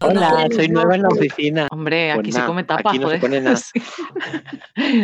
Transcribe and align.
Hola, 0.00 0.46
soy 0.54 0.68
nueva 0.68 0.94
en 0.94 1.02
la 1.02 1.08
oficina. 1.08 1.68
Hombre, 1.70 2.10
Pues 2.14 2.20
aquí 2.20 2.32
se 2.32 2.38
nada, 2.38 2.48
come 2.48 2.64
tapas, 2.64 2.86
aquí 2.86 2.98
no 2.98 3.08
se 3.10 3.18
joder. 3.18 3.20
pone 3.20 3.40
nada. 3.40 3.56
Sí. 3.56 3.82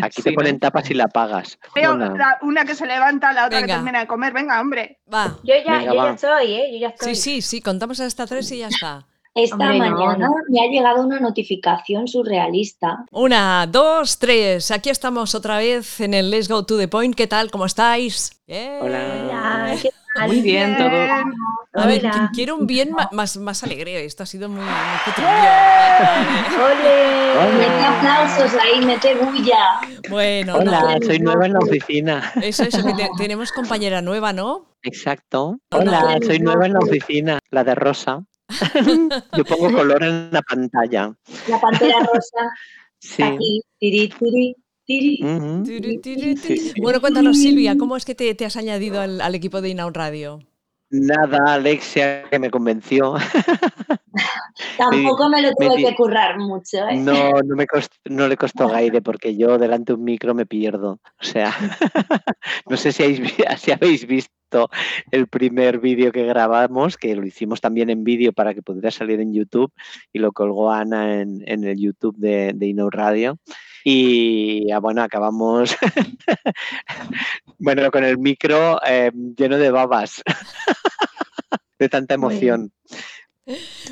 Aquí 0.02 0.16
Sí, 0.16 0.22
te 0.22 0.30
¿no? 0.30 0.34
ponen 0.36 0.58
tapas 0.60 0.90
y 0.90 0.94
la 0.94 1.08
pagas. 1.08 1.58
Veo 1.74 1.92
Hola. 1.92 2.10
la- 2.16 2.38
una 2.42 2.64
que 2.64 2.74
se 2.74 2.86
levanta, 2.86 3.32
la 3.32 3.46
otra 3.46 3.58
Venga. 3.60 3.66
que 3.74 3.78
termina 3.78 4.00
de 4.00 4.06
comer. 4.06 4.32
Venga, 4.32 4.60
hombre. 4.60 4.98
Va. 5.12 5.36
Yo 5.42 5.54
ya, 5.66 5.78
Venga, 5.78 5.92
yo 5.92 5.98
va. 5.98 6.04
ya 6.08 6.14
estoy, 6.14 6.52
¿eh? 6.54 6.68
Yo 6.72 6.78
ya 6.78 6.88
estoy. 6.88 7.14
Sí, 7.14 7.20
sí, 7.20 7.42
sí, 7.42 7.60
contamos 7.60 7.98
hasta 8.00 8.26
tres 8.26 8.50
y 8.52 8.58
ya 8.58 8.68
está. 8.68 9.06
Esta 9.36 9.56
Hombre, 9.56 9.78
mañana 9.80 10.28
no. 10.28 10.34
me 10.48 10.60
ha 10.60 10.66
llegado 10.70 11.02
una 11.02 11.18
notificación 11.18 12.06
surrealista. 12.06 13.04
Una, 13.10 13.66
dos, 13.66 14.16
tres. 14.20 14.70
Aquí 14.70 14.90
estamos 14.90 15.34
otra 15.34 15.58
vez 15.58 16.00
en 16.00 16.14
el 16.14 16.30
Let's 16.30 16.48
Go 16.48 16.64
to 16.64 16.78
the 16.78 16.86
Point. 16.86 17.16
¿Qué 17.16 17.26
tal? 17.26 17.50
¿Cómo 17.50 17.66
estáis? 17.66 18.40
Bien. 18.46 18.78
Hola, 18.80 19.74
¿qué 19.82 19.88
tal? 19.90 20.03
Muy 20.26 20.40
bien 20.42 20.76
todo. 20.76 20.86
A 21.76 21.86
ver, 21.86 22.00
Hola. 22.06 22.30
quiero 22.32 22.54
un 22.56 22.66
bien 22.68 22.90
más, 23.12 23.36
más 23.36 23.64
alegre. 23.64 24.04
Esto 24.04 24.22
ha 24.22 24.26
sido 24.26 24.48
muy, 24.48 24.60
muy 24.64 24.68
cutrillo. 25.04 25.28
¡Ole! 26.64 27.58
Mete 27.58 27.84
aplausos 27.84 28.54
ahí, 28.60 28.84
mete 28.86 29.14
bulla. 29.16 29.80
Bueno, 30.08 30.54
Hola, 30.56 30.98
no. 31.00 31.06
soy 31.06 31.18
nueva 31.18 31.46
en 31.46 31.52
la 31.54 31.58
oficina. 31.58 32.32
Eso, 32.40 32.62
eso, 32.62 32.84
que 32.84 32.94
te- 32.94 33.10
tenemos 33.18 33.50
compañera 33.50 34.00
nueva, 34.02 34.32
¿no? 34.32 34.76
Exacto. 34.82 35.58
Hola. 35.72 36.04
Hola, 36.04 36.18
soy 36.24 36.38
nueva 36.38 36.66
en 36.66 36.74
la 36.74 36.78
oficina. 36.80 37.38
La 37.50 37.64
de 37.64 37.74
rosa. 37.74 38.22
Yo 39.36 39.44
pongo 39.44 39.72
color 39.72 40.02
en 40.04 40.28
la 40.30 40.42
pantalla. 40.42 41.12
La 41.48 41.60
pantera 41.60 41.98
rosa 42.00 42.50
Sí. 43.00 43.22
aquí. 43.22 43.62
Tiri, 43.80 44.08
tiri, 44.10 44.56
Bueno, 46.80 47.00
cuéntanos, 47.00 47.38
Silvia, 47.38 47.76
¿cómo 47.76 47.96
es 47.96 48.04
que 48.04 48.14
te, 48.14 48.34
te 48.34 48.44
has 48.44 48.56
añadido 48.56 49.00
al, 49.00 49.20
al 49.20 49.34
equipo 49.34 49.60
de 49.60 49.70
Inaun 49.70 49.94
Radio? 49.94 50.40
Nada, 50.90 51.54
Alexia, 51.54 52.24
que 52.30 52.38
me 52.38 52.50
convenció. 52.50 53.14
Tampoco 54.78 55.28
me 55.28 55.42
lo 55.42 55.52
tuve 55.54 55.76
me 55.76 55.84
que 55.84 55.94
currar 55.96 56.38
mucho, 56.38 56.86
¿eh? 56.88 56.96
No, 56.98 57.30
no, 57.42 57.56
me 57.56 57.66
cost- 57.66 57.94
no 58.04 58.28
le 58.28 58.36
costó 58.36 58.68
gaire 58.68 59.02
porque 59.02 59.36
yo 59.36 59.58
delante 59.58 59.92
de 59.92 59.98
un 59.98 60.04
micro 60.04 60.34
me 60.34 60.46
pierdo. 60.46 61.00
O 61.20 61.24
sea, 61.24 61.52
no 62.68 62.76
sé 62.76 62.92
si 62.92 63.02
habéis, 63.02 63.20
vi- 63.20 63.44
si 63.58 63.72
habéis 63.72 64.06
visto 64.06 64.68
el 65.10 65.26
primer 65.26 65.80
vídeo 65.80 66.12
que 66.12 66.24
grabamos, 66.26 66.96
que 66.96 67.16
lo 67.16 67.26
hicimos 67.26 67.60
también 67.60 67.90
en 67.90 68.04
vídeo 68.04 68.32
para 68.32 68.54
que 68.54 68.62
pudiera 68.62 68.92
salir 68.92 69.18
en 69.20 69.32
YouTube 69.34 69.72
y 70.12 70.20
lo 70.20 70.30
colgó 70.32 70.70
Ana 70.70 71.20
en, 71.20 71.42
en 71.46 71.64
el 71.64 71.76
YouTube 71.80 72.16
de, 72.18 72.52
de 72.54 72.66
Inno 72.66 72.88
Radio. 72.90 73.38
Y 73.84 74.70
ah, 74.72 74.78
bueno, 74.78 75.02
acabamos 75.02 75.76
bueno, 77.58 77.90
con 77.90 78.02
el 78.02 78.16
micro 78.16 78.80
eh, 78.84 79.12
lleno 79.36 79.58
de 79.58 79.70
babas. 79.70 80.22
De 81.78 81.88
tanta 81.88 82.14
emoción. 82.14 82.72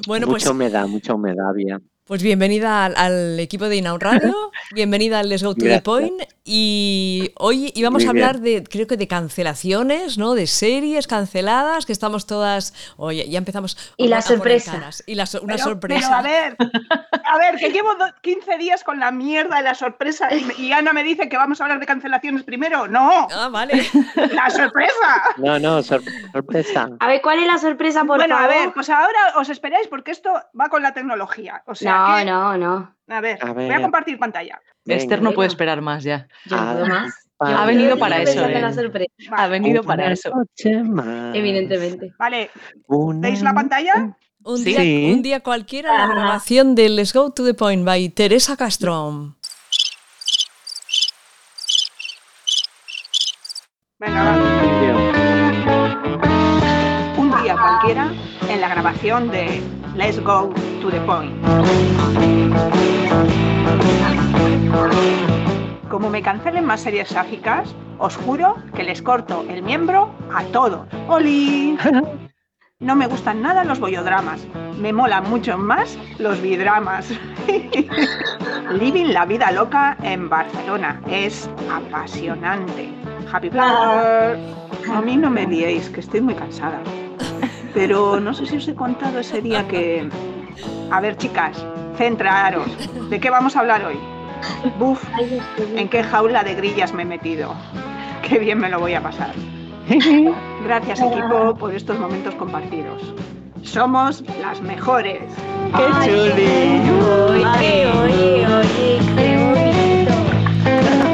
Bueno, 0.07 0.27
pues, 0.29 0.45
mucha 0.45 0.53
humedad, 0.53 0.87
mucha 0.87 1.15
humedad 1.15 1.51
había. 1.51 1.81
Pues 2.05 2.23
bienvenida 2.23 2.85
al, 2.85 2.97
al 2.97 3.41
equipo 3.41 3.69
de 3.69 3.77
Inaun 3.77 4.01
Radio, 4.01 4.35
bienvenida 4.75 5.21
al 5.21 5.29
Let's 5.29 5.43
Go 5.45 5.55
to 5.55 5.65
the. 5.65 5.81
Point. 5.83 6.23
Y 6.45 7.31
hoy 7.39 7.71
íbamos 7.77 8.03
Muy 8.03 8.07
a 8.09 8.11
hablar 8.11 8.41
bien. 8.41 8.65
de, 8.65 8.69
creo 8.69 8.89
que 8.89 8.97
de 8.97 9.07
cancelaciones, 9.07 10.19
¿no? 10.19 10.35
De 10.35 10.49
series 10.49 11.07
canceladas, 11.07 11.87
que 11.87 11.93
estamos 11.93 12.27
todas. 12.27 12.75
Oye, 12.97 13.29
ya 13.31 13.39
empezamos. 13.39 13.79
Y 13.97 14.09
la 14.09 14.19
a 14.19 14.23
sorpresa. 14.23 14.91
Y 15.07 15.15
la 15.15 15.27
so- 15.27 15.41
una 15.41 15.55
Pero- 15.55 15.65
sorpresa. 15.65 16.09
Pero 16.09 16.17
a 16.17 16.23
ver, 16.23 16.57
a 17.25 17.39
ver, 17.39 17.57
que 17.61 17.71
llevo 17.73 17.95
do- 17.95 18.13
15 18.23 18.59
días 18.59 18.83
con 18.83 18.99
la 18.99 19.13
mierda 19.13 19.59
de 19.59 19.63
la 19.63 19.77
sorpresa 19.77 20.29
y, 20.59 20.73
Ana 20.73 20.93
me 20.93 21.05
dice 21.05 21.29
que 21.29 21.37
vamos 21.37 21.61
a 21.61 21.65
hablar 21.65 21.79
de 21.79 21.87
cancelaciones 21.87 22.43
primero. 22.43 22.89
No, 22.89 23.29
Ah, 23.31 23.49
vale. 23.49 23.89
la 24.33 24.51
sorpresa. 24.51 25.23
No, 25.37 25.61
no, 25.61 25.81
sor- 25.85 26.03
sorpresa. 26.33 26.89
A 26.99 27.07
ver, 27.07 27.23
¿cuál 27.23 27.39
es 27.39 27.47
la 27.47 27.59
sorpresa, 27.59 28.01
por 28.05 28.17
bueno, 28.19 28.35
a 28.35 28.41
favor? 28.41 28.55
ver, 28.57 28.73
pues 28.75 28.91
ahora 28.91 29.19
os 29.37 29.49
esperáis 29.49 29.87
porque 29.87 30.11
esto 30.11 30.33
va 30.61 30.69
con 30.69 30.83
la 30.83 30.93
tecnología. 30.93 31.63
O 31.67 31.77
sea, 31.77 31.92
no, 31.93 32.17
que- 32.19 32.25
no, 32.25 32.59
no. 32.59 32.95
A 33.09 33.21
ver, 33.21 33.39
A 33.43 33.53
voy 33.53 33.71
a 33.71 33.83
compartir 33.83 34.19
pantalla. 34.19 34.61
Esther 34.87 35.19
Venga. 35.19 35.31
no 35.31 35.35
puede 35.35 35.49
esperar 35.49 35.81
más 35.81 36.03
ya. 36.03 36.27
Yo 36.47 36.57
no 36.57 36.73
puedo 36.73 36.85
Ah, 36.87 36.89
más. 36.89 37.15
Yo 37.41 37.47
Ha 37.59 37.67
venido 37.67 37.99
para 37.99 38.23
eso, 38.23 38.45
eh. 38.47 38.61
la 38.61 38.73
sorpresa, 38.73 39.11
Ha 39.33 39.49
venido 39.49 39.83
para 39.83 40.13
eso. 40.13 40.31
evidentemente. 41.35 42.13
Vale, 42.19 42.51
Una 42.87 43.29
¿veis 43.29 43.43
la 43.43 43.53
pantalla? 43.53 44.17
Un, 44.45 44.59
Sí. 44.59 44.65
día, 44.65 45.15
un 45.15 45.23
día 45.23 45.41
cualquiera, 45.41 45.93
la 45.93 46.05
Ajá. 46.05 46.15
grabación 46.15 46.75
de 46.75 46.89
Let's 46.89 47.13
Go 47.13 47.31
to 47.33 47.45
the 47.45 47.55
Point 47.55 47.85
by 47.85 48.09
Teresa 48.11 48.57
Castro. 48.57 49.35
Venga. 53.99 54.37
Un 57.17 57.43
día 57.43 57.55
cualquiera 57.57 58.13
en 58.49 58.61
la 58.61 58.69
grabación 58.69 59.31
de 59.31 59.63
Let's 59.97 60.21
Go 60.23 60.53
to 60.83 60.91
the 60.91 61.01
Point. 61.03 61.33
Como 65.89 66.11
me 66.11 66.23
cancelen 66.23 66.65
más 66.65 66.81
series 66.81 67.09
sáficas, 67.09 67.73
os 67.99 68.17
juro 68.17 68.57
que 68.75 68.83
les 68.83 69.01
corto 69.01 69.45
el 69.49 69.63
miembro 69.63 70.11
a 70.35 70.43
todos. 70.45 70.87
¡Oli! 71.09 71.79
No 72.81 72.97
me 72.97 73.07
gustan 73.07 73.43
nada 73.43 73.63
los 73.63 73.79
bollodramas. 73.79 74.45
Me 74.77 74.93
molan 74.93 75.31
mucho 75.31 75.57
más 75.57 75.97
los 76.19 76.43
bidramas. 76.43 77.09
Living 78.73 79.13
la 79.13 79.25
vida 79.25 79.53
loca 79.53 79.97
en 80.03 80.29
Barcelona. 80.29 81.01
Es 81.09 81.49
apasionante. 81.71 82.93
Happy 83.33 83.51
Flower. 83.51 84.37
A 84.93 85.01
mí 85.01 85.17
no 85.17 85.31
me 85.31 85.47
liéis, 85.47 85.91
que 85.91 86.01
estoy 86.01 86.23
muy 86.23 86.35
cansada. 86.35 86.81
Pero 87.73 88.19
no 88.19 88.35
sé 88.35 88.47
si 88.47 88.57
os 88.57 88.67
he 88.67 88.75
contado 88.75 89.21
ese 89.21 89.41
día 89.41 89.69
que... 89.69 90.11
A 90.91 91.01
ver, 91.01 91.17
chicas, 91.17 91.65
centraros. 91.97 92.69
¿De 93.11 93.21
qué 93.21 93.31
vamos 93.31 93.57
a 93.57 93.61
hablar 93.61 93.85
hoy? 93.85 93.99
Buf, 94.79 95.03
¿en 95.77 95.89
qué 95.89 96.03
jaula 96.03 96.43
de 96.43 96.55
grillas 96.55 96.93
me 96.93 97.03
he 97.03 97.07
metido? 97.07 97.55
Qué 98.23 98.39
bien 98.39 98.59
me 98.59 98.69
lo 98.69 98.81
voy 98.81 98.95
a 98.95 99.03
pasar. 99.03 99.33
Gracias 100.65 101.01
equipo 101.01 101.55
por 101.57 101.75
estos 101.75 101.99
momentos 101.99 102.35
compartidos. 102.37 103.03
Somos 103.63 104.23
las 104.41 104.61
mejores. 104.61 105.23
¡Qué 105.77 105.87
chuli! 106.05 106.91
Oye, 107.31 107.87
oye, 107.87 108.47
oye, 108.47 108.99
qué 109.17 109.37
bonito. 109.47 110.13
¡Qué 110.65 111.12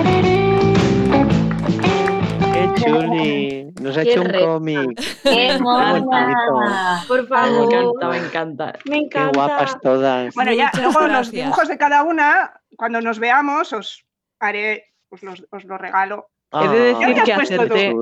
chuli! 2.81 3.73
Nos 3.81 3.97
ha 3.97 4.03
Qué 4.03 4.11
hecho 4.13 4.23
un 4.23 4.33
cómic. 4.33 5.01
¡Qué 5.23 5.59
mona! 5.61 7.05
Por 7.09 7.23
Me 7.23 7.29
favor. 7.29 7.73
encanta, 7.75 8.09
me 8.09 8.17
encanta. 8.19 8.73
Me 8.85 8.91
¡Qué 8.93 8.97
encanta. 8.99 9.39
guapas 9.39 9.81
todas! 9.81 10.35
Bueno, 10.35 10.53
ya 10.53 10.71
Muchas 10.75 10.95
luego 10.95 11.09
los 11.09 11.31
dibujos 11.31 11.69
de 11.69 11.79
cada 11.79 12.03
una, 12.03 12.61
cuando 12.77 13.01
nos 13.01 13.19
veamos, 13.19 13.73
os 13.73 14.05
haré, 14.41 14.85
os 15.11 15.23
los, 15.23 15.45
os 15.51 15.65
los 15.65 15.81
regalo. 15.81 16.31
He 16.51 16.57
de 16.69 16.95
Ah, 16.95 16.99
decir 16.99 17.23
que 17.25 17.33
acerté, 17.35 17.93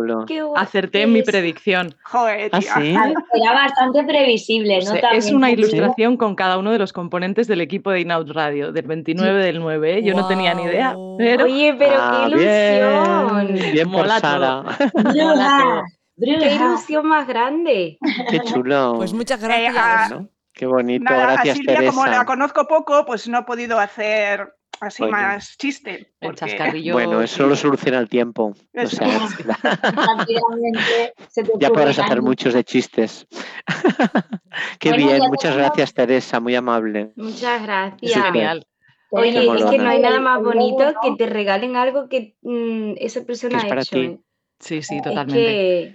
acerté 0.55 1.03
en 1.03 1.13
mi 1.13 1.23
predicción. 1.23 1.97
Joder, 2.05 2.49
¿Ah, 2.53 2.61
sí? 2.61 2.95
Era 3.35 3.53
bastante 3.53 4.05
previsible, 4.05 4.77
O 4.77 4.81
¿no? 4.85 4.93
sea, 4.93 5.01
También 5.01 5.19
es 5.19 5.33
una 5.33 5.51
ilustración 5.51 6.17
con 6.17 6.37
cada 6.37 6.57
uno 6.57 6.71
de 6.71 6.79
los 6.79 6.93
componentes 6.93 7.49
del 7.49 7.61
equipo 7.61 7.91
de 7.91 8.03
Inaud 8.03 8.31
Radio, 8.31 8.71
del 8.71 8.87
29 8.87 9.45
del 9.45 9.59
9. 9.59 9.99
¿eh? 9.99 10.03
Yo 10.05 10.15
no 10.15 10.29
tenía 10.29 10.55
ni 10.55 10.63
idea, 10.63 10.95
pero 11.19 11.45
Oye, 11.45 11.75
pero 11.77 11.95
Ah, 11.99 12.29
qué 12.29 12.29
ilusión. 12.29 13.47
Bien, 13.55 13.73
bien 13.73 13.91
por 13.91 14.03
Mola 14.03 14.21
Sara. 14.21 14.63
Bruja, 14.95 15.83
Qué 16.19 16.55
ilusión 16.55 17.07
más 17.07 17.27
grande. 17.27 17.99
¡Qué 18.31 18.41
chulo! 18.41 18.95
Pues 18.97 19.13
muchas 19.13 19.43
Eh, 19.43 19.47
gracias. 19.47 19.75
ah, 19.77 20.09
¿no? 20.11 20.29
¡Qué 20.53 20.65
bonito! 20.67 21.05
Nada, 21.05 21.25
a 21.25 21.33
Gracias, 21.35 21.59
Silvia, 21.59 21.85
como 21.91 22.07
la 22.07 22.25
conozco 22.25 22.67
poco, 22.67 23.05
pues 23.05 23.29
no 23.29 23.41
he 23.41 23.43
podido 23.43 23.79
hacer 23.79 24.55
así 24.81 25.03
Bueno. 25.03 25.17
más 25.17 25.57
chiste. 25.59 25.91
el 25.95 26.07
porque- 26.21 26.37
chascarrillo. 26.37 26.93
Bueno, 26.95 27.23
eso 27.23 27.47
lo 27.47 27.57
soluciona 27.57 27.99
el 27.99 28.09
tiempo. 28.09 28.45
O 28.47 28.55
Eso. 28.73 28.97
sea, 28.97 29.07
Rápidamente 29.83 31.15
se 31.29 31.43
te 31.45 31.53
ya 31.59 31.69
podrás 31.71 31.99
hacer 31.99 32.23
muchos 32.23 32.55
de 32.55 32.65
chistes. 32.65 33.27
Qué 34.79 34.91
Bueno, 34.91 35.07
bien, 35.07 35.23
muchas 35.29 35.57
gracias, 35.57 35.93
Teresa, 35.95 36.41
muy 36.41 36.55
amable. 36.55 37.13
Muchas 37.17 37.63
gracias. 37.63 38.13
Súper. 38.13 38.33
Genial. 38.33 38.67
Oye, 39.11 39.29
es 39.57 39.65
que 39.71 39.79
no 39.79 39.89
hay 39.89 40.01
nada 40.01 40.21
más 40.21 40.43
bonito 40.43 40.93
que 41.01 41.15
te 41.17 41.27
regalen 41.27 41.77
algo 41.77 42.09
que 42.09 42.37
mm, 42.43 42.95
esa 42.99 43.25
persona 43.25 43.59
es 43.59 43.65
ha 43.65 43.69
para 43.69 43.83
hecho. 43.83 43.97
ti. 43.97 44.01
¿eh? 44.03 44.19
Sí, 44.59 44.83
sí, 44.83 44.97
Es 44.97 45.03
totalmente. 45.03 45.35
que 45.41 45.95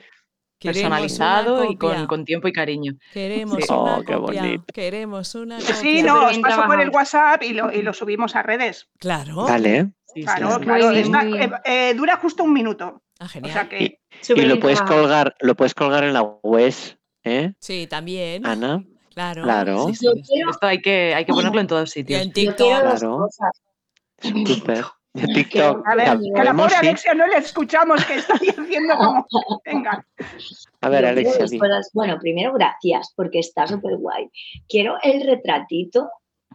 Personalizado 0.69 1.65
y 1.65 1.75
con, 1.75 2.05
con 2.07 2.25
tiempo 2.25 2.47
y 2.47 2.53
cariño. 2.53 2.93
Queremos 3.13 3.57
Sí. 3.63 3.73
una 3.73 3.97
Oh, 3.97 4.03
qué 4.03 4.13
copia. 4.13 4.41
bonito. 4.43 4.63
Queremos 4.73 5.35
una 5.35 5.59
Sí, 5.59 6.03
no, 6.03 6.25
os 6.27 6.37
paso 6.39 6.63
por 6.65 6.79
el. 6.81 6.89
WhatsApp 6.89 7.43
y 7.43 7.53
lo, 7.53 7.71
y 7.71 7.81
lo 7.81 7.93
subimos 7.93 8.35
a 8.35 8.43
redes. 8.43 8.87
Claro. 8.99 9.35
Vale. 9.43 9.91
Sí, 10.13 10.23
Claro, 10.23 10.55
sí. 10.59 10.65
claro. 10.65 10.91
Eh, 10.91 11.51
eh, 11.65 11.93
dura 11.95 12.17
justo 12.17 12.43
un 12.43 12.53
minuto. 12.53 13.01
Ah, 13.19 13.25
O 13.25 13.27
genial. 13.29 13.53
sea 13.53 13.69
que 13.69 13.99
súper 14.21 14.43
Y 14.43 14.47
lo 14.47 14.59
puedes 14.59 14.81
colgar, 14.81 15.35
lo 15.39 15.55
puedes 15.55 15.73
colgar 15.73 16.03
en 16.03 16.13
la 16.13 16.21
web, 16.23 16.73
¿eh? 17.23 17.53
Sí, 17.59 17.87
también. 17.87 18.45
Ana, 18.45 18.83
Claro. 19.13 19.43
claro. 19.43 19.87
Sí, 19.87 19.95
sí. 19.95 20.05
Yo 20.05 20.11
quiero- 20.27 20.51
Esto 20.51 20.67
hay 20.67 20.81
que, 20.81 21.13
hay 21.15 21.23
que 21.25 21.31
ponerlo 21.33 21.61
en 21.61 21.67
todos 21.67 21.89
Y 21.89 21.93
sitios. 22.01 22.21
en 22.21 22.31
TikTok. 22.33 22.67
Claro. 22.81 23.17
cosas. 23.19 23.51
De 25.13 25.27
TikTok. 25.27 25.85
A 25.85 25.95
ver, 25.95 26.19
que 26.33 26.43
la 26.43 26.53
pobre. 26.53 26.75
Alexia 26.75 27.13
no 27.13 27.27
le 27.27 27.37
escuchamos 27.37 28.03
que 28.05 28.15
está 28.15 28.33
haciendo 28.35 28.95
como. 28.97 29.27
Venga. 29.65 30.05
A 30.81 30.89
ver, 30.89 31.05
Alexia, 31.05 31.45
di. 31.45 31.59
cosas. 31.59 31.89
Bueno, 31.93 32.17
primero, 32.19 32.53
gracias, 32.53 33.13
porque 33.15 33.39
está 33.39 33.67
súper 33.67 33.97
guay. 33.97 34.29
Quiero 34.69 34.95
el 35.03 35.25
retratito 35.25 36.09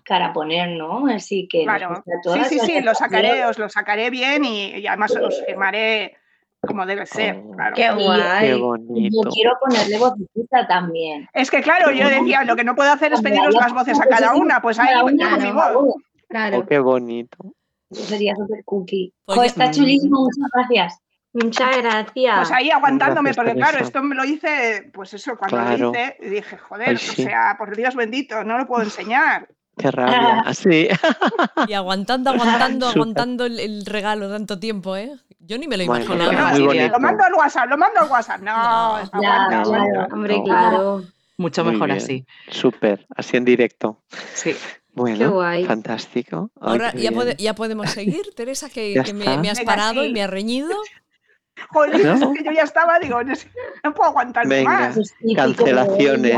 para 0.08 0.32
poner, 0.32 0.70
¿no? 0.70 1.06
Así 1.06 1.46
que. 1.50 1.64
Claro. 1.64 2.02
Sí, 2.32 2.40
sí, 2.48 2.58
sí, 2.60 2.80
lo 2.80 2.94
sacaré, 2.94 3.44
os 3.44 3.58
lo 3.58 3.68
sacaré 3.68 4.08
bien 4.08 4.44
y, 4.44 4.76
y 4.76 4.86
además 4.86 5.14
os 5.16 5.44
firmaré 5.44 6.16
como 6.66 6.86
debe 6.86 7.06
ser. 7.06 7.42
Oh. 7.46 7.52
claro. 7.52 7.74
Qué 7.76 7.82
Y- 7.82 7.84
Qué 7.86 7.92
guay. 8.04 8.46
Y 8.46 8.50
yo 8.50 8.58
bonito. 8.66 9.30
quiero 9.32 9.52
ponerle 9.60 9.98
vocecita 9.98 10.66
también. 10.66 11.28
Es 11.32 11.50
que 11.50 11.60
claro, 11.60 11.90
yo 11.92 12.08
decía, 12.08 12.44
lo 12.44 12.56
que 12.56 12.64
no 12.64 12.74
puedo 12.74 12.90
hacer 12.90 13.12
es 13.12 13.20
pediros 13.20 13.54
la 13.54 13.60
las 13.60 13.72
voces 13.72 13.98
a 14.00 14.04
pues 14.04 14.18
cada 14.18 14.34
una, 14.34 14.60
pues 14.62 14.78
ahí 14.78 14.98
con 15.00 15.14
mi 15.14 15.52
voz. 15.52 15.94
Claro. 16.28 16.58
Oh, 16.58 16.66
qué 16.66 16.78
bonito. 16.78 17.52
Eso 17.90 18.04
sería 18.04 18.34
súper 18.34 18.64
cookie. 18.64 19.12
Jo, 19.26 19.42
está 19.42 19.70
chulísimo, 19.70 20.20
muchas 20.22 20.50
gracias. 20.52 21.00
Muchas 21.32 21.76
gracias. 21.76 22.36
Pues 22.38 22.50
ahí 22.52 22.70
aguantándome, 22.70 23.30
Gracias, 23.30 23.36
porque 23.36 23.54
claro, 23.60 23.78
esto 23.84 24.02
me 24.02 24.14
lo 24.14 24.24
hice, 24.24 24.90
pues 24.94 25.12
eso, 25.14 25.36
cuando 25.36 25.58
Claro. 25.58 25.76
lo 25.78 25.90
hice, 25.90 26.16
dije, 26.30 26.56
joder, 26.56 26.88
Ay, 26.88 26.94
o 26.96 26.98
sea, 26.98 27.56
por 27.58 27.76
Dios 27.76 27.94
bendito, 27.94 28.42
no 28.42 28.56
lo 28.58 28.66
puedo 28.66 28.82
enseñar. 28.82 29.46
Qué 29.76 29.90
rabia. 29.90 30.42
Ah, 30.46 30.54
sí. 30.54 30.88
Y 31.68 31.72
aguantando, 31.74 32.30
aguantando, 32.30 32.88
aguantando 32.94 33.44
el, 33.44 33.60
el 33.60 33.84
regalo 33.84 34.30
tanto 34.30 34.58
tiempo, 34.58 34.96
¿eh? 34.96 35.12
Yo 35.38 35.58
ni 35.58 35.68
me 35.68 35.76
lo 35.76 35.84
Bueno, 35.84 36.04
imaginaba. 36.06 36.52
Bonito. 36.58 36.88
lo 36.88 36.98
mando 37.00 37.22
al 37.24 37.34
WhatsApp, 37.34 37.68
lo 37.68 37.76
mando 37.78 38.00
al 38.00 38.10
WhatsApp. 38.10 38.40
No, 38.40 38.98
No, 38.98 39.22
ya, 39.22 39.46
claro. 39.62 40.06
Hombre, 40.12 40.38
No. 40.38 40.44
claro. 40.44 41.02
Mucho 41.36 41.62
Muy 41.64 41.74
mejor 41.74 41.88
bien. 41.88 41.98
así. 41.98 42.26
Súper, 42.48 43.06
así 43.14 43.36
en 43.36 43.44
directo. 43.44 44.02
Sí. 44.32 44.56
Bueno, 44.96 45.30
guay. 45.30 45.64
fantástico. 45.66 46.50
Ay, 46.60 46.68
Ahora 46.70 46.92
ya, 46.92 47.10
bien. 47.10 47.14
pode- 47.14 47.36
ya 47.36 47.54
podemos 47.54 47.90
seguir, 47.90 48.22
Teresa, 48.36 48.68
que, 48.70 48.94
me, 49.14 49.26
has 49.48 49.58
Venga, 49.58 49.64
parado 49.64 50.02
sí. 50.02 50.08
y 50.08 50.12
me 50.12 50.22
has 50.22 50.30
reñido. 50.30 50.74
Joder, 51.70 52.04
¿No? 52.04 52.32
es 52.32 52.38
que 52.38 52.44
yo 52.44 52.52
ya 52.52 52.64
estaba, 52.64 52.98
digo, 52.98 53.22
no, 53.22 53.34
puedo 53.94 54.10
aguantar 54.10 54.46
Venga. 54.46 54.70
más. 54.70 54.94
Pues 54.94 55.14
Cancelaciones. 55.34 56.36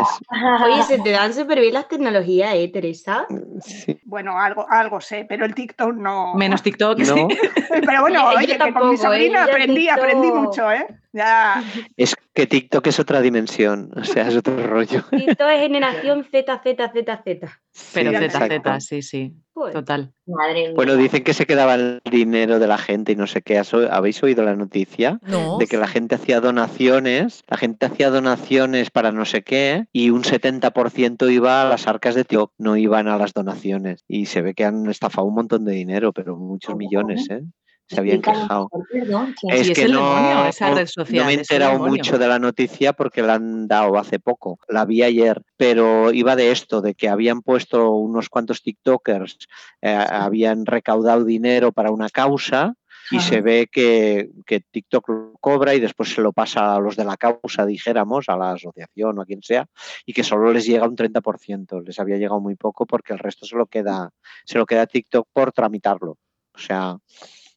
Oye, 0.65 0.83
se 0.85 0.99
te 1.01 1.11
dan 1.11 1.35
súper 1.35 1.59
bien 1.61 1.75
las 1.75 1.89
tecnologías, 1.89 2.55
¿eh, 2.55 2.71
Teresa? 2.73 3.27
Sí. 3.61 3.99
Bueno, 4.05 4.39
algo, 4.39 4.65
algo 4.71 5.01
sé, 5.01 5.27
pero 5.29 5.45
el 5.45 5.55
TikTok 5.57 5.95
no. 5.95 6.35
Menos 6.35 6.63
TikTok. 6.63 6.99
No, 7.01 7.05
sí. 7.05 7.27
Pero 7.85 8.01
bueno, 8.03 8.31
yo 8.33 8.39
oye, 8.39 8.47
que 8.47 8.59
con 8.59 8.67
tampoco, 8.67 8.87
mi 8.87 8.95
¿eh? 8.95 8.99
sobrina 8.99 9.45
aprendí, 9.45 9.89
aprendí 9.89 10.31
mucho, 10.31 10.71
¿eh? 10.71 10.87
Ya. 11.19 11.63
es 11.97 12.15
que 12.33 12.47
TikTok 12.47 12.87
es 12.87 13.01
otra 13.01 13.21
dimensión, 13.21 13.91
o 13.97 14.05
sea, 14.05 14.29
es 14.29 14.37
otro 14.37 14.65
rollo. 14.65 15.03
Esto 15.13 15.49
es 15.49 15.61
generación 15.61 16.25
Z, 16.31 16.61
Z, 16.63 16.93
Z, 16.93 17.23
Z. 17.25 17.61
Pero 17.93 18.11
Sí, 18.11 18.17
Z. 18.31 18.49
Z, 18.49 18.81
sí, 18.81 19.03
sí. 19.03 19.33
Joder. 19.53 19.73
Total. 19.75 20.13
Madre 20.27 20.61
mía. 20.69 20.73
Bueno, 20.77 20.95
dicen 20.97 21.25
que 21.25 21.35
se 21.35 21.47
quedaba 21.47 21.75
el 21.75 22.01
dinero 22.09 22.61
de 22.61 22.69
la 22.69 22.79
gente 22.79 23.11
y 23.13 23.17
no 23.17 23.27
sé 23.27 23.43
qué. 23.43 23.59
¿Has 23.59 23.75
o- 23.75 23.93
¿Habéis 23.93 24.23
oído 24.23 24.45
la 24.45 24.55
noticia? 24.55 25.19
No. 25.23 25.59
De 25.59 25.67
que 25.67 25.77
la 25.77 25.89
gente 25.89 26.15
hacía 26.15 26.41
donaciones, 26.41 27.43
la 27.49 27.57
gente 27.57 27.87
hacía 27.87 28.11
donaciones 28.11 28.91
para 28.91 29.11
no 29.11 29.25
sé 29.25 29.43
qué 29.43 29.87
y 29.93 30.11
un 30.11 30.23
70% 30.23 31.29
iba 31.33 31.63
a 31.63 31.69
las 31.69 31.89
arcas 31.89 32.15
de 32.15 32.25
TikTok, 32.25 32.53
no 32.59 32.77
iban 32.77 33.09
a 33.09 33.19
las 33.19 33.33
donaciones. 33.33 34.05
Y 34.07 34.27
se 34.27 34.43
ve 34.43 34.55
que 34.55 34.65
han 34.65 34.89
estafado 34.89 35.27
un 35.27 35.35
montón 35.35 35.65
de 35.65 35.73
dinero, 35.73 36.13
pero 36.13 36.37
muchos 36.37 36.77
millones, 36.77 37.29
¿eh? 37.31 37.43
Se 37.89 38.01
habían 38.01 38.21
quejado. 38.21 38.69
perdón, 38.91 39.35
que- 39.41 39.61
Es 39.61 39.71
que 39.71 39.83
el 39.83 39.93
no, 39.93 40.15
demonio, 40.15 40.45
esa 40.47 40.69
no- 40.69 40.75
red 40.77 40.83
no 40.83 40.87
social, 41.05 41.27
me 41.27 41.33
he 41.33 41.35
enterado 41.37 41.79
mucho 41.79 42.19
de 42.19 42.29
la 42.29 42.39
noticia 42.39 42.93
porque 42.93 43.23
la 43.23 43.35
han 43.35 43.67
dado 43.67 43.97
hace 43.99 44.19
poco. 44.19 44.59
La 44.69 44.85
vi 44.85 45.03
ayer, 45.03 45.43
pero 45.57 46.13
iba 46.13 46.37
de 46.37 46.51
esto, 46.51 46.81
de 46.83 46.95
que 46.95 47.09
habían 47.09 47.41
puesto 47.43 47.91
unos 47.93 48.29
cuantos 48.29 48.63
TikTokers, 48.63 49.39
eh, 49.81 49.95
habían 49.95 50.67
recaudado 50.67 51.25
dinero 51.25 51.73
para 51.73 51.91
una 51.91 52.11
causa 52.11 52.75
y 53.11 53.17
Ajá. 53.17 53.27
se 53.27 53.41
ve 53.41 53.69
que, 53.73 54.29
que 54.45 54.61
TikTok 54.61 55.09
lo 55.09 55.33
cobra 55.41 55.75
y 55.75 55.81
después 55.81 56.11
se 56.13 56.21
lo 56.21 56.33
pasa 56.35 56.75
a 56.75 56.81
los 56.81 56.95
de 56.95 57.07
la 57.07 57.17
causa, 57.17 57.65
dijéramos, 57.65 58.29
a 58.29 58.37
la 58.37 58.51
asociación 58.53 59.19
o 59.19 59.23
a 59.23 59.25
quien 59.25 59.43
sea, 59.43 59.67
y 60.05 60.13
que 60.13 60.23
solo 60.25 60.53
les 60.53 60.67
llega 60.67 60.87
un 60.87 60.95
30%. 60.95 61.81
Les 61.81 61.99
había 61.99 62.19
llegado 62.19 62.39
muy 62.41 62.55
poco 62.57 62.85
porque 62.85 63.15
el 63.15 63.19
resto 63.19 63.47
se 63.47 63.57
lo 63.57 63.65
queda, 63.65 64.11
se 64.45 64.59
lo 64.59 64.67
queda 64.67 64.87
TikTok 64.87 65.27
por 65.33 65.53
tramitarlo. 65.53 66.19
O 66.55 66.59
sea, 66.61 66.99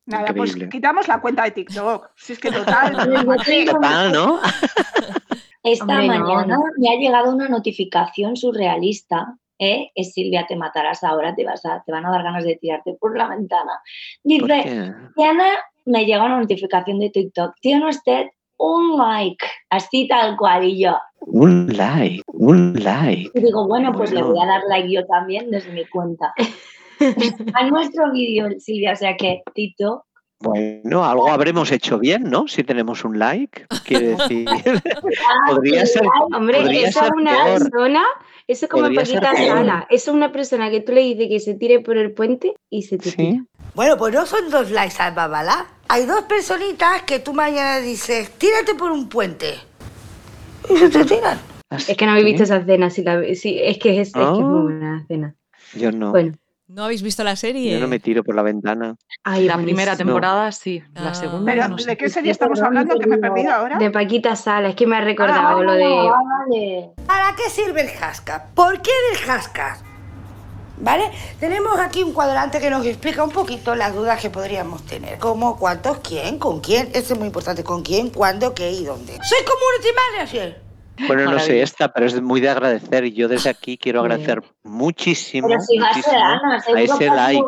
Nada, 0.06 0.34
pues 0.34 0.56
quitamos 0.56 1.08
la 1.08 1.22
cuenta 1.22 1.44
de 1.44 1.52
TikTok. 1.52 2.10
Si 2.16 2.34
es 2.34 2.40
que 2.40 2.52
total. 2.52 2.92
Total, 3.72 4.12
¿no? 4.12 4.40
Esta 5.64 5.84
Hombre, 5.86 6.08
mañana 6.08 6.58
no. 6.58 6.64
me 6.78 6.90
ha 6.90 6.96
llegado 7.00 7.32
una 7.34 7.48
notificación 7.48 8.36
surrealista. 8.36 9.38
¿eh? 9.60 9.92
Es 9.94 10.14
Silvia, 10.14 10.46
te 10.48 10.56
matarás 10.56 11.04
ahora, 11.04 11.36
te, 11.36 11.46
vas 11.46 11.64
a, 11.66 11.84
te 11.86 11.92
van 11.92 12.06
a 12.06 12.12
dar 12.12 12.24
ganas 12.24 12.44
de 12.44 12.56
tirarte 12.56 12.96
por 13.00 13.16
la 13.16 13.28
ventana. 13.30 13.80
¿Por 14.24 14.48
Dice? 14.48 14.94
Diana, 15.16 15.48
me 15.86 16.06
llega 16.06 16.26
una 16.26 16.40
notificación 16.40 17.00
de 17.00 17.12
TikTok. 17.12 17.54
Tiene 17.62 17.88
usted 17.88 18.28
un 18.58 18.98
like, 18.98 19.46
así 19.70 20.08
tal 20.08 20.36
cual. 20.36 20.64
Y 20.64 20.80
yo 20.82 20.98
Un 21.20 21.68
like, 21.78 22.24
un 22.28 22.74
like. 22.84 23.32
y 23.36 23.40
digo, 23.40 23.68
bueno, 23.68 23.94
pues 23.94 24.12
le 24.12 24.24
voy 24.24 24.40
a 24.42 24.48
dar 24.48 24.62
like 24.68 24.92
yo 24.92 25.06
también 25.06 25.52
desde 25.52 25.72
mi 25.72 25.86
cuenta. 25.86 26.34
a 27.56 27.68
nuestro 27.68 28.12
vídeo, 28.12 28.48
Silvia, 28.60 28.94
o 28.94 28.96
sea 28.96 29.16
que 29.18 29.42
TikTok. 29.54 30.04
Bueno, 30.44 31.06
algo 31.06 31.30
habremos 31.30 31.72
hecho 31.72 32.00
bien, 32.00 32.24
¿no? 32.24 32.48
Si 32.48 32.64
tenemos 32.64 33.04
un 33.06 33.20
like, 33.20 33.66
quiere 33.86 34.08
decir. 34.18 34.48
ah, 34.50 34.62
Podría 35.56 35.86
ser, 35.86 36.02
Hombre, 36.36 36.62
podría 36.62 36.88
esa 36.88 37.02
es 37.02 37.06
ser 37.06 37.14
una 37.16 37.44
peor. 37.44 37.60
persona, 37.60 38.04
eso 38.48 38.66
es 38.66 38.72
como 38.72 38.94
Paquita. 38.94 39.36
Sala. 39.36 39.86
Eso 39.92 40.12
es 40.12 40.16
una 40.16 40.32
persona 40.32 40.72
que 40.72 40.82
tú 40.82 40.94
le 40.94 41.02
dices 41.02 41.28
que 41.30 41.40
se 41.40 41.54
tire 41.54 41.80
por 41.82 41.98
el 41.98 42.12
puente 42.14 42.56
y 42.72 42.82
se 42.84 42.98
te 42.98 43.12
Sí. 43.12 43.18
tira. 43.18 43.46
Bueno, 43.76 43.98
pues 43.98 44.14
no 44.16 44.26
son 44.26 44.50
dos 44.50 44.72
likes 44.72 44.96
al 45.00 45.14
babalá. 45.14 45.68
Hay 45.88 46.06
dos 46.08 46.24
personitas 46.24 47.04
que 47.04 47.20
tú 47.20 47.34
mañana 47.34 47.78
dices, 47.78 48.32
tírate 48.40 48.74
por 48.74 48.92
un 48.92 49.10
puente. 49.10 49.54
Y 50.70 50.76
se 50.78 50.90
te 50.90 51.06
tiran. 51.06 51.40
Es 51.70 51.96
que 51.96 52.06
no 52.06 52.12
habéis 52.14 52.26
visto 52.26 52.44
esa 52.44 52.58
escena, 52.58 52.90
sí, 52.90 53.04
la- 53.04 53.22
sí, 53.36 53.60
es 53.62 53.78
que 53.78 54.02
es, 54.02 54.08
es 54.10 54.14
que 54.14 54.20
es 54.22 54.26
Ah. 54.28 54.34
muy 54.34 54.62
buena 54.64 55.02
escena. 55.02 55.36
Yo 55.76 55.92
no. 55.92 56.10
Bueno, 56.12 56.34
¿No 56.74 56.86
habéis 56.86 57.02
visto 57.02 57.22
la 57.26 57.36
serie? 57.36 57.74
Yo 57.74 57.80
no 57.82 57.88
me 57.90 58.00
tiro 58.00 58.24
por 58.24 58.34
la 58.34 58.44
ventana. 58.44 58.96
ay, 59.26 59.46
La 59.46 59.58
primera 59.58 59.98
temporada 59.98 60.50
sí, 60.54 60.82
Ah. 60.96 61.02
la 61.04 61.14
segunda 61.14 61.52
Pero, 61.52 61.68
no. 61.68 61.76
¿de 61.76 61.98
qué 61.98 62.08
serie 62.10 62.32
estamos 62.32 62.62
hablando? 62.62 62.98
Que 62.98 63.08
me 63.08 63.16
he 63.18 63.20
perdido 63.20 63.52
ahora. 63.52 63.78
De 63.78 63.92
Paquita 63.92 64.38
Sala, 64.38 64.70
es 64.70 64.76
que 64.76 64.88
me 64.88 64.96
ha 64.96 65.02
recordado 65.02 65.58
vale, 65.58 65.66
lo 65.66 65.74
de. 65.74 66.10
Vale. 66.10 66.92
¿Para 67.06 67.36
qué 67.36 67.50
sirve 67.50 67.82
el 67.82 67.90
Haskell? 68.02 68.42
¿Por 68.56 68.82
qué 68.82 68.92
el 69.12 69.30
Haskell? 69.30 69.86
¿Vale? 70.78 71.12
Tenemos 71.42 71.78
aquí 71.78 72.04
un 72.04 72.14
cuadrante 72.14 72.60
que 72.62 72.70
nos 72.70 72.86
explica 72.86 73.22
un 73.24 73.32
poquito 73.32 73.76
las 73.76 73.94
dudas 73.94 74.22
que 74.22 74.30
podríamos 74.30 74.86
tener. 74.86 75.20
Como 75.20 75.58
cuántos, 75.60 76.00
quién, 76.00 76.40
con 76.40 76.62
quién. 76.62 76.88
Eso 76.94 77.14
es 77.14 77.20
muy 77.20 77.28
importante. 77.28 77.64
¿Con 77.66 77.84
quién, 77.84 78.10
cuándo, 78.12 78.56
qué 78.56 78.72
y 78.72 78.86
dónde? 78.86 79.14
Soy 79.22 79.40
community 79.46 79.90
manager. 80.16 80.62
Bueno, 81.08 81.32
no 81.32 81.40
sé 81.40 81.62
esta, 81.62 81.92
pero 81.94 82.06
es 82.06 82.22
muy 82.22 82.42
de 82.42 82.50
agradecer. 82.50 83.06
Y 83.06 83.14
yo 83.14 83.28
desde 83.28 83.50
aquí 83.50 83.78
quiero 83.78 84.02
agradecer 84.02 84.42
muchísimo, 84.64 85.48
Pero 85.48 85.60
si 85.62 85.78
va 85.78 85.90
a 85.90 85.94
ser 85.94 86.04
muchísimo 86.04 86.24
Ana, 86.24 86.56
a 86.56 86.58
ese 86.58 86.74
que 86.74 86.92
ha 86.92 86.98
sido 86.98 87.16
like. 87.16 87.46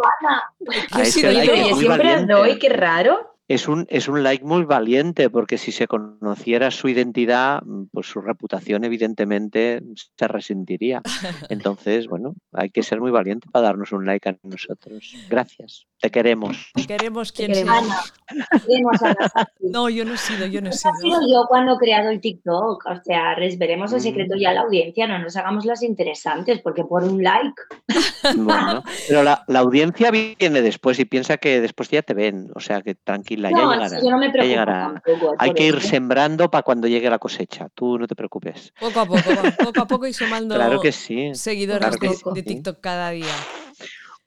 A 0.92 1.02
ese 1.02 1.34
like 1.34 1.48
yo. 1.48 1.76
muy 1.76 1.80
siempre 1.80 2.26
doy, 2.26 2.60
qué 2.60 2.70
raro. 2.70 3.34
Es 3.50 3.68
un, 3.68 3.86
es 3.90 4.08
un 4.08 4.24
like 4.24 4.44
muy 4.46 4.64
valiente 4.64 5.30
porque 5.30 5.58
si 5.58 5.74
se 5.74 5.86
conociera 5.86 6.72
su 6.72 6.88
identidad, 6.88 7.62
pues 7.92 8.08
su 8.08 8.22
reputación 8.22 8.86
evidentemente 8.86 9.84
se 10.18 10.28
resentiría. 10.28 11.02
Entonces, 11.50 12.08
bueno, 12.08 12.36
hay 12.54 12.70
que 12.70 12.84
ser 12.84 13.02
muy 13.02 13.12
valiente 13.12 13.50
para 13.52 13.68
darnos 13.68 13.92
un 13.92 14.06
like 14.06 14.30
a 14.30 14.38
nosotros. 14.44 15.14
Gracias, 15.30 15.86
te 16.04 16.12
queremos. 16.12 16.58
Queremos 16.86 17.32
Te 17.34 17.48
queremos. 17.48 17.88
sea. 17.88 17.96
Ana, 18.28 18.48
queremos 18.68 19.02
Ana. 19.02 19.32
No, 19.62 19.88
yo 19.88 20.04
no 20.04 20.16
he 20.16 20.18
sido, 20.18 20.46
yo 20.48 20.60
no 20.60 20.68
he 20.68 20.72
ha 20.72 20.74
sido. 20.74 20.94
sido 21.02 21.22
yo 21.32 21.46
cuando 21.48 21.76
he 21.76 21.78
creado 21.78 22.10
el 22.10 22.20
TikTok. 22.20 22.86
O 22.86 23.04
sea, 23.06 23.36
revelemos 23.36 23.94
el 23.94 24.02
secreto 24.02 24.36
ya 24.38 24.50
a 24.50 24.54
la 24.54 24.62
audiencia, 24.64 25.08
no 25.08 25.18
nos 25.20 25.38
hagamos 25.38 25.64
las 25.64 25.82
interesantes, 25.82 26.60
porque 26.62 26.84
por 26.84 27.06
un 27.06 27.24
like. 27.24 27.54
Bueno, 28.36 28.84
pero 29.08 29.22
la, 29.24 29.44
la 29.48 29.60
audiencia 29.60 30.10
viene 30.12 30.62
después 30.62 30.98
y 31.00 31.06
piensa 31.06 31.38
que 31.38 31.60
después 31.62 31.90
ya 31.90 32.02
te 32.02 32.14
ven. 32.14 32.50
O 32.56 32.60
sea 32.60 32.82
que 32.82 32.96
tranquila, 32.96 33.50
ya 33.52 33.58
llegará. 33.58 34.02
yo 34.02 34.10
no 34.12 34.18
me 34.18 34.28
ya 34.28 34.32
preocupo 34.34 34.50
llegará. 34.50 35.02
tampoco. 35.04 35.36
Hay 35.40 35.54
que 35.54 35.68
ir 35.68 35.76
eso. 35.78 35.88
sembrando 35.88 36.50
para 36.52 36.64
cuando 36.64 36.88
llegue 36.88 37.10
la 37.10 37.20
cosecha. 37.20 37.68
Tú 37.74 37.98
no 37.98 38.08
te 38.08 38.16
preocupes. 38.16 38.74
Poco 38.80 39.00
a 39.00 39.06
poco, 39.06 39.22
poco 39.64 39.82
a 39.82 39.88
poco 39.88 40.08
y 40.08 40.14
sumando 40.14 40.56
Claro 40.56 40.80
que 40.82 40.92
sí. 40.92 41.34
seguidores 41.34 41.80
claro 41.80 41.98
que 41.98 42.10
de, 42.10 42.14
sí. 42.16 42.24
de 42.34 42.44
TikTok 42.44 42.80
cada 42.82 43.10
día. 43.12 43.26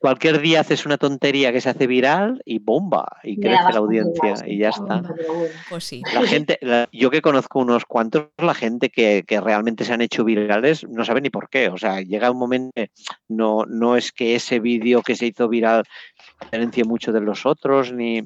Cualquier 0.06 0.40
día 0.40 0.60
haces 0.60 0.86
una 0.86 0.98
tontería 0.98 1.50
que 1.52 1.60
se 1.60 1.68
hace 1.68 1.88
viral 1.88 2.40
y 2.44 2.60
bomba, 2.60 3.06
y 3.24 3.40
crece 3.40 3.72
la 3.72 3.78
audiencia 3.78 4.34
y 4.46 4.58
ya 4.58 4.68
está. 4.68 5.02
Pues 5.68 5.82
sí. 5.82 6.00
La 6.14 6.22
gente, 6.22 6.58
la- 6.62 6.88
yo 6.92 7.10
que 7.10 7.20
conozco 7.20 7.58
unos 7.58 7.86
cuantos, 7.86 8.28
la 8.38 8.54
gente 8.54 8.88
que, 8.88 9.24
que 9.26 9.40
realmente 9.40 9.84
se 9.84 9.92
han 9.92 10.02
hecho 10.02 10.24
virales 10.24 10.86
no 10.88 11.04
sabe 11.04 11.22
ni 11.22 11.30
por 11.30 11.48
qué. 11.48 11.70
O 11.70 11.76
sea, 11.76 12.02
llega 12.02 12.30
un 12.30 12.38
momento, 12.38 12.70
que 12.76 12.90
no, 13.26 13.64
no 13.66 13.96
es 13.96 14.12
que 14.12 14.36
ese 14.36 14.60
vídeo 14.60 15.02
que 15.02 15.16
se 15.16 15.26
hizo 15.26 15.48
viral 15.48 15.82
diferencie 16.40 16.84
mucho 16.84 17.10
de 17.12 17.20
los 17.20 17.44
otros, 17.44 17.92
ni 17.92 18.22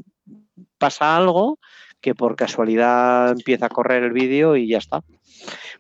pasa 0.76 1.16
algo 1.16 1.58
que 2.02 2.14
por 2.14 2.36
casualidad 2.36 3.30
empieza 3.30 3.66
a 3.66 3.70
correr 3.70 4.02
el 4.02 4.12
vídeo 4.12 4.54
y 4.54 4.68
ya 4.68 4.76
está. 4.76 5.00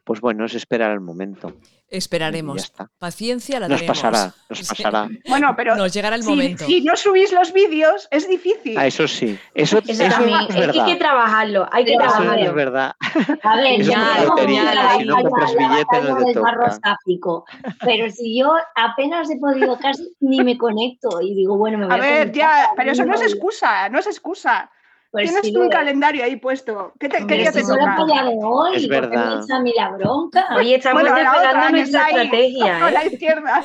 Pues 0.04 0.22
bueno, 0.22 0.46
es 0.46 0.54
esperar 0.54 0.92
el 0.92 1.00
momento. 1.00 1.52
Esperaremos. 1.90 2.72
Ya. 2.78 2.88
Paciencia 2.98 3.58
la 3.58 3.66
Nos 3.68 3.80
tenemos. 3.80 3.98
pasará, 4.00 4.32
nos 4.48 4.68
pasará. 4.68 5.08
Bueno, 5.28 5.54
pero 5.56 5.74
Nos 5.76 5.92
llegará 5.92 6.14
el 6.16 6.22
si, 6.22 6.28
momento. 6.30 6.64
si 6.64 6.80
no 6.82 6.96
subís 6.96 7.32
los 7.32 7.52
vídeos, 7.52 8.06
es 8.12 8.28
difícil. 8.28 8.78
Ah, 8.78 8.86
eso 8.86 9.08
sí. 9.08 9.36
Eso, 9.54 9.78
Eso 9.78 9.90
eso 10.04 10.08
también. 10.08 10.38
es 10.40 10.48
Es 10.50 10.54
que 10.54 10.60
hay 10.60 10.66
verdad. 10.68 10.86
que 10.86 10.96
trabajarlo, 10.96 11.68
hay 11.72 11.84
que 11.84 11.90
Eso 11.94 12.00
trabajarlo. 12.00 12.44
es 12.46 12.54
verdad. 12.54 12.94
A 13.42 13.56
ver, 13.56 13.80
Eso 13.80 13.90
es 13.92 13.96
no 13.98 14.24
lotería, 14.26 14.72
como 14.72 14.98
si 15.00 15.04
no 15.04 15.16
compras 15.22 15.54
la 15.54 15.68
billete, 15.68 16.02
no 16.02 16.16
te 16.24 16.34
toca. 16.34 17.44
Pero 17.84 18.10
si 18.10 18.38
yo 18.38 18.54
apenas 18.76 19.28
he 19.30 19.36
podido 19.38 19.78
casi 19.78 20.14
ni 20.20 20.42
me 20.44 20.56
conecto 20.56 21.20
y 21.20 21.34
digo, 21.34 21.56
bueno, 21.56 21.78
me 21.78 21.86
voy 21.86 21.94
A 21.94 21.96
a, 21.96 22.00
ver, 22.00 22.32
ya, 22.32 22.70
pero 22.76 22.92
eso 22.92 23.04
no 23.04 23.14
es 23.14 23.22
excusa, 23.22 23.88
no 23.88 23.98
es 23.98 24.06
excusa. 24.06 24.70
Pues 25.12 25.24
Tienes 25.24 25.44
sí 25.46 25.56
un 25.56 25.68
calendario 25.68 26.22
ahí 26.22 26.36
puesto. 26.36 26.92
¿Qué, 27.00 27.08
te, 27.08 27.26
qué 27.26 27.34
día 27.34 27.50
si 27.50 27.62
te 27.62 27.66
toca? 27.66 27.96
de 28.24 28.38
hoy, 28.44 28.76
Es 28.76 28.86
¿por 28.86 29.00
qué 29.10 29.16
me 29.16 29.16
verdad. 29.16 29.40
echa 29.44 29.56
a 29.56 29.60
mí 29.60 29.72
la 29.76 29.88
bronca? 29.90 30.46
Oye, 30.56 30.76
estamos 30.76 31.02
Bueno, 31.02 31.16
la 31.16 31.22
desvelando 31.32 31.70
nuestra 31.70 32.00
Nesai, 32.04 32.14
estrategia, 32.26 32.76
a 32.84 32.88
¿eh? 32.88 32.92
la 32.92 33.04
izquierda. 33.06 33.64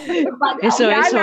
Eso, 0.62 0.86
Ana, 0.88 1.00
eso. 1.02 1.18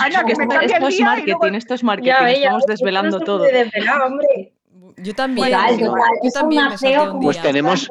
Ana, 0.00 0.24
Que 0.24 0.36
me 0.36 0.44
esto, 0.44 0.60
esto 0.60 0.86
es 0.88 0.96
día 0.96 1.04
marketing, 1.04 1.36
luego- 1.40 1.56
esto 1.58 1.74
es 1.74 1.84
marketing, 1.84 2.08
Ya 2.08 2.20
ya 2.22 2.32
estamos 2.32 2.62
ves, 2.66 2.78
desvelando 2.78 3.20
todo. 3.20 3.42
desvelar, 3.44 4.02
hombre. 4.02 4.52
Yo 4.96 5.14
también. 5.14 5.50
Total, 5.50 5.78
yo, 5.78 5.86
total. 5.86 6.02
yo 6.24 6.30
también 6.32 6.68
me 6.70 6.78
feo 6.78 7.02
un 7.02 7.08
como 7.10 7.20
Pues 7.22 7.36
día. 7.36 7.42
tenemos- 7.42 7.88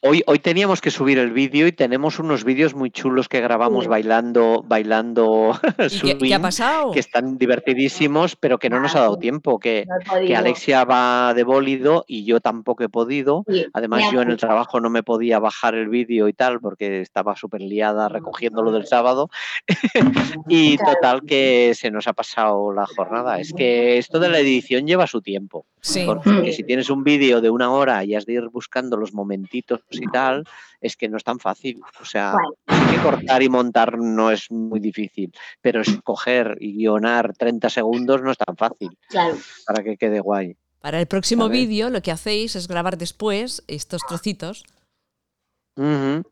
Hoy, 0.00 0.22
hoy 0.28 0.38
teníamos 0.38 0.80
que 0.80 0.92
subir 0.92 1.18
el 1.18 1.32
vídeo 1.32 1.66
y 1.66 1.72
tenemos 1.72 2.20
unos 2.20 2.44
vídeos 2.44 2.72
muy 2.72 2.88
chulos 2.90 3.28
que 3.28 3.40
grabamos 3.40 3.84
Sí. 3.84 3.90
bailando, 3.90 4.62
bailando 4.64 5.58
¿Y 5.78 5.82
qué, 5.82 5.88
swing, 5.90 6.16
qué 6.18 6.34
ha 6.34 6.40
pasado? 6.40 6.92
que 6.92 7.00
están 7.00 7.36
divertidísimos, 7.36 8.36
pero 8.36 8.58
que 8.58 8.70
no 8.70 8.78
nos 8.78 8.94
ha 8.94 9.00
dado 9.00 9.18
tiempo, 9.18 9.58
que, 9.58 9.86
No 9.88 10.20
que. 10.24 10.36
Alexia 10.36 10.84
va 10.84 11.34
de 11.34 11.42
bólido 11.42 12.04
y 12.06 12.24
yo 12.24 12.38
tampoco 12.40 12.84
he 12.84 12.88
podido. 12.88 13.44
Sí, 13.48 13.66
Además, 13.72 14.04
yo 14.12 14.22
en 14.22 14.30
el 14.30 14.36
trabajo 14.36 14.80
no 14.80 14.88
me 14.88 15.02
podía 15.02 15.40
bajar 15.40 15.74
el 15.74 15.88
vídeo 15.88 16.28
y 16.28 16.32
tal, 16.32 16.60
porque 16.60 17.00
estaba 17.00 17.34
súper 17.34 17.62
liada 17.62 18.08
recogiendo 18.08 18.62
lo 18.62 18.70
del 18.70 18.86
sábado. 18.86 19.30
y 20.48 20.76
total 20.78 21.22
que 21.26 21.72
se 21.74 21.90
nos 21.90 22.06
ha 22.06 22.12
pasado 22.12 22.72
la 22.72 22.86
jornada. 22.86 23.40
Es 23.40 23.52
que 23.52 23.98
esto 23.98 24.20
de 24.20 24.28
la 24.28 24.38
edición 24.38 24.86
lleva 24.86 25.08
su 25.08 25.22
tiempo. 25.22 25.66
Sí. 25.80 26.04
Porque 26.06 26.52
si 26.52 26.62
tienes 26.64 26.88
un 26.90 27.02
vídeo 27.04 27.40
de 27.40 27.50
una 27.50 27.70
hora 27.72 28.04
y 28.04 28.14
has 28.14 28.26
de 28.26 28.34
ir 28.34 28.48
buscando 28.48 28.96
los 28.96 29.12
momentitos 29.12 29.80
y 29.90 30.06
tal, 30.08 30.44
es 30.80 30.96
que 30.96 31.08
no 31.08 31.16
es 31.16 31.24
tan 31.24 31.38
fácil. 31.38 31.80
O 32.00 32.04
sea, 32.04 32.34
que 32.66 32.96
cortar 33.02 33.42
y 33.42 33.48
montar 33.48 33.98
no 33.98 34.30
es 34.30 34.50
muy 34.50 34.80
difícil, 34.80 35.32
pero 35.60 35.80
escoger 35.80 36.56
y 36.60 36.74
guionar 36.76 37.32
30 37.36 37.70
segundos 37.70 38.22
no 38.22 38.30
es 38.30 38.38
tan 38.38 38.56
fácil 38.56 38.96
Claro. 39.08 39.36
para 39.66 39.82
que 39.82 39.96
quede 39.96 40.20
guay. 40.20 40.56
Para 40.80 41.00
el 41.00 41.06
próximo 41.06 41.48
vídeo 41.48 41.90
lo 41.90 42.02
que 42.02 42.12
hacéis 42.12 42.54
es 42.56 42.68
grabar 42.68 42.98
después 42.98 43.64
estos 43.66 44.02
trocitos. 44.06 44.64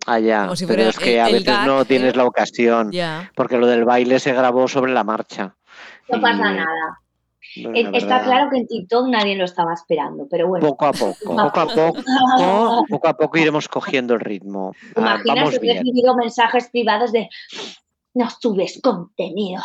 Allá, 0.06 0.54
si 0.56 0.66
pero 0.66 0.82
es 0.82 0.98
que 0.98 1.14
el- 1.14 1.20
a 1.20 1.24
veces 1.26 1.44
gag, 1.44 1.66
no 1.66 1.84
tienes 1.84 2.16
la 2.16 2.24
ocasión, 2.24 2.90
Ya. 2.90 3.30
porque 3.36 3.56
lo 3.58 3.66
del 3.68 3.84
baile 3.84 4.18
se 4.18 4.32
grabó 4.32 4.66
sobre 4.66 4.92
la 4.92 5.04
marcha. 5.04 5.54
No 6.08 6.18
Y, 6.18 6.20
pasa 6.20 6.52
nada. 6.52 7.00
La 7.56 7.78
Está 7.78 7.90
verdad, 7.90 8.24
claro 8.24 8.50
que 8.50 8.56
en 8.58 8.66
TikTok 8.66 9.08
nadie 9.08 9.36
lo 9.36 9.44
estaba 9.44 9.74
esperando, 9.74 10.26
pero 10.30 10.48
bueno. 10.48 10.66
Poco 10.66 10.86
a 10.86 10.92
poco, 10.92 11.16
poco 11.24 11.60
a 11.60 11.66
poco, 11.66 12.84
poco 12.88 13.08
a 13.08 13.16
poco 13.16 13.38
iremos 13.38 13.68
cogiendo 13.68 14.14
el 14.14 14.20
ritmo. 14.20 14.72
¿Te 14.94 15.00
Ah, 15.00 15.20
imaginas 15.22 15.36
vamos 15.36 15.54
he 15.54 15.58
recibido 15.74 16.16
mensajes 16.16 16.68
privados 16.70 17.12
de 17.12 17.28
no 18.14 18.30
subes 18.30 18.80
contenido? 18.82 19.62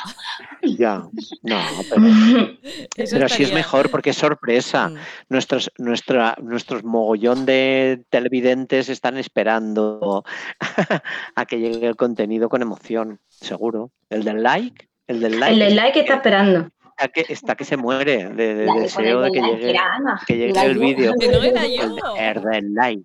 ya. 0.62 1.04
No, 1.42 1.60
pero, 1.90 2.02
pero 3.12 3.26
así 3.26 3.44
es 3.44 3.54
mejor 3.54 3.90
porque 3.90 4.10
es 4.10 4.18
sorpresa. 4.18 4.90
Mm. 4.90 4.98
Nuestros, 5.30 5.72
nuestra, 5.78 6.36
nuestros 6.42 6.84
mogollón 6.84 7.46
de 7.46 8.04
televidentes 8.10 8.90
están 8.90 9.18
esperando 9.18 10.26
a 11.36 11.46
que 11.46 11.60
llegue 11.60 11.88
el 11.88 11.96
contenido 11.96 12.50
con 12.50 12.62
emoción, 12.62 13.22
seguro. 13.30 13.92
El 14.10 14.26
del 14.26 14.44
like, 14.44 14.90
el 15.08 15.22
del 15.22 15.40
like, 15.40 15.54
El 15.54 15.60
del 15.60 15.76
like 15.78 16.00
está 16.02 16.16
esperando. 16.16 16.70
Está 17.02 17.08
que, 17.10 17.34
está 17.34 17.56
que 17.56 17.66
se 17.66 17.78
muere 17.78 18.30
de, 18.30 18.54
deseo 18.66 19.22
de 19.22 19.32
que 19.32 19.42
llegue, 19.42 19.70
era 19.72 20.22
que 20.28 20.38
llegue 20.38 20.62
el 20.62 20.78
vídeo. 20.78 21.14
Que 21.20 21.28
no 21.30 21.42
era 21.42 21.66
El, 21.66 21.72
yo. 21.72 22.16
el 22.18 22.42
del 22.44 22.74
like. 22.74 23.04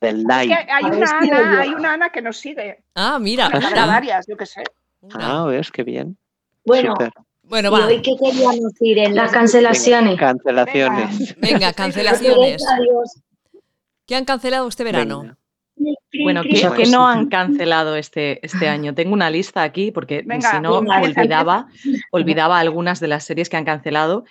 Del 0.00 0.20
Es 0.20 0.26
que 0.26 0.54
hay 0.54 0.84
una, 0.84 1.10
Ana, 1.10 1.26
yo. 1.26 1.60
hay 1.60 1.74
una 1.74 1.92
Ana 1.94 2.10
que 2.10 2.22
nos 2.22 2.36
sigue. 2.36 2.82
Ah, 2.94 3.18
mira. 3.20 3.48
Una, 3.48 3.86
varias, 3.86 4.26
yo 4.26 4.36
qué 4.36 4.46
sé. 4.46 4.62
Ah, 5.14 5.46
ves 5.48 5.70
qué 5.70 5.82
bien. 5.82 6.16
Bueno. 6.64 6.94
Bueno, 7.44 7.68
¿y 7.68 7.72
va. 7.72 7.86
hoy 7.86 8.02
qué 8.02 8.12
queríamos 8.16 8.72
ir 8.80 8.98
en 8.98 9.14
Las 9.14 9.32
cancelaciones. 9.32 10.18
Cancelaciones. 10.18 11.36
Venga, 11.38 11.72
cancelaciones. 11.72 12.64
Adiós. 12.66 13.20
¿Qué 14.06 14.16
han 14.16 14.24
cancelado 14.24 14.68
este 14.68 14.84
verano? 14.84 15.22
Venga. 15.22 15.38
Bueno, 16.22 16.42
¿qué, 16.42 16.48
Muchas 16.50 16.72
qué 16.74 16.84
no 16.86 16.98
cosas. 16.98 17.16
han 17.16 17.28
cancelado 17.28 17.96
este, 17.96 18.44
este 18.44 18.68
año? 18.68 18.94
Tengo 18.94 19.12
una 19.14 19.30
lista 19.30 19.62
aquí 19.62 19.90
porque 19.90 20.22
Venga, 20.24 20.50
si 20.50 20.60
no 20.60 20.78
olvidaba, 20.78 21.66
olvidaba 22.12 22.58
algunas 22.60 23.00
de 23.00 23.08
las 23.08 23.24
series 23.24 23.48
que 23.48 23.56
han 23.56 23.64
cancelado. 23.64 24.24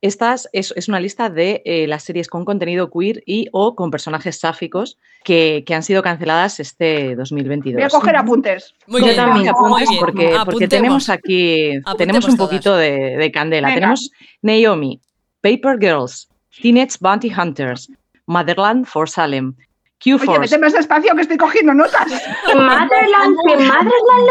Estas 0.00 0.48
es, 0.52 0.74
es 0.76 0.88
una 0.88 0.98
lista 0.98 1.30
de 1.30 1.62
eh, 1.64 1.86
las 1.86 2.02
series 2.02 2.26
con 2.26 2.44
contenido 2.44 2.90
queer 2.90 3.22
y 3.24 3.46
o 3.52 3.76
con 3.76 3.92
personajes 3.92 4.36
sáficos 4.40 4.98
que, 5.22 5.62
que 5.64 5.74
han 5.76 5.84
sido 5.84 6.02
canceladas 6.02 6.58
este 6.58 7.14
2022. 7.14 7.76
Voy 7.76 7.84
a 7.84 7.88
coger 7.88 8.16
apuntes. 8.16 8.74
Muy 8.88 9.00
Yo 9.00 9.06
bien, 9.06 9.16
también. 9.16 9.38
muy 9.38 9.48
apuntes 9.48 9.88
bien. 9.88 10.00
porque, 10.00 10.36
porque 10.44 10.66
tenemos 10.68 11.08
aquí 11.08 11.70
Apuntemos 11.84 11.96
tenemos 11.98 12.24
un 12.28 12.36
todas. 12.36 12.50
poquito 12.50 12.74
de, 12.76 13.16
de 13.16 13.30
candela. 13.30 13.68
Venga. 13.68 13.80
Tenemos 13.80 14.10
Naomi, 14.42 15.00
Paper 15.40 15.78
Girls, 15.80 16.28
Teenage 16.60 16.96
Bounty 17.00 17.32
Hunters, 17.32 17.88
Motherland 18.26 18.86
for 18.86 19.08
Salem, 19.08 19.54
Oye, 20.04 20.18
Q-Force. 20.18 20.40
vete 20.40 20.58
más 20.58 20.72
despacio 20.72 21.14
que 21.14 21.22
estoy 21.22 21.36
cogiendo 21.36 21.74
notas. 21.74 22.06
Motherland, 22.54 23.36
en 23.48 23.66
Motherland 23.66 24.28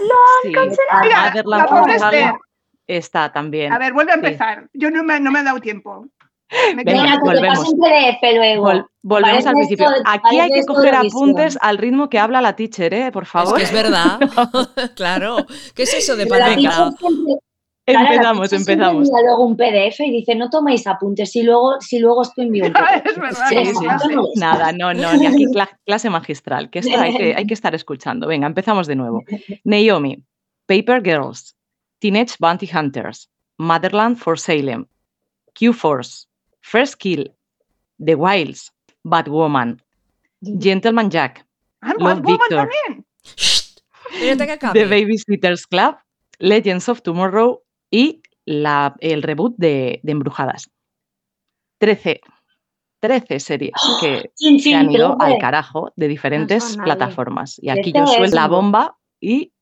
la- 0.00 0.16
Sí, 0.42 0.48
Mira, 1.02 1.26
Motherland 1.26 1.46
la 1.62 1.66
pobre 1.66 1.98
Salem 1.98 2.20
Esther. 2.28 2.40
está 2.86 3.32
también. 3.32 3.72
A 3.72 3.78
ver, 3.78 3.92
vuelve 3.92 4.12
a 4.12 4.14
Sí. 4.14 4.20
empezar. 4.24 4.68
Yo 4.72 4.90
no 4.90 5.02
me, 5.04 5.20
no 5.20 5.30
me 5.30 5.40
he 5.40 5.42
dado 5.44 5.60
tiempo. 5.60 6.06
Me 6.76 6.84
Venga, 6.84 7.02
que 7.04 7.10
te 7.12 7.18
volvemos. 7.18 7.74
PDF 7.74 8.34
luego. 8.36 8.64
Vol- 8.70 8.86
volvemos 9.02 9.30
Parece 9.32 9.48
al 9.48 9.54
principio. 9.54 9.90
esto- 9.90 10.02
Aquí 10.06 10.38
hay 10.38 10.50
que 10.52 10.64
coger 10.64 10.94
apuntes 10.94 11.58
al 11.60 11.76
ritmo 11.78 12.08
que 12.08 12.18
habla 12.20 12.40
la 12.40 12.54
teacher, 12.54 12.94
¿eh? 12.94 13.10
Por 13.10 13.24
Es 13.24 13.28
favor. 13.28 13.56
que 13.56 13.64
es 13.64 13.72
verdad. 13.72 14.18
claro. 14.96 15.44
¿Qué 15.74 15.82
es 15.82 15.94
eso 15.94 16.14
de 16.14 16.26
Pero 16.26 16.38
la 16.46 16.54
claro, 17.94 18.12
empezamos, 18.14 18.52
empezamos. 18.52 19.08
envía 19.08 19.22
luego 19.22 19.44
un 19.46 19.56
PDF 19.56 20.00
y 20.00 20.10
dice, 20.10 20.34
no 20.34 20.50
toméis 20.50 20.86
apuntes, 20.86 21.30
si 21.30 21.42
luego, 21.42 21.80
si 21.80 21.98
luego 21.98 22.20
os 22.20 22.32
envío 22.36 22.66
un 22.66 22.72
PDF. 22.74 23.06
Es 23.06 23.16
verdad, 23.18 23.46
Sí, 23.48 23.64
sí. 23.64 24.40
Nada, 24.40 24.72
no, 24.72 24.92
no, 24.92 25.14
ni 25.16 25.26
aquí 25.26 25.46
cla- 25.46 25.78
clase 25.86 26.10
magistral, 26.10 26.68
que 26.70 26.80
esto 26.80 26.98
hay 26.98 27.16
que, 27.16 27.34
hay 27.36 27.46
que 27.46 27.54
estar 27.54 27.74
escuchando. 27.74 28.26
Venga, 28.26 28.46
empezamos 28.46 28.86
de 28.86 28.96
nuevo. 28.96 29.22
Naomi, 29.64 30.22
Paper 30.66 31.02
Girls, 31.02 31.54
Teenage 32.00 32.34
Bounty 32.38 32.68
Hunters, 32.72 33.30
Motherland 33.58 34.16
for 34.18 34.38
Salem, 34.38 34.86
Q-Force, 35.54 36.28
First 36.60 36.96
Kill, 36.96 37.32
The 38.04 38.14
Wilds, 38.16 38.72
Batwoman, 39.04 39.80
Gentleman 40.42 41.08
Jack, 41.10 41.46
Ah, 41.80 41.92
Love 41.98 42.18
Batwoman 42.20 42.26
Victor. 42.26 42.56
también. 42.56 43.04
The 44.72 44.86
Babysitters 44.86 45.66
Club, 45.66 45.96
Legends 46.38 46.88
of 46.88 47.02
Tomorrow 47.02 47.62
y 47.96 48.22
la- 48.44 48.94
el 49.00 49.22
reboot 49.22 49.54
de, 49.56 50.00
de 50.02 50.12
Embrujadas. 50.12 50.70
13. 51.78 52.20
13 53.00 53.40
series 53.40 53.72
que 54.00 54.30
Chin, 54.34 54.58
se 54.58 54.74
han 54.74 54.90
ido 54.90 55.16
al 55.20 55.38
carajo 55.38 55.92
de 55.96 56.08
diferentes 56.08 56.76
plataformas. 56.78 57.58
Y 57.62 57.68
aquí 57.70 57.92
yo 57.92 58.06
suelto 58.06 58.34
la 58.36 58.48
bomba 58.48 58.96
y 59.20 59.52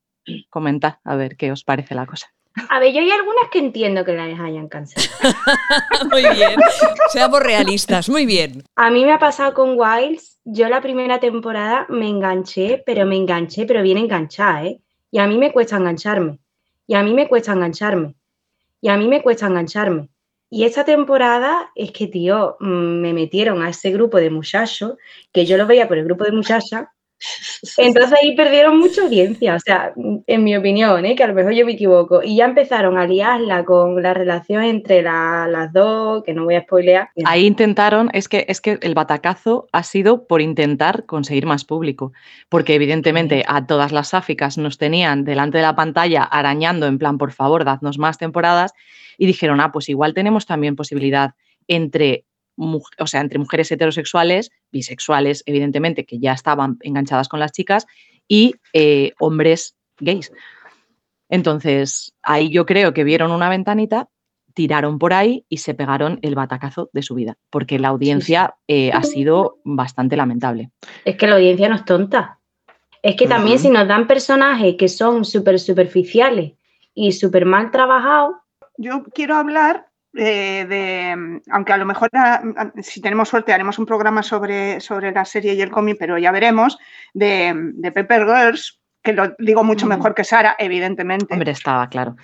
comentad 0.51 0.95
a 1.05 1.17
ver 1.17 1.37
qué 1.37 1.51
os 1.53 1.65
parece 1.65 1.95
la 1.95 2.07
cosa. 2.07 2.29
A 2.71 2.79
ver, 2.79 2.93
yo 2.93 3.01
hay 3.01 3.11
algunas 3.11 3.51
que 3.51 3.59
entiendo 3.59 4.05
que 4.05 4.13
las 4.15 4.39
hayan 4.39 4.69
cancelado. 4.69 5.11
Muy 6.13 6.23
bien. 6.35 6.59
Seamos 7.09 7.41
realistas. 7.41 8.09
Muy 8.09 8.25
bien. 8.27 8.63
A 8.77 8.91
mí 8.91 9.05
me 9.05 9.13
ha 9.13 9.19
pasado 9.19 9.53
con 9.55 9.77
Wilds. 9.77 10.39
Yo 10.45 10.69
la 10.69 10.81
primera 10.81 11.19
temporada 11.19 11.87
me 11.89 12.09
enganché, 12.09 12.83
pero 12.87 13.05
me 13.07 13.17
enganché, 13.17 13.67
pero 13.67 13.83
bien 13.83 13.99
enganchada, 13.99 14.65
¿eh? 14.67 14.81
Y 15.11 15.19
a 15.19 15.27
mí 15.27 15.37
me 15.37 15.53
cuesta 15.53 15.77
engancharme. 15.77 16.39
Y 16.87 16.95
a 16.95 17.03
mí 17.03 17.13
me 17.13 17.27
cuesta 17.29 17.53
engancharme. 17.53 18.15
Y 18.85 18.91
a 18.91 18.99
mí 18.99 19.09
me 19.09 19.23
cuesta 19.23 19.47
engancharme. 19.47 20.11
Y 20.51 20.65
esta 20.65 20.85
temporada 20.85 21.73
es 21.75 21.91
que, 21.91 22.07
tío, 22.07 22.59
mm, 22.61 23.01
me 23.01 23.15
metieron 23.15 23.63
a 23.63 23.71
ese 23.71 23.91
grupo 23.91 24.19
de 24.19 24.29
muchachos, 24.29 24.97
que 25.33 25.47
yo 25.47 25.57
lo 25.57 25.67
veía 25.67 25.89
por 25.89 25.97
el 25.97 26.05
grupo 26.05 26.25
de 26.25 26.33
muchachas, 26.33 26.89
entonces 27.77 28.19
ahí 28.23 28.35
perdieron 28.37 28.79
mucha 28.79 29.03
audiencia, 29.03 29.55
o 29.55 29.61
sea, 29.61 29.93
en 30.27 30.45
mi 30.45 30.57
opinión, 30.57 31.05
¿eh? 31.07 31.15
que 31.15 31.25
a 31.25 31.27
lo 31.27 31.35
mejor 31.35 31.53
yo 31.53 31.65
me 31.67 31.73
equivoco. 31.73 32.23
Y 32.23 32.37
ya 32.37 32.45
empezaron 32.45 32.99
a 32.99 33.07
liarla 33.07 33.65
con 33.65 34.03
la 34.03 34.15
relación 34.15 34.63
entre 34.65 35.03
la- 35.03 35.47
las 35.49 35.73
dos, 35.73 36.23
que 36.25 36.35
no 36.35 36.45
voy 36.45 36.57
a 36.57 36.63
spoilear. 36.63 37.11
Ahí 37.25 37.47
intentaron, 37.47 38.11
es 38.13 38.29
que, 38.29 38.45
es 38.49 38.61
que 38.61 38.79
el 38.83 38.95
batacazo 38.95 39.69
ha 39.73 39.83
sido 39.83 40.27
por 40.27 40.41
intentar 40.41 41.07
conseguir 41.07 41.47
más 41.47 41.65
público, 41.65 42.13
porque 42.49 42.75
evidentemente 42.75 43.45
a 43.47 43.67
todas 43.67 43.93
las 43.93 44.09
sáficas 44.09 44.59
nos 44.59 44.79
tenían 44.79 45.25
delante 45.25 45.59
de 45.59 45.63
la 45.63 45.77
pantalla 45.77 46.23
arañando 46.23 46.87
en 46.87 46.99
plan, 46.99 47.19
por 47.19 47.33
favor, 47.33 47.65
dadnos 47.65 47.99
más 47.99 48.19
temporadas, 48.19 48.73
y 49.17 49.27
dijeron, 49.27 49.61
ah, 49.61 49.71
pues 49.73 49.89
igual 49.89 50.13
tenemos 50.15 50.45
también 50.47 50.75
posibilidad 50.77 51.35
entre, 51.69 52.25
o 52.57 53.07
sea, 53.07 53.21
entre 53.21 53.39
mujeres 53.39 53.71
heterosexuales, 53.73 54.51
bisexuales, 54.71 55.43
evidentemente, 55.47 56.05
que 56.05 56.19
ya 56.19 56.33
estaban 56.33 56.77
enganchadas 56.81 57.29
con 57.29 57.41
las 57.41 57.53
chicas, 57.53 57.87
y 58.29 58.55
eh, 58.73 59.13
hombres 59.19 59.77
gays. 59.99 60.33
Entonces, 61.29 62.15
ahí 62.23 62.51
yo 62.51 62.67
creo 62.67 62.95
que 62.95 63.05
vieron 63.05 63.31
una 63.31 63.49
ventanita, 63.49 64.09
tiraron 64.55 64.99
por 64.99 65.13
ahí 65.13 65.45
y 65.49 65.59
se 65.59 65.75
pegaron 65.75 66.19
el 66.23 66.35
batacazo 66.35 66.91
de 66.93 67.03
su 67.03 67.15
vida, 67.15 67.37
porque 67.51 67.79
la 67.79 67.89
audiencia 67.89 68.55
eh, 68.69 68.93
ha 68.93 69.03
sido 69.03 69.59
bastante 69.65 70.17
lamentable. 70.17 70.71
Es 71.05 71.17
que 71.17 71.27
la 71.27 71.37
audiencia 71.37 71.69
no 71.69 71.75
es 71.75 71.85
tonta. 71.85 72.39
Es 73.03 73.17
que 73.17 73.27
también 73.27 73.59
si 73.59 73.69
nos 73.69 73.87
dan 73.87 74.07
personajes 74.07 74.77
que 74.79 74.89
son 74.89 75.25
súper 75.25 75.61
superficiales 75.61 76.53
y 76.95 77.13
súper 77.13 77.45
mal 77.45 77.71
trabajados, 77.71 78.37
Yo 78.77 79.05
quiero 79.15 79.37
hablar 79.37 79.87
eh, 80.17 80.67
de, 80.69 81.41
aunque 81.51 81.73
a 81.73 81.77
lo 81.77 81.87
mejor 81.87 82.09
ah, 82.15 82.43
ah, 82.57 82.73
si 82.83 83.01
tenemos 83.01 83.29
suerte 83.29 83.53
haremos 83.53 83.79
un 83.79 83.87
programa 83.87 84.23
sobre, 84.23 84.81
sobre 84.81 85.13
la 85.13 85.25
serie 85.25 85.55
y 85.55 85.63
el 85.63 85.71
cómic, 85.71 85.97
pero 85.99 86.19
ya 86.19 86.33
veremos, 86.33 86.79
de, 87.13 87.53
de 87.75 87.93
Pepper 87.93 88.25
Girls, 88.27 88.81
que 89.03 89.13
lo 89.13 89.35
digo 89.39 89.65
mucho 89.65 89.87
mejor 89.87 90.15
que 90.15 90.25
Sara, 90.25 90.57
evidentemente. 90.59 91.35
Hombre, 91.35 91.51
estaba 91.51 91.89
claro. 91.89 92.17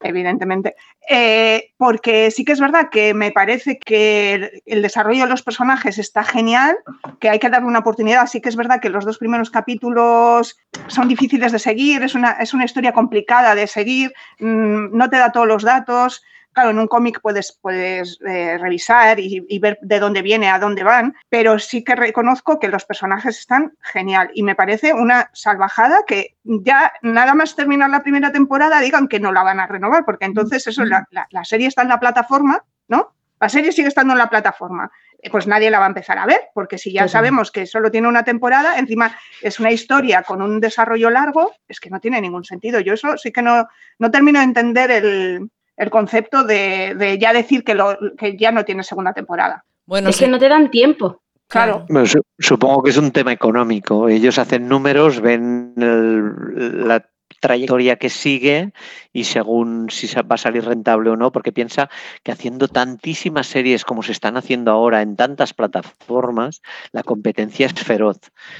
evidentemente. 0.00 0.74
Eh, 1.08 1.72
porque 1.76 2.30
sí 2.30 2.44
que 2.44 2.52
es 2.52 2.60
verdad 2.60 2.88
que 2.90 3.14
me 3.14 3.30
parece 3.30 3.78
que 3.78 4.34
el, 4.34 4.62
el 4.66 4.82
desarrollo 4.82 5.24
de 5.24 5.30
los 5.30 5.42
personajes 5.42 5.98
está 5.98 6.24
genial, 6.24 6.76
que 7.20 7.28
hay 7.28 7.38
que 7.38 7.48
darle 7.48 7.68
una 7.68 7.80
oportunidad. 7.80 8.26
Sí 8.26 8.40
que 8.40 8.48
es 8.48 8.56
verdad 8.56 8.80
que 8.80 8.90
los 8.90 9.04
dos 9.04 9.18
primeros 9.18 9.50
capítulos 9.50 10.56
son 10.88 11.08
difíciles 11.08 11.52
de 11.52 11.58
seguir, 11.58 12.02
es 12.02 12.14
una, 12.14 12.32
es 12.32 12.52
una 12.54 12.64
historia 12.64 12.92
complicada 12.92 13.54
de 13.54 13.66
seguir, 13.66 14.12
mm, 14.40 14.96
no 14.96 15.08
te 15.08 15.18
da 15.18 15.32
todos 15.32 15.46
los 15.46 15.62
datos. 15.62 16.22
Claro, 16.52 16.70
en 16.70 16.78
un 16.80 16.88
cómic 16.88 17.20
puedes, 17.22 17.56
puedes 17.60 18.18
eh, 18.26 18.58
revisar 18.58 19.20
y, 19.20 19.44
y 19.48 19.58
ver 19.60 19.78
de 19.80 20.00
dónde 20.00 20.22
viene, 20.22 20.48
a 20.50 20.58
dónde 20.58 20.82
van, 20.82 21.14
pero 21.28 21.58
sí 21.60 21.84
que 21.84 21.94
reconozco 21.94 22.58
que 22.58 22.66
los 22.66 22.84
personajes 22.84 23.38
están 23.38 23.74
genial 23.80 24.30
y 24.34 24.42
me 24.42 24.56
parece 24.56 24.92
una 24.92 25.30
salvajada 25.34 26.00
que 26.04 26.36
ya 26.42 26.92
nada 27.02 27.34
más 27.34 27.54
terminar 27.54 27.90
la 27.90 28.02
primera 28.02 28.32
temporada 28.32 28.80
digan 28.80 29.06
que 29.06 29.20
no 29.20 29.30
la 29.30 29.44
van 29.44 29.60
a 29.60 29.68
renovar, 29.68 30.04
porque 30.04 30.24
entonces 30.24 30.66
eso, 30.66 30.84
la, 30.84 31.06
la- 31.12 31.28
la 31.30 31.44
serie 31.44 31.68
está 31.68 31.82
en 31.82 31.88
la 31.90 32.00
plataforma, 32.00 32.64
¿no? 32.88 33.14
La 33.40 33.48
serie 33.48 33.70
sigue 33.70 33.86
estando 33.86 34.14
en 34.14 34.18
la 34.18 34.28
plataforma. 34.30 34.90
Eh, 35.22 35.30
Pues 35.30 35.46
nadie 35.46 35.70
la 35.70 35.78
va 35.78 35.84
a 35.84 35.88
empezar 35.88 36.18
a 36.18 36.26
ver, 36.26 36.40
porque 36.54 36.76
si 36.76 36.92
ya 36.92 37.02
sabemos 37.08 37.52
que 37.52 37.66
solo 37.66 37.88
tiene 37.92 38.08
una 38.08 38.24
temporada, 38.24 38.78
encima 38.78 39.16
es 39.42 39.60
una 39.60 39.70
historia 39.70 40.22
con 40.24 40.42
un 40.42 40.58
desarrollo 40.58 41.08
largo, 41.10 41.52
es 41.68 41.78
que 41.78 41.90
no 41.90 42.00
tiene 42.00 42.20
ningún 42.20 42.42
sentido. 42.44 42.80
Yo 42.80 42.94
eso 42.94 43.16
sí 43.16 43.30
que 43.30 43.42
no, 43.42 43.68
no 44.00 44.10
termino 44.10 44.40
de 44.40 44.44
entender 44.44 44.90
el, 44.90 45.50
el 45.78 45.90
concepto 45.90 46.44
de, 46.44 46.94
de 46.94 47.18
ya 47.18 47.32
decir 47.32 47.64
que, 47.64 47.74
lo, 47.74 47.96
que 48.18 48.36
ya 48.36 48.52
no 48.52 48.64
tiene 48.64 48.82
segunda 48.82 49.12
temporada. 49.12 49.64
Bueno, 49.86 50.10
es 50.10 50.16
sí, 50.16 50.24
que 50.24 50.30
no 50.30 50.38
te 50.38 50.48
dan 50.48 50.70
tiempo. 50.70 51.22
Claro. 51.46 51.86
Bueno, 51.88 52.06
supongo 52.38 52.82
que 52.82 52.90
es 52.90 52.98
un 52.98 53.10
tema 53.10 53.32
económico. 53.32 54.06
Ellos 54.08 54.38
hacen 54.38 54.68
números, 54.68 55.20
ven 55.20 55.72
el- 55.76 56.86
la 56.86 57.02
trayectoria 57.40 57.96
que 57.96 58.10
sigue 58.10 58.72
y 59.12 59.24
según 59.24 59.90
si 59.90 60.06
va 60.14 60.34
a 60.34 60.38
salir 60.38 60.64
rentable 60.64 61.10
o 61.10 61.16
no, 61.16 61.32
porque 61.32 61.52
piensa 61.52 61.88
que 62.22 62.32
haciendo 62.32 62.68
tantísimas 62.68 63.46
series 63.46 63.84
como 63.84 64.02
se 64.02 64.12
están 64.12 64.36
haciendo 64.36 64.70
ahora 64.70 65.02
en 65.02 65.16
tantas 65.16 65.54
plataformas, 65.54 66.62
la 66.92 67.02
competencia 67.02 67.66
es 67.66 67.74
feroz. 67.74 68.18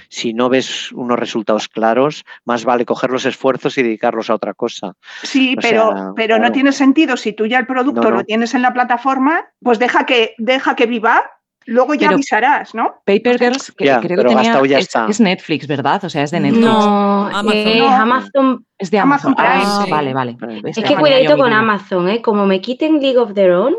Si 0.09 0.33
no 0.33 0.49
ves 0.49 0.93
unos 0.93 1.19
resultados 1.19 1.69
claros, 1.69 2.25
más 2.45 2.65
vale 2.65 2.85
coger 2.85 3.11
los 3.11 3.25
esfuerzos 3.25 3.79
y 3.79 3.83
dedicarlos 3.83 4.31
a 4.31 4.35
otra 4.35 4.55
cosa. 4.55 4.95
Sí, 5.23 5.55
O 5.57 5.61
pero, 5.61 5.93
sea, 5.93 6.13
pero 6.17 6.39
no 6.39 6.53
tiene 6.53 6.73
sentido 6.73 7.17
si 7.17 7.33
tú 7.33 7.47
ya 7.47 7.59
el 7.59 7.67
producto 7.67 8.03
No, 8.03 8.11
no. 8.11 8.17
lo 8.17 8.25
tienes 8.25 8.55
en 8.55 8.63
la 8.63 8.73
plataforma, 8.73 9.47
pues 9.63 9.79
deja 9.79 10.07
que, 10.07 10.35
deja 10.39 10.77
que 10.77 10.87
viva, 10.87 11.31
luego 11.69 11.95
ya 11.95 12.09
Pero- 12.09 12.15
avisarás, 12.15 12.75
¿no? 12.75 12.95
Paper 13.05 13.39
Girls, 13.39 13.71
que 13.77 13.85
creo 13.85 14.01
pero 14.01 14.31
que 14.31 14.35
tenía, 14.37 14.63
ya 14.67 14.79
es, 14.79 14.87
está. 14.87 15.07
es 15.09 15.21
Netflix, 15.21 15.67
¿verdad? 15.67 16.05
O 16.05 16.09
sea, 16.11 16.23
es 16.23 16.31
de 16.31 16.41
Netflix. 16.41 16.65
No, 16.67 17.27
Amazon. 17.27 17.53
es 17.57 17.77
No. 17.79 17.89
Amazon. 17.89 18.67
Es 18.79 18.91
de 18.91 18.99
Amazon 18.99 19.35
Amazon. 19.37 19.63
Prime, 19.63 19.63
Ah, 19.67 19.83
sí. 19.85 19.91
vale, 19.91 20.15
vale. 20.15 20.35
Prime. 20.35 20.63
Es 20.71 20.77
que 20.83 20.97
cuidadito 20.97 21.37
con. 21.37 21.53
Amazon, 21.53 22.09
¿eh? 22.09 22.23
Como 22.23 22.47
me 22.47 22.61
quiten 22.61 23.01
League 23.01 23.19
of 23.19 23.35
Their 23.35 23.53
Own, 23.53 23.75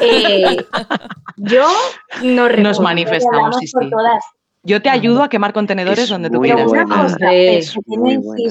eh, 0.00 0.56
yo 1.36 1.66
no 2.22 2.48
Nos 2.48 2.80
manifestamos, 2.80 3.56
sí, 3.60 3.70
por 3.72 3.84
sí. 3.84 3.90
todas. 3.90 4.24
Yo 4.62 4.80
te 4.80 4.88
ayudo 4.88 5.22
a 5.22 5.28
quemar 5.28 5.52
contenedores 5.52 6.04
Es 6.04 6.08
donde 6.08 6.30
tú 6.30 6.40
quieras. 6.40 6.70
eh, 7.20 7.58
es 7.58 7.76
muy 7.86 8.16
buena. 8.16 8.42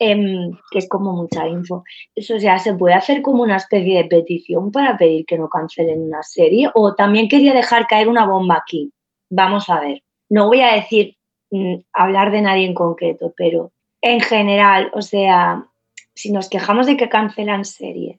Em, 0.00 0.50
que 0.70 0.78
es 0.78 0.88
como 0.88 1.12
mucha 1.12 1.46
info. 1.46 1.84
Eso 2.14 2.36
ya 2.38 2.58
se 2.58 2.74
puede 2.74 2.94
hacer 2.94 3.22
como 3.22 3.42
una 3.42 3.56
especie 3.56 3.98
de 3.98 4.08
petición 4.08 4.72
para 4.72 4.96
pedir 4.96 5.26
que 5.26 5.38
no 5.38 5.48
cancelen 5.48 6.02
una 6.02 6.22
serie. 6.22 6.70
O 6.74 6.94
también 6.94 7.28
quería 7.28 7.54
dejar 7.54 7.86
caer 7.86 8.08
una 8.08 8.26
bomba 8.26 8.56
aquí. 8.56 8.92
Vamos 9.28 9.70
a 9.70 9.78
ver. 9.80 10.02
No 10.28 10.48
voy 10.48 10.62
a 10.62 10.74
decir 10.74 11.16
mm, 11.50 11.74
hablar 11.92 12.32
de 12.32 12.40
nadie 12.40 12.66
en 12.66 12.74
concreto, 12.74 13.32
pero 13.36 13.70
en 14.00 14.20
general, 14.20 14.90
o 14.94 15.02
sea, 15.02 15.66
si 16.14 16.32
nos 16.32 16.48
quejamos 16.48 16.86
de 16.86 16.96
que 16.96 17.08
cancelan 17.08 17.64
series, 17.64 18.18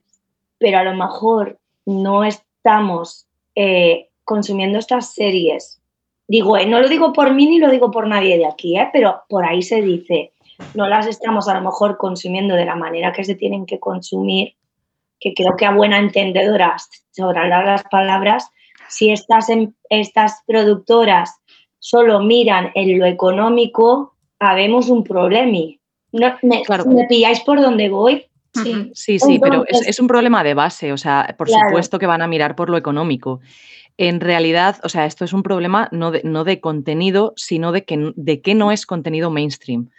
pero 0.58 0.78
a 0.78 0.84
lo 0.84 0.94
mejor 0.94 1.58
no 1.84 2.24
estamos 2.24 3.26
eh, 3.56 4.08
consumiendo 4.24 4.78
estas 4.78 5.12
series. 5.12 5.80
Digo, 6.28 6.56
eh, 6.56 6.66
no 6.66 6.80
lo 6.80 6.88
digo 6.88 7.12
por 7.12 7.34
mí 7.34 7.46
ni 7.46 7.58
lo 7.58 7.70
digo 7.70 7.90
por 7.90 8.06
nadie 8.06 8.38
de 8.38 8.46
aquí, 8.46 8.78
eh, 8.78 8.88
pero 8.92 9.22
por 9.28 9.44
ahí 9.44 9.62
se 9.62 9.82
dice, 9.82 10.32
no 10.74 10.88
las 10.88 11.06
estamos 11.06 11.48
a 11.48 11.54
lo 11.54 11.60
mejor 11.60 11.96
consumiendo 11.96 12.54
de 12.54 12.64
la 12.64 12.76
manera 12.76 13.12
que 13.12 13.24
se 13.24 13.34
tienen 13.34 13.66
que 13.66 13.78
consumir, 13.78 14.54
que 15.20 15.34
creo 15.34 15.56
que 15.56 15.66
a 15.66 15.72
buena 15.72 15.98
entendedora 15.98 16.76
sobrarán 17.10 17.66
las 17.66 17.84
palabras, 17.84 18.50
si 18.88 19.10
estas, 19.10 19.48
em- 19.48 19.72
estas 19.88 20.42
productoras 20.46 21.34
solo 21.78 22.20
miran 22.20 22.70
en 22.74 22.98
lo 22.98 23.06
económico, 23.06 24.14
habemos 24.38 24.88
un 24.88 25.04
problema. 25.04 25.58
No, 26.12 26.36
me, 26.42 26.62
Claro. 26.62 26.84
¿Me 26.86 27.06
pilláis 27.06 27.40
por 27.40 27.60
donde 27.60 27.88
voy? 27.88 28.26
Sí. 28.54 28.90
Sí, 28.94 29.18
sí, 29.18 29.38
pero 29.38 29.64
es, 29.66 29.98
un 29.98 30.06
problema 30.06 30.44
de 30.44 30.52
base, 30.52 30.92
o 30.92 30.98
sea, 30.98 31.34
por 31.38 31.46
Claro. 31.46 31.68
supuesto 31.68 31.98
que 31.98 32.06
van 32.06 32.20
a 32.20 32.26
mirar 32.26 32.54
por 32.54 32.68
lo 32.68 32.76
económico. 32.76 33.40
En 33.98 34.20
realidad, 34.20 34.80
o 34.82 34.88
sea, 34.88 35.06
esto 35.06 35.24
es 35.24 35.32
un 35.32 35.42
problema 35.42 35.88
no 35.92 36.10
de, 36.10 36.22
no 36.24 36.44
de 36.44 36.60
contenido, 36.60 37.34
sino 37.36 37.72
de 37.72 37.84
que, 37.84 38.12
de 38.16 38.40
que 38.40 38.54
no 38.54 38.72
es 38.72 38.86
contenido 38.86 39.30
mainstream. 39.30 39.90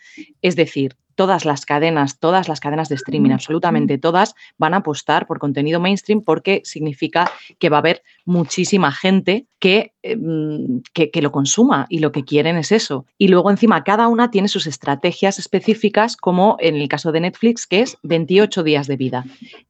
Es 0.42 0.56
decir, 0.56 0.96
todas 1.16 1.46
las 1.46 1.66
cadenas, 1.66 2.20
todas 2.20 2.48
las 2.48 2.60
cadenas 2.60 2.90
de 2.90 2.96
streaming, 2.96 3.32
absolutamente 3.32 3.98
todas, 3.98 4.36
van 4.58 4.74
a 4.74 4.78
apostar 4.78 5.28
por 5.28 5.40
contenido 5.40 5.80
mainstream 5.80 6.22
porque 6.22 6.62
significa 6.66 7.32
que 7.60 7.70
va 7.70 7.78
a 7.78 7.80
haber 7.80 8.04
muchísima 8.26 8.92
gente 8.92 9.48
que, 9.60 9.94
mm, 10.04 10.80
que, 10.94 11.12
que 11.12 11.22
lo 11.22 11.32
consuma 11.32 11.86
y 11.90 12.00
lo 12.00 12.12
que 12.12 12.24
quieren 12.24 12.58
es 12.58 12.72
eso. 12.72 13.06
Y 13.18 13.28
luego 13.28 13.50
encima 13.50 13.84
cada 13.84 14.08
una 14.08 14.32
tiene 14.32 14.48
sus 14.48 14.68
estrategias 14.68 15.40
específicas, 15.40 16.18
como 16.18 16.58
en 16.60 16.76
el 16.76 16.88
caso 16.88 17.12
de 17.12 17.22
Netflix, 17.22 17.68
que 17.68 17.82
es 17.82 17.98
28 18.04 18.64
días 18.64 18.88
de 18.88 18.98
vida, 18.98 19.26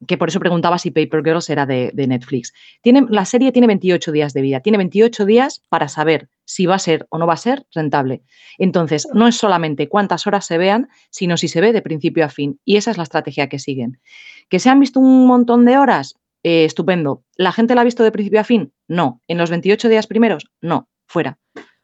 que 0.06 0.18
por 0.18 0.28
eso 0.28 0.40
preguntaba 0.40 0.78
si 0.78 0.90
Paper 0.90 1.22
Girls 1.24 1.50
era 1.50 1.66
de, 1.66 1.90
de 1.94 2.06
Netflix. 2.06 2.52
Tiene, 2.82 3.06
la 3.08 3.24
serie 3.24 3.52
tiene 3.52 3.66
28 3.66 4.12
días 4.12 4.34
de 4.34 4.42
vida, 4.42 4.60
tiene 4.60 4.78
28 4.78 5.24
días 5.26 5.62
para 5.68 5.88
saber 5.88 6.28
si 6.44 6.66
va 6.66 6.74
a 6.74 6.78
ser 6.78 7.06
o 7.10 7.18
no 7.18 7.26
va 7.26 7.34
a 7.34 7.38
ser 7.38 7.66
rentable. 7.74 8.22
Entonces, 8.58 9.08
no 9.12 9.26
es 9.26 9.36
solamente 9.36 9.88
cuántas 9.88 10.26
horas 10.26 10.46
se 10.46 10.58
vean, 10.58 10.88
sino 11.10 11.36
si 11.36 11.48
se 11.48 11.60
ve 11.60 11.72
de 11.72 11.82
principio 11.82 12.24
a 12.24 12.28
fin. 12.28 12.60
Y 12.64 12.76
esa 12.76 12.90
es 12.90 12.96
la 12.96 13.04
estrategia 13.04 13.48
que 13.48 13.58
siguen. 13.58 14.00
¿Que 14.48 14.58
se 14.58 14.70
han 14.70 14.80
visto 14.80 15.00
un 15.00 15.26
montón 15.26 15.64
de 15.64 15.78
horas? 15.78 16.16
Eh, 16.44 16.64
estupendo. 16.66 17.24
¿La 17.36 17.50
gente 17.52 17.74
la 17.74 17.80
ha 17.80 17.84
visto 17.84 18.04
de 18.04 18.12
principio 18.12 18.38
a 18.40 18.44
fin? 18.44 18.72
No. 18.86 19.20
¿En 19.26 19.38
los 19.38 19.50
28 19.50 19.88
días 19.88 20.06
primeros? 20.06 20.44
No. 20.60 20.88
Fuera. 21.08 21.38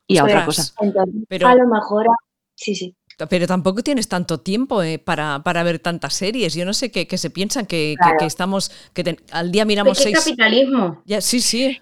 Y 0.06 0.18
a 0.18 0.24
otra 0.24 0.44
cosa. 0.44 0.72
Entonces, 0.80 1.14
Pero- 1.28 1.48
a 1.48 1.54
lo 1.54 1.66
mejor, 1.66 2.06
sí, 2.54 2.74
sí. 2.74 2.94
Pero 3.28 3.46
tampoco 3.46 3.82
tienes 3.82 4.08
tanto 4.08 4.40
tiempo 4.40 4.82
eh, 4.82 4.98
para, 4.98 5.42
para 5.42 5.62
ver 5.62 5.78
tantas 5.78 6.14
series. 6.14 6.54
Yo 6.54 6.64
no 6.64 6.72
sé 6.72 6.90
qué, 6.90 7.06
qué 7.06 7.18
se 7.18 7.28
piensan 7.30 7.66
que, 7.66 7.94
que- 7.96 7.96
Claro. 8.02 8.16
que 8.18 8.24
estamos, 8.26 8.70
que 8.94 9.04
ten- 9.04 9.18
al 9.32 9.50
día 9.52 9.64
miramos 9.66 9.98
Es 9.98 10.04
que 10.06 10.12
seis. 10.12 10.24
capitalismo. 10.24 11.02
Ya, 11.04 11.20
sí, 11.20 11.40
sí. 11.40 11.78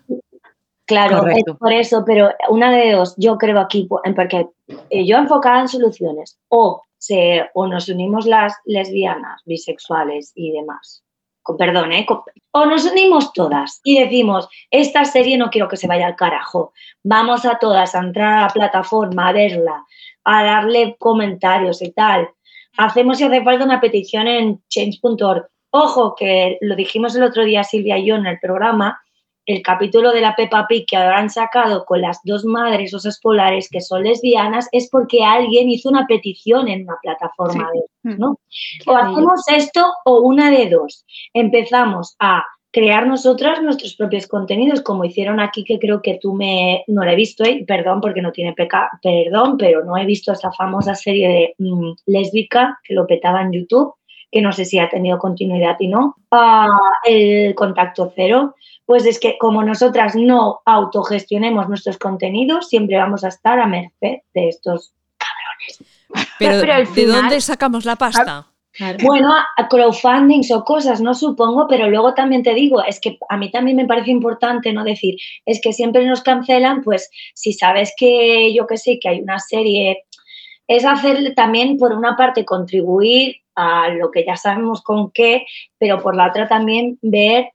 Claro, 0.84 1.18
Correcto. 1.20 1.52
es 1.52 1.58
por 1.58 1.72
eso, 1.72 2.02
pero 2.06 2.30
una 2.48 2.72
de 2.72 2.92
dos, 2.92 3.14
yo 3.18 3.36
creo 3.38 3.60
aquí, 3.60 3.86
porque 4.16 4.46
eh, 4.90 5.06
yo 5.06 5.18
enfocada 5.18 5.60
en 5.60 5.68
soluciones, 5.68 6.38
o, 6.48 6.82
se, 6.96 7.42
o 7.54 7.66
nos 7.66 7.88
unimos 7.88 8.26
las 8.26 8.54
lesbianas, 8.64 9.42
bisexuales 9.44 10.32
y 10.34 10.52
demás, 10.52 11.04
perdón, 11.56 11.92
¿eh? 11.92 12.06
O 12.50 12.66
nos 12.66 12.84
unimos 12.84 13.32
todas 13.32 13.80
y 13.84 14.00
decimos, 14.00 14.48
esta 14.70 15.04
serie 15.04 15.38
no 15.38 15.50
quiero 15.50 15.68
que 15.68 15.76
se 15.76 15.86
vaya 15.86 16.06
al 16.06 16.16
carajo, 16.16 16.72
vamos 17.02 17.44
a 17.44 17.58
todas 17.58 17.94
a 17.94 18.00
entrar 18.00 18.38
a 18.38 18.42
la 18.42 18.48
plataforma, 18.48 19.28
a 19.28 19.32
verla, 19.32 19.84
a 20.24 20.44
darle 20.44 20.96
comentarios 20.98 21.82
y 21.82 21.92
tal. 21.92 22.28
Hacemos 22.76 23.18
si 23.18 23.24
hace 23.24 23.42
falta 23.42 23.64
una 23.64 23.80
petición 23.80 24.28
en 24.28 24.62
change.org. 24.68 25.48
Ojo, 25.70 26.14
que 26.14 26.58
lo 26.60 26.76
dijimos 26.76 27.14
el 27.16 27.22
otro 27.22 27.44
día 27.44 27.64
Silvia 27.64 27.98
y 27.98 28.06
yo 28.06 28.16
en 28.16 28.26
el 28.26 28.38
programa, 28.38 29.00
el 29.48 29.62
capítulo 29.62 30.12
de 30.12 30.20
la 30.20 30.36
Peppa 30.36 30.66
Pig 30.68 30.84
que 30.86 30.96
ahora 30.96 31.18
han 31.18 31.30
sacado 31.30 31.86
con 31.86 32.02
las 32.02 32.20
dos 32.22 32.44
madres 32.44 32.92
osas 32.92 33.18
polares 33.18 33.70
que 33.70 33.80
son 33.80 34.04
lesbianas 34.04 34.68
es 34.72 34.90
porque 34.90 35.24
alguien 35.24 35.70
hizo 35.70 35.88
una 35.88 36.06
petición 36.06 36.68
en 36.68 36.82
una 36.82 36.96
plataforma 37.00 37.66
de 37.72 37.78
esas, 37.78 38.18
¿no? 38.18 38.38
O 38.86 38.92
hacemos 38.94 39.40
esto 39.48 39.90
o 40.04 40.20
una 40.20 40.50
de 40.50 40.68
dos. 40.68 41.06
Empezamos 41.32 42.14
a 42.18 42.44
crear 42.70 43.06
nosotras 43.06 43.62
nuestros 43.62 43.96
propios 43.96 44.26
contenidos, 44.26 44.82
como 44.82 45.06
hicieron 45.06 45.40
aquí, 45.40 45.64
que 45.64 45.78
creo 45.78 46.02
que 46.02 46.18
tú 46.20 46.34
me, 46.34 46.84
no 46.86 47.02
la 47.02 47.14
he 47.14 47.16
visto, 47.16 47.42
¿eh? 47.42 47.64
perdón 47.66 48.02
porque 48.02 48.20
no 48.20 48.32
tiene 48.32 48.52
peca, 48.52 48.90
perdón, 49.02 49.56
pero 49.56 49.82
no 49.82 49.96
he 49.96 50.04
visto 50.04 50.30
esta 50.30 50.52
famosa 50.52 50.94
serie 50.94 51.28
de 51.28 51.54
mm, 51.56 51.92
lésbica 52.04 52.78
que 52.84 52.92
lo 52.92 53.06
petaba 53.06 53.40
en 53.40 53.52
YouTube, 53.52 53.94
que 54.30 54.42
no 54.42 54.52
sé 54.52 54.66
si 54.66 54.78
ha 54.78 54.90
tenido 54.90 55.16
continuidad 55.16 55.76
y 55.80 55.88
no, 55.88 56.16
ah, 56.32 56.68
el 57.06 57.54
contacto 57.54 58.12
cero, 58.14 58.54
pues 58.88 59.04
es 59.04 59.20
que 59.20 59.36
como 59.36 59.62
nosotras 59.62 60.16
no 60.16 60.62
autogestionemos 60.64 61.68
nuestros 61.68 61.98
contenidos, 61.98 62.70
siempre 62.70 62.96
vamos 62.96 63.22
a 63.22 63.28
estar 63.28 63.60
a 63.60 63.66
merced 63.66 64.20
de 64.32 64.48
estos 64.48 64.94
cabrones. 65.18 65.84
Pero, 66.38 66.60
Pero 66.62 66.72
al 66.72 66.86
¿de 66.86 66.92
final- 66.92 67.20
dónde 67.20 67.40
sacamos 67.42 67.84
la 67.84 67.96
pasta? 67.96 68.46
Bueno, 69.02 69.34
a 69.34 69.68
crowdfundings 69.68 70.50
o 70.52 70.64
cosas, 70.64 71.02
no 71.02 71.12
supongo, 71.12 71.66
pero 71.68 71.90
luego 71.90 72.14
también 72.14 72.42
te 72.42 72.54
digo, 72.54 72.82
es 72.82 72.98
que 72.98 73.18
a 73.28 73.36
mí 73.36 73.50
también 73.50 73.76
me 73.76 73.84
parece 73.86 74.10
importante 74.10 74.72
no 74.72 74.84
decir, 74.84 75.16
es 75.44 75.60
que 75.60 75.74
siempre 75.74 76.06
nos 76.06 76.22
cancelan, 76.22 76.82
pues 76.82 77.10
si 77.34 77.52
sabes 77.52 77.92
que 77.94 78.54
yo 78.54 78.66
que 78.66 78.78
sé, 78.78 78.98
que 78.98 79.10
hay 79.10 79.20
una 79.20 79.38
serie, 79.38 80.04
es 80.66 80.86
hacer 80.86 81.34
también 81.34 81.76
por 81.76 81.92
una 81.92 82.16
parte 82.16 82.46
contribuir 82.46 83.36
a 83.54 83.90
lo 83.90 84.10
que 84.10 84.24
ya 84.24 84.36
sabemos 84.36 84.80
con 84.80 85.10
qué, 85.10 85.44
pero 85.76 86.00
por 86.00 86.16
la 86.16 86.28
otra 86.28 86.48
también 86.48 86.98
ver 87.02 87.50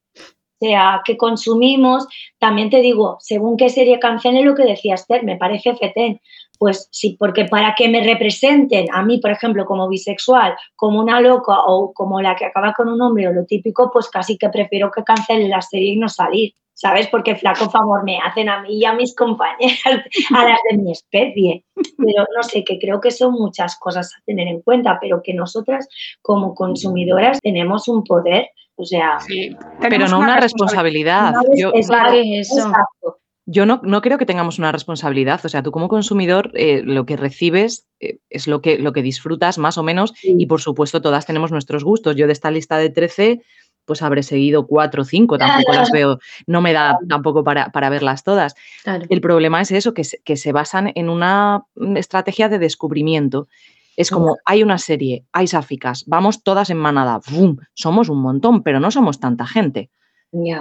sea, 0.63 1.01
qué 1.05 1.17
consumimos. 1.17 2.07
También 2.39 2.69
te 2.69 2.81
digo, 2.81 3.17
según 3.19 3.57
qué 3.57 3.69
serie 3.69 3.99
cancelen, 3.99 4.45
lo 4.45 4.55
que 4.55 4.63
decía 4.63 4.95
Esther, 4.95 5.23
me 5.23 5.37
parece 5.37 5.75
fetén. 5.75 6.21
Pues 6.57 6.87
sí, 6.91 7.17
porque 7.19 7.45
para 7.45 7.75
que 7.75 7.89
me 7.89 8.03
representen 8.03 8.87
a 8.93 9.03
mí, 9.03 9.17
por 9.19 9.31
ejemplo, 9.31 9.65
como 9.65 9.89
bisexual, 9.89 10.55
como 10.75 10.99
una 10.99 11.19
loca 11.19 11.59
o 11.65 11.91
como 11.93 12.21
la 12.21 12.35
que 12.35 12.45
acaba 12.45 12.73
con 12.73 12.87
un 12.87 13.01
hombre 13.01 13.27
o 13.27 13.33
lo 13.33 13.45
típico, 13.45 13.89
pues 13.91 14.09
casi 14.09 14.37
que 14.37 14.49
prefiero 14.49 14.89
que 14.91 15.03
cancelen 15.03 15.49
la 15.49 15.61
serie 15.61 15.93
y 15.93 15.97
no 15.97 16.07
salir, 16.07 16.53
¿sabes? 16.73 17.07
Porque 17.07 17.35
flaco 17.35 17.69
favor 17.69 18.05
me 18.05 18.17
hacen 18.19 18.47
a 18.47 18.61
mí 18.61 18.77
y 18.77 18.85
a 18.85 18.93
mis 18.93 19.13
compañeras, 19.15 19.77
a 20.35 20.45
las 20.45 20.59
de 20.69 20.77
mi 20.77 20.91
especie. 20.91 21.65
Pero 21.75 22.25
no 22.35 22.43
sé, 22.43 22.63
que 22.63 22.79
creo 22.79 23.01
que 23.01 23.11
son 23.11 23.33
muchas 23.33 23.77
cosas 23.77 24.13
a 24.15 24.21
tener 24.25 24.47
en 24.47 24.61
cuenta, 24.61 24.97
pero 25.01 25.21
que 25.21 25.33
nosotras 25.33 25.87
como 26.21 26.55
consumidoras 26.55 27.39
tenemos 27.41 27.89
un 27.89 28.03
poder, 28.03 28.49
o 28.75 28.85
sea, 28.85 29.19
Sí, 29.19 29.55
Pero 29.81 30.07
no 30.07 30.19
una 30.19 30.39
responsabilidad. 30.39 31.33
vez- 31.49 31.59
Yo, 31.61 31.71
exacto, 31.75 32.11
¿Qué 32.13 32.39
es 32.39 32.51
eso? 32.51 32.67
exacto. 32.67 33.19
yo 33.45 33.65
no, 33.65 33.81
no 33.83 34.01
creo 34.01 34.17
que 34.17 34.25
tengamos 34.25 34.57
una 34.57 34.71
responsabilidad. 34.71 35.41
O 35.45 35.49
sea, 35.49 35.61
tú 35.63 35.71
como 35.71 35.87
consumidor 35.89 36.51
eh, 36.53 36.81
lo 36.83 37.05
que 37.05 37.17
recibes 37.17 37.85
eh, 37.99 38.17
es 38.29 38.47
lo 38.47 38.61
que, 38.61 38.79
lo 38.79 38.93
que 38.93 39.01
disfrutas 39.01 39.57
más 39.57 39.77
o 39.77 39.83
menos 39.83 40.13
Sí. 40.15 40.35
y 40.37 40.45
por 40.47 40.61
supuesto 40.61 41.01
todas 41.01 41.25
tenemos 41.25 41.51
nuestros 41.51 41.83
gustos. 41.83 42.15
Yo 42.15 42.25
de 42.27 42.33
esta 42.33 42.51
lista 42.51 42.77
de 42.77 42.89
13 42.89 43.41
pues 43.85 44.01
habré 44.01 44.23
seguido 44.23 44.65
cuatro 44.65 45.01
o 45.01 45.05
cinco, 45.05 45.37
tampoco 45.37 45.73
las 45.73 45.91
veo, 45.91 46.17
no 46.47 46.61
me 46.61 46.71
da 46.71 46.97
tampoco 47.09 47.43
para, 47.43 47.69
para 47.73 47.89
verlas 47.89 48.23
todas. 48.23 48.55
Claro. 48.81 49.05
El 49.09 49.19
problema 49.19 49.59
es 49.59 49.71
eso, 49.71 49.93
que 49.93 50.05
se, 50.05 50.21
que 50.23 50.37
se 50.37 50.53
basan 50.53 50.93
en 50.95 51.09
una 51.09 51.63
mm, 51.75 51.97
estrategia 51.97 52.47
de 52.47 52.59
descubrimiento. 52.59 53.49
Es 53.97 54.09
como, 54.09 54.37
hay 54.45 54.63
una 54.63 54.77
serie, 54.77 55.25
hay 55.31 55.47
sáficas, 55.47 56.03
vamos 56.07 56.43
todas 56.43 56.69
en 56.69 56.77
manada, 56.77 57.19
¡bum! 57.31 57.57
Somos 57.73 58.09
un 58.09 58.21
montón, 58.21 58.63
pero 58.63 58.79
no 58.79 58.91
somos 58.91 59.19
tanta 59.19 59.45
gente. 59.45 59.89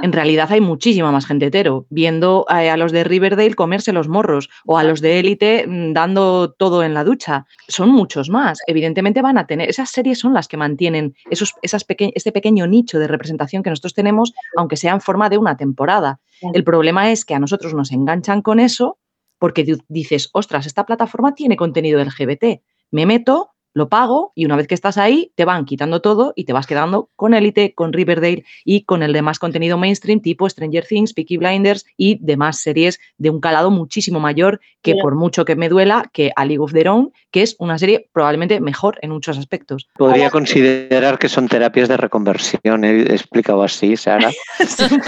En 0.02 0.12
realidad 0.12 0.52
hay 0.52 0.60
muchísima 0.60 1.10
más 1.12 1.24
gente 1.24 1.46
hetero, 1.46 1.86
viendo 1.88 2.44
a 2.48 2.76
los 2.76 2.92
de 2.92 3.04
Riverdale 3.04 3.54
comerse 3.54 3.94
los 3.94 4.06
morros 4.06 4.50
o 4.66 4.76
a 4.76 4.84
los 4.84 5.00
de 5.00 5.18
Élite 5.18 5.64
mm, 5.66 5.94
dando 5.94 6.52
todo 6.52 6.82
en 6.82 6.92
la 6.92 7.04
ducha. 7.04 7.46
Son 7.68 7.88
muchos 7.88 8.28
más. 8.28 8.58
Evidentemente 8.66 9.22
van 9.22 9.38
a 9.38 9.46
tener, 9.46 9.70
esas 9.70 9.88
series 9.88 10.18
son 10.18 10.34
las 10.34 10.46
que 10.46 10.58
mantienen 10.58 11.14
esos, 11.30 11.54
esas 11.62 11.84
peque- 11.84 12.12
este 12.14 12.32
pequeño 12.32 12.66
nicho 12.66 12.98
de 12.98 13.08
representación 13.08 13.62
que 13.62 13.70
nosotros 13.70 13.94
tenemos, 13.94 14.34
aunque 14.58 14.76
sea 14.76 14.92
en 14.92 15.00
forma 15.00 15.30
de 15.30 15.38
una 15.38 15.56
temporada. 15.56 16.20
El 16.52 16.64
problema 16.64 17.10
es 17.10 17.24
que 17.24 17.34
a 17.34 17.38
nosotros 17.38 17.72
nos 17.72 17.92
enganchan 17.92 18.42
con 18.42 18.60
eso 18.60 18.98
porque 19.38 19.64
di- 19.64 19.78
dices, 19.88 20.28
ostras, 20.34 20.66
esta 20.66 20.84
plataforma 20.84 21.34
tiene 21.34 21.56
contenido 21.56 21.98
LGBT. 21.98 22.60
Me 22.92 23.06
meto, 23.06 23.54
lo 23.74 23.88
pago 23.88 24.32
y 24.34 24.44
una 24.44 24.56
vez 24.56 24.66
que 24.66 24.74
estás 24.74 24.98
ahí 24.98 25.32
te 25.34 25.44
van 25.44 25.64
quitando 25.64 26.00
todo 26.00 26.32
y 26.36 26.44
te 26.44 26.52
vas 26.52 26.66
quedando 26.66 27.10
con 27.16 27.34
Elite, 27.34 27.74
con 27.74 27.92
Riverdale 27.92 28.44
y 28.64 28.84
con 28.84 29.02
el 29.02 29.12
demás 29.12 29.38
contenido 29.38 29.78
mainstream 29.78 30.20
tipo 30.20 30.48
Stranger 30.48 30.86
Things, 30.86 31.14
Peaky 31.14 31.36
Blinders 31.38 31.84
y 31.96 32.18
demás 32.20 32.58
series 32.58 33.00
de 33.18 33.30
un 33.30 33.40
calado 33.40 33.70
muchísimo 33.70 34.20
mayor 34.20 34.60
que 34.82 34.96
por 34.96 35.14
mucho 35.14 35.44
que 35.44 35.56
me 35.56 35.68
duela 35.68 36.10
que 36.12 36.32
A 36.34 36.44
League 36.44 36.60
of 36.60 36.72
Their 36.72 36.88
Own, 36.88 37.12
que 37.30 37.42
es 37.42 37.56
una 37.58 37.78
serie 37.78 38.08
probablemente 38.12 38.60
mejor 38.60 38.98
en 39.00 39.10
muchos 39.10 39.38
aspectos. 39.38 39.88
Podría 39.96 40.30
considerar 40.30 41.18
que 41.18 41.28
son 41.28 41.48
terapias 41.48 41.88
de 41.88 41.96
reconversión, 41.96 42.84
he 42.84 43.02
explicado 43.02 43.62
así, 43.62 43.96
Sara. 43.96 44.30
Sí. 44.66 44.84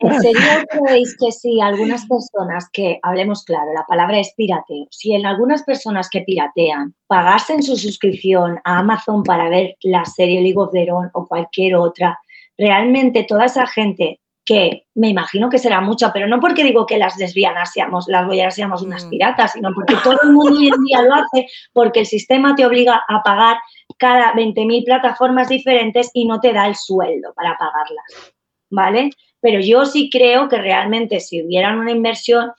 Pero 0.00 0.12
¿en 0.12 0.20
serio 0.20 0.40
creéis 0.68 1.16
que 1.18 1.32
si 1.32 1.60
algunas 1.60 2.06
personas 2.06 2.68
que, 2.72 2.98
hablemos 3.02 3.44
claro, 3.44 3.72
la 3.74 3.84
palabra 3.86 4.18
es 4.18 4.32
pirateo, 4.36 4.86
si 4.90 5.14
en 5.14 5.26
algunas 5.26 5.62
personas 5.62 6.08
que 6.10 6.20
piratean 6.20 6.85
pagasen 7.06 7.62
su 7.62 7.76
suscripción 7.76 8.58
a 8.64 8.78
Amazon 8.78 9.22
para 9.22 9.48
ver 9.48 9.76
la 9.82 10.04
serie 10.04 10.40
League 10.40 10.58
of 10.58 10.72
Their 10.72 10.90
Own 10.92 11.10
o 11.14 11.26
cualquier 11.26 11.76
otra, 11.76 12.18
realmente 12.58 13.24
toda 13.24 13.44
esa 13.46 13.66
gente 13.66 14.20
que 14.44 14.84
me 14.94 15.08
imagino 15.08 15.50
que 15.50 15.58
será 15.58 15.80
mucha, 15.80 16.12
pero 16.12 16.28
no 16.28 16.38
porque 16.38 16.62
digo 16.62 16.86
que 16.86 16.98
las 16.98 17.16
lesbianas 17.18 17.72
seamos, 17.72 18.06
las 18.06 18.26
boyeras 18.26 18.54
seamos 18.54 18.80
unas 18.82 19.04
Mm. 19.04 19.10
piratas, 19.10 19.52
sino 19.52 19.70
porque 19.74 19.96
todo 20.04 20.16
el 20.22 20.32
mundo 20.32 20.56
hoy 20.60 20.68
en 20.68 20.84
día 20.84 21.02
lo 21.02 21.14
hace, 21.14 21.48
porque 21.72 22.00
el 22.00 22.06
sistema 22.06 22.54
te 22.54 22.64
obliga 22.64 23.02
a 23.08 23.22
pagar 23.24 23.56
cada 23.98 24.32
20.000 24.34 24.84
plataformas 24.84 25.48
diferentes 25.48 26.10
y 26.14 26.26
no 26.26 26.38
te 26.38 26.52
da 26.52 26.66
el 26.68 26.76
sueldo 26.76 27.32
para 27.34 27.58
pagarlas, 27.58 28.32
¿vale? 28.70 29.10
Pero 29.40 29.58
yo 29.60 29.84
sí 29.84 30.08
creo 30.10 30.48
que 30.48 30.58
realmente 30.58 31.18
si 31.18 31.42
hubieran 31.42 31.78
una 31.80 31.90
inversión, 31.90 32.52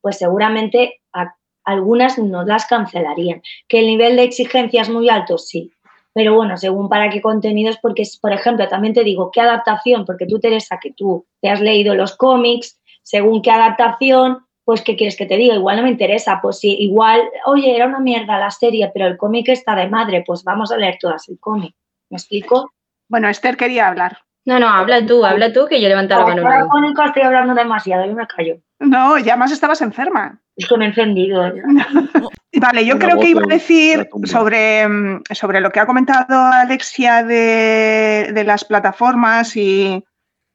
pues 0.00 0.18
seguramente 0.18 1.00
a- 1.12 1.34
algunas 1.64 2.18
no 2.18 2.44
las 2.44 2.66
cancelarían. 2.66 3.42
Que 3.68 3.80
el 3.80 3.86
nivel 3.86 4.16
de 4.16 4.24
exigencia 4.24 4.82
es 4.82 4.88
muy 4.90 5.08
alto, 5.08 5.38
sí. 5.38 5.72
Pero 6.12 6.34
bueno, 6.34 6.56
según 6.56 6.88
para 6.88 7.10
qué 7.10 7.20
contenidos, 7.20 7.78
porque, 7.82 8.02
es- 8.02 8.18
por 8.18 8.32
ejemplo, 8.32 8.68
también 8.68 8.94
te 8.94 9.02
digo, 9.04 9.30
¿qué 9.32 9.40
adaptación? 9.40 10.04
Porque 10.04 10.26
tú, 10.26 10.38
Teresa, 10.38 10.78
que 10.80 10.92
tú 10.92 11.26
te 11.40 11.48
has 11.48 11.60
leído 11.60 11.94
los 11.94 12.16
cómics, 12.16 12.80
según 13.02 13.42
qué 13.42 13.50
adaptación, 13.50 14.46
pues 14.64 14.80
¿qué 14.82 14.96
quieres 14.96 15.16
que 15.16 15.26
te 15.26 15.36
diga? 15.36 15.54
Igual 15.56 15.76
no 15.76 15.82
me 15.82 15.90
interesa, 15.90 16.38
pues 16.40 16.58
sí, 16.60 16.74
igual, 16.78 17.20
oye, 17.46 17.74
era 17.74 17.86
una 17.86 18.00
mierda 18.00 18.38
la 18.38 18.50
serie, 18.50 18.90
pero 18.94 19.06
el 19.06 19.16
cómic 19.18 19.48
está 19.48 19.74
de 19.74 19.88
madre, 19.88 20.22
pues 20.26 20.42
vamos 20.44 20.70
a 20.72 20.76
leer 20.76 20.96
todas 21.00 21.28
el 21.28 21.38
cómic. 21.38 21.74
¿Me 22.10 22.16
explico? 22.16 22.72
Bueno, 23.08 23.28
Esther 23.28 23.56
quería 23.56 23.88
hablar. 23.88 24.18
No, 24.46 24.58
no, 24.58 24.68
habla 24.68 25.04
tú, 25.04 25.24
habla 25.24 25.52
tú, 25.52 25.66
que 25.68 25.80
yo 25.80 25.88
levanto 25.88 26.14
la 26.14 26.24
mano. 26.44 26.68
Ahora 26.96 27.08
estoy 27.08 27.22
hablando 27.22 27.54
demasiado, 27.54 28.06
yo 28.06 28.14
me 28.14 28.26
callo. 28.26 28.56
No, 28.78 29.18
ya 29.18 29.36
más 29.36 29.52
estabas 29.52 29.80
enferma. 29.82 30.40
Es 30.56 30.68
que 30.68 30.76
me 30.76 30.86
he 30.86 30.88
encendido. 30.88 31.46
¿eh? 31.46 31.62
Vale, 32.60 32.86
yo 32.86 32.94
Una 32.94 33.04
creo 33.04 33.20
que 33.20 33.28
iba 33.28 33.42
a 33.42 33.46
decir 33.46 34.08
sobre, 34.24 34.86
mm, 34.86 35.22
sobre 35.32 35.60
lo 35.60 35.70
que 35.70 35.80
ha 35.80 35.86
comentado 35.86 36.36
Alexia 36.36 37.24
de, 37.24 38.30
de 38.32 38.44
las 38.44 38.64
plataformas 38.64 39.56
y, 39.56 40.04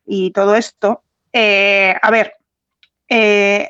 y 0.06 0.32
todo 0.32 0.56
esto. 0.56 1.04
Eh, 1.34 1.96
a 2.02 2.12
ver, 2.12 2.34
eh, 3.08 3.70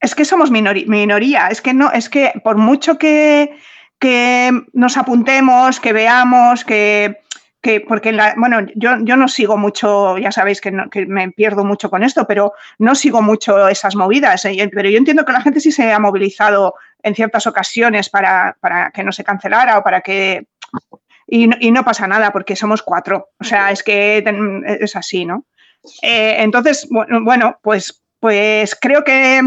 es 0.00 0.14
que 0.14 0.24
somos 0.24 0.50
minoría, 0.50 1.48
es 1.48 1.60
que 1.60 1.74
no, 1.74 1.90
es 1.92 2.08
que 2.08 2.32
por 2.42 2.56
mucho 2.56 2.98
que, 2.98 3.56
que 3.98 4.50
nos 4.72 4.96
apuntemos, 4.96 5.80
que 5.80 5.92
veamos, 5.92 6.64
que, 6.64 7.20
que 7.60 7.80
porque 7.80 8.12
la, 8.12 8.34
bueno, 8.36 8.66
yo, 8.76 8.92
yo 9.02 9.16
no 9.16 9.26
sigo 9.28 9.56
mucho, 9.56 10.16
ya 10.18 10.30
sabéis 10.30 10.60
que, 10.60 10.70
no- 10.70 10.88
que 10.90 11.06
me 11.06 11.30
pierdo 11.32 11.64
mucho 11.64 11.90
con 11.90 12.02
esto, 12.04 12.26
pero 12.26 12.52
no 12.78 12.94
sigo 12.94 13.20
mucho 13.20 13.68
esas 13.68 13.96
movidas, 13.96 14.44
eh, 14.44 14.70
pero 14.72 14.88
yo 14.88 14.98
entiendo 14.98 15.24
que 15.24 15.32
la 15.32 15.40
gente 15.40 15.60
sí 15.60 15.72
se 15.72 15.92
ha 15.92 15.98
movilizado 15.98 16.74
en 17.02 17.14
ciertas 17.14 17.46
ocasiones 17.46 18.10
para, 18.10 18.56
para 18.60 18.90
que 18.90 19.02
no 19.02 19.12
se 19.12 19.24
cancelara 19.24 19.78
o 19.78 19.82
para 19.82 20.00
que... 20.02 20.46
Y 21.26 21.46
no, 21.46 21.56
y 21.60 21.70
no 21.72 21.84
pasa 21.84 22.06
nada 22.06 22.32
porque 22.32 22.56
somos 22.56 22.82
cuatro, 22.82 23.28
o 23.38 23.44
sea, 23.44 23.70
es 23.70 23.82
que 23.82 24.24
es 24.80 24.96
así, 24.96 25.24
¿no? 25.26 25.44
Eh, 26.02 26.36
entonces, 26.38 26.88
bueno, 26.90 27.58
pues, 27.62 28.02
pues 28.18 28.74
creo 28.80 29.04
que, 29.04 29.42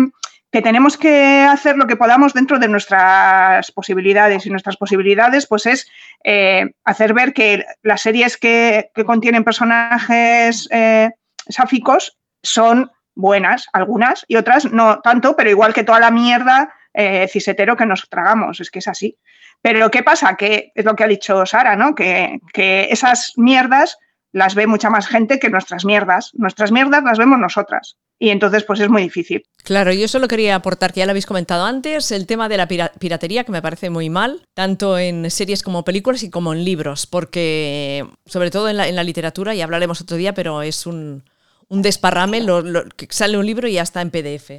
que 0.52 0.62
tenemos 0.62 0.98
que 0.98 1.48
hacer 1.50 1.78
lo 1.78 1.88
que 1.88 1.96
podamos 1.96 2.34
dentro 2.34 2.60
de 2.60 2.68
nuestras 2.68 3.72
posibilidades 3.72 4.46
y 4.46 4.50
nuestras 4.50 4.76
posibilidades 4.76 5.48
pues 5.48 5.66
es 5.66 5.90
eh, 6.24 6.74
hacer 6.84 7.14
ver 7.14 7.34
que 7.34 7.66
las 7.84 8.02
series 8.02 8.38
que, 8.38 8.92
que 8.94 9.06
contienen 9.06 9.46
personajes 9.46 10.68
eh, 10.72 11.12
sáficos 11.48 12.18
son 12.44 12.92
buenas, 13.16 13.68
algunas, 13.74 14.26
y 14.28 14.36
otras 14.36 14.72
no 14.72 15.00
tanto, 15.02 15.36
pero 15.36 15.50
igual 15.50 15.74
que 15.74 15.84
toda 15.84 16.00
la 16.00 16.12
mierda 16.12 16.74
eh, 16.94 17.28
cisetero 17.30 17.78
que 17.78 17.86
nos 17.86 18.10
tragamos, 18.10 18.60
es 18.60 18.72
que 18.72 18.80
es 18.80 18.88
así. 18.88 19.18
Pero 19.62 19.92
¿qué 19.92 20.04
pasa? 20.04 20.36
Que 20.36 20.72
es 20.76 20.86
lo 20.86 20.96
que 20.96 21.04
ha 21.04 21.08
dicho 21.08 21.46
Sara, 21.46 21.76
¿no? 21.76 21.94
Que, 21.94 22.40
que 22.52 22.88
esas 22.90 23.34
mierdas 23.38 23.98
las 24.32 24.56
ve 24.56 24.68
mucha 24.68 24.90
más 24.90 25.08
gente 25.08 25.40
que 25.40 25.50
nuestras 25.50 25.86
mierdas. 25.86 26.32
Nuestras 26.34 26.72
mierdas 26.72 27.04
las 27.04 27.18
vemos 27.18 27.40
nosotras. 27.40 27.98
y 28.20 28.30
entonces 28.30 28.64
pues 28.64 28.80
es 28.80 28.88
muy 28.88 29.02
difícil. 29.02 29.44
Claro, 29.64 29.92
yo 29.92 30.08
solo 30.08 30.28
quería 30.28 30.56
aportar, 30.56 30.94
que 30.94 31.00
ya 31.00 31.06
lo 31.08 31.12
habéis 31.12 31.26
comentado 31.26 31.66
antes, 31.66 32.12
el 32.12 32.28
tema 32.28 32.50
de 32.50 32.58
la 32.58 32.68
piratería, 32.68 33.44
que 33.44 33.52
me 33.52 33.64
parece 33.64 33.90
muy 33.90 34.12
mal, 34.12 34.46
tanto 34.54 35.00
en 35.00 35.32
series 35.32 35.64
como 35.64 35.84
películas 35.84 36.22
y 36.22 36.30
como 36.30 36.54
en 36.54 36.64
libros, 36.64 37.08
porque 37.08 38.06
sobre 38.28 38.52
todo 38.52 38.70
en 38.70 38.78
la, 38.78 39.04
literatura, 39.04 39.56
y 39.56 39.62
hablaremos 39.62 40.02
otro 40.02 40.18
día, 40.18 40.36
pero 40.36 40.62
es 40.62 40.86
un, 40.86 41.24
desparrame, 41.70 42.42
lo, 42.42 42.64
que 42.90 43.08
sale 43.10 43.40
un 43.40 43.46
libro 43.46 43.68
y 43.68 43.74
ya 43.74 43.82
está 43.82 44.02
en 44.02 44.12
PDF. 44.12 44.52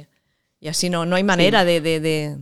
Y 0.59 0.67
así 0.67 0.89
no, 0.89 1.05
no 1.05 1.15
hay 1.15 1.23
manera 1.23 1.63
de 1.63 1.79
de 1.79 2.37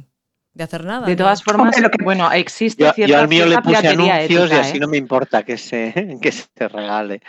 hacer 0.60 0.86
nada. 0.86 1.08
De 1.08 1.16
todas 1.16 1.44
formas, 1.44 1.76
bueno, 2.04 2.32
existe 2.32 2.84
yo, 2.84 2.92
cierta, 2.94 3.14
yo 3.14 3.20
al 3.20 3.28
mío 3.28 3.46
le 3.46 3.62
puse 3.62 3.88
anuncios 3.88 4.52
y 4.52 4.54
así 4.54 4.78
¿eh? 4.78 4.80
no 4.80 4.88
me 4.88 4.98
importa 4.98 5.44
que 5.44 5.58
se, 5.58 5.94
que 6.22 6.32
se 6.32 6.68
regale. 6.68 7.22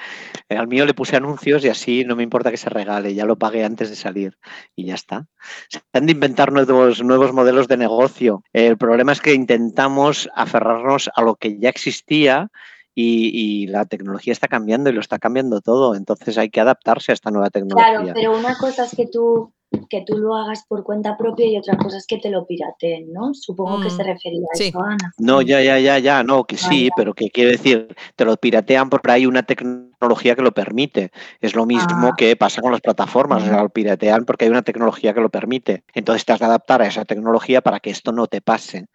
Eh, 0.48 0.56
al 0.56 0.66
mío 0.66 0.84
le 0.84 0.94
puse 0.94 1.16
anuncios 1.16 1.64
y 1.64 1.68
así 1.68 2.04
no 2.04 2.16
me 2.16 2.22
importa 2.22 2.50
que 2.50 2.56
se 2.56 2.68
regale. 2.68 3.14
Ya 3.14 3.24
lo 3.24 3.36
pagué 3.36 3.64
antes 3.64 3.90
de 3.90 3.96
salir 3.96 4.38
y 4.74 4.86
ya 4.86 4.94
está. 4.94 5.26
Se 5.68 5.80
han 5.92 6.06
de 6.06 6.12
inventar 6.12 6.52
nuevos, 6.52 7.02
nuevos 7.02 7.32
modelos 7.32 7.68
de 7.68 7.76
negocio. 7.76 8.42
El 8.52 8.76
problema 8.76 9.12
es 9.12 9.20
que 9.20 9.34
intentamos 9.34 10.28
aferrarnos 10.34 11.10
a 11.14 11.22
lo 11.22 11.36
que 11.36 11.58
ya 11.58 11.68
existía 11.68 12.48
y, 12.94 13.30
y, 13.32 13.66
la 13.68 13.86
tecnología 13.86 14.34
está 14.34 14.48
cambiando 14.48 14.90
y 14.90 14.92
lo 14.92 15.00
está 15.00 15.18
cambiando 15.18 15.62
todo. 15.62 15.94
Entonces 15.94 16.36
hay 16.36 16.50
que 16.50 16.60
adaptarse 16.60 17.12
a 17.12 17.14
esta 17.14 17.30
nueva 17.30 17.48
tecnología. 17.48 18.00
Claro, 18.00 18.12
pero 18.14 18.36
una 18.36 18.58
cosa 18.58 18.84
es 18.84 18.94
que 18.94 19.06
tú 19.06 19.54
que 19.88 20.04
tú 20.06 20.18
lo 20.18 20.34
hagas 20.34 20.64
por 20.68 20.82
cuenta 20.84 21.16
propia 21.16 21.46
y 21.46 21.56
otra 21.56 21.76
cosa 21.76 21.96
es 21.96 22.06
que 22.06 22.18
te 22.18 22.30
lo 22.30 22.46
pirateen, 22.46 23.12
¿no? 23.12 23.34
Supongo 23.34 23.80
que 23.80 23.90
se 23.90 24.02
mm, 24.02 24.06
refería 24.06 24.46
a 24.52 24.58
eso, 24.58 24.82
Ana. 24.82 25.12
No, 25.18 25.42
ya, 25.42 25.60
ya, 25.62 25.78
ya, 25.78 25.98
ya, 25.98 26.22
no, 26.22 26.44
que 26.44 26.56
sí, 26.56 26.90
pero 26.96 27.14
que 27.14 27.30
quiere 27.30 27.52
decir, 27.52 27.94
te 28.16 28.24
lo 28.24 28.36
piratean 28.36 28.90
porque 28.90 29.10
hay 29.10 29.26
una 29.26 29.42
tecnología 29.42 30.34
que 30.34 30.42
lo 30.42 30.52
permite. 30.52 31.10
Es 31.40 31.54
lo 31.54 31.66
mismo 31.66 32.08
ah. 32.08 32.14
que 32.16 32.36
pasa 32.36 32.60
con 32.60 32.72
las 32.72 32.80
plataformas, 32.80 33.42
o 33.42 33.46
sea, 33.46 33.62
lo 33.62 33.68
piratean 33.68 34.24
porque 34.24 34.46
hay 34.46 34.50
una 34.50 34.62
tecnología 34.62 35.14
que 35.14 35.20
lo 35.20 35.30
permite. 35.30 35.84
Entonces 35.94 36.24
te 36.24 36.32
has 36.32 36.40
de 36.40 36.46
adaptar 36.46 36.82
a 36.82 36.86
esa 36.86 37.04
tecnología 37.04 37.60
para 37.60 37.80
que 37.80 37.90
esto 37.90 38.12
no 38.12 38.26
te 38.26 38.40
pase. 38.40 38.86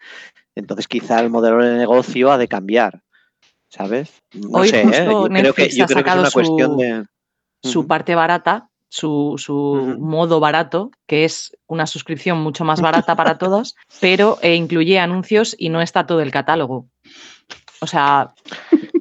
Entonces 0.56 0.88
quizá 0.88 1.20
el 1.20 1.30
modelo 1.30 1.64
de 1.64 1.78
negocio 1.78 2.32
ha 2.32 2.38
de 2.38 2.48
cambiar, 2.48 3.04
¿sabes? 3.70 4.22
No 4.34 4.64
sé, 4.64 4.82
¿eh? 4.82 5.06
yo 5.06 5.28
creo 5.28 5.54
que, 5.54 5.70
yo 5.70 5.86
creo 5.86 6.04
que 6.04 6.10
es 6.10 6.16
una 6.16 6.32
cuestión 6.32 6.78
de... 6.78 7.06
Su 7.64 7.88
parte 7.88 8.16
barata 8.16 8.67
su, 8.90 9.36
su 9.38 9.98
modo 10.00 10.40
barato, 10.40 10.92
que 11.06 11.26
es 11.26 11.58
una 11.68 11.88
suscripción 11.88 12.40
mucho 12.40 12.64
más 12.64 12.82
barata 12.82 13.16
para 13.16 13.38
todos, 13.38 13.76
pero 14.00 14.38
eh, 14.42 14.56
incluye 14.56 15.00
anuncios 15.00 15.56
y 15.58 15.70
no 15.70 15.82
está 15.82 16.06
todo 16.06 16.22
el 16.22 16.32
catálogo. 16.32 16.88
O 17.80 17.88
sea. 17.88 18.34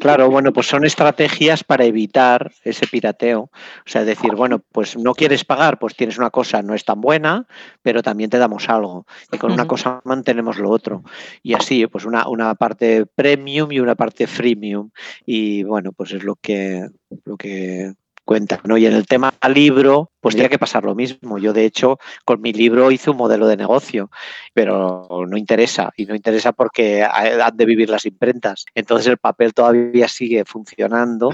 Claro, 0.00 0.30
bueno, 0.30 0.52
pues 0.52 0.66
son 0.66 0.84
estrategias 0.84 1.64
para 1.64 1.84
evitar 1.84 2.52
ese 2.62 2.86
pirateo. 2.86 3.40
O 3.40 3.50
sea, 3.86 4.04
decir, 4.04 4.34
bueno, 4.34 4.62
pues 4.72 4.96
no 4.96 5.14
quieres 5.14 5.44
pagar, 5.44 5.78
pues 5.78 5.96
tienes 5.96 6.18
una 6.18 6.30
cosa, 6.30 6.62
no 6.62 6.74
es 6.74 6.84
tan 6.84 7.00
buena, 7.00 7.46
pero 7.82 8.02
también 8.02 8.28
te 8.28 8.38
damos 8.38 8.68
algo. 8.68 9.06
Y 9.32 9.38
con 9.38 9.52
una 9.52 9.66
cosa 9.66 10.00
mantenemos 10.04 10.58
lo 10.58 10.70
otro. 10.70 11.02
Y 11.42 11.54
así, 11.54 11.86
pues 11.86 12.04
una, 12.04 12.28
una 12.28 12.54
parte 12.54 13.06
premium 13.06 13.72
y 13.72 13.80
una 13.80 13.94
parte 13.94 14.26
freemium. 14.26 14.90
Y 15.24 15.62
bueno, 15.64 15.92
pues 15.92 16.12
es 16.12 16.22
lo 16.22 16.36
que, 16.36 16.86
lo 17.24 17.36
que 17.36 17.94
cuenta. 18.26 18.60
¿no? 18.64 18.76
Y 18.76 18.84
en 18.84 18.92
el 18.92 19.06
tema 19.06 19.32
libro, 19.48 20.10
pues 20.20 20.34
tiene 20.34 20.50
que 20.50 20.58
pasar 20.58 20.84
lo 20.84 20.94
mismo. 20.94 21.38
Yo, 21.38 21.54
de 21.54 21.64
hecho, 21.64 21.98
con 22.26 22.42
mi 22.42 22.52
libro 22.52 22.90
hice 22.90 23.10
un 23.10 23.16
modelo 23.16 23.46
de 23.46 23.56
negocio, 23.56 24.10
pero 24.52 25.08
no 25.26 25.36
interesa. 25.38 25.92
Y 25.96 26.04
no 26.04 26.14
interesa 26.14 26.52
porque 26.52 27.02
han 27.02 27.56
de 27.56 27.64
vivir 27.64 27.88
las 27.88 28.04
imprentas. 28.04 28.66
Entonces 28.74 29.06
el 29.06 29.16
papel 29.16 29.54
todavía 29.54 30.08
sigue 30.08 30.44
funcionando 30.44 31.30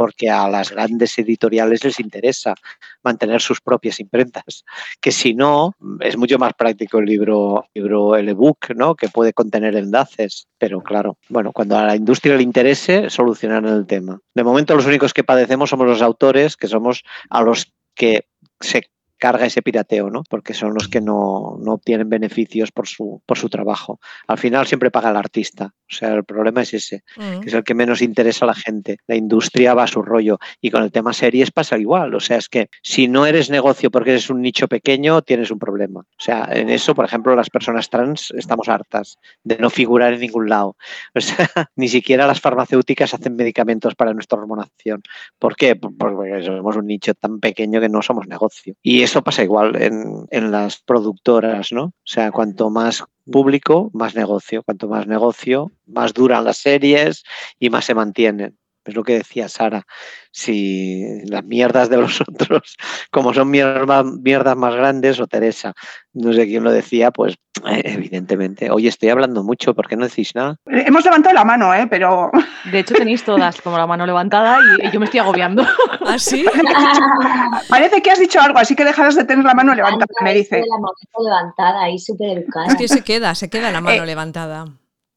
porque 0.00 0.30
a 0.30 0.48
las 0.48 0.70
grandes 0.70 1.18
editoriales 1.18 1.84
les 1.84 2.00
interesa 2.00 2.54
mantener 3.02 3.42
sus 3.42 3.60
propias 3.60 4.00
imprentas, 4.00 4.64
que 4.98 5.12
si 5.12 5.34
no, 5.34 5.74
es 6.00 6.16
mucho 6.16 6.38
más 6.38 6.54
práctico 6.54 7.00
el 7.00 7.04
libro, 7.04 7.66
libro 7.74 8.16
el 8.16 8.30
ebook, 8.30 8.70
¿no? 8.74 8.94
que 8.94 9.10
puede 9.10 9.34
contener 9.34 9.76
enlaces, 9.76 10.48
pero 10.56 10.80
claro, 10.80 11.18
bueno, 11.28 11.52
cuando 11.52 11.76
a 11.76 11.84
la 11.84 11.96
industria 11.96 12.34
le 12.36 12.42
interese, 12.42 13.10
solucionar 13.10 13.66
el 13.66 13.86
tema. 13.86 14.18
De 14.34 14.42
momento 14.42 14.74
los 14.74 14.86
únicos 14.86 15.12
que 15.12 15.22
padecemos 15.22 15.68
somos 15.68 15.86
los 15.86 16.00
autores, 16.00 16.56
que 16.56 16.66
somos 16.66 17.04
a 17.28 17.42
los 17.42 17.70
que 17.94 18.24
se 18.58 18.88
carga 19.18 19.44
ese 19.44 19.60
pirateo, 19.60 20.08
¿no? 20.08 20.22
Porque 20.30 20.54
son 20.54 20.72
los 20.72 20.88
que 20.88 21.02
no, 21.02 21.58
no, 21.60 21.74
obtienen 21.74 22.08
beneficios 22.08 22.72
por 22.72 22.88
su, 22.88 23.22
por 23.26 23.36
su 23.36 23.50
trabajo. 23.50 24.00
Al 24.26 24.38
final 24.38 24.66
siempre 24.66 24.90
paga 24.90 25.10
el 25.10 25.16
artista. 25.16 25.74
O 25.90 25.94
sea, 25.94 26.14
el 26.14 26.24
problema 26.24 26.62
es 26.62 26.72
ese, 26.72 27.02
que 27.16 27.48
es 27.48 27.54
el 27.54 27.64
que 27.64 27.74
menos 27.74 28.00
interesa 28.00 28.44
a 28.44 28.48
la 28.48 28.54
gente. 28.54 28.98
La 29.08 29.16
industria 29.16 29.74
va 29.74 29.84
a 29.84 29.86
su 29.88 30.02
rollo. 30.02 30.38
Y 30.60 30.70
con 30.70 30.84
el 30.84 30.92
tema 30.92 31.12
series 31.12 31.50
pasa 31.50 31.78
igual. 31.78 32.14
O 32.14 32.20
sea, 32.20 32.36
es 32.36 32.48
que 32.48 32.68
si 32.82 33.08
no 33.08 33.26
eres 33.26 33.50
negocio 33.50 33.90
porque 33.90 34.10
eres 34.10 34.30
un 34.30 34.40
nicho 34.40 34.68
pequeño, 34.68 35.22
tienes 35.22 35.50
un 35.50 35.58
problema. 35.58 36.00
O 36.00 36.22
sea, 36.22 36.48
en 36.52 36.70
eso, 36.70 36.94
por 36.94 37.04
ejemplo, 37.04 37.34
las 37.34 37.50
personas 37.50 37.90
trans 37.90 38.32
estamos 38.36 38.68
hartas 38.68 39.18
de 39.42 39.58
no 39.58 39.68
figurar 39.68 40.12
en 40.14 40.20
ningún 40.20 40.48
lado. 40.48 40.76
O 41.14 41.20
sea, 41.20 41.48
ni 41.76 41.88
siquiera 41.88 42.26
las 42.26 42.40
farmacéuticas 42.40 43.12
hacen 43.12 43.34
medicamentos 43.34 43.94
para 43.94 44.14
nuestra 44.14 44.38
hormonación. 44.38 45.02
¿Por 45.38 45.56
qué? 45.56 45.76
Porque 45.76 46.42
somos 46.44 46.76
un 46.76 46.86
nicho 46.86 47.14
tan 47.14 47.40
pequeño 47.40 47.80
que 47.80 47.88
no 47.88 48.00
somos 48.00 48.26
negocio. 48.26 48.74
Y 48.82 49.02
eso 49.02 49.22
pasa 49.22 49.42
igual 49.42 49.76
en, 49.82 50.26
en 50.30 50.50
las 50.50 50.78
productoras, 50.78 51.72
¿no? 51.72 51.84
O 51.84 51.92
sea, 52.04 52.30
cuanto 52.30 52.70
más 52.70 53.04
público, 53.30 53.90
más 53.94 54.14
negocio. 54.14 54.62
Cuanto 54.62 54.88
más 54.88 55.06
negocio, 55.06 55.72
más 55.86 56.14
duran 56.14 56.44
las 56.44 56.58
series 56.58 57.24
y 57.58 57.70
más 57.70 57.84
se 57.84 57.94
mantienen. 57.94 58.59
Es 58.84 58.94
lo 58.94 59.02
que 59.02 59.14
decía 59.14 59.48
Sara. 59.48 59.86
Si 60.32 61.22
las 61.26 61.44
mierdas 61.44 61.90
de 61.90 61.98
los 61.98 62.20
otros, 62.28 62.76
como 63.10 63.34
son 63.34 63.50
mierdas, 63.50 64.04
mierdas 64.04 64.56
más 64.56 64.74
grandes, 64.74 65.20
o 65.20 65.26
Teresa, 65.26 65.74
no 66.12 66.32
sé 66.32 66.46
quién 66.46 66.64
lo 66.64 66.72
decía, 66.72 67.10
pues 67.10 67.36
eh, 67.68 67.82
evidentemente. 67.84 68.70
Oye, 68.70 68.88
estoy 68.88 69.10
hablando 69.10 69.42
mucho, 69.42 69.74
¿por 69.74 69.88
qué 69.88 69.96
no 69.96 70.06
decís 70.06 70.34
nada? 70.34 70.56
Hemos 70.66 71.04
levantado 71.04 71.34
la 71.34 71.44
mano, 71.44 71.74
¿eh? 71.74 71.86
Pero. 71.88 72.30
De 72.70 72.78
hecho, 72.78 72.94
tenéis 72.94 73.24
todas 73.24 73.60
como 73.60 73.76
la 73.76 73.86
mano 73.86 74.06
levantada 74.06 74.58
y 74.82 74.90
yo 74.90 74.98
me 74.98 75.06
estoy 75.06 75.20
agobiando. 75.20 75.64
¿Así? 76.06 76.44
¿Ah, 76.74 77.62
Parece 77.68 78.00
que 78.02 78.10
has 78.10 78.18
dicho 78.18 78.40
algo, 78.40 78.58
así 78.58 78.74
que 78.74 78.84
dejarás 78.84 79.14
de 79.16 79.24
tener 79.24 79.44
la 79.44 79.54
mano 79.54 79.74
levantada, 79.74 80.08
me 80.22 80.34
dice. 80.34 80.60
La 80.60 80.78
mano 80.78 80.94
levantada 81.22 81.90
y 81.90 81.98
súper 81.98 82.38
educada. 82.38 82.66
Es 82.66 82.76
que 82.76 82.88
se 82.88 83.02
queda, 83.02 83.34
se 83.34 83.50
queda 83.50 83.70
la 83.70 83.80
mano 83.80 84.02
eh, 84.02 84.06
levantada. 84.06 84.66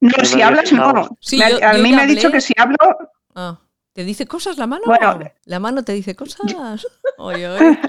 No, 0.01 0.25
si 0.25 0.41
hablas, 0.41 0.71
no. 0.73 0.89
a 0.89 1.73
mí 1.75 1.93
me 1.93 2.01
ha 2.01 2.05
dicho 2.05 2.29
que 2.29 2.41
si 2.41 2.53
hablo, 2.57 2.77
Ah, 3.35 3.59
¿Te 3.93 4.03
dice 4.03 4.25
cosas 4.25 4.57
la 4.57 4.65
mano? 4.65 4.81
Bueno, 4.87 5.19
¿La 5.45 5.59
mano 5.59 5.83
te 5.83 5.93
dice 5.93 6.15
cosas? 6.15 6.41
Oye, 7.19 7.47
oye. 7.47 7.79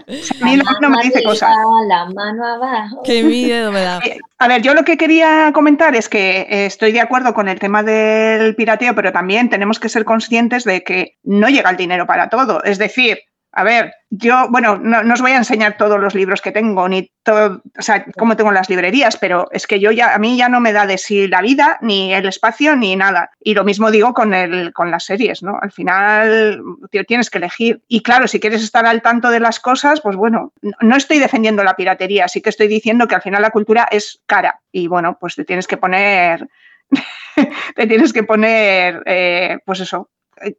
A 0.42 0.44
mí 0.44 0.56
la 0.56 0.64
mano 0.64 0.90
me 0.90 1.02
dice 1.02 1.22
cosas. 1.24 1.50
La 1.88 2.04
mano 2.14 2.46
abajo. 2.46 3.02
Qué 3.02 3.22
miedo 3.22 3.72
me 3.72 3.80
da. 3.80 4.00
Eh, 4.04 4.18
a 4.38 4.46
ver, 4.46 4.60
yo 4.60 4.74
lo 4.74 4.84
que 4.84 4.98
quería 4.98 5.50
comentar 5.54 5.94
es 5.96 6.10
que 6.10 6.40
eh, 6.42 6.66
estoy 6.66 6.92
de 6.92 7.00
acuerdo 7.00 7.32
con 7.32 7.48
el 7.48 7.58
tema 7.58 7.82
del 7.82 8.54
pirateo, 8.54 8.94
pero 8.94 9.12
también 9.12 9.48
tenemos 9.48 9.80
que 9.80 9.88
ser 9.88 10.04
conscientes 10.04 10.64
de 10.64 10.84
que 10.84 11.18
no 11.22 11.48
llega 11.48 11.70
el 11.70 11.78
dinero 11.78 12.06
para 12.06 12.28
todo. 12.28 12.62
Es 12.64 12.76
decir, 12.76 13.20
a 13.56 13.62
ver, 13.62 13.94
yo, 14.10 14.48
bueno, 14.50 14.78
no, 14.78 15.14
os 15.14 15.20
voy 15.20 15.30
a 15.30 15.36
enseñar 15.36 15.76
todos 15.76 16.00
los 16.00 16.14
libros 16.14 16.42
que 16.42 16.50
tengo, 16.50 16.88
ni 16.88 17.12
todo, 17.22 17.62
o 17.78 17.82
sea, 17.82 18.04
cómo 18.18 18.36
tengo 18.36 18.50
las 18.50 18.68
librerías, 18.68 19.16
pero 19.16 19.46
es 19.52 19.68
que 19.68 19.78
yo 19.78 19.92
ya, 19.92 20.12
a 20.12 20.18
mí 20.18 20.36
ya 20.36 20.48
no 20.48 20.60
me 20.60 20.72
da 20.72 20.86
de 20.86 20.98
sí 20.98 21.28
la 21.28 21.40
vida, 21.40 21.78
ni 21.80 22.12
el 22.12 22.26
espacio, 22.26 22.74
ni 22.74 22.96
nada. 22.96 23.30
Y 23.38 23.54
lo 23.54 23.62
mismo 23.62 23.92
digo 23.92 24.12
con, 24.12 24.34
el, 24.34 24.72
con 24.72 24.90
las 24.90 25.04
series, 25.04 25.44
¿no? 25.44 25.56
Al 25.62 25.70
final 25.70 26.62
tienes 27.06 27.30
que 27.30 27.38
elegir. 27.38 27.80
Y 27.86 28.02
claro, 28.02 28.26
si 28.26 28.40
quieres 28.40 28.62
estar 28.62 28.86
al 28.86 29.02
tanto 29.02 29.30
de 29.30 29.38
las 29.38 29.60
cosas, 29.60 30.00
pues 30.00 30.16
bueno, 30.16 30.52
no 30.80 30.96
estoy 30.96 31.20
defendiendo 31.20 31.62
la 31.62 31.76
piratería, 31.76 32.26
sí 32.26 32.42
que 32.42 32.50
estoy 32.50 32.66
diciendo 32.66 33.06
que 33.06 33.14
al 33.14 33.22
final 33.22 33.40
la 33.40 33.50
cultura 33.50 33.86
es 33.88 34.20
cara. 34.26 34.60
Y 34.72 34.88
bueno, 34.88 35.16
pues 35.20 35.36
te 35.36 35.44
tienes 35.44 35.68
que 35.68 35.76
poner, 35.76 36.48
te 37.76 37.86
tienes 37.86 38.12
que 38.12 38.24
poner, 38.24 39.00
eh, 39.06 39.58
pues 39.64 39.78
eso, 39.78 40.10
eh, 40.42 40.56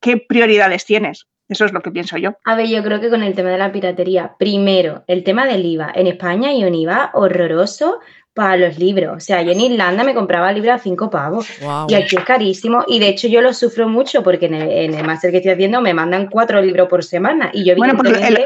¿qué 0.00 0.16
prioridades 0.16 0.84
tienes? 0.84 1.28
Eso 1.50 1.64
es 1.64 1.72
lo 1.72 1.82
que 1.82 1.90
pienso 1.90 2.16
yo. 2.16 2.36
A 2.44 2.54
ver, 2.54 2.68
yo 2.68 2.80
creo 2.84 3.00
que 3.00 3.10
con 3.10 3.24
el 3.24 3.34
tema 3.34 3.50
de 3.50 3.58
la 3.58 3.72
piratería, 3.72 4.36
primero, 4.38 5.02
el 5.08 5.24
tema 5.24 5.46
del 5.46 5.66
IVA. 5.66 5.90
En 5.96 6.06
España 6.06 6.50
hay 6.50 6.62
un 6.62 6.72
IVA 6.72 7.10
horroroso 7.12 7.98
para 8.32 8.56
los 8.56 8.78
libros. 8.78 9.16
O 9.16 9.20
sea, 9.20 9.42
yo 9.42 9.50
en 9.50 9.60
Irlanda 9.60 10.04
me 10.04 10.14
compraba 10.14 10.52
libros 10.52 10.76
a 10.76 10.78
cinco 10.78 11.10
pavos. 11.10 11.48
Y 11.88 11.94
aquí 11.94 12.16
es 12.16 12.24
carísimo. 12.24 12.84
Y 12.86 13.00
de 13.00 13.08
hecho 13.08 13.26
yo 13.26 13.40
lo 13.40 13.52
sufro 13.52 13.88
mucho 13.88 14.22
porque 14.22 14.46
en 14.46 14.54
el, 14.54 15.04
máster 15.04 15.32
que 15.32 15.38
estoy 15.38 15.50
haciendo 15.50 15.80
me 15.80 15.92
mandan 15.92 16.28
cuatro 16.28 16.62
libros 16.62 16.88
por 16.88 17.02
semana. 17.02 17.50
Y 17.52 17.64
yo 17.64 17.74
bueno, 17.74 17.96
pues 17.96 18.12
el, 18.12 18.38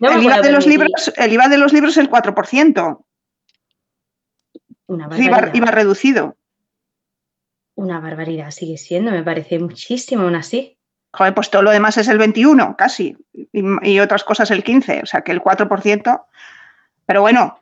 IVA 0.00 0.40
de 0.40 0.50
los 0.50 0.66
libros, 0.66 1.12
el 1.16 1.32
IVA 1.32 1.48
de 1.48 1.58
los 1.58 1.72
libros 1.72 1.96
es 1.96 1.98
el 1.98 2.10
4%. 2.10 3.04
Una 4.88 5.08
IVA, 5.16 5.50
IVA 5.54 5.70
reducido. 5.70 6.36
Una 7.76 8.00
barbaridad 8.00 8.50
sigue 8.50 8.76
siendo, 8.78 9.12
me 9.12 9.22
parece 9.22 9.60
muchísimo 9.60 10.24
aún 10.24 10.34
así. 10.34 10.77
Joder, 11.12 11.34
pues 11.34 11.50
todo 11.50 11.62
lo 11.62 11.70
demás 11.70 11.96
es 11.96 12.08
el 12.08 12.18
21, 12.18 12.76
casi, 12.76 13.16
y, 13.32 13.98
otras 13.98 14.24
cosas 14.24 14.50
el 14.50 14.62
15, 14.62 15.00
o 15.02 15.06
sea 15.06 15.22
que 15.22 15.32
el 15.32 15.40
4%. 15.40 16.22
Pero 17.06 17.20
bueno, 17.22 17.60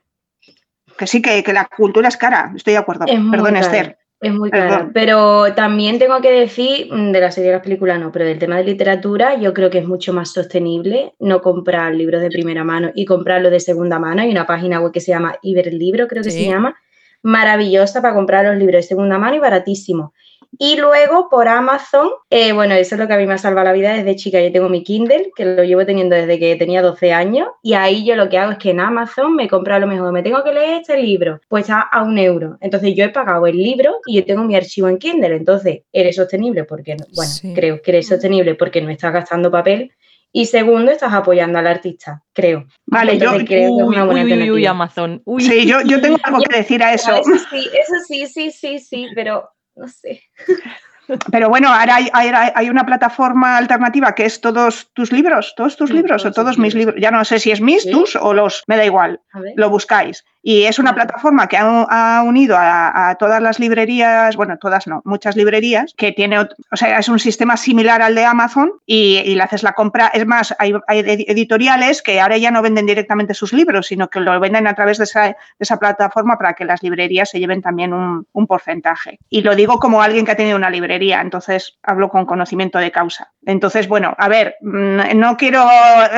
que 0.99 1.07
sí, 1.07 1.23
que, 1.23 1.43
la 1.53 1.67
cultura 1.67 2.09
es 2.09 2.17
cara, 2.17 2.53
estoy 2.57 2.73
de 2.73 2.79
acuerdo. 2.79 3.07
Perdón, 3.31 3.57
Esther. 3.57 3.99
Es 4.21 4.33
muy 4.33 4.51
cara. 4.51 4.69
Perdón. 4.69 4.91
Pero 4.95 5.55
también 5.55 5.99
tengo 5.99 6.21
que 6.21 6.31
decir, 6.31 6.89
mm, 6.91 7.13
de 7.13 7.21
la 7.21 7.31
serie 7.31 7.51
de 7.51 7.57
las 7.57 7.63
películas 7.63 8.01
no, 8.01 8.11
pero 8.11 8.25
del 8.25 8.39
tema 8.39 8.57
de 8.57 8.65
literatura, 8.65 9.37
yo 9.37 9.53
creo 9.53 9.71
que 9.71 9.79
es 9.79 9.87
mucho 9.87 10.13
más 10.13 10.33
sostenible 10.33 11.15
no 11.19 11.43
comprar 11.43 11.95
libros 11.95 12.23
de 12.23 12.31
primera 12.31 12.65
mano 12.65 12.91
y 12.95 13.05
comprarlos 13.05 13.53
de 13.53 13.61
segunda 13.61 13.99
mano. 13.99 14.23
Hay 14.23 14.31
una 14.31 14.47
página 14.47 14.81
web 14.81 14.93
que 14.93 15.01
se 15.01 15.13
llama 15.13 15.37
Iberlibro, 15.43 16.09
creo 16.09 16.23
que 16.23 16.31
Sí. 16.31 16.45
se 16.45 16.51
llama, 16.51 16.77
maravillosa 17.23 18.01
para 18.01 18.15
comprar 18.15 18.47
los 18.47 18.57
libros 18.57 18.77
de 18.77 18.83
segunda 18.83 19.19
mano 19.19 19.37
y 19.37 19.39
baratísimo. 19.39 20.15
Y 20.59 20.77
luego 20.77 21.29
por 21.29 21.49
Amazon, 21.49 22.09
eh, 22.31 22.53
bueno, 22.53 22.75
eso 22.75 22.95
es 22.95 23.01
lo 23.01 23.07
que 23.07 23.15
a 23.15 23.19
mí 23.19 23.27
me 23.27 23.35
ha 23.35 23.39
salvado 23.39 23.67
la 23.67 23.73
vida 23.73 23.93
desde 23.95 24.17
chica. 24.17 24.41
Yo 24.41 24.51
tengo 24.53 24.69
mi 24.69 24.83
Kindle, 24.83 25.31
que 25.37 25.45
lo 25.45 25.65
llevo 25.65 25.85
teniendo 25.85 26.17
desde 26.17 26.39
que 26.39 26.57
tenía 26.57 26.83
12 26.83 27.13
años, 27.13 27.49
y 27.63 27.75
ahí 27.75 28.05
yo 28.05 28.17
lo 28.17 28.29
que 28.29 28.39
hago 28.39 28.53
es 28.53 28.59
que 28.59 28.71
en 28.71 28.81
Amazon 28.81 29.35
me 29.35 29.49
compro 29.49 29.75
a 29.75 29.79
lo 29.79 29.87
mejor, 29.87 30.13
me 30.13 30.23
tengo 30.23 30.43
que 30.45 30.53
leer 30.53 30.81
este 30.81 30.97
libro, 31.01 31.41
pues 31.49 31.65
está 31.65 31.81
a 31.81 32.03
un 32.03 32.19
euro. 32.19 32.57
Entonces 32.61 32.95
yo 32.95 33.05
he 33.05 33.09
pagado 33.11 33.47
el 33.47 33.57
libro 33.57 33.97
y 34.07 34.17
yo 34.17 34.25
tengo 34.25 34.45
mi 34.45 34.57
archivo 34.57 34.89
en 34.89 34.99
Kindle. 34.99 35.37
Entonces, 35.37 35.83
eres 35.93 36.17
sostenible 36.17 36.65
porque, 36.65 36.95
no- 36.97 37.07
bueno, 37.15 37.31
Sí. 37.33 37.53
creo 37.55 37.83
que 37.83 37.91
eres 37.91 38.07
sostenible 38.09 38.55
porque 38.55 38.81
no 38.81 38.91
estás 38.91 39.13
gastando 39.13 39.51
papel. 39.51 39.93
Y 40.33 40.45
segundo, 40.47 40.91
estás 40.93 41.15
apoyando 41.15 41.59
al 41.59 41.67
artista, 41.67 42.23
creo. 42.35 42.67
Vale, 42.85 43.13
yo, 43.17 43.25
Entonces, 43.31 43.49
creo 43.49 43.61
que 43.61 43.65
es 43.65 43.71
una 43.71 44.05
buena 44.05 44.25
uy, 44.25 44.43
uy, 44.43 44.51
uy. 44.51 44.67
Amazon. 44.67 45.23
Uy. 45.25 45.41
sí, 45.43 45.67
yo, 45.67 45.81
yo 45.83 45.99
tengo 46.01 46.19
algo 46.23 46.41
que 46.43 46.57
decir 46.59 46.83
a 46.83 46.93
eso. 46.93 47.11
Eso 47.15 47.31
sí, 47.51 47.69
eso 47.73 47.95
sí, 48.07 48.27
sí, 48.27 48.51
sí, 48.51 48.79
sí, 48.79 49.07
pero 49.15 49.49
no 49.77 49.89
sé. 49.89 50.23
Pero 51.31 51.49
bueno, 51.49 51.69
ahora 51.73 51.97
hay, 51.97 52.09
hay- 52.13 52.51
hay 52.55 52.71
una 52.71 52.85
plataforma 52.85 53.57
alternativa 53.57 54.15
que 54.15 54.25
es 54.25 54.41
todos 54.41 54.91
tus 54.93 55.13
libros, 55.13 55.55
todos 55.57 55.77
tus 55.77 55.91
Sí, 55.91 55.97
libros 55.97 56.25
o 56.25 56.33
todos 56.33 56.59
mis 56.59 56.75
libros. 56.75 56.95
libros. 56.97 57.03
Ya 57.03 57.11
no 57.11 57.25
sé 57.25 57.39
si 57.39 57.51
es 57.51 57.61
mis, 57.61 57.83
Sí. 57.85 57.91
tus 57.91 58.17
o 58.17 58.33
los, 58.35 58.63
me 58.67 58.77
da 58.77 58.85
igual, 58.85 59.21
lo 59.57 59.71
buscáis. 59.71 60.25
Y 60.43 60.63
es 60.63 60.79
una 60.79 60.91
Ah. 60.91 60.95
plataforma 60.95 61.49
que 61.49 61.57
ha, 61.57 62.19
ha 62.19 62.23
unido 62.23 62.57
a, 62.57 63.09
a 63.11 63.15
todas 63.17 63.43
las 63.43 63.59
librerías, 63.59 64.37
bueno, 64.37 64.57
todas 64.59 64.87
no, 64.87 65.03
muchas 65.05 65.35
librerías, 65.35 65.93
que 65.97 66.13
tiene, 66.13 66.39
o 66.39 66.47
sea, 66.75 66.99
es 67.01 67.09
un 67.09 67.19
sistema 67.19 67.57
similar 67.57 68.01
al 68.01 68.15
de 68.15 68.25
Amazon 68.25 68.71
y, 68.87 69.17
y 69.25 69.35
le 69.35 69.43
haces 69.43 69.65
la 69.65 69.73
compra. 69.73 70.07
Es 70.15 70.25
más, 70.25 70.55
hay, 70.61 70.73
hay 70.87 71.01
edi- 71.03 71.25
editoriales 71.27 72.01
que 72.01 72.21
ahora 72.21 72.37
ya 72.39 72.53
no 72.53 72.63
venden 72.63 72.87
directamente 72.87 73.35
sus 73.35 73.53
libros, 73.53 73.89
sino 73.89 74.09
que 74.09 74.21
lo 74.21 74.39
venden 74.39 74.69
a 74.69 74.75
través 74.75 74.99
de 74.99 75.05
esa, 75.05 75.23
de 75.25 75.37
esa 75.59 75.79
plataforma 75.81 76.39
para 76.39 76.55
que 76.55 76.65
las 76.65 76.81
librerías 76.81 77.29
se 77.31 77.41
lleven 77.41 77.61
también 77.61 77.93
un, 77.93 78.27
un 78.33 78.47
porcentaje. 78.47 79.19
Y 79.29 79.43
lo 79.43 79.57
digo 79.57 79.81
como 79.81 80.01
alguien 80.01 80.25
que 80.25 80.31
ha 80.33 80.37
tenido 80.37 80.57
una 80.57 80.71
librería, 80.71 80.96
entonces 81.03 81.79
hablo 81.83 82.09
con 82.09 82.27
conocimiento 82.27 82.79
de 82.79 82.91
causa. 82.91 83.33
Entonces, 83.45 83.89
bueno, 83.89 84.15
a 84.19 84.29
ver, 84.29 84.57
mm, 84.61 85.17
no 85.17 85.37
quiero 85.37 85.67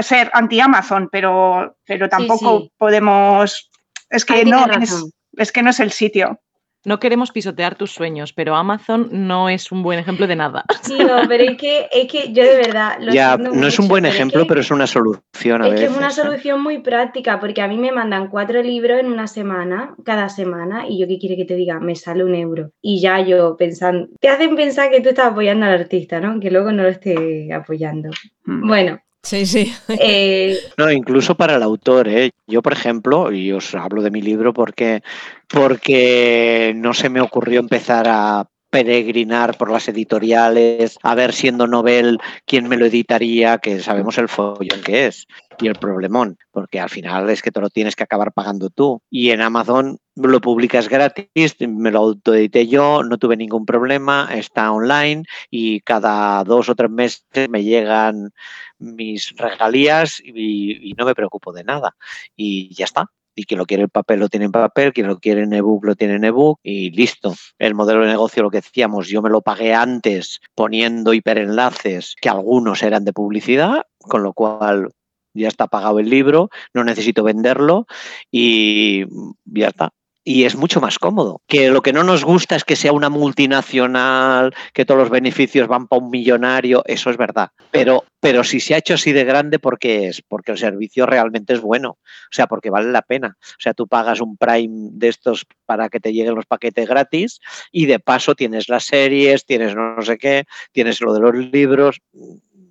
ser 0.03 0.31
anti-Amazon, 0.33 1.09
pero, 1.11 1.77
pero 1.87 2.09
tampoco 2.09 2.61
sí. 2.61 2.73
podemos... 2.77 3.71
Es 4.11 4.25
que 4.25 4.35
Ahí 4.35 4.45
no 4.45 4.65
es, 4.67 5.05
es 5.33 5.53
que 5.53 5.63
no 5.63 5.71
es 5.71 5.81
el 5.81 5.93
sitio. 5.93 6.41
No 6.89 6.99
queremos 6.99 7.33
pisotear 7.33 7.75
tus 7.75 7.93
sueños, 7.93 8.33
pero 8.33 8.57
Amazon 8.57 9.11
no 9.13 9.51
es 9.51 9.71
un 9.71 9.83
buen 9.83 9.99
ejemplo 9.99 10.27
de 10.27 10.37
nada. 10.37 10.65
Tío, 10.87 11.07
pero 11.29 11.45
es 11.45 11.59
que, 11.59 11.87
es 11.93 12.11
que 12.11 12.33
yo 12.33 12.43
de 12.45 12.57
verdad. 12.57 12.97
Lo 12.99 13.13
Ya, 13.13 13.37
no 13.37 13.67
es 13.67 13.79
un 13.79 13.89
buen 13.89 14.05
pero 14.05 14.13
es 14.15 14.17
ejemplo, 14.17 14.43
que- 14.45 14.49
pero 14.49 14.61
es 14.63 14.71
una 14.71 14.87
solución 14.87 15.61
a 15.61 15.69
Es 15.69 15.75
que 15.75 15.85
es 15.85 15.95
una 15.95 16.09
solución 16.11 16.63
muy 16.63 16.79
práctica, 16.79 17.41
porque 17.41 17.61
a 17.61 17.69
mí 17.69 17.77
me 17.77 17.93
mandan 17.93 18.29
cuatro 18.29 18.63
libros 18.63 19.01
en 19.01 19.13
una 19.13 19.27
semana, 19.27 19.95
cada 20.03 20.31
semana, 20.31 20.87
y 20.89 20.99
yo 20.99 21.07
qué 21.07 21.19
quiere 21.19 21.37
que 21.37 21.45
te 21.45 21.57
diga, 21.57 21.79
me 21.79 21.95
sale 21.95 22.25
un 22.25 22.35
euro. 22.35 22.71
Y 22.81 23.03
ya 23.03 23.21
yo 23.21 23.55
pensando, 23.59 24.09
te 24.19 24.31
hacen 24.31 24.57
pensar 24.57 24.91
que 24.91 25.03
tú 25.03 25.11
estás 25.11 25.27
apoyando 25.33 25.67
al 25.67 25.73
artista, 25.73 26.21
¿no? 26.21 26.41
Que 26.41 26.51
luego 26.51 26.73
no 26.73 26.85
lo 26.85 26.89
esté 26.89 27.53
apoyando. 27.53 28.09
Mm. 28.47 28.67
Bueno, 28.67 28.99
Sí, 29.23 29.47
sí. 29.47 29.75
eh, 29.89 30.59
No, 30.77 30.91
incluso 30.91 31.35
para 31.37 31.57
el 31.57 31.63
autor. 31.63 32.09
¿eh? 32.09 32.31
Yo, 32.47 32.63
por 32.63 32.73
ejemplo, 32.73 33.33
y 33.33 33.53
os 33.53 33.75
hablo 33.75 34.03
de 34.03 34.11
mi 34.11 34.23
libro 34.23 34.53
porque, 34.53 35.03
porque 35.49 36.73
no 36.77 36.95
se 36.95 37.09
me 37.09 37.21
ocurrió 37.21 37.61
empezar 37.61 38.07
a 38.09 38.49
peregrinar 38.71 39.57
por 39.57 39.71
las 39.71 39.89
editoriales, 39.89 40.99
a 41.03 41.15
ver 41.15 41.33
siendo 41.33 41.67
novel 41.67 42.19
quién 42.45 42.69
me 42.69 42.77
lo 42.77 42.87
editaría, 42.87 43.59
que 43.59 43.81
sabemos 43.81 44.19
el 44.19 44.29
follón 44.29 44.83
que 44.85 45.07
es 45.07 45.27
y 45.61 45.67
el 45.67 45.75
problemón, 45.75 46.39
porque 46.51 46.79
al 46.79 46.89
final 46.89 47.31
es 47.31 47.43
que 47.43 47.51
te 47.51 47.61
lo 47.61 47.71
tienes 47.71 47.97
que 47.97 48.05
acabar 48.05 48.33
pagando 48.33 48.71
tú. 48.71 49.03
Y 49.11 49.31
en 49.31 49.41
Amazon 49.41 49.99
lo 50.15 50.41
publicas 50.41 50.89
gratis, 50.89 51.57
me 51.61 51.91
lo 51.91 52.01
autoedité 52.01 52.67
yo, 52.67 53.03
no 53.03 53.19
tuve 53.19 53.37
ningún 53.37 53.67
problema, 53.67 54.29
está 54.33 54.71
online 54.73 55.25
y 55.51 55.81
cada 55.81 56.45
dos 56.45 56.69
o 56.69 56.75
tres 56.75 56.91
meses 56.91 57.49
me 57.49 57.65
llegan 57.65 58.31
mis 58.79 59.35
regalías 59.37 60.21
y, 60.25 60.91
y 60.91 60.93
no 60.93 61.05
me 61.07 61.15
preocupo 61.15 61.53
de 61.53 61.65
nada. 61.65 61.97
Y 62.37 62.75
ya 62.75 62.85
está. 62.85 63.11
Y 63.39 63.45
quien 63.45 63.59
lo 63.59 63.67
quiere 63.67 63.85
en 63.85 63.89
papel 63.89 64.19
lo 64.19 64.29
tiene 64.29 64.47
en 64.47 64.51
papel, 64.51 64.93
quien 64.93 65.07
lo 65.07 65.21
quiere 65.21 65.45
en 65.45 65.53
ebook 65.53 65.85
lo 65.85 65.95
tiene 65.95 66.17
en 66.17 66.25
ebook 66.25 66.59
y 66.65 66.91
listo. 66.91 67.37
El 67.61 67.77
modelo 67.77 68.01
de 68.01 68.09
negocio, 68.09 68.43
lo 68.43 68.51
que 68.51 68.57
decíamos, 68.57 69.07
yo 69.07 69.23
me 69.23 69.31
lo 69.31 69.43
pagué 69.43 69.75
antes 69.75 70.41
poniendo 70.57 71.15
hiperenlaces 71.15 72.17
que 72.21 72.29
algunos 72.29 72.83
eran 72.83 73.05
de 73.05 73.13
publicidad, 73.13 73.83
con 74.01 74.25
lo 74.25 74.33
cual 74.33 74.91
ya 75.35 75.47
está 75.47 75.69
pagado 75.69 76.01
el 76.01 76.11
libro, 76.11 76.51
no 76.75 76.83
necesito 76.83 77.23
venderlo 77.23 77.87
y 78.29 79.05
ya 79.45 79.69
está. 79.69 79.93
Y 80.31 80.45
es 80.45 80.57
mucho 80.57 80.79
más 80.83 80.99
cómodo. 80.99 81.41
Que 81.47 81.71
lo 81.71 81.81
que 81.81 81.95
no 81.95 82.05
nos 82.05 82.23
gusta 82.23 82.55
es 82.55 82.63
que 82.63 82.77
sea 82.77 82.93
una 82.93 83.09
multinacional, 83.09 84.55
que 84.75 84.85
todos 84.85 85.01
los 85.01 85.09
beneficios 85.09 85.69
van 85.69 85.89
para 85.89 86.03
un 86.03 86.11
millonario, 86.11 86.83
eso 86.85 87.09
es 87.09 87.17
verdad. 87.17 87.53
Pero, 87.71 88.05
pero 88.21 88.45
si 88.45 88.61
se 88.61 88.75
ha 88.75 88.77
hecho 88.77 88.93
así 88.93 89.13
de 89.13 89.25
grande, 89.25 89.59
¿por 89.59 89.79
qué 89.79 90.09
es? 90.09 90.21
Porque 90.21 90.53
el 90.53 90.59
servicio 90.59 91.07
realmente 91.07 91.55
es 91.55 91.63
bueno. 91.63 91.93
O 91.93 92.31
sea, 92.31 92.47
porque 92.47 92.69
vale 92.69 92.93
la 92.93 93.01
pena. 93.01 93.39
O 93.41 93.57
sea, 93.59 93.73
tú 93.73 93.89
pagas 93.89 94.21
un 94.21 94.37
Prime 94.37 94.91
de 94.93 95.09
estos 95.09 95.47
para 95.65 95.89
que 95.89 95.99
te 95.99 96.13
lleguen 96.13 96.35
los 96.35 96.45
paquetes 96.45 96.87
gratis 96.87 97.41
y 97.73 97.87
de 97.87 97.99
paso 97.99 98.35
tienes 98.35 98.69
las 98.69 98.85
series, 98.85 99.47
tienes 99.47 99.75
no 99.75 100.03
sé 100.03 100.19
qué, 100.19 100.45
tienes 100.73 101.01
lo 101.01 101.15
de 101.15 101.21
los 101.21 101.35
libros. 101.35 102.03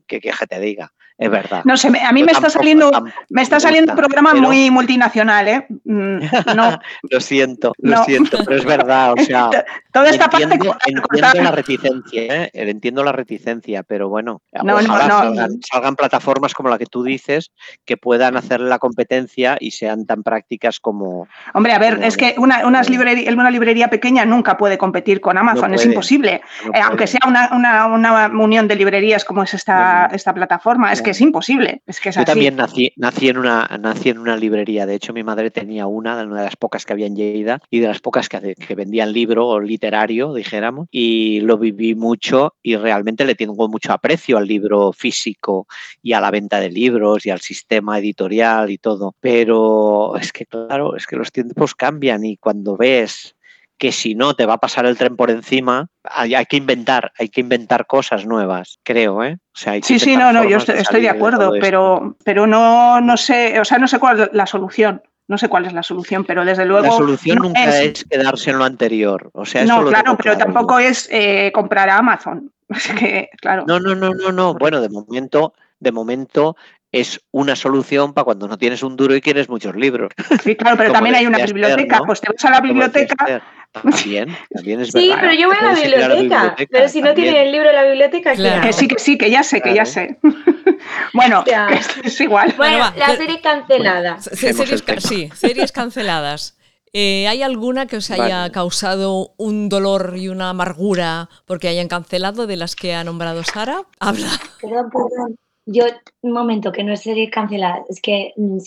Que, 0.06 0.22
que 0.22 0.32
te 0.48 0.60
diga, 0.60 0.94
es 1.18 1.30
verdad. 1.30 1.62
No 1.66 1.78
sé, 1.78 1.88
a 2.00 2.12
mí 2.12 2.24
me 2.24 2.32
está 2.32 2.50
saliendo, 2.50 2.92
me 3.30 3.42
está 3.42 3.60
saliendo 3.60 3.94
un 3.94 3.98
programa 3.98 4.32
pero- 4.34 4.44
muy 4.44 4.70
multinacional, 4.70 5.48
¿eh? 5.48 5.66
Mm, 5.86 6.20
No, 6.56 6.80
Lo 7.10 7.20
siento, 7.22 7.74
lo 7.80 7.98
No. 7.98 8.04
siento, 8.06 8.38
pero 8.46 8.58
es 8.58 8.66
verdad. 8.66 9.14
O 9.14 9.24
sea, 9.24 9.50
toda 9.92 10.10
esta 10.10 10.30
parte 10.30 10.44
entiendo, 10.44 10.78
que- 10.84 10.92
entiendo 10.92 11.42
la 11.44 11.52
reticencia, 11.52 12.22
¿eh? 12.44 12.50
entiendo 12.54 13.04
la 13.04 13.12
reticencia, 13.12 13.84
pero 13.84 14.10
bueno, 14.10 14.42
No, 14.64 14.76
ojalá. 14.76 15.08
Salgan, 15.08 15.52
salgan 15.72 15.96
plataformas 15.96 16.54
como 16.54 16.70
la 16.70 16.78
que 16.78 16.86
tú 16.86 17.04
dices 17.04 17.52
que 17.86 17.98
puedan 17.98 18.38
hacer 18.38 18.60
la 18.60 18.78
competencia 18.80 19.58
y 19.60 19.72
sean 19.72 20.06
tan 20.06 20.24
prácticas 20.24 20.80
como 20.80 21.28
Hombre, 21.54 21.74
a 21.74 21.80
ver, 21.80 21.96
Como- 21.96 22.08
es 22.08 22.18
que 22.18 22.36
una, 22.38 22.66
unas 22.68 22.90
librería- 22.90 23.32
una 23.34 23.50
librería 23.50 23.90
pequeña 23.90 24.26
nunca 24.26 24.58
puede 24.58 24.78
competir 24.78 25.22
con 25.22 25.38
Amazon, 25.38 25.74
es 25.74 25.86
imposible. 25.86 26.42
Eh, 26.74 26.80
aunque 26.84 27.08
sea 27.08 27.22
una, 27.28 27.50
una- 27.54 27.88
una 27.88 28.28
unión 28.28 28.68
de 28.68 28.76
librerías 28.76 29.24
como 29.26 29.44
es 29.44 29.54
esta, 29.54 30.08
esta 30.14 30.34
plataforma, 30.34 30.92
es 30.92 31.02
que 31.08 31.12
es 31.12 31.22
imposible. 31.22 31.82
Es 31.88 32.02
que 32.02 32.10
es 32.10 32.16
Yo 32.16 32.22
así. 32.22 32.26
también 32.26 32.58
nací, 32.58 32.92
nací, 32.98 33.30
en 33.30 33.38
una, 33.38 33.66
nací 33.80 34.10
en 34.10 34.18
una 34.18 34.36
librería. 34.36 34.86
De 34.86 34.96
hecho, 34.96 35.14
mi 35.14 35.24
madre 35.24 35.52
tenía 35.52 35.88
una, 35.88 36.18
de 36.18 36.26
una 36.26 36.40
de 36.40 36.44
las 36.44 36.58
pocas 36.58 36.86
que 36.86 36.92
había 36.92 37.08
en 37.08 37.16
Lleida 37.16 37.62
y 37.70 37.80
de 37.80 37.88
las 37.88 38.02
pocas 38.02 38.28
que, 38.28 38.56
que 38.56 38.76
vendían 38.76 39.14
libro 39.14 39.62
literario, 39.62 40.34
dijéramos. 40.34 40.90
Y 40.92 41.40
lo 41.40 41.58
viví 41.58 41.96
mucho 41.96 42.56
y 42.62 42.76
realmente 42.76 43.24
le 43.24 43.36
tengo 43.36 43.70
mucho 43.70 43.94
aprecio 43.94 44.38
al 44.38 44.48
libro 44.48 44.92
físico 44.92 45.66
y 46.04 46.12
a 46.12 46.20
la 46.20 46.30
venta 46.30 46.60
de 46.60 46.72
libros 46.72 47.26
y 47.26 47.30
al 47.30 47.40
sistema 47.40 48.00
editorial 48.00 48.70
y 48.70 48.78
todo. 48.78 49.16
Pero 49.22 50.18
es 50.18 50.34
que, 50.34 50.46
claro, 50.46 50.98
es 50.98 51.08
que 51.08 51.16
los 51.16 51.32
tiempos 51.32 51.74
cambian 51.74 52.26
y 52.26 52.36
cuando 52.36 52.76
ves 52.76 53.37
que 53.78 53.92
si 53.92 54.16
no 54.16 54.34
te 54.34 54.46
va 54.46 54.56
a 54.56 54.60
pasar 54.60 54.86
el 54.86 54.98
tren 54.98 55.16
por 55.16 55.30
encima, 55.30 55.88
hay, 56.04 56.36
hay 56.36 56.46
que 56.46 56.58
inventar, 56.58 57.12
hay 57.18 57.30
que 57.30 57.42
inventar 57.42 57.86
cosas 57.86 58.26
nuevas, 58.26 58.80
creo, 58.84 59.24
¿eh? 59.24 59.38
O 59.54 59.58
sea, 59.58 59.74
hay 59.74 59.82
que 59.82 59.88
Sí, 59.88 60.00
sí, 60.00 60.18
no, 60.18 60.34
no, 60.34 60.44
yo 60.44 60.58
estoy, 60.58 60.76
de 60.76 60.82
estoy 60.82 61.02
de 61.02 61.08
salir 61.08 61.10
acuerdo, 61.10 61.52
pero, 61.62 62.18
pero 62.24 62.48
no, 62.48 63.00
no 63.02 63.18
sé, 63.18 63.60
o 63.60 63.66
sea, 63.66 63.78
no 63.78 63.88
sé 63.88 64.00
cuál 64.00 64.20
es 64.20 64.30
la 64.34 64.46
solución. 64.46 65.02
No 65.30 65.38
sé 65.38 65.50
cuál 65.50 65.66
es 65.66 65.74
la 65.74 65.84
solución, 65.84 66.24
pero 66.24 66.46
desde 66.46 66.66
luego. 66.66 66.86
la 66.86 66.92
solución 66.94 67.38
no 67.40 67.44
nunca 67.44 67.82
es- 67.82 68.00
es, 68.00 68.06
quedarse 68.06 68.50
en 68.52 68.60
lo 68.60 68.64
anterior. 68.64 69.30
O 69.34 69.46
sea, 69.46 69.66
no, 69.66 69.86
claro, 69.86 70.16
pero 70.16 70.36
claro 70.36 70.38
tampoco 70.38 70.80
es 70.80 71.10
eh, 71.12 71.52
comprar 71.54 71.90
a 71.90 71.98
Amazon. 71.98 72.52
Que, 72.98 73.30
claro. 73.42 73.66
No, 73.68 73.78
no, 73.80 73.94
no, 73.94 74.14
no, 74.14 74.32
no. 74.32 74.54
Bueno, 74.54 74.80
de 74.80 74.88
momento, 74.90 75.54
de 75.80 75.92
momento 75.92 76.56
es 76.92 77.22
una 77.32 77.56
solución 77.56 78.14
para 78.14 78.26
cuando 78.26 78.48
no 78.48 78.58
tienes 78.58 78.82
un 78.84 78.96
duro 78.96 79.16
y 79.16 79.22
quieres 79.22 79.50
muchos 79.50 79.76
libros. 79.76 80.12
Sí, 80.44 80.56
claro, 80.56 80.78
pero 80.78 80.92
también 80.94 81.16
hay 81.16 81.26
una 81.26 81.38
Esther, 81.38 81.54
biblioteca. 81.54 81.98
¿no? 82.00 82.06
Pues 82.06 82.22
te 82.22 82.32
vas 82.32 82.46
a 82.46 82.52
la 82.52 82.62
biblioteca. 82.62 83.42
También, 83.74 84.36
también 84.50 84.80
es 84.80 84.92
sí, 84.92 85.10
verdad. 85.10 85.22
pero 85.22 85.34
yo 85.34 85.48
voy 85.50 85.58
a 85.60 85.64
la 85.66 85.74
biblioteca. 85.80 86.56
Pero 86.72 86.88
si 86.90 87.02
no 87.02 87.08
también. 87.08 87.28
tienen 87.34 87.48
el 87.48 87.52
libro 87.52 87.70
en 87.70 87.76
la 87.76 87.84
biblioteca, 87.84 88.32
¿qué 88.32 88.38
Claro. 88.38 88.62
Que 88.62 88.74
sí, 88.74 88.88
que 88.88 88.98
sí, 88.98 89.18
que 89.18 89.30
ya 89.30 89.44
sé, 89.44 89.62
que 89.62 89.74
ya 89.74 89.86
sé. 89.86 90.18
bueno, 91.14 91.44
Ya. 91.46 91.68
es 92.04 92.20
igual. 92.22 92.54
Bueno, 92.58 92.78
Bueno, 92.78 92.94
la 92.98 93.16
serie 93.18 93.42
cancelada. 93.42 94.20
Series, 94.22 94.84
sí, 95.00 95.30
series 95.36 95.72
canceladas. 95.72 96.58
Eh, 96.94 97.28
¿Hay 97.28 97.44
alguna 97.44 97.86
que 97.86 97.98
os 97.98 98.10
haya 98.10 98.40
Vale. 98.40 98.52
causado 98.52 99.34
un 99.38 99.68
dolor 99.70 100.14
y 100.16 100.30
una 100.30 100.50
amargura 100.50 101.30
porque 101.46 101.68
hayan 101.68 101.90
cancelado 101.90 102.48
de 102.48 102.56
las 102.56 102.76
que 102.76 102.96
ha 102.96 103.04
nombrado 103.04 103.44
Sara? 103.44 103.82
Habla. 104.00 104.30
Perdón, 104.62 104.90
perdón. 104.90 105.38
Yo, 105.70 105.84
un 106.22 106.32
momento, 106.32 106.72
que 106.72 106.84
no 106.84 106.94
es 106.94 107.02
serie 107.02 107.30
cancelada, 107.30 107.84
es 107.90 108.00
que 108.00 108.34
mm, 108.38 108.58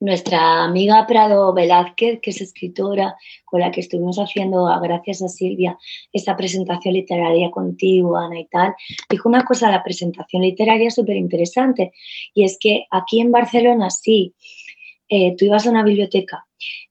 nuestra 0.00 0.64
amiga 0.64 1.06
Prado 1.06 1.52
Velázquez, 1.52 2.20
que 2.22 2.30
es 2.30 2.40
escritora, 2.40 3.16
con 3.44 3.60
la 3.60 3.70
que 3.70 3.80
estuvimos 3.80 4.16
haciendo, 4.16 4.64
gracias 4.80 5.22
a 5.22 5.28
Silvia, 5.28 5.78
esa 6.10 6.36
presentación 6.38 6.94
literaria 6.94 7.50
contigo, 7.50 8.16
Ana 8.16 8.40
y 8.40 8.46
tal, 8.46 8.74
dijo 9.10 9.28
una 9.28 9.44
cosa 9.44 9.66
de 9.66 9.72
la 9.72 9.84
presentación 9.84 10.40
literaria 10.42 10.90
súper 10.90 11.16
interesante, 11.16 11.92
y 12.32 12.44
es 12.44 12.56
que 12.58 12.86
aquí 12.90 13.20
en 13.20 13.30
Barcelona 13.30 13.90
sí, 13.90 14.34
eh, 15.10 15.36
tú 15.36 15.44
ibas 15.44 15.66
a 15.66 15.70
una 15.70 15.84
biblioteca 15.84 16.46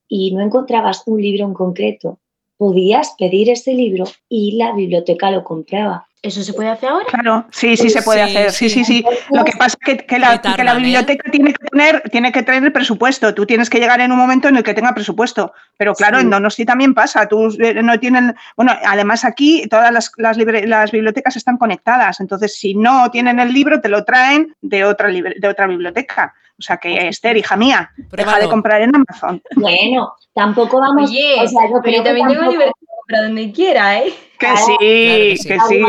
y 0.08 0.36
no 0.36 0.42
encontrabas 0.42 1.02
un 1.08 1.20
libro 1.20 1.46
en 1.46 1.56
concreto, 1.56 2.20
podías 2.58 3.16
pedir 3.18 3.50
ese 3.50 3.74
libro 3.74 4.06
y 4.30 4.56
la 4.58 4.74
biblioteca 4.74 5.32
lo 5.32 5.44
compraba. 5.44 6.08
¿Eso 6.28 6.44
se 6.44 6.54
puede 6.54 6.70
hacer 6.70 6.90
ahora? 6.90 7.06
Claro, 7.10 7.46
sí, 7.52 7.78
sí 7.78 7.90
se 7.90 8.02
puede 8.02 8.26
Sí, 8.28 8.36
hacer. 8.38 8.52
Sí, 8.52 8.70
sí, 8.70 8.84
sí. 8.84 9.06
Lo 9.32 9.46
que 9.46 9.54
pasa 9.54 9.78
es 9.80 9.86
que, 9.98 10.06
que 10.06 10.20
la, 10.20 10.40
que 10.42 10.64
la 10.64 10.74
¿eh? 10.74 10.76
biblioteca 10.76 11.32
tiene 11.32 11.54
que 11.54 11.66
tener, 11.68 12.02
tiene 12.12 12.32
que 12.32 12.44
tener 12.44 12.74
presupuesto. 12.74 13.34
Tú 13.34 13.46
tienes 13.46 13.70
que 13.70 13.80
llegar 13.80 14.02
en 14.02 14.12
un 14.12 14.18
momento 14.18 14.48
en 14.48 14.58
el 14.58 14.64
que 14.64 14.74
tenga 14.74 14.94
presupuesto. 14.94 15.54
Pero 15.78 15.94
claro, 15.94 16.18
Sí. 16.18 16.24
en 16.24 16.30
Donosti 16.30 16.66
también 16.66 16.94
pasa. 16.94 17.28
Tú 17.28 17.48
eh, 17.60 17.82
no 17.82 18.00
tienen. 18.00 18.36
Bueno, 18.56 18.74
además 18.86 19.24
aquí 19.26 19.68
todas 19.70 19.92
las, 19.92 20.12
las, 20.18 20.38
libre- 20.38 20.68
las 20.68 20.92
bibliotecas 20.92 21.36
están 21.38 21.58
conectadas. 21.58 22.20
Entonces, 22.20 22.56
si 22.58 22.74
no 22.76 23.10
tienen 23.12 23.40
el 23.40 23.54
libro, 23.54 23.80
te 23.80 23.90
lo 23.90 24.04
traen 24.04 24.56
de 24.62 24.84
otra, 24.84 25.08
libre- 25.10 25.36
de 25.40 25.48
otra 25.48 25.68
biblioteca. 25.68 26.34
O 26.60 26.62
sea 26.64 26.78
que, 26.78 27.08
Esther, 27.08 27.38
hija 27.38 27.56
mía, 27.56 27.92
deja 27.96 28.08
de 28.08 28.08
Pruébalo. 28.24 28.50
comprar 28.50 28.82
en 28.82 28.92
Amazon. 28.96 29.42
Bueno, 29.56 30.16
tampoco 30.38 30.80
vamos. 30.80 31.10
Oye, 31.10 31.36
o 31.44 31.48
sea, 31.48 31.64
yo 31.68 31.80
pero 31.82 31.82
creo 31.82 31.98
yo 31.98 32.04
que 32.04 32.10
también 32.10 32.28
tengo 32.28 32.40
tampoco- 32.42 32.52
libertad 32.52 32.74
comprar 33.00 33.24
donde 33.24 33.52
quiera, 33.52 34.00
¿eh? 34.00 34.14
Que 34.38 34.46
Claro, 34.46 34.58
sí, 34.68 34.78
que 34.80 35.36
sí. 35.40 35.48
que 35.48 35.60
sí. 35.68 35.84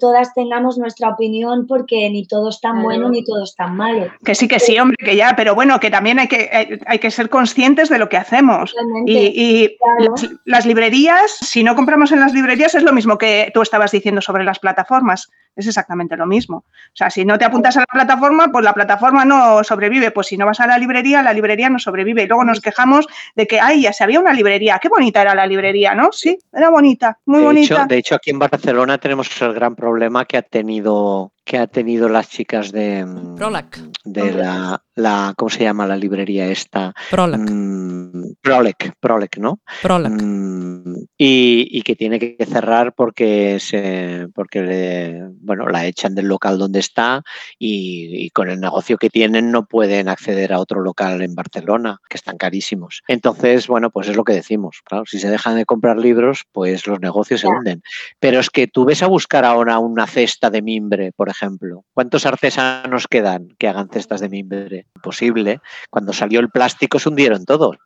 todas 0.00 0.34
tengamos 0.34 0.76
nuestra 0.76 1.10
opinión 1.10 1.68
porque 1.68 2.10
ni 2.10 2.26
todo 2.26 2.48
es 2.48 2.60
tan 2.60 2.72
Claro. 2.72 2.84
bueno 2.84 3.08
ni 3.10 3.22
todo 3.24 3.44
es 3.44 3.54
tan 3.54 3.76
malo. 3.76 4.10
Que 4.24 4.34
sí, 4.34 4.48
que 4.48 4.58
sí, 4.58 4.76
hombre, 4.76 4.96
que 4.98 5.14
ya, 5.14 5.34
pero 5.36 5.54
bueno, 5.54 5.78
que 5.78 5.88
también 5.88 6.18
hay 6.18 6.26
que, 6.26 6.50
hay, 6.52 6.80
hay 6.86 6.98
que 6.98 7.12
ser 7.12 7.28
conscientes 7.30 7.88
de 7.90 7.98
lo 8.00 8.08
que 8.08 8.16
hacemos. 8.16 8.74
Realmente, 8.74 9.12
Y, 9.12 9.62
y 9.64 9.76
claro. 9.76 10.14
las, 10.16 10.28
las 10.44 10.66
librerías, 10.66 11.30
si 11.30 11.62
no 11.62 11.76
compramos 11.76 12.10
en 12.10 12.18
las 12.18 12.34
librerías, 12.34 12.74
es 12.74 12.82
lo 12.82 12.92
mismo 12.92 13.18
que 13.18 13.52
tú 13.54 13.62
estabas 13.62 13.92
diciendo 13.92 14.20
sobre 14.20 14.42
las 14.42 14.58
plataformas. 14.58 15.30
Es 15.54 15.66
exactamente 15.66 16.16
lo 16.16 16.26
mismo. 16.26 16.56
O 16.56 16.94
sea, 16.94 17.10
si 17.10 17.26
no 17.26 17.38
te 17.38 17.44
apuntas 17.44 17.76
a 17.76 17.80
la 17.80 17.86
plataforma, 17.92 18.48
pues 18.50 18.64
la 18.64 18.72
plataforma 18.72 19.24
no 19.26 19.62
sobrevive. 19.62 20.10
Pues 20.10 20.28
si 20.28 20.38
no 20.38 20.46
vas 20.46 20.58
a 20.60 20.66
la 20.66 20.78
librería, 20.78 21.22
la 21.22 21.34
librería 21.34 21.68
no 21.68 21.78
sobrevive. 21.78 22.22
Y 22.22 22.26
luego 22.26 22.42
nos 22.42 22.60
quejamos 22.62 23.06
de 23.36 23.46
que, 23.46 23.60
ay, 23.60 23.86
se 23.92 24.04
había 24.04 24.20
una 24.20 24.32
librería. 24.32 24.78
Qué 24.80 24.88
bonita 24.88 25.22
era 25.22 25.34
la 25.34 25.46
librería, 25.46 25.94
¿no? 25.94 26.10
Sí, 26.12 26.38
era 26.52 26.70
bonita, 26.70 27.18
muy 27.26 27.40
de 27.40 27.44
bonita. 27.44 27.74
Hecho, 27.74 27.86
de 27.86 27.98
hecho, 27.98 28.14
aquí 28.14 28.30
en 28.30 28.38
Barcelona 28.38 28.98
tenemos 28.98 29.40
el 29.42 29.52
gran 29.52 29.74
problema 29.74 30.24
que 30.24 30.36
ha 30.36 30.42
tenido 30.42 31.32
que 31.44 31.58
ha 31.58 31.66
tenido 31.66 32.08
las 32.08 32.28
chicas 32.28 32.70
de 32.72 33.04
mm, 33.04 33.34
Prolac. 33.36 33.78
de 34.04 34.32
la, 34.32 34.82
la 34.94 35.34
¿cómo 35.36 35.48
se 35.50 35.64
llama 35.64 35.86
la 35.86 35.96
librería 35.96 36.46
esta? 36.46 36.94
Prolac. 37.10 37.40
Mm, 37.50 38.34
Prolec, 38.40 38.94
Prolec, 39.00 39.38
¿no? 39.38 39.60
Prolac. 39.82 40.12
Mm, 40.12 40.94
y, 41.18 41.68
y 41.70 41.82
que 41.82 41.96
tiene 41.96 42.18
que 42.18 42.36
cerrar 42.46 42.92
porque 42.94 43.58
se 43.60 44.28
porque 44.34 44.62
le- 44.62 45.22
bueno 45.40 45.68
la 45.68 45.86
echan 45.86 46.14
del 46.14 46.26
local 46.26 46.58
donde 46.58 46.80
está 46.80 47.22
y, 47.58 48.24
y 48.24 48.30
con 48.30 48.50
el 48.50 48.60
negocio 48.60 48.98
que 48.98 49.10
tienen 49.10 49.50
no 49.50 49.66
pueden 49.66 50.08
acceder 50.08 50.52
a 50.52 50.58
otro 50.60 50.80
local 50.80 51.22
en 51.22 51.34
Barcelona 51.34 51.98
que 52.08 52.16
están 52.16 52.36
carísimos 52.36 53.02
entonces 53.08 53.66
bueno 53.68 53.90
pues 53.90 54.08
es 54.08 54.16
lo 54.16 54.24
que 54.24 54.32
decimos 54.32 54.80
claro 54.84 55.04
si 55.06 55.18
se 55.18 55.30
dejan 55.30 55.56
de 55.56 55.64
comprar 55.64 55.98
libros 55.98 56.44
pues 56.52 56.86
los 56.86 57.00
negocios 57.00 57.40
se 57.40 57.46
hunden 57.48 57.82
pero 58.20 58.40
es 58.40 58.50
que 58.50 58.66
tú 58.66 58.84
ves 58.84 59.02
a 59.02 59.06
buscar 59.08 59.44
ahora 59.44 59.78
una 59.78 60.06
cesta 60.06 60.50
de 60.50 60.62
mimbre 60.62 61.12
por 61.12 61.28
ejemplo 61.32 61.84
cuántos 61.92 62.24
artesanos 62.26 63.08
quedan 63.08 63.48
que 63.58 63.68
hagan 63.68 63.88
cestas 63.88 64.20
de 64.20 64.28
mimbre 64.28 64.86
imposible 64.96 65.60
cuando 65.90 66.12
salió 66.12 66.38
el 66.40 66.48
plástico 66.50 66.98
se 66.98 67.08
hundieron 67.08 67.44
todos 67.44 67.76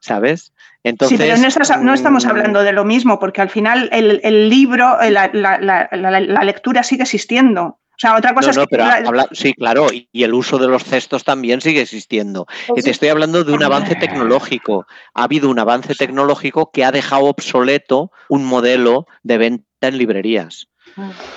¿sabes? 0.00 0.52
Entonces, 0.84 1.18
sí, 1.18 1.24
pero 1.24 1.36
no, 1.38 1.48
estás- 1.48 1.80
no 1.82 1.94
estamos 1.94 2.24
mm, 2.26 2.28
hablando 2.28 2.62
de 2.62 2.72
lo 2.72 2.84
mismo, 2.84 3.18
porque 3.18 3.40
al 3.40 3.50
final 3.50 3.88
el, 3.92 4.20
el 4.22 4.48
libro, 4.48 5.00
eh, 5.00 5.10
la, 5.10 5.30
la- 5.32 5.58
la- 5.58 5.88
la- 5.90 6.20
la 6.20 6.44
lectura 6.44 6.82
sigue 6.84 7.02
existiendo. 7.02 7.62
O 7.64 7.98
sea, 7.98 8.14
otra 8.14 8.34
cosa 8.34 8.52
No, 8.52 8.62
es 8.62 8.68
que 8.68 8.76
pero 8.76 8.84
la- 8.84 8.94
habla- 8.96 9.28
sí, 9.32 9.54
claro, 9.54 9.90
y, 9.92 10.08
y 10.12 10.22
el 10.24 10.34
uso 10.34 10.58
de 10.58 10.68
los 10.68 10.84
cestos 10.84 11.24
también 11.24 11.60
sigue 11.62 11.80
existiendo. 11.80 12.46
Y 12.76 12.82
te 12.82 12.90
estoy 12.90 13.08
hablando 13.08 13.42
de 13.42 13.52
un 13.52 13.62
avance 13.64 13.96
tecnológico. 13.96 14.86
Ha 15.14 15.24
habido 15.24 15.48
un 15.50 15.58
avance 15.58 15.94
tecnológico 15.94 16.70
que 16.70 16.84
ha 16.84 16.92
dejado 16.92 17.24
obsoleto 17.24 18.12
un 18.28 18.44
modelo 18.44 19.06
de 19.22 19.38
venta 19.38 19.65
en 19.80 19.98
librerías. 19.98 20.68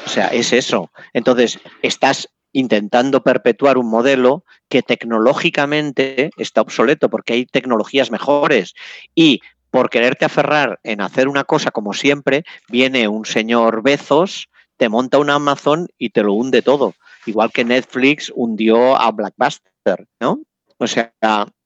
O 0.05 0.09
sea, 0.09 0.27
es 0.27 0.53
eso. 0.53 0.91
Entonces, 1.13 1.59
estás 1.81 2.29
intentando 2.51 3.23
perpetuar 3.23 3.77
un 3.77 3.89
modelo 3.89 4.43
que 4.69 4.81
tecnológicamente 4.81 6.31
está 6.37 6.61
obsoleto 6.61 7.09
porque 7.09 7.33
hay 7.33 7.45
tecnologías 7.45 8.09
mejores 8.09 8.73
y 9.13 9.41
por 9.69 9.89
quererte 9.89 10.25
aferrar 10.25 10.79
en 10.83 11.01
hacer 11.01 11.27
una 11.27 11.43
cosa 11.43 11.69
como 11.69 11.93
siempre, 11.93 12.43
viene 12.69 13.07
un 13.07 13.25
señor 13.25 13.83
Bezos, 13.83 14.49
te 14.77 14.89
monta 14.89 15.19
un 15.19 15.29
Amazon 15.29 15.87
y 15.97 16.09
te 16.09 16.23
lo 16.23 16.33
hunde 16.33 16.61
todo. 16.61 16.95
Igual 17.25 17.51
que 17.51 17.65
Netflix 17.65 18.31
hundió 18.35 18.95
a 18.95 19.11
Blackbuster, 19.11 20.07
¿no? 20.19 20.41
O 20.77 20.87
sea, 20.87 21.13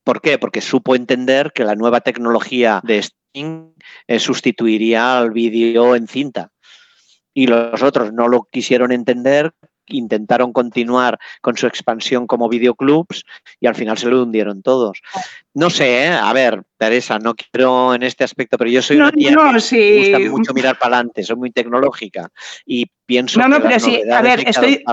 ¿por 0.04 0.20
qué? 0.20 0.38
Porque 0.38 0.60
supo 0.60 0.96
entender 0.96 1.54
que 1.54 1.64
la 1.64 1.76
nueva 1.76 2.02
tecnología 2.02 2.82
de 2.84 2.98
streaming 2.98 3.74
eh, 4.08 4.20
sustituiría 4.20 5.18
al 5.18 5.32
vídeo 5.32 5.96
en 5.96 6.08
cinta. 6.08 6.52
Y 7.34 7.48
los 7.48 7.82
otros 7.82 8.14
no 8.14 8.28
lo 8.28 8.48
quisieron 8.52 8.92
entender, 8.92 9.52
intentaron 9.88 10.54
continuar 10.54 11.20
con 11.42 11.58
su 11.58 11.68
expansión 11.68 12.26
como 12.28 12.48
videoclubs 12.48 13.26
y 13.60 13.68
al 13.68 13.76
final 13.76 13.98
se 13.98 14.08
lo 14.08 14.24
hundieron 14.24 14.62
todos. 14.62 15.02
No 15.54 15.70
sé, 15.70 16.06
¿eh? 16.06 16.08
a 16.10 16.32
ver, 16.34 16.64
Teresa, 16.78 17.20
no 17.20 17.36
quiero 17.36 17.94
en 17.94 18.04
este 18.04 18.24
aspecto, 18.24 18.58
pero 18.58 18.70
yo 18.70 18.82
soy 18.82 18.98
No, 18.98 19.04
una 19.06 19.12
tía 19.12 19.32
no, 19.32 19.48
que 19.48 19.54
me 19.54 19.60
sí. 19.60 19.98
gusta 20.12 20.30
mucho 20.30 20.54
mirar 20.54 20.78
para 20.80 20.98
adelante, 20.98 21.24
soy 21.24 21.36
muy 21.36 21.52
tecnológica 21.52 22.30
y 22.66 22.86
pienso 23.06 23.40
No, 23.40 23.48
no, 23.48 23.58
que 23.58 23.62
pero 23.64 23.74
las 23.74 23.84
sí, 23.84 24.02
a 24.10 24.22
ver, 24.22 24.48
estoy-. 24.48 24.84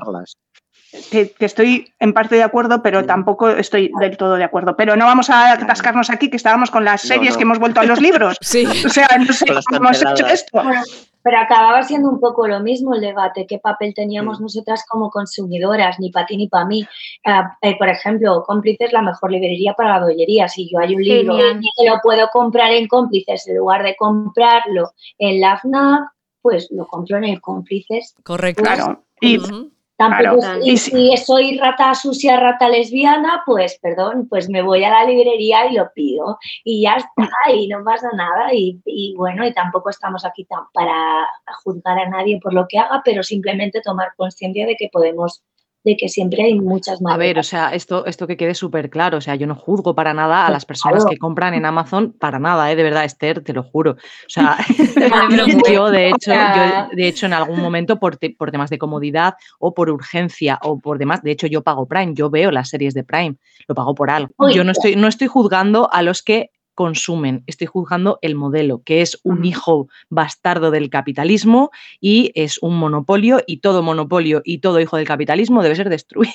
Que, 1.11 1.31
que 1.33 1.45
estoy 1.45 1.93
en 1.99 2.13
parte 2.13 2.35
de 2.37 2.43
acuerdo, 2.43 2.83
pero 2.83 3.05
tampoco 3.05 3.49
estoy 3.51 3.91
del 4.01 4.17
todo 4.17 4.37
de 4.37 4.45
acuerdo. 4.45 4.77
Pero 4.77 4.97
no 4.97 5.07
vamos 5.07 5.31
a 5.31 5.53
atascarnos 5.53 6.11
aquí, 6.11 6.31
que 6.31 6.37
estábamos 6.37 6.71
con 6.71 6.85
las 6.85 7.03
series 7.03 7.33
no. 7.33 7.37
que 7.39 7.43
hemos 7.43 7.59
vuelto 7.59 7.81
a 7.81 7.85
los 7.85 8.01
libros. 8.01 8.37
Sí. 8.51 8.67
O 8.67 8.89
sea, 8.89 9.07
no 9.19 9.33
sé 9.33 9.47
cómo 9.47 9.89
hemos 9.89 10.03
hecho 10.03 10.27
esto. 10.27 10.63
Bueno, 10.63 10.83
pero 11.23 11.39
acababa 11.39 11.83
siendo 11.83 12.09
un 12.09 12.19
poco 12.19 12.49
lo 12.49 12.61
mismo 12.61 12.95
el 12.95 13.01
debate, 13.01 13.47
qué 13.47 13.59
papel 13.59 13.95
teníamos 13.95 14.41
Mm. 14.41 14.43
nosotras 14.43 14.85
como 14.89 15.11
consumidoras, 15.11 16.01
ni 16.01 16.11
para 16.11 16.27
ti 16.27 16.37
ni 16.37 16.49
para 16.49 16.65
mí. 16.65 16.87
Ah, 17.25 17.57
eh, 17.63 17.77
por 17.79 17.89
ejemplo, 17.89 18.43
Cómplices 18.45 18.89
es 18.89 18.93
la 18.93 19.03
mejor 19.03 19.31
librería 19.31 19.75
para 19.75 19.99
la 19.99 20.05
bollería. 20.07 20.49
Si 20.49 20.69
yo 20.71 20.79
hay 20.81 20.97
un 20.97 21.03
libro 21.03 21.37
que 21.37 21.89
lo 21.89 22.01
puedo 22.03 22.29
comprar 22.33 22.73
en 22.73 22.89
Cómplices 22.89 23.47
en 23.47 23.59
lugar 23.59 23.83
de 23.83 23.95
comprarlo 23.97 24.91
en 25.19 25.41
la 25.41 25.59
FNAC, 25.59 26.11
pues 26.43 26.69
lo 26.71 26.87
compro 26.87 27.19
en 27.19 27.25
el 27.25 27.41
Cómplices. 27.41 28.15
Correcto. 28.25 28.63
Claro. 28.63 29.05
Y, 29.21 29.39
Ujú. 29.39 29.71
Tampoco 30.01 30.41
Claro. 30.41 30.61
es- 30.61 30.67
Y 30.67 30.71
y 30.71 30.77
si- 30.79 30.91
si 30.91 31.17
soy 31.19 31.59
rata 31.59 31.95
sucia, 31.95 32.41
rata 32.41 32.69
lesbiana, 32.71 33.43
pues 33.45 33.79
perdón, 33.83 34.27
pues 34.31 34.49
me 34.49 34.63
voy 34.63 34.83
a 34.83 34.89
la 34.91 35.05
librería 35.05 35.67
y 35.71 35.75
lo 35.75 35.91
pido 35.95 36.39
y 36.65 36.83
ya 36.83 36.97
está, 36.97 37.53
y 37.55 37.69
no 37.69 37.85
pasa 37.85 38.09
nada. 38.15 38.55
Y, 38.55 38.81
y 38.87 39.15
bueno, 39.17 39.47
y 39.47 39.53
tampoco 39.53 39.91
estamos 39.91 40.25
aquí 40.25 40.45
tan 40.47 40.65
para 40.73 41.27
juzgar 41.63 41.99
a 41.99 42.09
nadie 42.09 42.41
por 42.43 42.55
lo 42.55 42.67
que 42.67 42.79
haga, 42.79 43.03
pero 43.05 43.23
simplemente 43.23 43.83
tomar 43.83 44.09
conciencia 44.17 44.67
de 44.67 44.77
que 44.77 44.89
podemos, 44.91 45.43
de 45.83 45.97
que 45.97 46.09
siempre 46.09 46.43
hay 46.43 46.61
muchas 46.61 47.01
A 47.01 47.05
maneras. 47.05 47.19
ver, 47.19 47.39
o 47.39 47.43
sea, 47.43 47.75
esto, 47.75 48.05
esto 48.07 48.27
que 48.27 48.37
quede 48.37 48.55
súper 48.55 48.91
claro. 48.91 49.19
O 49.19 49.21
sea, 49.21 49.35
yo 49.35 49.47
no 49.47 49.55
juzgo 49.55 49.95
para 49.95 50.13
nada 50.13 50.47
a 50.47 50.51
las 50.51 50.65
personas 50.67 50.99
claro. 51.05 51.11
que 51.11 51.19
compran 51.19 51.55
en 51.55 51.65
Amazon, 51.65 52.13
para 52.13 52.39
nada, 52.39 52.71
¿eh? 52.71 52.77
de 52.77 52.83
verdad, 52.83 53.05
Esther, 53.05 53.43
te 53.43 53.53
lo 53.53 53.63
juro. 53.63 53.93
O 53.93 54.29
sea, 54.29 54.59
yo 55.73 55.91
de 55.91 56.09
hecho, 56.11 56.33
yo 56.33 56.89
de 56.97 57.09
hecho 57.09 57.27
en 57.27 57.33
algún 57.33 57.61
momento 57.61 57.99
por, 57.99 58.17
te- 58.17 58.35
por 58.37 58.51
temas 58.51 58.71
de 58.71 58.79
comodidad 58.79 59.35
o 59.59 59.73
por 59.73 59.91
urgencia 59.91 60.59
o 60.63 60.79
por 60.79 60.99
demás, 60.99 61.23
de 61.23 61.31
hecho 61.31 61.47
yo 61.47 61.63
pago 61.63 61.87
Prime, 61.87 62.13
yo 62.15 62.31
veo 62.31 62.51
las 62.51 62.69
series 62.69 62.95
de 62.95 63.05
Prime, 63.05 63.37
lo 63.67 63.75
pago 63.75 63.95
por 63.95 64.11
algo. 64.11 64.31
Yo 64.53 64.65
no 64.65 64.73
estoy, 64.73 64.97
no 64.97 65.09
estoy 65.09 65.29
juzgando 65.29 65.91
a 65.93 66.03
los 66.03 66.23
que 66.23 66.51
consumen, 66.85 67.45
estoy 67.47 67.67
juzgando 67.67 68.19
el 68.23 68.35
modelo, 68.35 68.81
que 68.83 69.03
es 69.03 69.21
un 69.23 69.45
hijo 69.45 69.89
bastardo 70.09 70.71
del 70.71 70.89
capitalismo 70.89 71.71
y 72.01 72.33
es 72.35 72.57
un 72.63 72.79
monopolio 72.79 73.43
y 73.47 73.59
todo 73.59 73.83
monopolio 73.83 74.41
y 74.47 74.59
todo 74.61 74.81
hijo 74.81 74.97
del 74.97 75.07
capitalismo 75.07 75.63
debe 75.63 75.77
ser 75.77 75.91
destruido. 75.91 76.33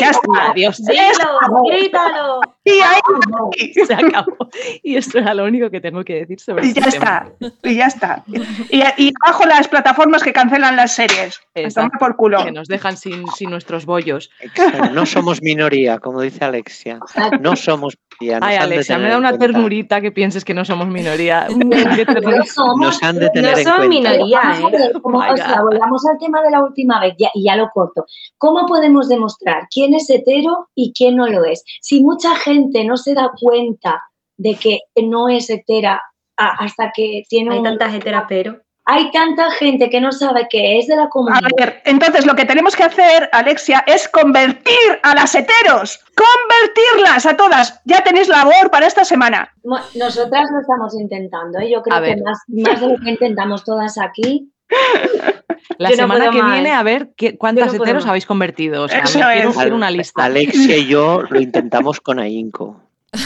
ya 0.00 0.10
está. 0.10 0.50
Adiós. 0.50 0.78
Dilo, 0.78 1.62
grítalo. 1.70 2.40
Y 2.64 2.70
ahí- 2.80 3.72
Se 3.86 3.94
acabó. 3.94 4.36
Y 4.82 4.96
esto 4.96 5.18
era 5.18 5.32
lo 5.32 5.44
único 5.44 5.70
que 5.70 5.80
tengo 5.80 6.02
que 6.02 6.14
decir 6.14 6.40
sobre 6.40 6.66
y 6.66 6.68
este 6.70 6.80
ya 6.80 6.90
tema. 6.90 7.30
está. 7.40 7.68
Y 7.68 7.74
ya 7.76 7.86
está. 7.86 8.24
Y, 8.70 8.82
y 8.96 9.12
abajo 9.24 9.44
las 9.46 9.68
plataformas 9.68 10.24
que 10.24 10.32
cancelan 10.32 10.74
las 10.74 10.92
series. 10.96 11.40
Exacto. 11.54 11.98
por 12.00 12.16
culo. 12.16 12.44
Que 12.44 12.50
nos 12.50 12.66
dejan 12.66 12.96
sin, 12.96 13.28
sin 13.28 13.50
nuestros 13.50 13.86
bollos. 13.86 14.28
Exacto, 14.40 14.90
No 14.90 15.06
somos 15.06 15.40
minoría, 15.40 16.00
como 16.00 16.20
dice 16.20 16.44
Alexia. 16.44 16.98
No 17.40 17.54
somos 17.54 17.96
minoría. 18.20 18.40
Ay, 18.42 18.56
Alexia, 18.56 18.98
me 18.98 19.08
da 19.10 19.18
una 19.18 19.28
cuenta. 19.30 19.58
Ternurita 19.68 20.00
que 20.00 20.12
pienses 20.12 20.44
que 20.44 20.54
no 20.54 20.64
somos 20.64 20.88
minoría. 20.88 21.46
No 21.58 22.44
somos, 22.46 22.78
Nos 22.80 23.02
han 23.02 23.18
de 23.18 23.28
tener 23.30 23.52
No 23.52 23.58
en 23.58 23.64
son 23.64 23.76
cuenta. 23.76 23.88
minoría, 23.88 24.40
Vamos 24.42 24.72
a 24.72 24.76
¿eh? 24.76 24.78
ver, 24.92 25.02
como- 25.02 25.18
my 25.20 25.30
o 25.32 25.36
sea, 25.36 25.56
God. 25.60 25.64
volvamos 25.70 26.06
al 26.06 26.18
tema 26.18 26.42
de 26.42 26.50
la 26.50 26.62
última 26.64 27.00
vez 27.00 27.14
ya- 27.18 27.30
y 27.34 27.44
ya 27.44 27.56
lo 27.56 27.68
corto. 27.70 28.04
¿Cómo 28.38 28.66
podemos 28.66 29.08
demostrar 29.08 29.68
quién 29.72 29.94
es 29.94 30.08
hetero 30.10 30.68
y 30.74 30.92
quién 30.96 31.16
no 31.16 31.26
lo 31.28 31.44
es? 31.44 31.64
Si 31.80 32.02
mucha 32.02 32.34
gente 32.36 32.84
no 32.84 32.96
se 32.96 33.14
da 33.14 33.30
cuenta 33.40 34.02
de 34.36 34.54
que 34.54 34.78
no 35.02 35.28
es 35.28 35.50
hetera 35.50 36.02
a- 36.36 36.64
hasta 36.64 36.92
que 36.94 37.22
tiene 37.28 37.52
Hay 37.52 37.58
un- 37.58 37.64
tantas 37.64 37.94
heteras, 37.94 38.24
pero. 38.28 38.58
Hay 38.90 39.10
tanta 39.10 39.50
gente 39.50 39.90
que 39.90 40.00
no 40.00 40.12
sabe 40.12 40.46
que 40.48 40.78
es 40.78 40.86
de 40.86 40.96
la 40.96 41.04
A 41.04 41.08
comunidad. 41.10 41.48
ver, 41.58 41.82
entonces 41.84 42.24
lo 42.24 42.34
que 42.34 42.46
tenemos 42.46 42.74
que 42.74 42.84
hacer, 42.84 43.28
Alexia, 43.32 43.84
es 43.86 44.08
convertir 44.08 44.98
a 45.02 45.14
las 45.14 45.34
heteros. 45.34 46.00
Convertirlas 46.16 47.26
a 47.26 47.36
todas. 47.36 47.80
Ya 47.84 48.00
tenéis 48.02 48.28
labor 48.28 48.70
para 48.70 48.86
esta 48.86 49.04
semana. 49.04 49.52
Nosotras 49.94 50.48
lo 50.50 50.60
estamos 50.60 50.94
intentando, 50.98 51.58
¿eh? 51.58 51.70
yo 51.70 51.82
creo 51.82 51.98
A 51.98 52.02
que 52.02 52.16
más, 52.16 52.38
más 52.48 52.80
de 52.80 52.88
lo 52.88 52.96
que 52.98 53.10
intentamos 53.10 53.62
todas 53.62 53.98
aquí. 53.98 54.50
La 55.76 55.90
Yo 55.90 55.96
semana 55.96 56.30
que 56.30 56.42
más. 56.42 56.54
viene, 56.54 56.72
a 56.72 56.82
ver 56.82 57.10
qué, 57.16 57.36
cuántas 57.36 57.72
no 57.74 57.82
heteros 57.84 58.06
habéis 58.06 58.26
convertido. 58.26 58.84
O 58.84 58.88
sea, 58.88 59.00
Eso 59.00 59.18
me 59.18 59.32
quiero, 59.34 59.50
es. 59.50 59.56
quiero 59.56 59.76
una 59.76 59.90
lista. 59.90 60.24
Alexia 60.24 60.76
y 60.76 60.86
yo 60.86 61.22
lo 61.28 61.40
intentamos 61.40 62.00
con 62.00 62.18
ahínco. 62.18 62.80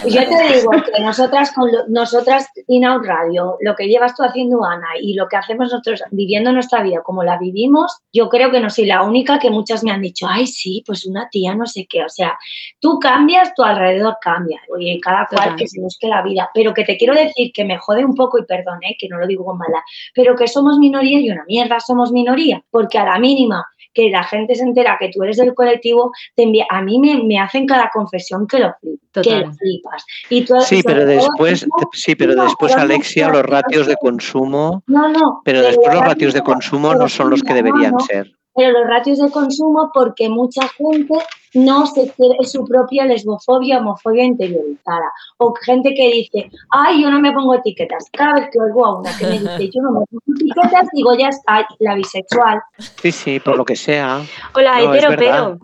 Yo 0.07 0.21
te 0.29 0.55
digo 0.55 0.71
que 0.71 1.03
nosotras, 1.03 1.53
con 1.53 1.71
lo- 1.73 1.87
nosotras 1.89 2.49
In 2.69 2.85
Out 2.85 3.05
Radio, 3.05 3.57
lo 3.63 3.75
que 3.75 3.89
llevas 3.89 4.15
tú 4.15 4.23
haciendo, 4.23 4.65
Ana, 4.65 4.87
y 5.01 5.15
lo 5.15 5.27
que 5.27 5.37
hacemos 5.37 5.73
nosotros 5.73 6.03
viviendo 6.13 6.53
nuestra 6.53 6.83
vida 6.85 7.03
como 7.03 7.25
la 7.25 7.37
vivimos, 7.37 7.99
yo 8.13 8.29
creo 8.29 8.53
que 8.53 8.61
no 8.61 8.71
soy 8.71 8.87
la 8.87 9.03
única 9.03 9.41
que 9.41 9.51
muchas 9.51 9.83
me 9.83 9.91
han 9.91 10.01
dicho, 10.01 10.27
ay, 10.29 10.47
sí, 10.47 10.85
pues 10.87 11.05
una 11.05 11.29
tía, 11.31 11.57
no 11.57 11.67
sé 11.67 11.87
qué. 11.89 12.05
O 12.05 12.09
sea, 12.09 12.39
tú 12.79 13.01
cambias, 13.01 13.55
tu 13.55 13.65
alrededor 13.65 14.19
cambia. 14.21 14.61
Oye, 14.73 15.01
cada 15.03 15.27
cual 15.27 15.57
que 15.57 15.67
se 15.67 15.81
busque 15.81 16.07
la 16.07 16.23
vida. 16.23 16.49
Pero 16.55 16.73
que 16.73 16.85
te 16.85 16.97
quiero 16.97 17.15
decir 17.15 17.53
que 17.53 17.65
me 17.65 17.77
jode 17.79 18.05
un 18.05 18.15
poco, 18.15 18.39
y 18.39 18.45
perdone, 18.45 18.97
que 18.99 19.09
no 19.09 19.19
lo 19.19 19.27
digo 19.27 19.45
con 19.45 19.59
mala, 19.59 19.83
pero 20.15 20.37
que 20.37 20.47
somos 20.47 20.79
minoría 20.79 21.19
y 21.19 21.29
una 21.31 21.45
mierda 21.45 21.81
somos 21.81 22.13
minoría, 22.13 22.63
porque 22.71 22.99
a 22.99 23.05
la 23.05 23.19
mínima 23.19 23.67
que 23.95 24.11
la 24.11 24.25
gente 24.25 24.55
se 24.55 24.63
entera 24.63 24.97
que 24.99 25.11
tú 25.11 25.23
eres 25.23 25.37
del 25.37 25.55
colectivo, 25.55 26.13
te 26.35 26.45
envía, 26.45 26.67
a 26.71 26.83
mí 26.83 26.99
me, 26.99 27.23
me 27.23 27.39
hacen 27.39 27.67
cada 27.67 27.91
confesión 27.93 28.47
que 28.47 28.59
lo, 28.59 28.75
que 29.13 29.37
lo 29.41 29.53
flipas. 29.53 30.05
Y 30.31 30.45
tú- 30.45 30.55
Sí, 30.61 30.83
pero 30.85 31.05
después, 31.05 31.67
sí, 31.93 32.15
pero 32.15 32.35
no, 32.35 32.45
después 32.45 32.73
pero 32.73 32.83
Alexia, 32.83 33.29
los 33.29 33.43
ratios 33.43 33.87
de 33.87 33.97
consumo, 33.97 34.83
No, 34.87 35.09
no. 35.09 35.41
pero 35.45 35.63
después 35.63 35.95
los 35.95 36.05
ratios 36.05 36.35
de 36.35 36.43
consumo 36.43 36.95
no 36.95 37.09
son 37.09 37.31
los 37.31 37.43
que 37.43 37.51
no, 37.51 37.57
deberían 37.57 37.93
no, 37.93 38.01
ser. 38.01 38.33
Pero 38.55 38.79
los 38.79 38.87
ratios 38.89 39.19
de 39.19 39.31
consumo 39.31 39.91
porque 39.95 40.29
mucha 40.29 40.69
gente 40.69 41.15
no 41.55 41.87
se 41.87 42.11
quiere 42.13 42.37
es 42.41 42.53
su 42.53 42.65
propia 42.65 43.05
lesbofobia, 43.05 43.79
homofobia 43.79 44.25
interiorizada. 44.25 45.13
O 45.39 45.53
gente 45.55 45.95
que 45.95 46.09
dice, 46.11 46.51
ay, 46.71 47.03
yo 47.03 47.11
no 47.11 47.21
me 47.21 47.33
pongo 47.33 47.55
etiquetas. 47.55 48.07
Cada 48.13 48.35
vez 48.35 48.51
que 48.53 48.61
oigo 48.61 48.85
a 48.87 48.99
una 49.01 49.17
que 49.17 49.27
me 49.27 49.39
dice, 49.39 49.71
yo 49.75 49.83
no 49.83 49.93
me 49.93 50.07
pongo 50.07 50.23
etiquetas, 50.37 50.89
digo, 50.93 51.17
ya 51.17 51.29
está, 51.29 51.67
la 51.79 51.95
bisexual. 51.95 52.61
Sí, 52.79 53.13
sí, 53.13 53.41
por 53.41 53.57
lo 53.57 53.65
que 53.65 53.77
sea. 53.77 54.23
Hola, 54.55 54.81
No, 54.81 54.95
es 54.95 55.05
hetero, 55.05 55.17
pero. 55.19 55.59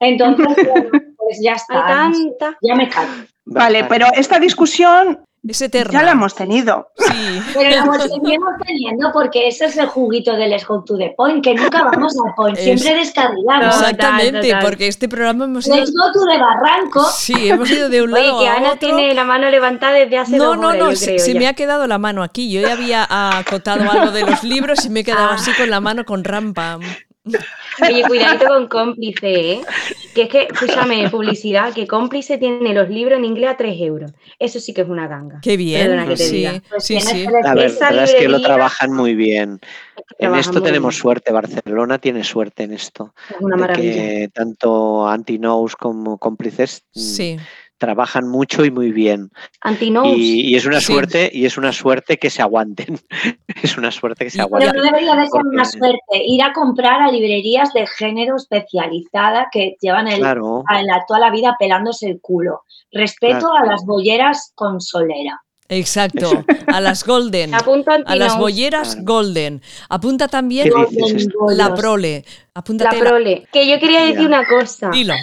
Entonces, 0.00 0.46
bueno, 0.46 0.90
pues 1.16 1.40
ya 1.42 1.52
Hay 1.52 1.56
está. 1.56 1.86
tanta. 1.86 2.58
Ya 2.62 2.74
me 2.74 2.88
callo. 2.88 3.24
Vale, 3.46 3.84
pero 3.84 4.06
esta 4.14 4.38
discusión 4.38 5.20
Es 5.46 5.62
eterna. 5.62 5.92
ya 5.92 6.02
la 6.04 6.12
hemos 6.12 6.34
tenido. 6.34 6.88
Sí. 6.96 7.40
Pero 7.54 7.70
la 7.86 7.98
seguimos 8.00 8.50
teniendo 8.66 9.12
porque 9.12 9.48
ese 9.48 9.66
es 9.66 9.76
el 9.76 9.86
juguito 9.86 10.34
del 10.36 10.54
Go 10.66 10.82
to 10.84 10.96
the 10.98 11.14
Point, 11.16 11.42
que 11.44 11.54
nunca 11.54 11.84
vamos 11.84 12.14
al 12.26 12.34
point, 12.34 12.58
Es- 12.58 12.64
siempre 12.64 12.94
descarrilamos. 12.96 13.74
Exactamente, 13.76 14.48
total. 14.50 14.64
porque 14.64 14.88
este 14.88 15.08
programa 15.08 15.44
hemos 15.46 15.66
ido. 15.66 15.76
Let's 15.76 15.92
Go 15.92 16.12
to 16.12 16.26
the 16.26 16.38
Barranco. 16.38 17.04
Sí, 17.16 17.48
hemos 17.48 17.70
ido 17.70 17.88
de 17.88 18.02
un 18.02 18.12
Oye, 18.14 18.22
lado 18.26 18.40
que 18.40 18.48
a 18.48 18.54
Ana 18.54 18.66
otro. 18.72 18.78
tiene 18.80 19.14
la 19.14 19.24
mano 19.24 19.48
levantada 19.50 19.92
desde 19.92 20.18
hace 20.18 20.36
No, 20.36 20.44
dos 20.46 20.58
no, 20.58 20.68
horas, 20.68 20.78
no, 20.80 20.90
yo 20.90 20.96
se, 20.96 21.06
creo, 21.06 21.18
se 21.20 21.32
ya. 21.34 21.38
me 21.40 21.46
ha 21.48 21.54
quedado 21.54 21.86
la 21.86 21.98
mano 21.98 22.22
aquí. 22.22 22.50
Yo 22.50 22.60
ya 22.60 22.72
había 22.72 23.06
acotado 23.38 23.88
algo 23.90 24.10
de 24.10 24.22
los 24.26 24.42
libros 24.42 24.84
y 24.84 24.90
me 24.90 25.00
he 25.00 25.04
quedado 25.04 25.28
Ah. 25.30 25.34
así 25.34 25.52
con 25.52 25.70
la 25.70 25.80
mano 25.80 26.04
con 26.04 26.24
rampa. 26.24 26.78
Oye, 27.80 28.02
cuidadito 28.06 28.46
con 28.46 28.66
cómplice, 28.68 29.52
¿eh? 29.52 29.60
Que 30.14 30.22
es 30.22 30.28
que, 30.28 30.48
escúchame, 30.50 31.08
publicidad, 31.10 31.72
que 31.72 31.86
cómplice 31.86 32.38
tiene 32.38 32.74
los 32.74 32.88
libros 32.88 33.18
en 33.18 33.24
inglés 33.24 33.50
a 33.50 33.56
3 33.56 33.80
euros. 33.80 34.12
Eso 34.38 34.58
sí 34.58 34.74
que 34.74 34.80
es 34.80 34.88
una 34.88 35.06
ganga. 35.06 35.38
Qué 35.42 35.56
bien. 35.56 35.82
Perdona 35.82 36.06
que 36.08 36.16
te 36.16 36.24
sí, 36.24 36.36
diga. 36.36 36.62
Pues 36.68 36.84
sí, 36.84 37.00
sí. 37.00 37.26
La 37.42 37.54
verdad 37.54 38.04
es 38.04 38.14
que 38.14 38.28
lo 38.28 38.40
trabajan 38.40 38.92
muy 38.92 39.14
bien. 39.14 39.60
En 40.18 40.34
esto 40.34 40.60
tenemos 40.62 40.94
bien. 40.94 41.02
suerte. 41.02 41.32
Barcelona 41.32 41.98
tiene 41.98 42.24
suerte 42.24 42.64
en 42.64 42.72
esto. 42.72 43.14
Es 43.30 43.36
una 43.40 43.56
de 43.56 43.60
maravilla. 43.60 43.92
que 43.92 44.30
tanto 44.32 45.06
anti-nous 45.06 45.76
como 45.76 46.18
cómplices 46.18 46.82
mm, 46.94 47.00
Sí. 47.00 47.36
Trabajan 47.78 48.28
mucho 48.28 48.64
y 48.64 48.70
muy 48.70 48.92
bien. 48.92 49.30
Y, 50.16 50.50
y 50.50 50.56
es 50.56 50.66
una 50.66 50.80
Sí. 50.80 50.92
suerte, 50.92 51.30
y 51.32 51.46
es 51.46 51.56
una 51.56 51.72
suerte 51.72 52.18
que 52.18 52.28
se 52.30 52.42
aguanten. 52.42 52.98
es 53.62 53.78
una 53.78 53.90
suerte 53.90 54.24
que 54.24 54.30
se 54.30 54.38
Y- 54.38 54.44
Pero 54.44 54.46
aguanten. 54.56 54.76
no 54.76 54.82
debería 54.82 55.14
de 55.14 55.26
ser 55.28 55.46
una 55.46 55.64
suerte 55.64 56.22
ir 56.26 56.42
a 56.42 56.52
comprar 56.52 57.00
a 57.02 57.10
librerías 57.10 57.72
de 57.72 57.86
género 57.86 58.36
especializada 58.36 59.48
que 59.50 59.76
llevan 59.80 60.08
el, 60.08 60.18
Claro. 60.18 60.64
a 60.66 60.82
la- 60.82 61.04
toda 61.06 61.20
la 61.20 61.30
vida 61.30 61.56
pelándose 61.58 62.08
el 62.08 62.20
culo. 62.20 62.62
Respeto 62.90 63.52
a 63.54 63.64
las 63.66 63.84
bolleras 63.84 64.52
con 64.54 64.80
solera. 64.80 65.40
Exacto. 65.68 66.44
A 66.66 66.80
las 66.80 67.04
Golden. 67.04 67.52
A 67.54 68.16
las 68.16 68.38
bolleras 68.38 68.94
Claro. 68.94 69.04
Golden. 69.04 69.62
Apunta 69.88 70.28
también 70.28 70.70
la 71.50 71.74
prole. 71.74 72.24
La 72.54 72.90
prole. 72.90 73.46
Que 73.52 73.68
yo 73.68 73.78
quería 73.78 74.04
decir 74.04 74.26
una 74.26 74.46
cosa. 74.46 74.90
Dilo. 74.90 75.14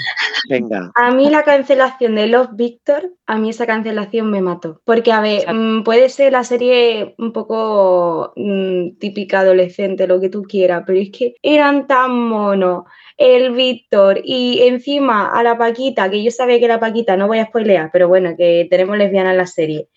Venga. 0.49 0.91
A 0.95 1.11
mí 1.11 1.29
la 1.29 1.43
cancelación 1.43 2.15
de 2.15 2.27
Love 2.27 2.51
Victor, 2.53 3.11
a 3.25 3.37
mí 3.37 3.49
esa 3.49 3.65
cancelación 3.65 4.29
me 4.29 4.41
mató. 4.41 4.81
Porque, 4.85 5.11
a 5.11 5.19
ver, 5.19 5.39
Exacto. 5.39 5.59
mm, 5.59 5.83
puede 5.83 6.09
ser 6.09 6.31
la 6.31 6.43
serie 6.43 7.15
un 7.17 7.33
poco 7.33 8.31
mm, 8.35 8.97
típica 8.99 9.39
adolescente, 9.39 10.07
lo 10.07 10.21
que 10.21 10.29
tú 10.29 10.43
quieras, 10.43 10.83
pero 10.85 10.99
es 10.99 11.09
que 11.11 11.35
eran 11.41 11.87
tan 11.87 12.11
monos. 12.11 12.83
El 13.17 13.51
Víctor 13.51 14.21
y 14.23 14.61
encima 14.63 15.29
a 15.29 15.41
la 15.41 15.57
Paquita, 15.57 16.09
que 16.09 16.21
yo 16.21 16.31
sabía 16.31 16.59
que 16.59 16.67
la 16.67 16.79
Paquita, 16.79 17.15
no 17.15 17.27
voy 17.27 17.39
a 17.39 17.45
spoilear, 17.45 17.89
pero 17.91 18.07
bueno, 18.09 18.35
que 18.37 18.67
tenemos 18.69 18.97
lesbiana 18.97 19.31
en 19.31 19.37
la 19.37 19.47
serie. 19.47 19.87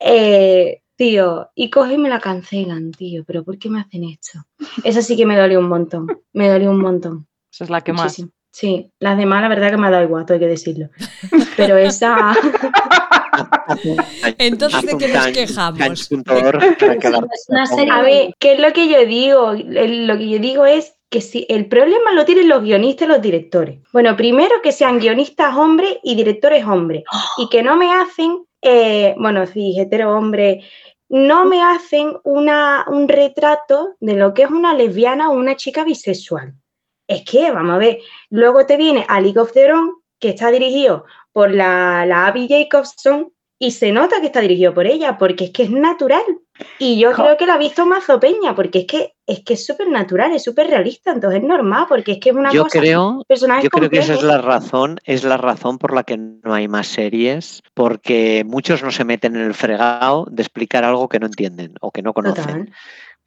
Eh, 0.00 0.82
tío, 0.96 1.50
y 1.54 1.70
coge 1.70 1.94
y 1.94 1.98
me 1.98 2.08
la 2.08 2.20
cancelan, 2.20 2.92
tío, 2.92 3.24
pero 3.24 3.44
¿por 3.44 3.58
qué 3.58 3.68
me 3.70 3.80
hacen 3.80 4.04
esto? 4.04 4.40
Eso 4.84 5.02
sí 5.02 5.16
que 5.16 5.26
me 5.26 5.36
dolió 5.36 5.60
un 5.60 5.68
montón, 5.68 6.06
me 6.32 6.48
dolió 6.48 6.70
un 6.70 6.80
montón. 6.80 7.26
Esa 7.52 7.64
es 7.64 7.70
la 7.70 7.80
que 7.80 7.92
más. 7.92 8.22
Sí, 8.50 8.90
las 8.98 9.16
demás 9.16 9.42
la 9.42 9.48
verdad 9.48 9.70
que 9.70 9.76
me 9.76 9.86
ha 9.86 9.90
dado 9.90 10.04
igual, 10.04 10.26
hay 10.28 10.38
que 10.38 10.46
decirlo. 10.46 10.88
Pero 11.56 11.76
esa... 11.76 12.34
Entonces, 14.38 14.82
¿de 14.82 14.98
qué 14.98 15.08
nos 15.08 15.26
quejamos? 15.28 16.08
A 17.90 18.02
ver, 18.02 18.34
¿qué 18.38 18.54
es 18.54 18.60
lo 18.60 18.72
que 18.72 18.88
yo 18.88 19.06
digo? 19.06 19.52
Lo 19.52 20.18
que 20.18 20.28
yo 20.28 20.38
digo 20.38 20.66
es 20.66 20.94
que 21.10 21.20
si 21.20 21.46
el 21.48 21.66
problema 21.66 22.12
lo 22.12 22.24
tienen 22.24 22.48
los 22.48 22.62
guionistas 22.62 23.06
y 23.08 23.10
los 23.12 23.22
directores. 23.22 23.80
Bueno, 23.92 24.16
primero 24.16 24.60
que 24.62 24.72
sean 24.72 24.98
guionistas 24.98 25.56
hombres 25.56 25.98
y 26.02 26.16
directores 26.16 26.64
hombres. 26.64 27.04
Y 27.36 27.48
que 27.48 27.62
no 27.62 27.76
me 27.76 27.92
hacen, 27.92 28.44
eh, 28.62 29.14
bueno, 29.18 29.46
sí, 29.46 29.78
hetero 29.78 30.16
hombre, 30.16 30.62
no 31.08 31.44
me 31.44 31.62
hacen 31.62 32.16
una, 32.24 32.84
un 32.88 33.08
retrato 33.08 33.96
de 34.00 34.14
lo 34.14 34.34
que 34.34 34.42
es 34.42 34.50
una 34.50 34.74
lesbiana 34.74 35.30
o 35.30 35.34
una 35.34 35.56
chica 35.56 35.84
bisexual. 35.84 36.54
Es 37.06 37.24
que, 37.24 37.50
vamos 37.50 37.74
a 37.74 37.78
ver, 37.78 37.98
luego 38.28 38.66
te 38.66 38.76
viene 38.76 39.06
a 39.08 39.20
League 39.20 39.40
of 39.40 39.52
que 40.20 40.28
está 40.28 40.50
dirigido 40.50 41.04
por 41.32 41.50
la, 41.50 42.04
la 42.04 42.26
Abby 42.26 42.48
Jacobson, 42.48 43.32
y 43.58 43.72
se 43.72 43.90
nota 43.92 44.20
que 44.20 44.26
está 44.26 44.40
dirigido 44.40 44.72
por 44.72 44.86
ella, 44.86 45.18
porque 45.18 45.46
es 45.46 45.50
que 45.50 45.64
es 45.64 45.70
natural. 45.70 46.22
Y 46.78 46.98
yo 46.98 47.12
Jo. 47.12 47.22
creo 47.24 47.36
que 47.36 47.46
la 47.46 47.54
ha 47.54 47.58
visto 47.58 47.86
Mazo 47.86 48.18
Peña, 48.18 48.54
porque 48.54 48.80
es 48.80 48.86
que 48.86 49.12
es 49.26 49.44
que 49.44 49.54
es 49.54 49.66
súper 49.66 49.88
natural, 49.88 50.32
es 50.32 50.42
súper 50.42 50.68
realista, 50.68 51.12
entonces 51.12 51.42
es 51.42 51.46
normal, 51.46 51.84
porque 51.88 52.12
es 52.12 52.18
que 52.18 52.30
es 52.30 52.34
una 52.36 52.50
Yo 52.50 52.62
cosa. 52.64 52.80
creo, 52.80 53.22
yo 53.28 53.68
creo 53.70 53.90
que 53.90 53.98
esa 53.98 54.14
es 54.14 54.22
la 54.22 54.38
razón, 54.38 54.98
es 55.04 55.22
la 55.22 55.36
razón 55.36 55.78
por 55.78 55.94
la 55.94 56.02
que 56.02 56.16
no 56.16 56.54
hay 56.54 56.66
más 56.66 56.86
series, 56.86 57.62
porque 57.74 58.42
muchos 58.46 58.82
no 58.82 58.90
se 58.90 59.04
meten 59.04 59.36
en 59.36 59.42
el 59.42 59.54
fregado 59.54 60.26
de 60.30 60.42
explicar 60.42 60.84
algo 60.84 61.08
que 61.10 61.20
no 61.20 61.26
entienden 61.26 61.74
o 61.82 61.90
que 61.90 62.00
no 62.02 62.14
conocen. 62.14 62.44
Total. 62.44 62.72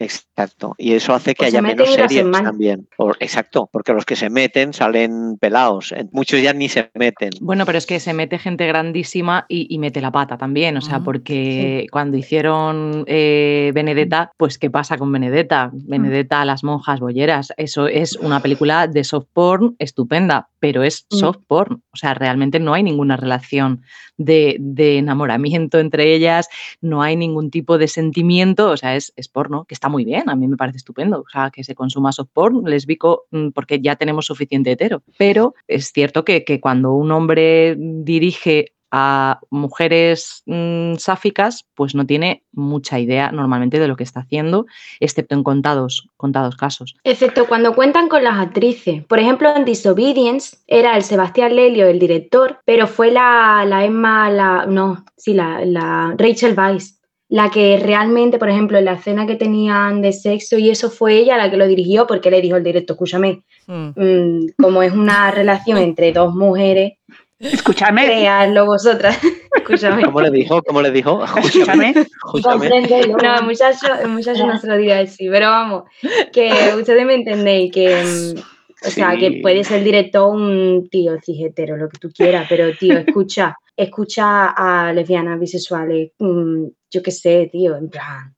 Exacto. 0.01 0.73
Y 0.79 0.93
eso 0.93 1.13
hace 1.13 1.35
que 1.35 1.43
se 1.45 1.57
haya 1.57 1.61
menos 1.61 1.93
series 1.93 2.25
mal. 2.25 2.43
también. 2.43 2.87
O- 2.97 3.11
exacto, 3.19 3.69
porque 3.71 3.93
los 3.93 4.03
que 4.03 4.15
se 4.15 4.29
meten 4.29 4.73
salen 4.73 5.37
pelados. 5.39 5.93
Muchos 6.11 6.41
ya 6.41 6.53
ni 6.53 6.69
se 6.69 6.89
meten. 6.95 7.29
Bueno, 7.39 7.65
pero 7.65 7.77
es 7.77 7.85
que 7.85 7.99
se 7.99 8.13
mete 8.13 8.39
gente 8.39 8.65
grandísima 8.65 9.45
y, 9.47 9.67
y 9.69 9.77
mete 9.77 10.01
la 10.01 10.11
pata 10.11 10.37
también, 10.37 10.75
o 10.77 10.81
sea, 10.81 10.97
Ujú, 10.97 11.05
porque 11.05 11.85
cuando 11.91 12.17
hicieron 12.17 13.03
eh, 13.05 13.71
Benedetta, 13.75 14.31
pues 14.37 14.57
¿qué 14.57 14.71
pasa 14.71 14.97
con 14.97 15.11
Benedetta? 15.11 15.69
Benedetta 15.73 16.41
a 16.41 16.45
las 16.45 16.63
monjas 16.63 16.99
bolleras, 16.99 17.53
eso 17.57 17.87
es 17.87 18.15
una 18.15 18.39
película 18.39 18.87
de 18.87 19.03
soft 19.03 19.27
porn 19.33 19.75
estupenda, 19.77 20.49
pero 20.61 20.83
es 20.83 21.05
Mm. 21.11 21.15
soft 21.17 21.39
porn, 21.47 21.83
o 21.91 21.97
sea, 21.97 22.13
realmente 22.13 22.59
no 22.59 22.73
hay 22.73 22.83
ninguna 22.83 23.17
relación 23.17 23.81
de, 24.17 24.55
de 24.59 24.99
enamoramiento 24.99 25.79
entre 25.79 26.13
ellas, 26.13 26.47
no 26.79 27.01
hay 27.01 27.15
ningún 27.17 27.49
tipo 27.49 27.77
de 27.77 27.87
sentimiento, 27.89 28.69
o 28.69 28.77
sea, 28.77 28.95
es, 28.95 29.11
es 29.17 29.27
porno, 29.27 29.65
que 29.65 29.73
está 29.73 29.89
muy 29.89 30.05
bien, 30.05 30.29
a 30.29 30.35
mí 30.35 30.47
me 30.47 30.55
parece 30.57 30.77
estupendo, 30.77 31.21
o 31.21 31.29
sea, 31.29 31.49
que 31.49 31.63
se 31.63 31.75
consuma 31.75 32.11
soft 32.13 32.29
porn 32.31 32.63
lesbico 32.63 33.25
mm, 33.31 33.49
porque 33.49 33.81
ya 33.81 33.95
tenemos 33.95 34.27
suficiente 34.27 34.71
hetero, 34.71 35.01
pero 35.17 35.55
es 35.67 35.91
cierto 35.91 36.23
que, 36.23 36.45
que 36.45 36.61
cuando 36.61 36.93
un 36.93 37.11
hombre 37.11 37.75
dirige 37.77 38.73
a 38.91 39.39
mujeres 39.49 40.43
mm, 40.45 40.95
sáficas, 40.95 41.65
pues 41.75 41.95
no 41.95 42.05
tiene 42.05 42.43
mucha 42.51 42.99
idea 42.99 43.31
normalmente 43.31 43.79
de 43.79 43.87
lo 43.87 43.95
que 43.95 44.03
está 44.03 44.21
haciendo, 44.21 44.65
excepto 44.99 45.35
en 45.35 45.43
contados, 45.43 46.09
contados 46.17 46.55
casos. 46.55 46.95
Excepto 47.03 47.47
cuando 47.47 47.73
cuentan 47.73 48.09
con 48.09 48.23
las 48.23 48.39
actrices. 48.39 49.03
Por 49.05 49.19
ejemplo, 49.19 49.55
en 49.55 49.65
Disobedience 49.65 50.57
era 50.67 50.95
el 50.97 51.03
Sebastián 51.03 51.55
Lelio 51.55 51.87
el 51.87 51.99
director, 51.99 52.59
pero 52.65 52.87
fue 52.87 53.11
la, 53.11 53.63
la 53.65 53.85
Emma, 53.85 54.29
la, 54.29 54.65
no, 54.65 55.05
sí, 55.15 55.33
la, 55.33 55.63
la 55.65 56.15
Rachel 56.17 56.57
Weisz 56.57 56.97
la 57.29 57.49
que 57.49 57.79
realmente, 57.81 58.37
por 58.37 58.49
ejemplo, 58.49 58.77
en 58.77 58.83
la 58.83 58.95
escena 58.95 59.25
que 59.25 59.37
tenían 59.37 60.01
de 60.01 60.11
sexo 60.11 60.57
y 60.57 60.69
eso 60.69 60.89
fue 60.89 61.13
ella 61.13 61.37
la 61.37 61.49
que 61.49 61.55
lo 61.55 61.65
dirigió 61.65 62.05
porque 62.05 62.29
le 62.29 62.41
dijo 62.41 62.57
el 62.57 62.63
directo, 62.65 62.91
escúchame, 62.91 63.43
Mm. 63.67 63.91
mm, 63.95 64.47
como 64.61 64.83
es 64.83 64.91
una 64.91 65.31
relación 65.31 65.77
entre 65.95 66.11
dos 66.11 66.33
mujeres, 66.35 66.93
Escúchame, 67.41 68.05
creadlo 68.05 68.65
vosotras. 68.65 69.17
escúchame. 69.55 70.03
¿Cómo 70.03 70.21
le 70.21 70.29
dijo? 70.29 70.61
¿Cómo 70.63 70.81
le 70.81 70.91
dijo? 70.91 71.23
escúchame. 71.23 71.93
Escúchame. 71.95 72.69
No, 72.69 73.35
el 73.35 73.43
muchacho, 73.43 73.87
el 74.01 74.09
muchacho 74.09 74.45
no 74.45 74.59
se 74.59 74.67
lo 74.67 74.77
dirá 74.77 74.99
así, 74.99 75.27
pero 75.29 75.47
vamos, 75.47 75.83
que 76.31 76.51
ustedes 76.77 77.05
me 77.05 77.15
entendéis, 77.15 77.71
que, 77.71 78.03
mm, 78.03 78.87
o 78.87 78.89
sea, 78.89 79.17
que 79.17 79.39
puede 79.41 79.63
ser 79.63 79.83
director 79.83 80.33
un 80.33 80.87
tío 80.89 81.17
cijetero, 81.19 81.77
lo 81.77 81.89
que 81.89 81.97
tú 81.97 82.11
quieras, 82.11 82.45
pero 82.47 82.71
tío, 82.77 82.97
escucha, 82.99 83.55
escucha 83.75 84.49
a 84.49 84.93
lesbianas, 84.93 85.39
bisexuales, 85.39 86.11
mm, 86.19 86.65
yo 86.91 87.01
qué 87.01 87.11
sé, 87.11 87.49
tío, 87.51 87.75
en 87.75 87.89
plan, 87.89 88.33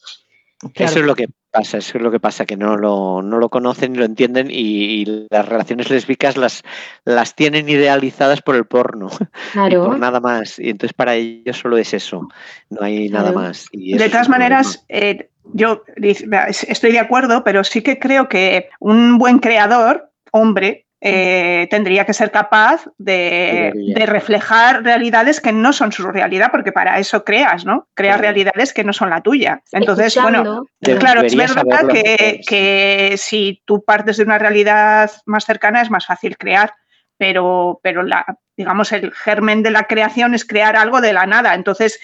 Eso 0.75 0.99
es 0.99 1.05
lo 1.05 1.15
que 1.15 1.27
pasa, 1.53 1.77
eso 1.77 1.97
es 1.97 2.03
lo 2.03 2.11
que 2.11 2.19
pasa, 2.19 2.45
que 2.45 2.57
no 2.57 2.75
lo, 2.77 3.21
no 3.21 3.37
lo 3.37 3.49
conocen 3.49 3.93
ni 3.93 3.99
lo 3.99 4.05
entienden 4.05 4.49
y, 4.49 5.01
y 5.01 5.27
las 5.29 5.47
relaciones 5.47 5.89
lésbicas 5.89 6.35
las, 6.35 6.63
las 7.05 7.35
tienen 7.35 7.69
idealizadas 7.69 8.41
por 8.41 8.55
el 8.55 8.65
porno 8.65 9.09
y 9.21 9.51
claro. 9.51 9.85
por 9.85 9.99
nada 9.99 10.19
más. 10.19 10.57
Y 10.57 10.69
entonces 10.71 10.93
para 10.93 11.15
ellos 11.15 11.57
solo 11.57 11.77
es 11.77 11.93
eso, 11.93 12.27
no 12.69 12.83
hay 12.83 13.07
nada 13.09 13.31
más. 13.31 13.67
Y 13.71 13.97
De 13.97 14.09
todas 14.09 14.29
maneras, 14.29 14.83
eh, 14.89 15.29
yo 15.53 15.83
estoy 15.95 16.91
de 16.91 16.99
acuerdo, 16.99 17.43
pero 17.43 17.63
sí 17.63 17.81
que 17.81 17.99
creo 17.99 18.27
que 18.27 18.69
un 18.79 19.19
buen 19.19 19.37
creador, 19.39 20.09
hombre, 20.31 20.87
eh, 21.05 21.67
tendría 21.69 22.05
que 22.05 22.13
ser 22.13 22.31
capaz 22.31 22.85
de, 22.97 23.73
reflejar 24.05 24.83
realidades 24.83 25.41
que 25.41 25.51
no 25.51 25.73
son 25.73 25.91
su 25.91 26.09
realidad, 26.09 26.49
porque 26.49 26.71
para 26.71 26.97
eso 26.97 27.25
creas, 27.25 27.65
¿no? 27.65 27.89
Creas 27.93 28.15
Claro. 28.15 28.21
realidades 28.21 28.73
que 28.73 28.85
no 28.85 28.93
son 28.93 29.09
la 29.09 29.19
tuya. 29.19 29.61
Entonces, 29.73 30.15
bueno, 30.21 30.39
Escuchando, 30.39 30.67
Debe- 30.79 30.99
Claro, 30.99 31.21
es 31.23 31.35
verdad 31.35 31.87
que, 31.89 32.39
que 32.47 33.15
si 33.17 33.61
tú 33.65 33.83
partes 33.83 34.15
de 34.15 34.23
una 34.23 34.37
realidad 34.37 35.11
más 35.25 35.43
cercana 35.43 35.81
es 35.81 35.89
más 35.89 36.05
fácil 36.05 36.37
crear, 36.37 36.73
pero, 37.17 37.81
pero 37.83 38.03
la, 38.03 38.25
digamos, 38.55 38.93
el 38.93 39.11
germen 39.11 39.61
de 39.61 39.71
la 39.71 39.87
creación 39.87 40.33
es 40.33 40.45
crear 40.45 40.77
algo 40.77 41.01
de 41.01 41.11
la 41.11 41.25
nada. 41.25 41.53
Entonces, 41.53 41.99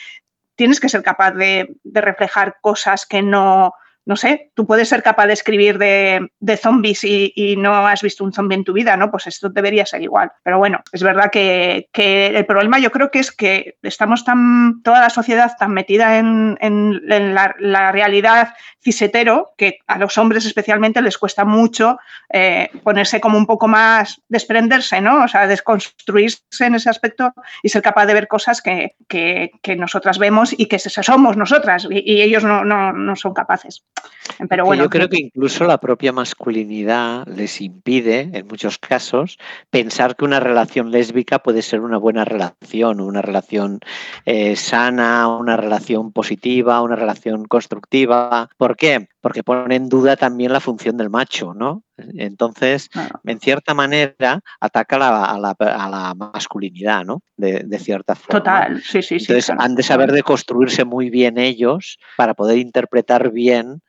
tienes 0.56 0.82
que 0.82 0.90
ser 0.90 1.04
capaz 1.04 1.32
de, 1.32 1.74
de 1.84 2.02
reflejar 2.02 2.58
cosas 2.60 3.06
que 3.06 3.22
no, 3.22 3.74
no 4.06 4.16
sé, 4.16 4.52
tú 4.56 4.66
puedes 4.66 4.90
ser 4.90 5.04
capaz 5.04 5.28
de 5.28 5.34
escribir 5.34 5.78
de, 5.78 6.30
zombies 6.58 7.04
y, 7.04 7.56
no 7.58 7.88
has 7.88 8.02
visto 8.02 8.24
un 8.24 8.34
zombie 8.34 8.56
en 8.56 8.64
tu 8.64 8.74
vida, 8.74 8.98
¿no? 8.98 9.12
Pues 9.12 9.28
esto 9.28 9.50
debería 9.50 9.86
ser 9.86 10.02
igual. 10.02 10.32
Pero 10.44 10.58
bueno, 10.58 10.82
es 10.92 11.04
verdad 11.04 11.30
que, 11.32 11.88
el 11.94 12.46
problema 12.46 12.80
yo 12.80 12.92
creo 12.92 13.12
que 13.12 13.20
es 13.20 13.32
que 13.32 13.76
estamos 13.84 14.26
tan, 14.26 14.82
toda 14.82 15.02
la 15.02 15.10
sociedad 15.10 15.56
tan 15.60 15.72
metida 15.74 16.18
en, 16.18 16.58
la, 17.34 17.92
realidad 17.92 18.54
cisetero 18.82 19.52
que 19.58 19.80
a 19.88 19.98
los 19.98 20.18
hombres 20.18 20.46
especialmente 20.46 21.02
les 21.02 21.18
cuesta 21.18 21.46
mucho 21.46 22.00
eh, 22.32 22.70
ponerse 22.84 23.20
como 23.20 23.38
un 23.38 23.46
poco 23.46 23.68
más, 23.68 24.22
desprenderse, 24.30 25.02
¿no? 25.02 25.26
O 25.26 25.28
sea, 25.28 25.48
desconstruirse 25.48 26.42
en 26.62 26.76
ese 26.76 26.90
aspecto 26.90 27.34
y 27.62 27.70
ser 27.70 27.82
capaz 27.82 28.06
de 28.06 28.14
ver 28.14 28.28
cosas 28.28 28.62
que, 28.62 28.96
que- 29.08 29.52
que 29.62 29.76
nosotras 29.76 30.18
vemos 30.18 30.54
y 30.58 30.66
que 30.68 30.80
somos 30.80 31.38
nosotras 31.38 31.88
y, 31.90 32.14
y 32.14 32.22
ellos 32.22 32.44
no, 32.44 32.64
no- 32.64 32.94
no 32.94 33.16
son 33.16 33.34
capaces. 33.34 33.84
Pero 34.48 34.66
bueno, 34.66 34.84
yo 34.84 34.90
creo 34.90 35.10
que 35.10 35.18
incluso 35.18 35.66
la 35.66 35.80
propia 35.80 36.14
masculinidad 36.14 37.28
les 37.28 37.60
impide, 37.60 38.30
en 38.32 38.48
muchos 38.48 38.78
casos, 38.78 39.38
pensar 39.70 40.16
que 40.16 40.24
una 40.24 40.40
relación 40.40 40.92
lésbica 40.92 41.40
puede 41.40 41.62
ser 41.62 41.82
una 41.82 41.98
buena 41.98 42.24
relación, 42.24 43.02
una 43.02 43.22
relación 43.22 43.80
eh, 44.26 44.56
sana, 44.56 45.28
una 45.28 45.58
relación 45.58 46.14
positiva, 46.14 46.82
una 46.82 46.96
relación 46.96 47.46
constructiva. 47.46 48.50
¿Por 48.58 48.78
qué? 48.78 49.10
Porque 49.22 49.44
pone 49.44 49.76
en 49.76 49.90
duda 49.90 50.16
también 50.16 50.54
la 50.54 50.60
función 50.62 50.96
del 50.98 51.10
macho, 51.10 51.54
¿no? 51.54 51.84
Entonces, 52.18 52.88
Claro. 52.90 53.20
en 53.26 53.40
cierta 53.42 53.74
manera, 53.74 54.40
ataca 54.62 54.96
a 54.96 55.00
la, 55.00 55.26
a 55.26 55.38
la- 55.38 55.56
a 55.60 55.90
la 55.90 56.14
masculinidad, 56.16 57.04
¿no? 57.04 57.22
De, 57.36 57.64
de 57.66 57.80
cierta 57.80 58.16
forma. 58.16 58.40
total, 58.40 58.82
sí, 58.82 59.02
sí, 59.02 59.20
sí. 59.20 59.26
Entonces 59.26 59.46
claro. 59.48 59.62
han 59.62 59.76
de 59.76 59.84
saber 59.84 60.12
de 60.14 60.24
construirse 60.24 60.86
muy 60.86 61.10
bien 61.10 61.38
ellos 61.38 61.98
para 62.18 62.34
poder 62.34 62.58
interpretar 62.58 63.32
bien 63.32 63.82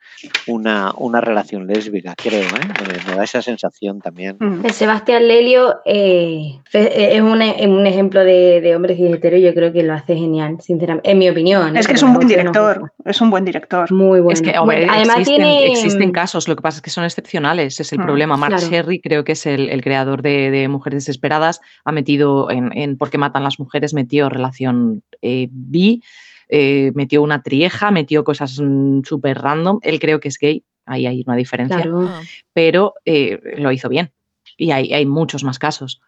una, 0.47 0.91
una 0.97 1.21
relación 1.21 1.67
lésbica, 1.67 2.13
creo, 2.15 2.41
¿eh? 2.43 2.67
me, 3.05 3.11
me 3.11 3.17
da 3.17 3.23
esa 3.23 3.41
sensación 3.41 3.99
también. 4.01 4.37
Mm. 4.39 4.65
El 4.65 4.71
Sebastián 4.73 5.27
Lelio 5.27 5.75
eh, 5.85 6.59
es 6.73 7.21
un, 7.21 7.41
es 7.41 7.67
un 7.67 7.87
ejemplo 7.87 8.23
de, 8.23 8.59
de 8.61 8.75
hombre 8.75 8.93
hetero, 8.99 9.37
yo 9.37 9.53
creo 9.53 9.71
que 9.71 9.83
lo 9.83 9.93
hace 9.93 10.15
genial, 10.15 10.57
sinceramente, 10.61 11.09
en 11.09 11.17
mi 11.17 11.29
opinión. 11.29 11.75
Es 11.77 11.87
que 11.87 11.93
¿eh? 11.93 11.95
es 11.95 12.01
Pero 12.01 12.07
un 12.11 12.13
buen 12.17 12.27
no 12.27 12.29
director, 12.35 12.91
es 13.05 13.21
un 13.21 13.29
buen 13.29 13.45
director. 13.45 13.91
Muy 13.91 14.19
bueno. 14.19 14.33
Es 14.33 14.41
que, 14.41 14.57
hombre, 14.59 14.77
Bueno, 14.85 14.93
además 14.93 15.20
existen, 15.21 15.45
tiene 15.45 15.71
existen 15.71 16.11
casos, 16.11 16.47
lo 16.47 16.55
que 16.55 16.61
pasa 16.61 16.77
es 16.77 16.81
que 16.81 16.89
son 16.89 17.03
excepcionales, 17.03 17.79
es 17.79 17.91
el 17.93 17.99
Mm, 17.99 18.03
problema. 18.03 18.37
Mark 18.37 18.55
claro. 18.55 18.69
Sherry, 18.69 18.99
creo 19.01 19.23
que 19.23 19.31
es 19.33 19.45
el, 19.45 19.69
el 19.69 19.81
creador 19.81 20.21
de, 20.21 20.51
de 20.51 20.67
Mujeres 20.67 21.05
Desesperadas, 21.05 21.61
ha 21.85 21.91
metido 21.91 22.49
en, 22.51 22.75
en 22.77 22.97
Por 22.97 23.09
qué 23.09 23.17
matan 23.17 23.43
las 23.43 23.59
mujeres, 23.59 23.93
metió 23.93 24.29
relación 24.29 25.03
eh, 25.21 25.47
bi, 25.51 26.01
eh, 26.49 26.91
metió 26.95 27.21
una 27.21 27.41
trieja, 27.43 27.91
metió 27.91 28.23
cosas 28.23 28.59
mm, 28.61 29.01
súper 29.03 29.39
random. 29.39 29.79
Él 29.83 29.99
creo 29.99 30.19
que 30.19 30.27
es 30.27 30.37
gay, 30.37 30.63
ahí 30.85 31.05
hay 31.07 31.23
una 31.25 31.35
diferencia, 31.35 31.77
Claro. 31.81 32.07
Ah. 32.09 32.21
pero 32.53 32.95
eh, 33.05 33.39
lo 33.57 33.71
hizo 33.71 33.87
bien. 33.89 34.11
Y 34.57 34.71
hay, 34.71 34.93
hay 34.93 35.05
muchos 35.05 35.43
más 35.43 35.59
casos. 35.59 36.01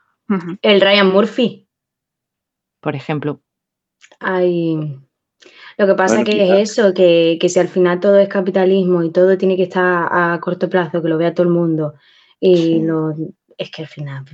El 0.62 0.82
Ryan 0.82 1.12
Murphy. 1.12 1.68
por 2.80 2.96
ejemplo. 2.96 3.40
Hay... 4.20 4.78
Lo 5.78 5.88
que 5.88 5.96
pasa 5.96 6.16
Bueno, 6.16 6.26
que 6.26 6.32
quizá- 6.44 6.60
es 6.60 6.72
eso, 6.72 6.94
que, 6.94 7.38
que 7.40 7.50
si 7.50 7.60
al 7.60 7.68
final 7.68 8.00
todo 8.00 8.18
es 8.20 8.30
capitalismo 8.30 9.04
y 9.04 9.12
todo 9.12 9.38
tiene 9.38 9.56
que 9.58 9.64
estar 9.64 10.08
a 10.12 10.40
corto 10.42 10.70
plazo, 10.70 11.02
que 11.02 11.10
lo 11.10 11.18
vea 11.18 11.34
todo 11.34 11.48
el 11.48 11.54
mundo, 11.54 11.96
y 12.40 12.56
Sí. 12.58 12.80
lo, 12.82 13.14
es 13.58 13.72
que 13.72 13.82
al 13.84 13.88
final... 13.88 14.26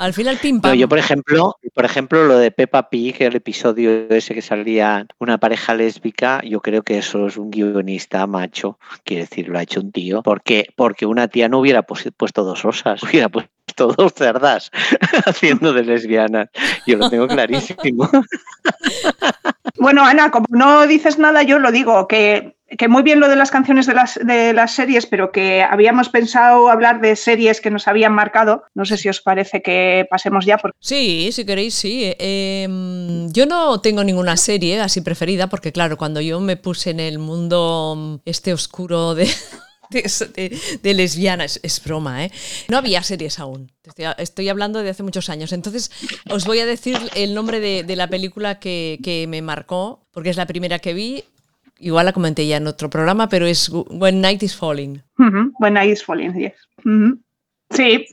Al 0.00 0.12
final, 0.12 0.38
pim 0.40 0.56
No, 0.56 0.62
pam. 0.62 0.74
yo, 0.78 0.88
por 0.88 0.98
ejemplo, 0.98 1.56
por 1.74 1.84
ejemplo, 1.84 2.24
lo 2.24 2.38
de 2.38 2.52
Peppa 2.52 2.88
Pig, 2.88 3.16
el 3.20 3.34
episodio 3.34 3.90
ese 4.10 4.32
que 4.32 4.42
salía 4.42 5.04
una 5.18 5.38
pareja 5.38 5.74
lésbica, 5.74 6.40
yo 6.44 6.60
creo 6.60 6.84
que 6.84 6.98
eso 6.98 7.26
es 7.26 7.36
un 7.36 7.50
guionista 7.50 8.24
macho, 8.28 8.78
quiere 9.02 9.22
decir, 9.24 9.48
lo 9.48 9.58
ha 9.58 9.62
hecho 9.64 9.80
un 9.80 9.90
tío, 9.90 10.22
porque, 10.22 10.66
porque 10.76 11.04
una 11.04 11.26
tía 11.26 11.48
no 11.48 11.58
hubiera 11.58 11.82
puesto 11.82 12.44
dos 12.44 12.64
osas, 12.64 13.02
hubiera 13.02 13.28
puesto 13.28 13.88
dos 13.96 14.12
cerdas 14.14 14.70
haciendo 15.26 15.72
de 15.72 15.82
lesbianas. 15.82 16.48
Yo 16.86 16.96
lo 16.96 17.10
tengo 17.10 17.26
clarísimo. 17.26 18.08
Bueno, 19.78 20.04
Ana, 20.04 20.30
como 20.30 20.46
no 20.50 20.86
dices 20.86 21.18
nada, 21.18 21.42
yo 21.42 21.58
lo 21.58 21.70
digo, 21.70 22.08
que, 22.08 22.56
que 22.76 22.88
muy 22.88 23.02
bien 23.02 23.20
lo 23.20 23.28
de 23.28 23.36
las 23.36 23.50
canciones 23.50 23.86
de 23.86 23.94
las, 23.94 24.18
de 24.22 24.52
las 24.52 24.74
series, 24.74 25.06
pero 25.06 25.32
que 25.32 25.62
habíamos 25.62 26.08
pensado 26.08 26.68
hablar 26.68 27.00
de 27.00 27.16
series 27.16 27.60
que 27.60 27.70
nos 27.70 27.88
habían 27.88 28.12
marcado. 28.12 28.64
No 28.74 28.84
sé 28.84 28.96
si 28.96 29.08
os 29.08 29.20
parece 29.20 29.62
que 29.62 30.06
pasemos 30.10 30.44
ya, 30.44 30.58
porque 30.58 30.76
Sí, 30.80 31.30
si 31.32 31.46
queréis, 31.46 31.74
sí. 31.74 32.12
Eh, 32.18 32.66
yo 33.32 33.46
no 33.46 33.80
tengo 33.80 34.04
ninguna 34.04 34.36
serie 34.36 34.80
así 34.80 35.00
preferida, 35.00 35.48
porque 35.48 35.72
claro, 35.72 35.96
cuando 35.96 36.20
yo 36.20 36.40
me 36.40 36.56
puse 36.56 36.90
en 36.90 37.00
el 37.00 37.18
mundo 37.18 37.94
mm, 37.96 38.14
este 38.24 38.52
oscuro 38.52 39.14
de, 39.14 39.28
de, 39.90 40.02
de- 40.34 40.58
de 40.82 40.94
lesbiana, 40.94 41.44
es, 41.44 41.60
es 41.62 41.82
broma, 41.82 42.24
¿eh? 42.24 42.32
No 42.68 42.78
había 42.78 43.02
series 43.02 43.38
aún. 43.38 43.70
Estoy, 43.84 44.04
estoy 44.18 44.48
hablando 44.48 44.82
de 44.82 44.90
hace 44.90 45.02
muchos 45.02 45.28
años. 45.30 45.52
Entonces, 45.52 45.90
os 46.30 46.44
voy 46.46 46.60
a 46.60 46.66
decir 46.66 46.98
el 47.14 47.34
nombre 47.34 47.60
de, 47.60 47.82
de 47.84 47.96
la 47.96 48.08
película 48.08 48.58
que, 48.58 48.98
que 49.02 49.26
me 49.28 49.42
marcó, 49.42 50.06
porque 50.12 50.30
es 50.30 50.36
la 50.36 50.46
primera 50.46 50.78
que 50.78 50.94
vi. 50.94 51.24
Igual 51.80 52.06
la 52.06 52.12
comenté 52.12 52.44
ya 52.46 52.56
en 52.56 52.66
otro 52.66 52.90
programa, 52.90 53.28
pero 53.28 53.46
es 53.46 53.68
When 53.70 54.20
Night 54.20 54.42
is 54.42 54.56
Falling. 54.56 55.02
Ujú, 55.18 55.52
When 55.60 55.74
Night 55.74 55.92
is 55.92 56.04
Falling, 56.04 56.34
yes. 56.34 56.52
Sí, 57.70 58.06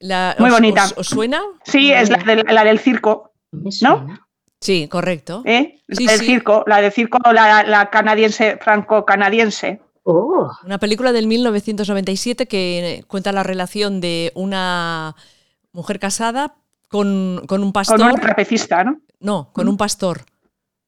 La- 0.00 0.34
Muy 0.38 0.48
¿os- 0.48 0.54
bonita. 0.56 0.84
os- 0.86 0.94
¿Os 0.98 1.06
suena? 1.08 1.42
sí, 1.64 1.92
es 1.92 2.08
la, 2.08 2.16
del- 2.18 2.46
la 2.48 2.64
del 2.64 2.78
circo, 2.78 3.32
suena. 3.70 4.26
Sí, 4.60 4.88
correcto. 4.88 5.42
¿eh? 5.44 5.80
La 5.86 5.96
Sí, 5.96 6.06
del 6.06 6.18
sí. 6.18 6.24
circo, 6.26 6.64
la 6.66 6.80
del 6.80 6.90
circo, 6.90 7.18
la, 7.32 7.62
la 7.64 7.90
canadiense, 7.90 8.56
franco-canadiense. 8.60 9.80
Oh, 10.10 10.50
Una 10.64 10.78
película 10.78 11.12
del 11.12 11.26
1997 11.26 12.46
que 12.46 13.04
cuenta 13.08 13.30
la 13.30 13.42
relación 13.42 14.00
de 14.00 14.32
una 14.34 15.14
mujer 15.72 15.98
casada 15.98 16.54
con, 16.88 17.42
con 17.46 17.60
un 17.60 17.66
Con 17.68 17.72
pastor. 17.74 18.00
una 18.00 18.14
trapecista, 18.14 18.84
¿no? 18.84 19.02
No, 19.20 19.50
con 19.52 19.68
un 19.68 19.76
pastor. 19.76 20.24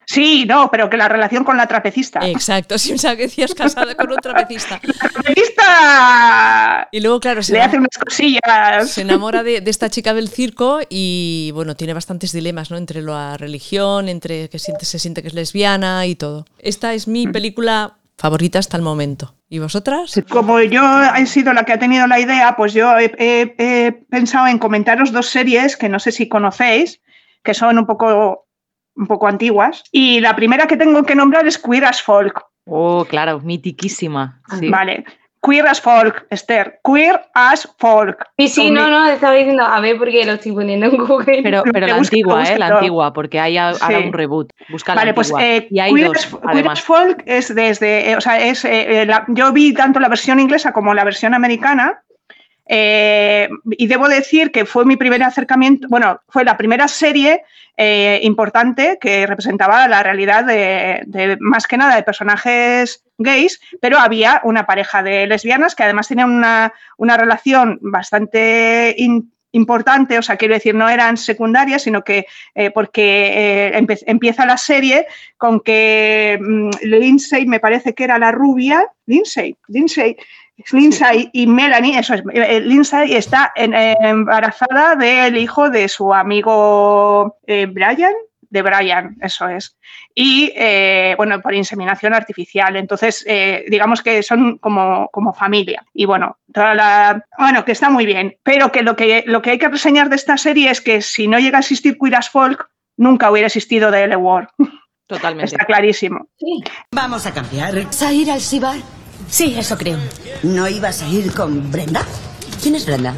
Sí, 0.06 0.46
no, 0.46 0.70
pero 0.70 0.88
que 0.88 0.96
la 0.96 1.08
relación 1.08 1.44
con 1.44 1.58
la 1.58 1.66
trapecista. 1.66 2.26
Exacto, 2.26 2.78
sí, 2.78 2.94
o 2.94 2.98
sea, 2.98 3.14
que 3.14 3.24
decías 3.24 3.54
casada 3.54 3.94
con 3.94 4.10
un 4.10 4.16
trapecista. 4.16 4.80
La 5.02 5.08
trapecista 5.10 6.88
Y 6.90 7.00
luego, 7.00 7.20
claro, 7.20 7.42
se, 7.42 7.52
le 7.52 7.60
hace 7.60 7.76
unas 7.76 7.96
cosillas. 8.02 8.90
se 8.90 9.02
enamora 9.02 9.42
de, 9.42 9.60
de 9.60 9.70
esta 9.70 9.90
chica 9.90 10.14
del 10.14 10.30
circo 10.30 10.80
y, 10.88 11.50
bueno, 11.52 11.76
tiene 11.76 11.92
bastantes 11.92 12.32
dilemas, 12.32 12.70
¿no? 12.70 12.78
Entre 12.78 13.02
la 13.02 13.36
religión, 13.36 14.08
entre 14.08 14.48
que 14.48 14.58
siente, 14.58 14.86
se 14.86 14.98
siente 14.98 15.20
que 15.20 15.28
es 15.28 15.34
lesbiana 15.34 16.06
y 16.06 16.14
todo. 16.16 16.46
Esta 16.58 16.94
es 16.94 17.06
mi 17.06 17.28
película 17.28 17.98
favorita 18.20 18.58
hasta 18.58 18.76
el 18.76 18.82
momento. 18.82 19.34
¿Y 19.48 19.58
vosotras? 19.60 20.22
Como 20.28 20.60
yo 20.60 20.82
he 21.16 21.24
sido 21.26 21.54
la 21.54 21.64
que 21.64 21.72
ha 21.72 21.78
tenido 21.78 22.06
la 22.06 22.20
idea, 22.20 22.54
pues 22.54 22.74
yo 22.74 22.96
he, 22.98 23.10
he- 23.18 23.54
he 23.58 23.92
pensado 24.10 24.46
en 24.46 24.58
comentaros 24.58 25.10
dos 25.10 25.26
series 25.30 25.76
que 25.76 25.88
no 25.88 25.98
sé 25.98 26.12
si 26.12 26.28
conocéis, 26.28 27.00
que 27.42 27.54
son 27.54 27.78
un 27.78 27.86
poco, 27.86 28.46
un 28.94 29.06
poco 29.06 29.26
antiguas. 29.26 29.82
Y 29.90 30.20
la 30.20 30.36
primera 30.36 30.66
que 30.66 30.76
tengo 30.76 31.02
que 31.04 31.14
nombrar 31.14 31.46
es 31.46 31.56
Queer 31.58 31.86
as 31.86 32.02
Folk. 32.02 32.44
Oh, 32.66 33.06
claro, 33.08 33.40
mitiquísima. 33.40 34.42
Sí. 34.58 34.68
Vale. 34.68 35.04
Queer 35.42 35.66
as 35.68 35.80
Folk, 35.80 36.26
Esther. 36.28 36.80
Queer 36.84 37.18
as 37.34 37.66
Folk. 37.78 38.26
Sí, 38.38 38.48
sí, 38.48 38.64
Con 38.66 38.74
no, 38.74 38.84
mi- 38.84 38.90
no, 38.90 39.06
estaba 39.08 39.32
diciendo, 39.34 39.64
a 39.64 39.80
ver, 39.80 39.96
porque 39.96 40.24
lo 40.26 40.32
estoy 40.32 40.52
poniendo 40.52 40.86
en 40.86 40.96
Google. 40.98 41.40
Pero, 41.42 41.62
pero 41.72 41.86
la 41.86 41.94
antigua, 41.96 42.44
¿eh? 42.44 42.58
La 42.58 42.66
antigua, 42.66 43.12
porque 43.14 43.40
hay 43.40 43.56
ahora 43.56 43.74
Sí. 43.78 43.94
un 43.94 44.12
reboot. 44.12 44.52
Busca 44.68 44.94
Vale, 44.94 45.08
la 45.10 45.14
pues 45.14 45.30
antigua. 45.32 45.46
eh, 45.56 45.68
y 45.70 45.80
hay 45.80 45.94
Queer, 45.94 46.06
dos, 46.08 46.16
as, 46.18 46.26
Queer 46.26 46.42
además. 46.44 46.78
as 46.78 46.84
Folk 46.84 47.22
es 47.24 47.54
desde, 47.54 48.10
eh, 48.10 48.16
o 48.16 48.20
sea, 48.20 48.38
es, 48.38 48.64
eh, 48.66 49.02
eh, 49.02 49.06
la- 49.06 49.24
yo 49.28 49.50
vi 49.52 49.72
tanto 49.72 49.98
la 49.98 50.08
versión 50.08 50.40
inglesa 50.40 50.72
como 50.72 50.92
la 50.92 51.04
versión 51.04 51.32
americana 51.32 52.02
eh, 52.72 53.48
y 53.70 53.86
debo 53.88 54.08
decir 54.08 54.52
que 54.52 54.64
fue 54.64 54.84
mi 54.84 54.96
primer 54.96 55.22
acercamiento, 55.22 55.88
bueno, 55.90 56.20
fue 56.28 56.44
la 56.44 56.56
primera 56.56 56.86
serie 56.86 57.42
eh, 57.76 58.20
importante 58.22 58.98
que 59.00 59.26
representaba 59.26 59.88
la 59.88 60.02
realidad 60.02 60.44
de, 60.44 61.00
de, 61.06 61.36
más 61.40 61.66
que 61.66 61.78
nada 61.78 61.96
de 61.96 62.02
personajes 62.02 63.02
gays, 63.20 63.60
pero 63.80 63.98
había 63.98 64.40
una 64.44 64.66
pareja 64.66 65.02
de 65.02 65.26
lesbianas 65.26 65.74
que 65.74 65.84
además 65.84 66.08
tenían 66.08 66.30
una, 66.30 66.72
una 66.96 67.16
relación 67.16 67.78
bastante 67.80 68.94
in- 68.98 69.32
importante, 69.52 70.16
o 70.16 70.22
sea, 70.22 70.36
quiero 70.36 70.54
decir, 70.54 70.74
no 70.74 70.88
eran 70.88 71.16
secundarias, 71.16 71.82
sino 71.82 72.02
que 72.04 72.26
eh, 72.54 72.70
porque 72.70 73.72
eh, 73.74 73.86
empieza 74.06 74.46
la 74.46 74.56
serie 74.56 75.06
con 75.36 75.60
que 75.60 76.38
mm, 76.40 76.70
Lindsay, 76.82 77.46
me 77.46 77.58
parece 77.60 77.92
que 77.94 78.04
era 78.04 78.18
la 78.18 78.30
rubia, 78.32 78.86
Lindsay, 79.06 79.56
Lindsay, 79.68 80.16
Lindsay 80.72 81.30
y 81.32 81.46
Melanie, 81.46 81.98
eso 81.98 82.14
es, 82.14 82.22
eh, 82.32 82.60
Lindsay 82.60 83.14
está 83.14 83.52
en- 83.56 83.74
eh, 83.74 83.96
embarazada 84.02 84.94
del 84.94 85.36
hijo 85.36 85.68
de 85.68 85.88
su 85.88 86.14
amigo 86.14 87.36
Brian, 87.46 88.14
de 88.50 88.62
Brian, 88.62 89.16
eso 89.22 89.48
es. 89.48 89.76
Y 90.14 90.52
eh, 90.54 91.14
bueno, 91.16 91.40
por 91.40 91.54
inseminación 91.54 92.12
artificial. 92.14 92.76
Entonces, 92.76 93.24
eh, 93.26 93.64
digamos 93.68 94.02
que 94.02 94.22
son 94.22 94.58
como, 94.58 95.08
como 95.12 95.32
familia. 95.32 95.84
Y 95.94 96.04
bueno, 96.04 96.38
toda 96.52 96.74
la. 96.74 97.24
Bueno, 97.38 97.64
que 97.64 97.72
está 97.72 97.88
muy 97.88 98.06
bien. 98.06 98.36
Pero 98.42 98.70
que 98.72 98.82
lo, 98.82 98.96
que 98.96 99.24
lo 99.26 99.40
que 99.40 99.50
hay 99.50 99.58
que 99.58 99.68
reseñar 99.68 100.10
de 100.10 100.16
esta 100.16 100.36
serie 100.36 100.70
es 100.70 100.80
que 100.80 101.00
si 101.00 101.28
no 101.28 101.38
llega 101.38 101.58
a 101.58 101.60
existir 101.60 101.96
Queer 101.98 102.16
as 102.16 102.28
Folk, 102.28 102.68
nunca 102.96 103.30
hubiera 103.30 103.46
existido 103.46 103.90
The 103.90 104.04
L 104.04 104.16
Word. 104.16 104.48
Totalmente. 105.06 105.54
Está 105.54 105.64
clarísimo. 105.64 106.28
Vamos 106.92 107.26
a 107.26 107.32
cambiar. 107.32 107.84
¿Vas 107.84 108.02
a 108.02 108.12
ir 108.12 108.30
al 108.30 108.40
Sibar? 108.40 108.78
Sí, 109.28 109.54
eso 109.58 109.76
creo. 109.76 109.98
¿No 110.42 110.68
ibas 110.68 111.02
a 111.02 111.08
ir 111.08 111.32
con 111.32 111.70
Brenda? 111.70 112.02
¿Quién 112.62 112.74
es 112.74 112.86
Brenda? 112.86 113.14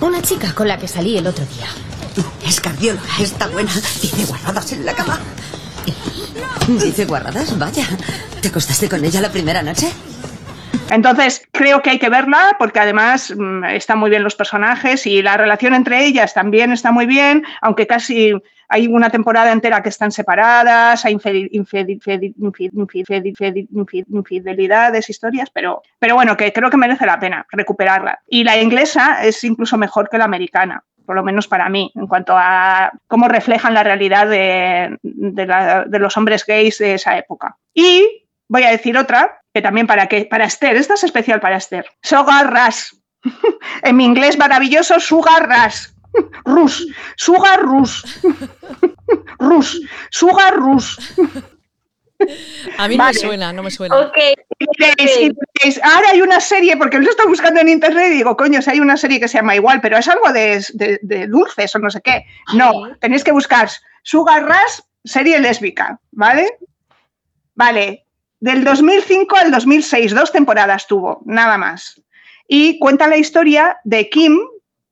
Una 0.00 0.20
chica 0.20 0.52
con 0.54 0.68
la 0.68 0.78
que 0.78 0.88
salí 0.88 1.16
el 1.16 1.26
otro 1.26 1.44
día. 1.46 1.66
Es 2.46 2.60
cardióloga, 2.60 3.06
está 3.20 3.48
buena. 3.48 3.70
Dice 4.00 4.24
guardadas 4.26 4.72
en 4.72 4.86
la 4.86 4.94
cama. 4.94 5.18
Dice 6.68 7.04
guarradas, 7.04 7.58
vaya. 7.58 7.86
¿Te 8.40 8.48
acostaste 8.48 8.88
con 8.88 9.04
ella 9.04 9.20
la 9.20 9.30
primera 9.30 9.62
noche? 9.62 9.88
Entonces, 10.90 11.46
creo 11.50 11.82
que 11.82 11.90
hay 11.90 11.98
que 11.98 12.08
verla 12.08 12.56
porque 12.58 12.78
además 12.78 13.34
mm, 13.36 13.64
están 13.64 13.98
muy 13.98 14.10
bien 14.10 14.22
los 14.22 14.36
personajes 14.36 15.06
y 15.06 15.22
la 15.22 15.36
relación 15.36 15.74
entre 15.74 16.04
ellas 16.06 16.34
también 16.34 16.72
está 16.72 16.92
muy 16.92 17.06
bien, 17.06 17.44
aunque 17.60 17.86
casi 17.86 18.32
hay 18.68 18.86
una 18.86 19.10
temporada 19.10 19.52
entera 19.52 19.82
que 19.82 19.88
están 19.88 20.12
separadas, 20.12 21.04
hay 21.04 21.16
infidelidades, 24.02 25.10
historias, 25.10 25.50
pero, 25.50 25.82
pero 25.98 26.14
bueno, 26.14 26.36
que 26.36 26.52
creo 26.52 26.70
que 26.70 26.76
merece 26.76 27.06
la 27.06 27.18
pena 27.18 27.46
recuperarla. 27.50 28.20
Y 28.28 28.44
la 28.44 28.60
inglesa 28.60 29.24
es 29.24 29.42
incluso 29.44 29.76
mejor 29.76 30.08
que 30.08 30.18
la 30.18 30.24
americana 30.24 30.84
por 31.04 31.16
lo 31.16 31.22
menos 31.22 31.48
para 31.48 31.68
mí, 31.68 31.92
en 31.94 32.06
cuanto 32.06 32.34
a 32.36 32.92
cómo 33.06 33.28
reflejan 33.28 33.74
la 33.74 33.82
realidad 33.82 34.28
de, 34.28 34.98
los 35.98 36.16
hombres 36.16 36.44
gays 36.46 36.78
de 36.78 36.94
esa 36.94 37.16
época. 37.16 37.56
Y 37.72 38.26
voy 38.48 38.64
a 38.64 38.70
decir 38.70 38.96
otra, 38.96 39.40
que 39.52 39.62
también 39.62 39.86
para, 39.86 40.06
que, 40.06 40.24
para 40.24 40.44
Esther, 40.44 40.76
esta 40.76 40.94
es 40.94 41.04
especial 41.04 41.40
para 41.40 41.56
Esther. 41.56 41.86
Sugar 42.02 42.52
Rush. 42.52 42.92
en 43.82 43.96
mi 43.96 44.04
inglés 44.04 44.38
maravilloso, 44.38 45.00
Sugar 45.00 45.48
Rush. 45.48 45.88
Rus. 46.44 46.86
Sugar 47.16 47.62
Rus. 47.62 48.04
Rus. 49.38 49.80
Sugar 50.10 50.56
Rus. 50.56 50.98
A 52.78 52.88
mí 52.88 52.96
no 52.96 53.04
Vale. 53.04 53.14
me 53.14 53.20
suena, 53.20 53.52
no 53.52 53.62
me 53.62 53.70
suena. 53.70 53.96
Ok, 53.98 54.16
Y 54.58 54.66
diréis- 54.82 55.16
y 55.20 55.30
diréis, 55.60 55.80
ahora 55.82 56.10
hay 56.10 56.22
una 56.22 56.40
serie, 56.40 56.76
porque 56.76 56.98
lo 56.98 57.10
está 57.10 57.24
buscando 57.26 57.60
en 57.60 57.68
internet 57.68 58.06
y 58.12 58.16
digo, 58.16 58.36
coño, 58.36 58.62
si 58.62 58.70
hay 58.70 58.80
una 58.80 58.96
serie 58.96 59.20
que 59.20 59.28
se 59.28 59.38
llama 59.38 59.54
igual, 59.56 59.80
pero 59.80 59.96
es 59.98 60.08
algo 60.08 60.32
de, 60.32 60.64
de- 60.74 60.98
de 61.02 61.26
dulces 61.26 61.74
o 61.74 61.78
no 61.78 61.90
sé 61.90 62.00
qué. 62.02 62.24
No, 62.54 62.72
tenéis 63.00 63.24
que 63.24 63.32
buscar 63.32 63.68
Sugar 64.02 64.44
Rush, 64.44 64.80
serie 65.04 65.38
lésbica, 65.40 65.98
¿vale? 66.12 66.56
Vale, 67.54 68.04
del 68.40 68.64
2005 68.64 69.36
al 69.36 69.50
2006, 69.50 70.14
dos 70.14 70.32
temporadas 70.32 70.86
tuvo, 70.86 71.22
nada 71.24 71.56
más. 71.58 72.00
Y 72.48 72.78
cuenta 72.78 73.06
la 73.08 73.16
historia 73.16 73.78
de 73.84 74.08
Kim, 74.10 74.38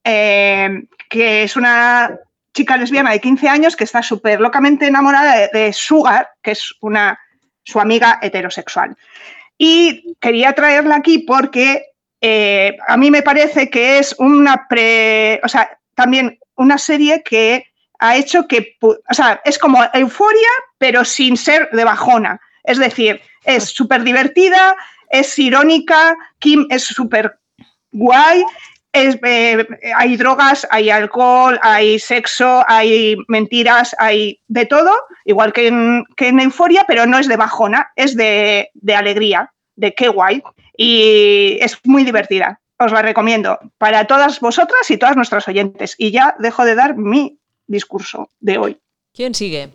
eh, 0.05 0.85
que 1.09 1.43
es 1.45 1.57
una 1.57 2.19
chica 2.55 2.77
lesbiana 2.77 3.13
de 3.13 3.21
15 3.21 3.49
años 3.49 3.77
que 3.77 3.85
está 3.85 4.03
súper 4.03 4.41
locamente 4.41 4.87
enamorada 4.87 5.37
de, 5.37 5.49
de 5.53 5.73
Sugar, 5.73 6.31
que 6.43 6.53
es 6.53 6.75
una, 6.81 7.19
su 7.65 7.81
amiga 7.81 8.19
heterosexual. 8.23 8.97
Y 9.59 10.17
quería 10.21 10.53
traerla 10.55 10.97
aquí 10.97 11.19
porque 11.19 11.93
eh, 12.21 12.77
a 12.87 12.97
mí 12.97 13.11
me 13.11 13.23
parece 13.23 13.69
que 13.69 13.99
es 13.99 14.15
una 14.19 14.67
pre, 14.69 15.41
o 15.43 15.49
sea, 15.49 15.79
también 15.95 16.39
una 16.57 16.79
serie 16.79 17.23
que 17.23 17.67
ha 17.99 18.17
hecho 18.17 18.47
que, 18.47 18.77
o 18.81 18.97
sea, 19.11 19.41
es 19.45 19.59
como 19.59 19.79
euforia, 19.93 20.49
pero 20.79 21.05
sin 21.05 21.37
ser 21.37 21.69
de 21.73 21.85
bajona. 21.85 22.41
Es 22.65 22.79
decir, 22.79 23.21
es 23.45 23.65
súper 23.65 24.03
divertida, 24.03 24.77
es 25.11 25.39
irónica, 25.39 26.17
Kim 26.39 26.67
es 26.71 26.85
súper 26.85 27.39
guay, 27.91 28.45
es, 28.93 29.19
eh, 29.25 29.67
hay 29.97 30.17
drogas, 30.17 30.67
hay 30.71 30.91
alcohol, 30.91 31.59
hay 31.63 31.99
sexo, 31.99 32.65
hay 32.67 33.17
mentiras, 33.29 33.95
hay 33.99 34.41
de 34.49 34.67
todo, 34.67 34.93
igual 35.25 35.53
que 35.53 35.69
en, 35.69 36.05
que 36.17 36.29
en 36.29 36.41
Euforia, 36.41 36.85
pero 36.87 37.07
no 37.07 37.19
es 37.19 37.29
de 37.29 37.37
bajona, 37.37 37.93
es 37.97 38.17
de, 38.17 38.71
de 38.75 38.95
alegría, 38.95 39.53
de 39.77 39.95
qué 39.95 40.09
guay. 40.09 40.43
Y 40.77 41.59
es 41.61 41.79
muy 41.85 42.05
divertida. 42.05 42.61
Os 42.79 42.93
la 42.93 43.03
recomiendo 43.03 43.59
para 43.79 44.07
todas 44.07 44.41
vosotras 44.41 44.91
y 44.91 44.97
todas 44.97 45.17
nuestras 45.17 45.47
oyentes. 45.47 45.95
Y 45.99 46.11
ya 46.11 46.35
dejo 46.39 46.65
de 46.65 46.75
dar 46.75 46.97
mi 46.97 47.39
discurso 47.67 48.29
de 48.41 48.59
hoy. 48.59 48.79
¿Quién 49.15 49.35
sigue? 49.35 49.63
Eh, 49.63 49.71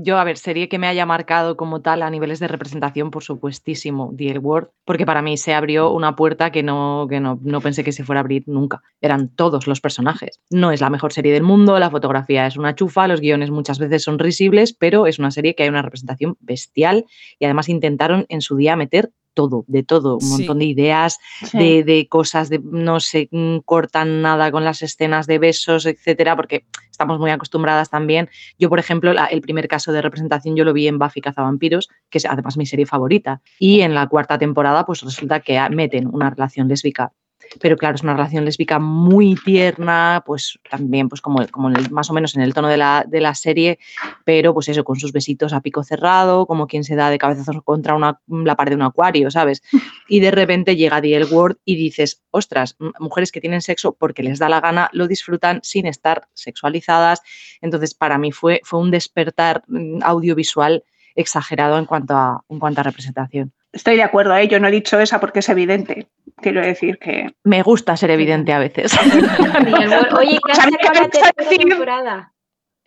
Yo, 0.00 0.18
a 0.18 0.24
ver, 0.24 0.36
serie 0.36 0.68
que 0.68 0.78
me 0.78 0.86
haya 0.86 1.06
marcado 1.06 1.56
como 1.56 1.80
tal 1.80 2.02
a 2.02 2.10
niveles 2.10 2.40
de 2.40 2.48
representación, 2.48 3.10
por 3.10 3.22
supuestísimo, 3.22 4.12
The 4.16 4.30
L 4.30 4.38
Word, 4.40 4.68
porque 4.84 5.06
para 5.06 5.22
mí 5.22 5.36
se 5.36 5.54
abrió 5.54 5.90
una 5.90 6.14
puerta 6.14 6.50
que, 6.50 6.62
no, 6.62 7.06
que 7.08 7.20
no, 7.20 7.38
no 7.42 7.60
pensé 7.60 7.84
que 7.84 7.92
se 7.92 8.04
fuera 8.04 8.20
a 8.20 8.22
abrir 8.22 8.44
nunca. 8.46 8.82
Eran 9.00 9.28
todos 9.28 9.66
los 9.66 9.80
personajes. 9.80 10.40
No 10.50 10.72
es 10.72 10.80
la 10.80 10.90
mejor 10.90 11.12
serie 11.12 11.32
del 11.32 11.42
mundo, 11.42 11.78
la 11.78 11.90
fotografía 11.90 12.46
es 12.46 12.56
una 12.56 12.74
chufa, 12.74 13.08
los 13.08 13.20
guiones 13.20 13.50
muchas 13.50 13.78
veces 13.78 14.02
son 14.02 14.18
risibles, 14.18 14.74
pero 14.74 15.06
es 15.06 15.18
una 15.18 15.30
serie 15.30 15.54
que 15.54 15.62
hay 15.62 15.68
una 15.68 15.82
representación 15.82 16.36
bestial 16.40 17.06
y 17.38 17.46
además 17.46 17.68
intentaron 17.68 18.26
en 18.28 18.40
su 18.40 18.56
día 18.56 18.76
meter 18.76 19.10
todo, 19.38 19.64
de 19.68 19.84
todo, 19.84 20.14
un 20.16 20.20
Sí. 20.20 20.32
montón 20.32 20.58
de 20.58 20.64
ideas, 20.64 21.18
de, 21.52 21.84
de 21.84 22.08
cosas, 22.08 22.48
de 22.48 22.58
no 22.64 22.98
se 22.98 23.28
mm, 23.30 23.58
cortan 23.64 24.20
nada 24.20 24.50
con 24.50 24.64
las 24.64 24.82
escenas 24.82 25.28
de 25.28 25.38
besos, 25.38 25.86
etcétera, 25.86 26.34
porque 26.34 26.64
estamos 26.90 27.20
muy 27.20 27.30
acostumbradas 27.30 27.88
también. 27.88 28.28
Yo, 28.58 28.68
por 28.68 28.80
ejemplo, 28.80 29.12
la- 29.12 29.26
el 29.26 29.40
primer 29.40 29.68
caso 29.68 29.92
de 29.92 30.02
representación 30.02 30.56
yo 30.56 30.64
lo 30.64 30.72
vi 30.72 30.88
en 30.88 30.98
Buffy 30.98 31.20
Cazavampiros, 31.20 31.88
que 32.10 32.18
es 32.18 32.26
además 32.26 32.56
mi 32.56 32.66
serie 32.66 32.84
favorita. 32.86 33.40
Y 33.60 33.82
en 33.82 33.94
la 33.94 34.08
cuarta 34.08 34.38
temporada, 34.38 34.84
pues 34.84 35.02
resulta 35.02 35.38
que 35.38 35.60
meten 35.70 36.08
una 36.12 36.30
relación 36.30 36.66
lésbica. 36.66 37.12
Pero 37.60 37.76
claro, 37.76 37.96
es 37.96 38.02
una 38.02 38.14
relación 38.14 38.44
lésbica 38.44 38.78
muy 38.78 39.34
tierna, 39.44 40.22
pues 40.26 40.58
también 40.70 41.08
pues 41.08 41.20
como, 41.20 41.46
como 41.48 41.70
más 41.90 42.10
o 42.10 42.12
menos 42.12 42.36
en 42.36 42.42
el 42.42 42.54
tono 42.54 42.68
de 42.68 42.76
la, 42.76 43.04
de 43.06 43.20
la, 43.20 43.34
serie, 43.34 43.78
pero 44.24 44.54
pues 44.54 44.68
eso, 44.68 44.84
con 44.84 44.98
sus 44.98 45.12
besitos 45.12 45.52
a 45.52 45.60
pico 45.60 45.84
cerrado, 45.84 46.46
como 46.46 46.66
quien 46.66 46.84
se 46.84 46.96
da 46.96 47.10
de 47.10 47.18
cabezazos 47.18 47.62
contra 47.64 47.94
una, 47.94 48.20
la 48.26 48.56
pared 48.56 48.72
de 48.72 48.76
un 48.76 48.82
acuario, 48.82 49.30
¿sabes? 49.30 49.62
Y 50.10 50.20
de 50.20 50.30
repente 50.30 50.74
llega 50.74 51.02
The 51.02 51.24
Word 51.24 51.58
y 51.66 51.76
dices, 51.76 52.22
ostras, 52.30 52.76
mujeres 52.98 53.30
que 53.30 53.42
tienen 53.42 53.60
sexo 53.60 53.92
porque 53.92 54.22
les 54.22 54.38
da 54.38 54.48
la 54.48 54.60
gana, 54.60 54.88
lo 54.92 55.06
disfrutan 55.06 55.60
sin 55.62 55.86
estar 55.86 56.28
sexualizadas. 56.32 57.20
Entonces, 57.60 57.94
para 57.94 58.16
mí 58.16 58.32
fue, 58.32 58.62
fue 58.64 58.80
un 58.80 58.90
despertar 58.90 59.64
mm, 59.68 60.02
audiovisual 60.02 60.82
exagerado 61.14 61.78
en 61.78 61.84
cuanto 61.84 62.14
a, 62.14 62.44
en 62.48 62.58
cuanto 62.58 62.80
a 62.80 62.84
representación. 62.84 63.52
Estoy 63.78 63.94
de 63.94 64.02
acuerdo, 64.02 64.36
¿eh? 64.36 64.48
yo 64.48 64.58
no 64.58 64.66
he 64.66 64.72
dicho 64.72 64.98
esa 64.98 65.20
porque 65.20 65.38
es 65.38 65.48
evidente. 65.48 66.08
Quiero 66.42 66.60
decir 66.60 66.98
que. 66.98 67.28
Me 67.44 67.62
gusta 67.62 67.96
ser 67.96 68.10
evidente 68.10 68.52
a 68.52 68.58
veces. 68.58 68.92
Oye, 70.18 70.40
¿qué 70.44 70.52
ha 70.52 71.00
la 71.00 71.08
tercera 71.08 71.32
temporada? 71.32 72.32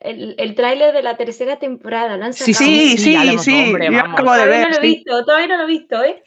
El, 0.01 0.35
el 0.37 0.53
tráiler 0.53 0.93
de 0.93 1.01
la 1.01 1.15
tercera 1.15 1.55
temporada, 1.55 2.17
¿lo 2.17 2.25
han 2.25 2.33
Sí, 2.33 2.53
sí, 2.53 2.97
sí, 2.97 3.37
sí. 3.39 3.73
yo 3.89 3.99
acabo 4.01 4.33
de 4.33 4.45
ver. 4.45 4.63
No 4.63 4.69
lo 4.69 4.75
he 4.75 4.81
visto, 4.81 5.23
todavía 5.23 5.47
no 5.47 5.57
lo 5.59 5.63
he 5.63 5.67
visto, 5.67 6.03
¿eh? 6.03 6.21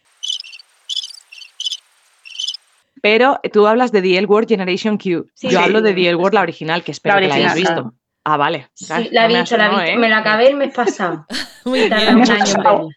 Pero 3.02 3.40
tú 3.52 3.66
hablas 3.66 3.92
de 3.92 4.00
The 4.00 4.16
L 4.16 4.26
Word 4.28 4.48
Generation 4.48 4.96
Q. 4.96 5.26
Yo 5.42 5.60
hablo 5.60 5.82
de 5.82 5.92
The 5.92 6.08
L 6.08 6.16
Word, 6.16 6.32
la 6.32 6.40
original, 6.40 6.82
que 6.82 6.92
espero 6.92 7.18
que 7.18 7.28
la 7.28 7.34
hayas 7.34 7.54
visto. 7.54 7.92
Ah, 8.24 8.38
vale. 8.38 8.70
Sí, 8.72 9.10
la 9.10 9.26
he 9.26 9.28
visto, 9.28 9.58
la 9.58 9.66
he 9.66 9.68
visto. 9.68 9.84
¿eh? 9.84 9.96
Me 9.98 10.08
la 10.08 10.18
acabé 10.20 10.48
el 10.48 10.56
mes 10.56 10.72
pasado. 10.72 11.26
Muy 11.66 11.80
bien. 11.80 12.16
Un 12.16 12.30
año 12.30 12.88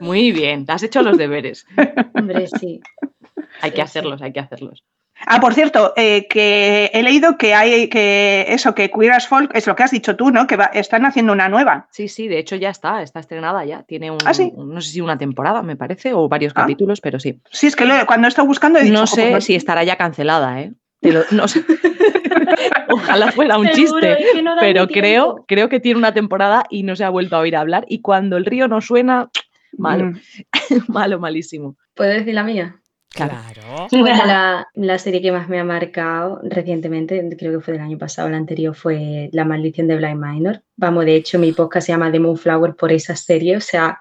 Muy 0.00 0.32
bien, 0.32 0.66
te 0.66 0.72
has 0.72 0.82
hecho 0.82 1.02
los 1.02 1.16
deberes. 1.16 1.66
Hombre, 2.14 2.46
sí. 2.46 2.80
hay 3.60 3.70
que 3.72 3.82
hacerlos, 3.82 4.22
hay 4.22 4.32
que 4.32 4.40
hacerlos. 4.40 4.84
Ah, 5.24 5.40
por 5.40 5.54
cierto, 5.54 5.94
eh, 5.96 6.26
que 6.28 6.90
he 6.92 7.02
leído 7.02 7.38
que 7.38 7.54
hay 7.54 7.88
que 7.88 8.44
eso, 8.48 8.74
que 8.74 8.90
Queer 8.90 9.12
as 9.12 9.26
Folk 9.26 9.50
es 9.54 9.66
lo 9.66 9.74
que 9.74 9.82
has 9.82 9.90
dicho 9.90 10.14
tú, 10.14 10.30
¿no? 10.30 10.46
Que 10.46 10.58
están 10.74 11.06
haciendo 11.06 11.32
una 11.32 11.48
nueva. 11.48 11.88
Sí, 11.90 12.08
sí, 12.08 12.28
de 12.28 12.38
hecho 12.38 12.54
ya 12.56 12.68
está, 12.68 13.02
está 13.02 13.20
estrenada 13.20 13.64
ya. 13.64 13.82
Tiene 13.84 14.10
un, 14.10 14.18
¿Ah, 14.26 14.32
no 14.56 14.80
sé 14.80 14.90
si 14.90 15.00
una 15.00 15.16
temporada, 15.16 15.62
me 15.62 15.76
parece, 15.76 16.12
o 16.12 16.28
varios 16.28 16.52
ah. 16.54 16.60
capítulos, 16.60 17.00
pero 17.00 17.18
sí. 17.18 17.40
Sí, 17.50 17.68
es 17.68 17.76
que 17.76 17.86
cuando 18.06 18.26
he 18.26 18.28
estado 18.28 18.46
buscando 18.46 18.78
he 18.78 18.82
dicho, 18.82 18.92
No 18.92 19.06
sé 19.06 19.40
si 19.40 19.54
estará 19.54 19.84
ya 19.84 19.96
cancelada, 19.96 20.60
¿eh? 20.60 20.74
no 21.30 21.48
sé. 21.48 21.64
Ojalá 22.90 23.32
fuera 23.32 23.58
un 23.58 23.68
chiste, 23.70 24.18
pero 24.60 24.86
creo, 24.86 25.44
creo 25.48 25.68
que 25.68 25.80
tiene 25.80 25.98
una 25.98 26.12
temporada 26.12 26.64
y 26.70 26.82
no 26.82 26.94
se 26.94 27.04
ha 27.04 27.10
vuelto 27.10 27.36
a 27.36 27.40
oír 27.40 27.56
hablar. 27.56 27.84
Y 27.88 28.00
cuando 28.00 28.36
el 28.36 28.44
río 28.44 28.68
no 28.68 28.80
suena, 28.80 29.30
malo, 29.72 30.06
mm. 30.06 30.16
malo, 30.88 31.18
malísimo. 31.18 31.76
¿Puedo 31.94 32.10
decir 32.10 32.34
la 32.34 32.44
mía? 32.44 32.80
Claro. 33.16 33.88
Bueno, 33.90 34.26
la, 34.26 34.68
la, 34.74 34.98
serie 34.98 35.22
que 35.22 35.32
más 35.32 35.48
me 35.48 35.58
ha 35.58 35.64
marcado 35.64 36.40
recientemente, 36.42 37.26
creo 37.38 37.52
que 37.52 37.64
fue 37.64 37.74
del 37.74 37.82
año 37.82 37.96
pasado, 37.96 38.28
la 38.28 38.36
anterior 38.36 38.74
fue 38.74 39.30
La 39.32 39.46
maldición 39.46 39.88
de 39.88 39.96
Blind 39.96 40.22
Minor. 40.22 40.62
Vamos, 40.76 41.06
de 41.06 41.16
hecho, 41.16 41.38
mi 41.38 41.52
podcast 41.52 41.86
se 41.86 41.92
llama 41.92 42.12
The 42.12 42.20
Moonflower 42.20 42.74
por 42.74 42.92
esa 42.92 43.16
serie. 43.16 43.56
O 43.56 43.60
sea, 43.60 44.00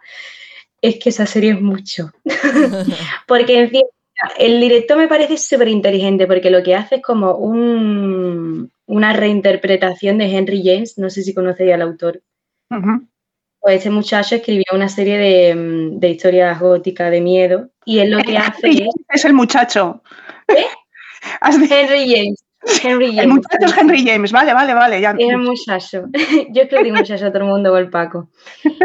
es 0.81 0.99
que 0.99 1.09
esa 1.09 1.25
serie 1.25 1.51
es 1.51 1.61
mucho. 1.61 2.11
porque, 3.27 3.59
en 3.59 3.69
fin, 3.69 3.83
el 4.37 4.59
director 4.59 4.97
me 4.97 5.07
parece 5.07 5.37
súper 5.37 5.69
inteligente 5.69 6.27
porque 6.27 6.49
lo 6.49 6.63
que 6.63 6.75
hace 6.75 6.95
es 6.95 7.01
como 7.01 7.35
un, 7.35 8.71
una 8.85 9.13
reinterpretación 9.13 10.17
de 10.17 10.35
Henry 10.35 10.61
James. 10.63 10.97
No 10.97 11.09
sé 11.09 11.21
si 11.21 11.33
conocéis 11.33 11.73
al 11.73 11.81
autor. 11.81 12.21
Pues 13.65 13.79
ese 13.79 13.89
muchacho 13.89 14.35
escribió 14.35 14.65
una 14.73 14.87
serie 14.87 15.17
de, 15.17 15.55
mm, 15.55 15.97
de, 15.99 16.09
historias 16.11 16.59
góticas 16.59 17.09
de 17.09 17.19
miedo 17.19 17.67
y 17.83 17.97
él 17.97 18.11
lo 18.11 18.19
que 18.19 18.37
hace 18.37 18.69
es... 18.69 18.89
Es 19.09 19.25
el 19.25 19.33
muchacho. 19.33 20.03
¿Eh? 20.47 20.67
Henry 21.41 22.13
James. 22.13 22.45
Henry 22.83 23.07
James. 23.07 23.23
El 23.23 23.29
muchacho 23.29 23.65
es 23.65 23.75
Henry 23.75 24.05
James, 24.05 24.31
vale, 24.31 24.53
vale, 24.53 24.75
vale. 24.75 25.01
Ya. 25.01 25.15
Es 25.17 25.29
el 25.29 25.39
muchacho. 25.39 26.03
Yo 26.51 26.61
escribí 26.61 26.91
muchacho 26.91 27.25
a 27.25 27.31
todo 27.31 27.41
el 27.41 27.49
mundo 27.49 27.71
con 27.71 27.79
el 27.79 27.89
Paco. 27.89 28.29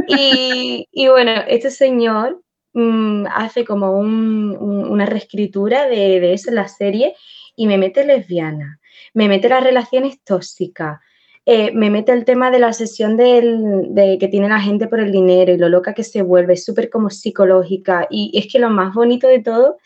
Y, 0.08 0.88
y 0.90 1.08
bueno, 1.08 1.32
este 1.46 1.70
señor 1.70 2.40
mmm, 2.72 3.26
hace 3.34 3.66
como 3.66 3.92
un, 3.92 4.56
un, 4.58 4.88
una 4.88 5.04
reescritura 5.04 5.88
de, 5.88 6.20
de 6.20 6.32
eso 6.32 6.48
en 6.48 6.54
la 6.54 6.68
serie 6.68 7.16
y 7.54 7.66
me 7.66 7.76
mete 7.76 8.06
lesbiana, 8.06 8.80
me 9.12 9.28
mete 9.28 9.50
las 9.50 9.62
relaciones 9.62 10.24
tóxicas, 10.24 11.00
eh, 11.46 11.72
me 11.72 11.90
mete 11.90 12.12
el 12.12 12.24
tema 12.24 12.50
de 12.50 12.58
la 12.58 12.72
sesión 12.72 13.16
de 13.16 14.16
que 14.20 14.28
tiene 14.28 14.48
la 14.48 14.60
gente 14.60 14.86
por 14.86 15.00
el 15.00 15.10
dinero 15.10 15.52
y 15.52 15.58
lo 15.58 15.68
loca 15.68 15.94
que 15.94 16.04
se 16.04 16.22
vuelve, 16.22 16.56
súper 16.56 16.90
como 16.90 17.10
psicológica. 17.10 18.06
Y 18.10 18.30
es 18.34 18.52
que 18.52 18.58
lo 18.58 18.70
más 18.70 18.94
bonito 18.94 19.26
de 19.26 19.40
todo 19.40 19.78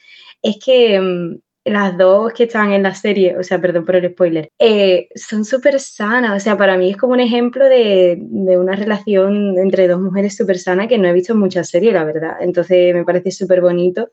es 0.43 0.59
que 0.65 1.01
mm, 1.01 1.39
las 1.65 1.97
dos 1.97 2.33
que 2.33 2.45
están 2.45 2.73
en 2.73 2.83
la 2.83 2.95
serie, 2.95 3.37
o 3.39 3.43
sea, 3.43 3.61
perdón 3.61 3.87
por 3.87 3.97
el 3.97 4.11
spoiler, 4.11 4.51
eh, 4.59 5.09
son 5.15 5.45
súper 5.45 5.81
sanas. 5.81 6.37
O 6.37 6.41
sea, 6.41 6.57
para 6.57 6.77
mí 6.77 6.91
es 6.91 6.97
como 6.97 7.15
un 7.15 7.21
ejemplo 7.21 7.65
de, 7.67 8.19
de 8.21 8.59
una 8.59 8.77
relación 8.77 9.59
entre 9.59 9.89
dos 9.89 10.01
mujeres 10.01 10.37
súper 10.37 10.59
sana 10.59 10.89
que 10.89 10.99
no 10.99 11.09
he 11.09 11.13
visto 11.13 11.33
en 11.33 11.39
muchas 11.39 11.71
series, 11.71 11.95
la 11.95 12.05
verdad. 12.05 12.37
Entonces 12.41 12.95
me 12.95 13.05
parece 13.05 13.31
súper 13.31 13.61
bonito. 13.61 14.11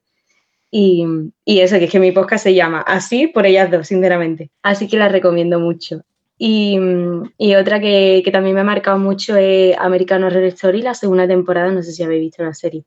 Y, 0.72 1.06
y, 1.44 1.60
eso, 1.60 1.78
que 1.80 1.86
es 1.86 1.92
que 1.92 2.00
mi 2.00 2.14
podcast 2.14 2.44
se 2.44 2.54
llama 2.54 2.80
así 2.82 3.28
por 3.28 3.46
ellas 3.46 3.70
dos, 3.70 3.88
sinceramente. 3.88 4.52
Así 4.64 4.88
que 4.88 4.98
la 4.98 5.10
recomiendo 5.10 5.60
mucho. 5.60 6.04
Y, 6.44 6.76
y 7.38 7.54
otra 7.54 7.80
que, 7.80 8.24
que, 8.26 8.32
también 8.32 8.56
me 8.56 8.62
ha 8.62 8.64
marcado 8.64 8.98
mucho 8.98 9.38
es 9.38 9.78
American 9.78 10.24
Horror 10.24 10.46
Story, 10.46 10.82
la 10.82 10.96
segunda 10.96 11.28
temporada, 11.28 11.70
no 11.70 11.84
sé 11.84 11.92
si 11.92 12.02
habéis 12.02 12.22
visto 12.22 12.44
la 12.44 12.56
serie. 12.56 12.84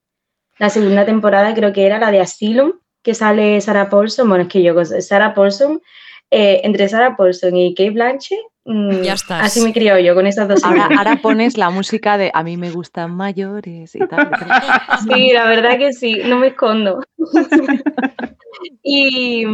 La 0.59 0.71
segunda 0.71 1.07
temporada 1.07 1.55
creo 1.55 1.73
que 1.73 1.87
era 1.87 2.01
la 2.01 2.11
de 2.11 2.19
Asylum, 2.19 2.73
que 3.05 3.15
sale 3.15 3.61
Sarah 3.61 3.89
Paulson, 3.89 4.29
bueno, 4.29 4.43
es 4.43 4.49
que 4.49 4.61
yo, 4.61 4.75
Sarah 4.85 5.35
Paulson, 5.35 5.81
eh, 6.33 6.63
entre 6.65 6.89
Sarah 6.89 7.17
Paulson 7.17 7.57
y 7.57 7.77
Kate 7.77 7.91
Blanche, 7.91 8.37
mmm, 8.65 9.03
ya 9.03 9.13
está. 9.13 9.39
así 9.39 9.61
me 9.61 9.73
crió 9.73 10.01
yo 10.01 10.17
con 10.17 10.27
esas 10.27 10.49
dos. 10.49 10.65
Ahora, 10.65 10.89
ahora, 10.99 11.15
pones 11.23 11.57
la 11.57 11.71
música 11.71 12.19
de 12.19 12.33
A 12.35 12.43
mí 12.43 12.57
me 12.57 12.73
gustan 12.73 13.15
mayores 13.15 13.95
y 13.95 14.01
tal. 14.01 14.31
Sí, 15.05 15.31
la 15.33 15.47
verdad 15.47 15.79
que 15.79 15.93
sí, 15.93 16.23
no 16.27 16.41
me 16.41 16.49
escondo. 16.49 17.05
y, 18.83 19.47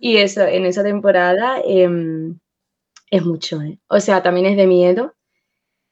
y, 0.00 0.16
eso, 0.16 0.44
en 0.44 0.66
esa 0.66 0.82
temporada... 0.82 1.60
Eh, 1.64 2.34
es 3.10 3.24
mucho, 3.24 3.60
¿eh? 3.62 3.78
O 3.88 4.00
sea, 4.00 4.22
también 4.22 4.46
es 4.46 4.56
de 4.56 4.66
miedo. 4.66 5.14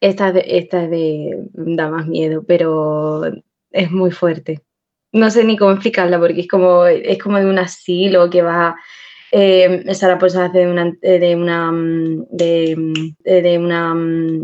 Esta, 0.00 0.32
de, 0.32 0.44
esta 0.46 0.84
es 0.84 0.90
de, 0.90 1.48
da 1.52 1.88
más 1.88 2.06
miedo, 2.06 2.44
pero 2.46 3.22
es 3.70 3.90
muy 3.90 4.10
fuerte. 4.10 4.62
No 5.12 5.30
sé 5.30 5.44
ni 5.44 5.56
cómo 5.56 5.72
explicarla 5.72 6.18
porque 6.18 6.42
es 6.42 6.48
como, 6.48 6.86
es 6.86 7.18
como 7.18 7.38
de 7.38 7.46
un 7.46 7.58
asilo 7.58 8.28
que 8.30 8.42
va... 8.42 8.76
Eh, 9.36 9.92
Sara 9.94 10.16
pues 10.16 10.36
hace 10.36 10.58
de 10.58 10.70
una 10.70 10.92
de 11.02 11.34
una 11.34 11.72
de, 11.74 12.76
de 13.24 13.58
una 13.58 13.92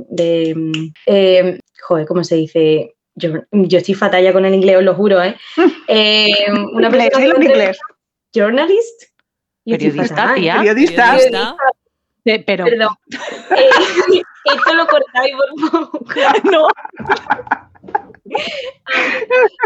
de 0.08 0.90
eh, 1.06 1.60
joder 1.80 2.06
cómo 2.08 2.24
se 2.24 2.34
dice 2.34 2.96
yo, 3.14 3.34
yo 3.52 3.78
estoy 3.78 3.94
fatalla 3.94 4.32
con 4.32 4.44
el 4.46 4.54
inglés 4.54 4.78
os 4.78 4.82
lo 4.82 4.96
juro 4.96 5.22
eh, 5.22 5.36
eh 5.86 6.34
una 6.72 6.90
persona 6.90 7.24
inglés. 7.24 7.78
journalist 8.34 9.04
periodista, 9.64 10.34
tía. 10.34 10.56
periodista, 10.56 11.12
periodista 11.12 11.56
pero... 12.24 12.64
Perdón. 12.64 12.94
Eh, 13.56 13.68
esto 14.44 14.74
lo 14.74 14.86
cortáis, 14.86 15.34
por 15.36 15.70
favor. 15.70 16.52
No. 16.52 16.68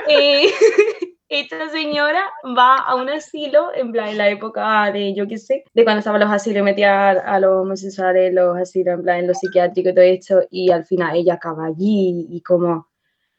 Eh, 0.08 0.48
esta 1.28 1.68
señora 1.70 2.22
va 2.56 2.76
a 2.78 2.94
un 2.94 3.08
asilo, 3.08 3.70
en 3.74 3.92
plan, 3.92 4.08
en 4.08 4.18
la 4.18 4.28
época 4.28 4.90
de, 4.92 5.14
yo 5.14 5.26
qué 5.26 5.38
sé, 5.38 5.64
de 5.74 5.84
cuando 5.84 5.98
estaban 5.98 6.20
los 6.20 6.30
asilos, 6.30 6.64
metía 6.64 7.10
a 7.10 7.40
los 7.40 7.62
homosexuales, 7.62 8.32
los 8.32 8.56
asilos, 8.56 8.94
en 8.94 9.02
plan, 9.02 9.18
en 9.18 9.26
los 9.26 9.38
psiquiátricos 9.38 9.92
y 9.92 9.94
todo 9.94 10.04
esto, 10.04 10.42
y 10.50 10.70
al 10.70 10.84
final 10.84 11.16
ella 11.16 11.34
acaba 11.34 11.66
allí 11.66 12.26
y 12.30 12.40
como 12.42 12.88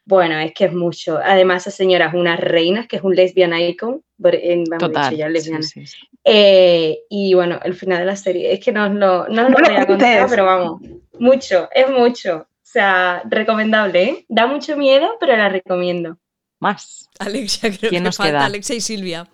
bueno, 0.06 0.38
es 0.38 0.54
que 0.54 0.66
es 0.66 0.72
mucho. 0.72 1.18
Además, 1.22 1.66
esa 1.66 1.76
señora 1.76 2.06
es 2.06 2.14
una 2.14 2.36
reina, 2.36 2.86
que 2.86 2.96
es 2.96 3.02
un 3.02 3.14
lesbian 3.14 3.58
icon. 3.58 4.02
En, 4.22 4.64
vamos, 4.64 4.78
Total. 4.78 5.10
Dicho, 5.10 5.18
ya 5.18 5.28
lesbiana. 5.28 5.62
Sí, 5.62 5.84
sí, 5.84 5.86
sí. 5.86 5.98
Eh, 6.24 7.00
y 7.10 7.34
bueno, 7.34 7.58
el 7.62 7.74
final 7.74 7.98
de 7.98 8.04
la 8.04 8.16
serie, 8.16 8.52
es 8.52 8.60
que 8.60 8.72
no, 8.72 8.88
no, 8.88 9.26
no 9.28 9.48
lo 9.48 9.50
voy 9.50 9.76
a 9.76 9.86
contar, 9.86 10.28
pero 10.30 10.44
vamos, 10.44 10.80
mucho, 11.18 11.68
es 11.72 11.90
mucho. 11.90 12.36
O 12.36 12.68
sea, 12.68 13.22
recomendable, 13.28 14.02
¿eh? 14.02 14.24
Da 14.28 14.46
mucho 14.46 14.76
miedo, 14.76 15.08
pero 15.20 15.36
la 15.36 15.48
recomiendo. 15.48 16.18
Más. 16.60 17.08
Alexia, 17.18 17.70
creo 17.70 17.90
¿Quién 17.90 18.02
que 18.02 18.06
nos 18.06 18.16
falta 18.16 18.32
queda? 18.32 18.44
Alexia 18.46 18.76
y 18.76 18.80
Silvia. 18.80 19.28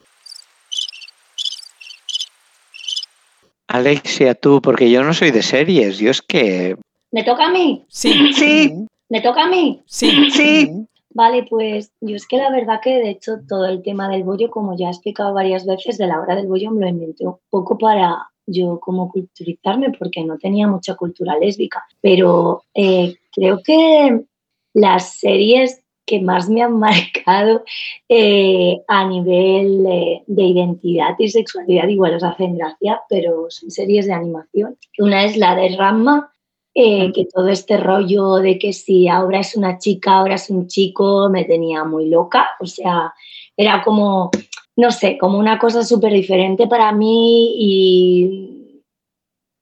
Alexia, 3.68 4.35
tú, 4.35 4.61
porque 4.61 4.91
yo 4.91 5.03
no 5.03 5.14
soy 5.14 5.31
de 5.31 5.43
series, 5.43 5.99
yo 5.99 6.11
es 6.11 6.20
que... 6.20 6.77
¿Me 7.11 7.25
toca 7.25 7.47
a 7.47 7.51
mí? 7.51 7.85
Sí. 7.89 8.33
Sí. 8.35 8.87
¿Me 9.13 9.21
toca 9.21 9.45
a 9.45 9.49
mí? 9.49 9.83
Sí. 9.85 10.31
Sí. 10.31 10.87
Vale, 11.11 11.45
pues 11.51 11.93
yo 12.01 12.17
es 12.17 12.27
que 12.27 12.39
la 12.39 12.51
verdad 12.51 12.81
que 12.83 12.95
de 12.95 13.11
hecho 13.11 13.41
todo 13.47 13.67
el 13.67 13.83
tema 13.83 14.09
del 14.09 14.25
bollo, 14.25 14.51
como 14.51 14.75
ya 14.75 14.87
he 14.87 14.91
explicado 14.91 15.35
varias 15.35 15.67
veces, 15.67 15.99
de 15.99 16.07
la 16.07 16.19
hora 16.19 16.35
del 16.35 16.47
bollo 16.47 16.71
me 16.71 16.81
lo 16.81 16.89
inventé 16.89 17.27
un 17.27 17.37
poco 17.51 17.77
para 17.77 18.31
yo 18.47 18.81
como 18.81 19.13
culturizarme 19.13 19.93
porque 19.99 20.25
no 20.25 20.39
tenía 20.39 20.67
mucha 20.67 20.95
cultura 20.95 21.37
lésbica. 21.39 21.85
Pero 22.01 22.63
eh, 22.73 23.17
creo 23.31 23.61
que 23.63 24.23
las 24.73 25.19
series 25.19 25.83
que 26.07 26.23
más 26.23 26.49
me 26.49 26.63
han 26.63 26.79
marcado 26.79 27.65
eh, 28.09 28.81
a 28.89 29.07
nivel 29.07 29.85
eh, 29.91 30.23
de 30.27 30.43
identidad 30.43 31.17
y 31.19 31.29
sexualidad, 31.29 31.87
igual 31.89 32.15
os 32.15 32.25
hacen 32.25 32.57
gracia, 32.57 33.03
pero 33.11 33.51
son 33.51 33.71
series 33.71 34.07
de 34.07 34.15
animación. 34.15 34.79
Una 34.97 35.25
es 35.25 35.37
la 35.37 35.55
de 35.55 35.77
Ramma, 35.77 36.32
eh, 36.75 37.12
que 37.12 37.27
todo 37.27 37.49
este 37.49 37.77
rollo 37.77 38.37
de 38.37 38.59
que 38.59 38.73
si 38.73 39.09
ahora 39.09 39.41
es 39.41 39.57
una 39.57 39.79
chica, 39.79 40.14
ahora 40.14 40.37
es 40.37 40.49
un 40.51 40.68
chico, 40.68 41.29
me 41.31 41.45
tenía 41.45 41.85
muy 41.85 42.09
loca. 42.09 42.49
O 42.61 42.66
sea, 42.66 43.12
era 43.57 43.83
como, 43.83 44.31
no 44.77 44.91
sé, 44.91 45.18
como 45.18 45.39
una 45.39 45.59
cosa 45.59 45.85
súper 45.85 46.12
diferente 46.12 46.66
para 46.66 46.93
mí 46.93 47.55
y 47.59 48.62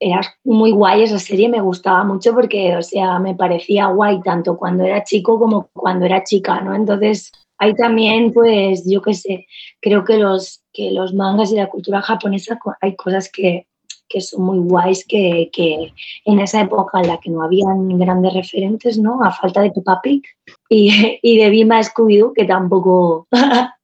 era 0.01 0.21
muy 0.45 0.71
guay 0.73 1.03
esa 1.03 1.19
serie, 1.19 1.49
me 1.49 1.61
gustaba 1.61 2.05
mucho 2.05 2.33
porque, 2.33 2.75
o 2.77 2.83
sea, 2.83 3.19
me 3.19 3.35
parecía 3.35 3.89
guay 3.89 4.23
tanto 4.23 4.57
cuando 4.57 4.85
era 4.85 5.05
chico 5.05 5.39
como 5.39 5.69
cuando 5.75 6.07
era 6.07 6.25
chica, 6.25 6.61
¿no? 6.63 6.75
Entonces, 6.75 7.31
ahí 7.59 7.75
también, 7.75 8.33
pues, 8.33 8.85
yo 8.91 9.03
qué 9.03 9.13
sé, 9.15 9.47
creo 9.81 10.05
que 10.05 10.17
los, 10.17 10.63
que 10.73 10.91
los 10.91 11.13
mangas 11.13 11.53
y 11.53 11.57
la 11.57 11.69
cultura 11.69 12.01
japonesa 12.01 12.59
hay 12.81 12.97
cosas 12.97 13.31
que, 13.31 13.67
que 14.11 14.21
son 14.21 14.43
muy 14.43 14.59
guays 14.59 15.07
que, 15.07 15.49
que, 15.53 15.95
en 16.27 16.41
esa 16.41 16.61
época 16.61 17.01
en 17.01 17.09
la 17.09 17.19
que 17.19 17.31
no 17.31 17.43
habían 17.43 17.89
grandes 17.99 18.35
referentes, 18.35 18.99
¿no? 18.99 19.23
A 19.23 19.31
falta 19.31 19.63
de 19.63 19.71
Peppa 19.71 20.01
Pig 20.03 20.23
y, 20.69 20.91
y 21.23 21.39
de 21.39 21.49
Bima 21.49 21.81
Scooby-Doo, 21.81 22.35
que 22.35 22.45
tampoco... 22.45 23.27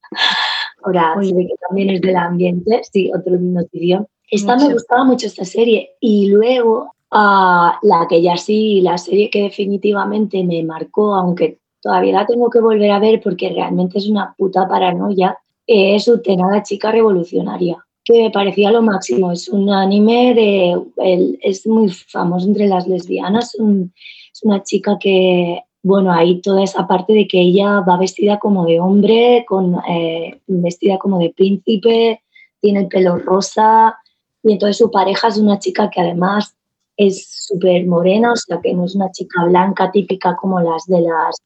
Ahora, 0.84 1.14
se 1.20 1.34
ve 1.34 1.48
que 1.48 1.54
también 1.66 1.90
es 1.90 2.00
del 2.00 2.16
ambiente, 2.16 2.80
sí, 2.92 3.10
otro 3.12 3.36
notición 3.40 4.06
esta 4.30 4.56
me 4.56 4.72
gustaba 4.72 5.04
mucho 5.04 5.26
esta 5.26 5.44
serie. 5.44 5.90
Y 6.00 6.28
luego, 6.28 6.92
ah, 7.10 7.78
la 7.82 8.06
que 8.08 8.22
ya 8.22 8.36
sí, 8.36 8.80
la 8.80 8.98
serie 8.98 9.30
que 9.30 9.42
definitivamente 9.42 10.42
me 10.44 10.62
marcó, 10.64 11.14
aunque 11.14 11.58
todavía 11.80 12.12
la 12.12 12.26
tengo 12.26 12.50
que 12.50 12.60
volver 12.60 12.90
a 12.90 12.98
ver 12.98 13.20
porque 13.22 13.50
realmente 13.50 13.98
es 13.98 14.08
una 14.08 14.34
puta 14.36 14.68
paranoia, 14.68 15.38
es 15.66 16.08
Utena, 16.08 16.62
chica 16.62 16.90
revolucionaria, 16.90 17.84
que 18.06 18.22
me 18.22 18.30
parecía 18.30 18.70
lo 18.70 18.82
máximo. 18.82 19.32
Es 19.32 19.48
un 19.48 19.68
anime 19.68 20.32
de. 20.34 21.38
es 21.42 21.66
muy 21.66 21.90
famoso 21.90 22.46
entre 22.46 22.68
las 22.68 22.86
lesbianas. 22.86 23.54
es 23.54 24.42
una 24.42 24.62
chica 24.62 24.96
que. 24.98 25.60
Bueno, 25.82 26.12
hay 26.12 26.40
toda 26.40 26.64
esa 26.64 26.86
parte 26.86 27.12
de 27.12 27.28
que 27.28 27.40
ella 27.40 27.80
va 27.80 27.96
vestida 27.96 28.38
como 28.38 28.64
de 28.64 28.80
hombre, 28.80 29.44
con, 29.46 29.76
eh, 29.88 30.40
vestida 30.48 30.98
como 30.98 31.20
de 31.20 31.30
príncipe, 31.30 32.22
tiene 32.60 32.80
el 32.80 32.88
pelo 32.88 33.18
rosa, 33.18 33.96
y 34.42 34.52
entonces 34.52 34.78
su 34.78 34.90
pareja 34.90 35.28
es 35.28 35.38
una 35.38 35.60
chica 35.60 35.88
que 35.88 36.00
además 36.00 36.56
es 36.96 37.28
súper 37.28 37.86
morena, 37.86 38.32
o 38.32 38.36
sea 38.36 38.60
que 38.60 38.74
no 38.74 38.84
es 38.86 38.96
una 38.96 39.12
chica 39.12 39.44
blanca 39.44 39.92
típica 39.92 40.34
como 40.34 40.60
las 40.60 40.86
de 40.86 41.02
las 41.02 41.36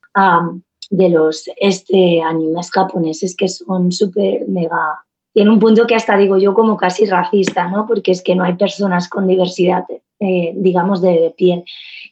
de 0.88 1.08
los 1.11 1.44
este 1.56 2.22
animes 2.22 2.70
japoneses 2.70 3.36
que 3.36 3.48
son 3.48 3.92
súper 3.92 4.48
mega 4.48 5.04
tiene 5.33 5.51
un 5.51 5.59
punto 5.59 5.87
que 5.87 5.95
hasta 5.95 6.16
digo 6.16 6.39
yo 6.39 6.55
como 6.55 6.76
casi 6.76 7.07
racista, 7.07 7.68
¿no? 7.68 7.87
Porque 7.87 8.12
es 8.12 8.22
que 8.22 8.35
no 8.35 8.45
hay 8.45 8.55
personas 8.55 9.09
con 9.09 9.26
diversidad, 9.26 9.85
eh, 10.18 10.53
digamos, 10.57 11.01
de 11.01 11.35
piel. 11.37 11.64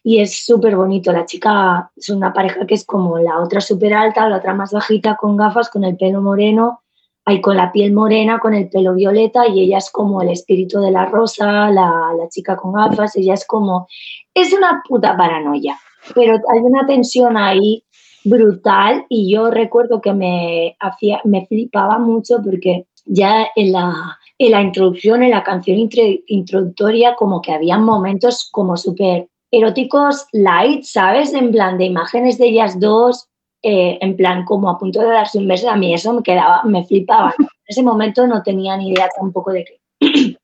Y 0.03 0.21
es 0.21 0.45
súper 0.45 0.77
bonito. 0.77 1.13
La 1.13 1.25
chica 1.25 1.91
es 1.97 2.09
una 2.09 2.33
pareja 2.33 2.67
que 2.67 2.75
es 2.75 2.85
como 2.85 3.19
la 3.19 3.41
otra 3.41 3.61
súper 3.61 3.95
alta, 3.95 4.29
la 4.29 4.37
otra 4.37 4.55
más 4.55 4.73
bajita, 4.73 5.17
con 5.17 5.37
gafas, 5.37 5.69
con 5.69 5.85
el 5.85 5.97
pelo 5.97 6.21
moreno 6.21 6.83
hay 7.29 7.43
con 7.43 7.59
la 7.59 7.71
piel 7.73 7.93
morena, 7.93 8.39
con 8.39 8.55
el 8.55 8.71
pelo 8.71 8.95
violeta 8.95 9.47
y 9.47 9.61
ella 9.61 9.77
es 9.77 9.91
como 9.91 10.23
el 10.23 10.31
espíritu 10.31 10.81
de 10.81 10.91
la 10.91 11.05
rosa, 11.05 11.71
la, 11.71 12.15
chica 12.31 12.57
con 12.57 12.73
gafas, 12.73 13.17
ella 13.17 13.35
es 13.35 13.47
como, 13.47 13.87
es 14.33 14.55
una 14.55 14.83
puta 14.89 15.15
paranoia, 15.15 15.79
pero 16.15 16.33
hay 16.35 16.61
una 16.61 16.87
tensión 16.87 17.37
ahí 17.37 17.85
brutal 18.25 19.05
y 19.11 19.31
yo 19.31 19.51
recuerdo 19.51 20.01
que 20.01 20.15
me 20.15 20.75
hacía, 20.81 21.21
me 21.25 21.45
flipaba 21.47 21.99
mucho 21.99 22.39
porque 22.43 22.87
ya 23.09 23.49
en 23.57 23.73
la, 23.73 24.19
en 24.39 24.51
la 24.53 24.63
introducción, 24.63 25.23
en 25.23 25.31
la 25.31 25.43
canción 25.43 25.89
introductoria, 26.27 27.15
como 27.17 27.43
que 27.43 27.53
había 27.53 27.79
momentos 27.79 28.49
como 28.53 28.77
súper 28.77 29.29
eróticos 29.51 30.27
light, 30.33 30.85
¿sabes? 30.85 31.33
En 31.33 31.51
plan 31.51 31.79
de 31.79 31.87
imágenes 31.87 32.39
de 32.39 32.49
ellas 32.49 32.79
dos 32.79 33.29
eh, 33.63 33.99
en 34.01 34.17
plan 34.17 34.45
como 34.45 34.71
a 34.71 34.79
punto 34.79 35.01
de 35.01 35.09
darse 35.09 35.39
un 35.39 35.49
beso, 35.49 35.69
a 35.69 35.77
mí 35.77 35.93
eso 35.93 36.13
me 36.13 36.23
quedaba, 36.23 36.63
me 36.65 36.85
flipaba. 36.85 37.35
En 37.69 37.73
ese 37.75 37.83
momento 37.83 38.27
no 38.27 38.43
tenía 38.43 38.79
ni 38.79 38.89
idea 38.89 39.11
tampoco 39.15 39.53
de 39.53 39.63
que, 39.63 39.79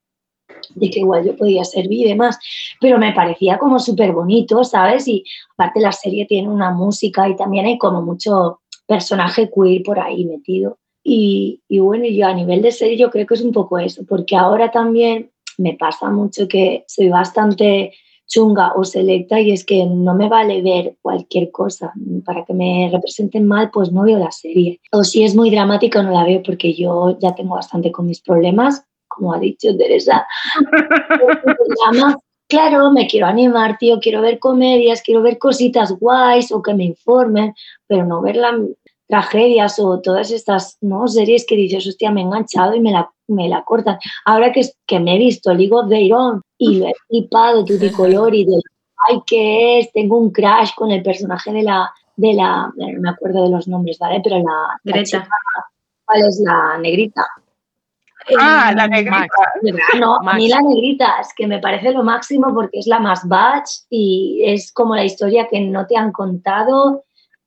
de 0.74 0.90
que 0.90 1.00
igual 1.00 1.24
yo 1.24 1.34
podía 1.34 1.64
servir 1.64 2.04
y 2.04 2.08
demás, 2.10 2.38
pero 2.82 2.98
me 2.98 3.14
parecía 3.14 3.56
como 3.56 3.78
súper 3.78 4.12
bonito, 4.12 4.62
¿sabes? 4.62 5.08
Y 5.08 5.24
aparte 5.56 5.80
la 5.80 5.92
serie 5.92 6.26
tiene 6.26 6.50
una 6.50 6.70
música 6.70 7.26
y 7.26 7.34
también 7.34 7.64
hay 7.64 7.78
como 7.78 8.02
mucho 8.02 8.60
personaje 8.86 9.48
queer 9.48 9.82
por 9.82 9.98
ahí 9.98 10.26
metido. 10.26 10.76
Y, 11.06 11.60
bueno, 11.68 12.06
yo 12.06 12.26
a 12.26 12.32
nivel 12.32 12.62
de 12.62 12.72
serie 12.72 12.96
yo 12.96 13.10
creo 13.10 13.26
que 13.26 13.34
es 13.34 13.42
un 13.42 13.52
poco 13.52 13.78
eso, 13.78 14.04
porque 14.08 14.36
ahora 14.36 14.70
también 14.70 15.30
me 15.58 15.74
pasa 15.74 16.10
mucho 16.10 16.48
que 16.48 16.84
soy 16.88 17.10
bastante 17.10 17.92
chunga 18.26 18.72
o 18.74 18.84
selecta 18.84 19.38
y 19.38 19.52
es 19.52 19.66
que 19.66 19.84
no 19.84 20.14
me 20.14 20.30
vale 20.30 20.62
ver 20.62 20.96
cualquier 21.02 21.50
cosa. 21.50 21.92
Para 22.24 22.44
que 22.46 22.54
me 22.54 22.88
representen 22.90 23.46
mal, 23.46 23.70
pues 23.70 23.92
no 23.92 24.02
veo 24.02 24.18
la 24.18 24.30
serie. 24.30 24.80
O 24.92 25.04
si 25.04 25.24
es 25.24 25.36
muy 25.36 25.50
dramática, 25.50 26.02
no 26.02 26.10
la 26.10 26.24
veo 26.24 26.42
porque 26.42 26.72
yo 26.72 27.18
ya 27.20 27.34
tengo 27.34 27.54
bastante 27.54 27.92
con 27.92 28.06
mis 28.06 28.22
problemas, 28.22 28.86
como 29.06 29.34
ha 29.34 29.38
dicho 29.38 29.76
Teresa. 29.76 30.26
claro, 32.48 32.90
me 32.92 33.06
quiero 33.06 33.26
animar, 33.26 33.76
tío, 33.76 34.00
quiero 34.00 34.22
ver 34.22 34.38
comedias, 34.38 35.02
quiero 35.02 35.20
ver 35.20 35.38
cositas 35.38 35.92
guays 35.92 36.50
o 36.50 36.62
que 36.62 36.72
me 36.72 36.84
informen, 36.84 37.54
pero 37.86 38.06
no 38.06 38.22
ver 38.22 38.36
la, 38.36 38.56
tragedias 39.06 39.78
o 39.78 40.00
todas 40.00 40.30
estas 40.30 40.78
¿no? 40.80 41.06
series 41.08 41.44
que 41.46 41.56
dices, 41.56 41.86
hostia, 41.86 42.10
me 42.10 42.20
he 42.20 42.24
enganchado 42.24 42.74
y 42.74 42.80
me 42.80 42.90
la, 42.90 43.10
me 43.28 43.48
la 43.48 43.62
cortan. 43.64 43.98
Ahora 44.24 44.52
que, 44.52 44.62
que 44.86 45.00
me 45.00 45.16
he 45.16 45.18
visto 45.18 45.52
League 45.52 45.74
of 45.74 45.88
Their 45.88 46.12
Own 46.14 46.42
y 46.58 46.78
lo 46.78 46.86
he 46.88 46.92
flipado 47.08 47.64
color 47.96 48.34
y 48.34 48.44
de 48.44 48.60
ay, 49.08 49.20
¿qué 49.26 49.78
es? 49.80 49.92
Tengo 49.92 50.18
un 50.18 50.30
crash 50.30 50.74
con 50.74 50.90
el 50.90 51.02
personaje 51.02 51.52
de 51.52 51.62
la, 51.62 51.92
de 52.16 52.32
la, 52.34 52.72
no 52.76 53.00
me 53.00 53.10
acuerdo 53.10 53.44
de 53.44 53.50
los 53.50 53.68
nombres, 53.68 53.98
¿vale? 53.98 54.20
Pero 54.22 54.38
la, 54.38 54.78
Greta. 54.82 55.28
¿cuál 56.04 56.22
es 56.26 56.40
la 56.44 56.78
negrita? 56.78 57.26
Ah, 58.38 58.72
la 58.74 58.88
negrita. 58.88 59.26
No, 59.98 60.16
a 60.16 60.34
mí 60.34 60.48
la 60.48 60.62
negrita 60.62 61.16
es 61.20 61.34
que 61.36 61.46
me 61.46 61.58
parece 61.58 61.92
lo 61.92 62.02
máximo 62.02 62.54
porque 62.54 62.78
es 62.78 62.86
la 62.86 62.98
más 62.98 63.28
batch 63.28 63.70
y 63.90 64.42
es 64.46 64.72
como 64.72 64.94
la 64.94 65.04
historia 65.04 65.46
que 65.50 65.60
no 65.60 65.86
te 65.86 65.96
han 65.96 66.10
contado 66.10 67.04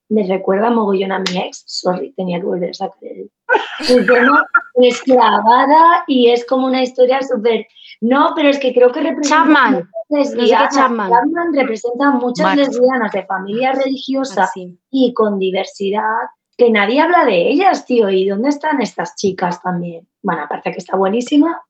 me 0.09 0.25
recuerda 0.25 0.69
mogollón 0.69 1.11
a 1.11 1.19
mi 1.19 1.37
ex, 1.37 1.63
sorry, 1.65 2.13
tenía 2.13 2.39
que 2.39 2.45
volver 2.45 2.69
a 2.69 2.73
sacar 2.73 2.97
el, 3.03 4.07
tema, 4.07 4.45
es 4.75 5.01
clavada 5.01 6.03
y 6.07 6.29
es 6.29 6.45
como 6.45 6.67
una 6.67 6.81
historia 6.81 7.21
súper... 7.21 7.67
No, 7.99 8.33
pero 8.35 8.49
es 8.49 8.59
que 8.59 8.73
creo 8.73 8.91
que 8.91 9.01
representa 9.01 9.43
Chapman. 9.43 9.89
lesbianas. 10.09 10.75
Chapman. 10.75 11.11
representa 11.53 12.11
muchas 12.11 12.55
lesbianas 12.55 13.11
de 13.11 13.25
familia 13.25 13.71
religiosa 13.73 14.43
Ah, 14.45 14.51
y 14.91 15.13
con 15.13 15.39
diversidad 15.39 16.29
que 16.57 16.71
nadie 16.71 17.01
habla 17.01 17.25
de 17.25 17.49
ellas, 17.49 17.85
tío. 17.85 18.09
¿Y 18.09 18.27
dónde 18.27 18.49
están 18.49 18.81
estas 18.81 19.15
chicas 19.15 19.61
también? 19.61 20.07
Bueno, 20.21 20.43
aparte 20.43 20.71
que 20.71 20.79
está 20.79 20.97
buenísima. 20.97 21.61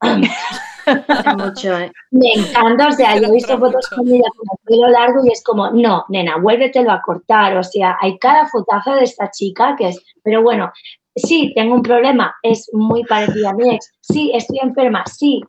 Mucho, 1.37 1.77
¿eh? 1.77 1.91
Me 2.11 2.31
encanta, 2.35 2.87
o 2.87 2.91
sea, 2.91 3.17
yo 3.19 3.27
he 3.27 3.31
visto 3.31 3.57
fotos 3.57 3.87
con 3.89 4.07
ella 4.07 4.29
con 4.35 4.45
el 4.51 4.65
pelo 4.65 4.87
largo 4.89 5.25
y 5.25 5.31
es 5.31 5.43
como, 5.43 5.69
no, 5.71 6.05
nena, 6.09 6.37
vuélvetelo 6.37 6.91
a 6.91 7.01
cortar, 7.01 7.57
o 7.57 7.63
sea, 7.63 7.97
hay 8.01 8.17
cada 8.17 8.47
fotazo 8.47 8.93
de 8.95 9.03
esta 9.03 9.29
chica 9.31 9.75
que 9.77 9.89
es, 9.89 10.01
pero 10.23 10.41
bueno, 10.41 10.71
sí, 11.15 11.51
tengo 11.55 11.75
un 11.75 11.81
problema, 11.81 12.35
es 12.43 12.69
muy 12.73 13.03
parecida 13.03 13.49
a 13.49 13.53
mi 13.53 13.73
ex, 13.75 13.91
sí, 14.01 14.31
estoy 14.33 14.59
enferma, 14.61 15.03
sí. 15.05 15.41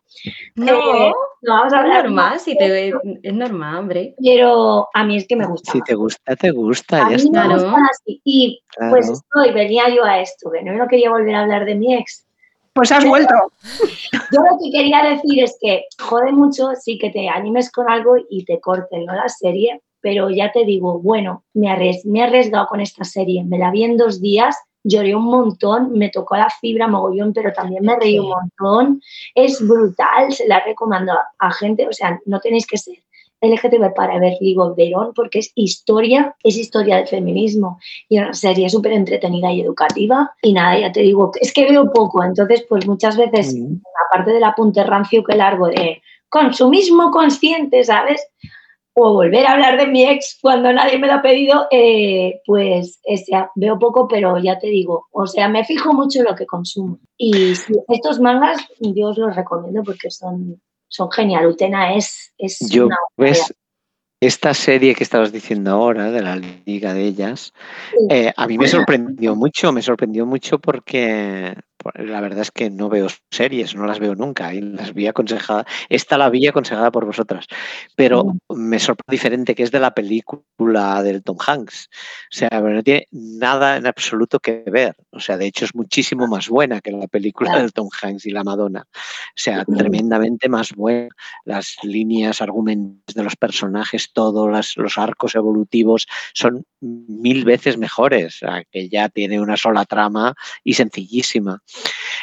No, 0.57 0.73
Eh, 0.73 1.13
no 1.43 1.55
vamos 1.55 1.73
a 1.73 1.77
es 1.77 1.83
hablar 1.83 2.05
normal, 2.05 2.31
más, 2.33 2.43
si 2.43 2.57
te, 2.57 2.89
es 3.23 3.35
normal, 3.35 3.77
hombre. 3.77 4.15
Pero 4.21 4.89
a 4.93 5.05
mí 5.05 5.17
es 5.17 5.27
que 5.29 5.37
me 5.37 5.47
gusta. 5.47 5.71
Si 5.71 5.81
te 5.83 5.95
gusta, 5.95 6.35
te 6.35 6.51
gusta, 6.51 6.97
A 6.97 7.11
ya 7.11 7.17
mí 7.17 7.23
está. 7.23 7.47
me 7.47 7.55
gustan 7.55 7.85
así. 7.85 8.21
Y 8.25 8.61
pues 8.91 9.09
estoy, 9.09 9.53
venía 9.53 9.89
yo 9.95 10.03
a 10.05 10.19
esto, 10.21 10.51
que 10.51 10.63
no, 10.65 10.73
no 10.73 10.89
quería 10.89 11.11
volver 11.11 11.35
a 11.37 11.43
hablar 11.43 11.65
de 11.67 11.77
mi 11.77 11.95
ex. 11.95 12.25
Pues 12.79 12.93
has 12.93 13.05
vuelto. 13.05 13.35
Yo 14.33 14.41
lo 14.41 14.57
que 14.63 14.71
quería 14.71 15.03
decir 15.03 15.43
es 15.43 15.59
que 15.61 15.87
jode 16.01 16.31
mucho, 16.31 16.69
sí 16.81 16.97
que 16.97 17.11
te 17.11 17.29
animes 17.29 17.73
con 17.73 17.91
algo 17.91 18.15
y 18.31 18.45
te 18.45 18.61
corten 18.61 19.05
¿no? 19.05 19.15
la 19.15 19.29
serie, 19.29 19.83
pero 20.01 20.31
ya 20.31 20.53
te 20.53 20.65
digo, 20.65 21.01
bueno, 21.01 21.43
me, 21.55 21.67
arries- 21.69 22.05
me 22.05 22.21
he 22.21 22.23
arriesgado 22.23 22.69
con 22.69 22.81
esta 22.81 23.03
serie, 23.03 23.43
me 23.43 23.59
la 23.59 23.73
vi 23.73 23.83
en 23.83 23.97
dos 23.97 24.21
días, 24.21 24.57
lloré 24.85 25.17
un 25.17 25.25
montón, 25.25 25.91
me 25.95 26.09
tocó 26.09 26.37
la 26.37 26.49
fibra 26.51 26.87
mogollón, 26.87 27.33
pero 27.33 27.53
también 27.53 27.83
me 27.85 27.97
reí 27.97 28.21
un 28.21 28.29
montón, 28.29 29.03
es 29.35 29.61
brutal, 29.67 30.33
se 30.33 30.47
la 30.47 30.61
recomiendo 30.61 31.15
a 31.41 31.53
gente, 31.53 31.89
o 31.89 31.93
sea, 31.93 32.21
no 32.27 32.39
tenéis 32.39 32.65
que 32.65 32.79
ser 32.79 32.95
LGTB 33.41 33.95
para 33.95 34.19
ver 34.19 34.35
Their 34.77 34.97
Own, 34.97 35.13
porque 35.15 35.41
es 35.41 35.53
historia, 35.55 36.35
es 36.43 36.57
historia 36.57 36.97
del 36.97 37.07
feminismo 37.07 37.79
y 38.09 38.19
una 38.19 38.35
serie 38.35 38.69
súper 38.69 38.93
entretenida 38.93 39.53
y 39.53 39.61
educativa. 39.61 40.33
Y 40.43 40.53
nada, 40.53 40.79
ya 40.79 40.93
te 40.93 41.01
digo, 41.01 41.33
es 41.41 41.53
que 41.53 41.69
veo 41.69 41.93
poco, 41.93 42.25
entonces 42.25 42.65
pues 42.69 42.87
muchas 42.87 43.17
veces, 43.17 43.55
Mm. 43.55 43.77
aparte 44.11 44.33
del 44.33 44.45
apunte 44.45 44.83
rancio 44.85 45.23
que 45.25 45.37
largo 45.37 45.69
de 45.69 46.03
consumismo 46.29 47.11
consciente, 47.11 47.85
¿sabes? 47.85 48.27
o 49.01 49.13
volver 49.13 49.47
a 49.47 49.53
hablar 49.53 49.79
de 49.79 49.87
mi 49.87 50.03
ex 50.05 50.39
cuando 50.43 50.73
nadie 50.73 50.99
me 50.99 51.07
lo 51.07 51.15
ha 51.15 51.23
pedido, 51.23 51.69
eh, 51.71 52.41
pues 52.45 53.01
veo 53.55 53.79
poco, 53.79 54.09
pero 54.09 54.39
ya 54.39 54.59
te 54.59 54.67
digo, 54.67 55.07
o 55.13 55.25
sea, 55.27 55.49
me 55.49 55.65
fijo 55.65 55.93
mucho 55.93 56.19
en 56.19 56.25
lo 56.25 56.35
que 56.35 56.47
consumo. 56.47 56.99
Y 57.17 57.53
estos 57.89 58.19
mangas 58.19 58.59
yo 58.81 59.09
os 59.11 59.19
los 59.19 59.37
recomiendo 59.37 59.85
porque 59.85 60.11
son, 60.11 60.61
son 60.89 61.11
genial. 61.11 61.47
Utena 61.47 61.95
es, 61.95 62.33
es 62.39 62.59
yo, 62.69 62.87
una... 62.87 62.97
¿ves? 63.17 63.55
Esta 64.21 64.53
serie 64.53 64.97
que 64.97 65.05
estabas 65.05 65.31
diciendo 65.31 65.71
ahora, 65.71 66.11
de 66.11 66.23
la 66.23 66.35
Liga 66.35 66.93
de 66.93 67.05
ellas, 67.05 67.53
eh, 68.11 68.33
a 68.37 68.49
mí 68.49 68.59
me 68.59 68.67
sorprendió 68.67 69.37
mucho, 69.37 69.73
me 69.73 69.81
sorprendió 69.81 70.27
mucho 70.27 70.59
porque, 70.59 71.55
la 71.95 72.21
verdad 72.21 72.41
es 72.41 72.51
que 72.51 72.71
no 72.71 72.89
veo 72.89 73.09
series, 73.31 73.75
no 73.75 73.87
las 73.87 73.99
veo 73.99 74.15
nunca 74.15 74.53
y 74.53 74.61
las 74.61 74.95
vi 74.95 75.07
aconsejadas. 75.07 75.67
Esta 75.89 76.19
la 76.19 76.29
vi 76.29 76.47
aconsejada 76.47 76.91
por 76.91 77.05
vosotras, 77.05 77.47
pero 77.97 78.37
me 78.49 78.79
sorprende 78.79 79.13
diferente 79.13 79.55
que 79.55 79.63
es 79.63 79.71
de 79.71 79.81
la 79.81 79.95
película 79.95 81.03
del 81.03 81.23
Tom 81.23 81.37
Hanks. 81.45 81.89
O 82.33 82.37
sea, 82.37 82.49
no 82.51 82.83
tiene 82.83 83.07
nada 83.11 83.77
en 83.77 83.87
absoluto 83.87 84.41
que 84.41 84.65
ver. 84.67 84.97
O 85.11 85.21
sea, 85.21 85.37
de 85.37 85.47
hecho 85.47 85.65
es 85.65 85.75
muchísimo 85.75 86.27
más 86.27 86.49
buena 86.49 86.81
que 86.81 86.91
la 86.91 87.07
película 87.07 87.59
del 87.59 87.73
Tom 87.73 87.89
Hanks 88.03 88.27
y 88.27 88.31
la 88.31 88.45
Madonna. 88.45 88.85
O 88.89 89.33
sea, 89.35 89.65
tremendamente 89.65 90.49
más 90.49 90.73
buena. 90.75 91.09
Las 91.45 91.77
líneas, 91.83 92.43
argumentos 92.43 93.15
de 93.15 93.23
los 93.23 93.37
personajes, 93.37 94.13
todos 94.13 94.77
los 94.77 94.99
arcos 94.99 95.35
evolutivos 95.35 96.07
son 96.35 96.65
mil 96.81 97.45
veces 97.45 97.79
mejores, 97.79 98.41
que 98.71 98.89
ya 98.89 99.09
tiene 99.09 99.41
una 99.41 99.57
sola 99.57 99.85
trama 99.85 100.35
y 100.65 100.75
sencillísima. 100.75 101.63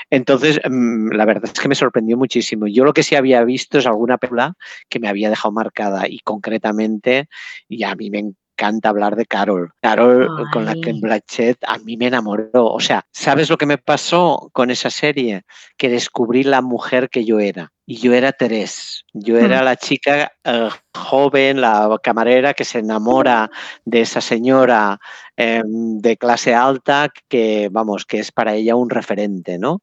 Entonces, 0.09 0.59
mm, 0.69 1.11
la 1.11 1.25
verdad 1.25 1.51
es 1.53 1.59
que 1.59 1.67
me 1.67 1.75
sorprendió 1.75 2.17
muchísimo. 2.17 2.67
Yo 2.67 2.85
lo 2.85 2.93
que 2.93 3.03
sí 3.03 3.15
había 3.15 3.43
visto 3.43 3.77
es 3.79 3.85
alguna 3.85 4.17
película 4.17 4.53
que 4.89 4.99
me 4.99 5.07
había 5.07 5.29
dejado 5.29 5.51
marcada 5.51 6.07
y 6.07 6.19
concretamente, 6.19 7.27
y 7.67 7.83
a 7.83 7.95
mí 7.95 8.09
me 8.09 8.33
encanta 8.55 8.89
hablar 8.89 9.15
de 9.15 9.25
Carol. 9.25 9.71
Carol 9.81 10.29
con 10.51 10.65
la 10.65 10.75
que 10.75 10.93
Blanchett 10.93 11.57
a 11.67 11.77
mí 11.77 11.97
me 11.97 12.07
enamoró. 12.07 12.67
O 12.67 12.79
sea, 12.79 13.05
¿sabes 13.11 13.49
lo 13.49 13.57
que 13.57 13.65
me 13.65 13.77
pasó 13.77 14.49
con 14.53 14.71
esa 14.71 14.89
serie? 14.89 15.43
Que 15.77 15.89
descubrí 15.89 16.43
la 16.43 16.61
mujer 16.61 17.09
que 17.09 17.25
yo 17.25 17.39
era. 17.39 17.71
Y 17.85 17.97
yo 17.97 18.13
era 18.13 18.31
Terés. 18.31 19.03
Yo 19.13 19.37
era 19.37 19.61
la 19.61 19.75
chica 19.75 20.31
eh, 20.43 20.69
joven, 20.95 21.61
la 21.61 21.99
camarera 22.01 22.53
que 22.53 22.65
se 22.65 22.79
enamora 22.79 23.51
de 23.83 24.01
esa 24.01 24.21
señora 24.21 24.99
em, 25.37 25.99
de 25.99 26.17
clase 26.17 26.55
alta 26.55 27.11
que, 27.27 27.69
vamos, 27.71 28.05
que 28.05 28.19
es 28.19 28.31
para 28.31 28.55
ella 28.55 28.75
un 28.75 28.89
referente, 28.89 29.59
¿no? 29.59 29.81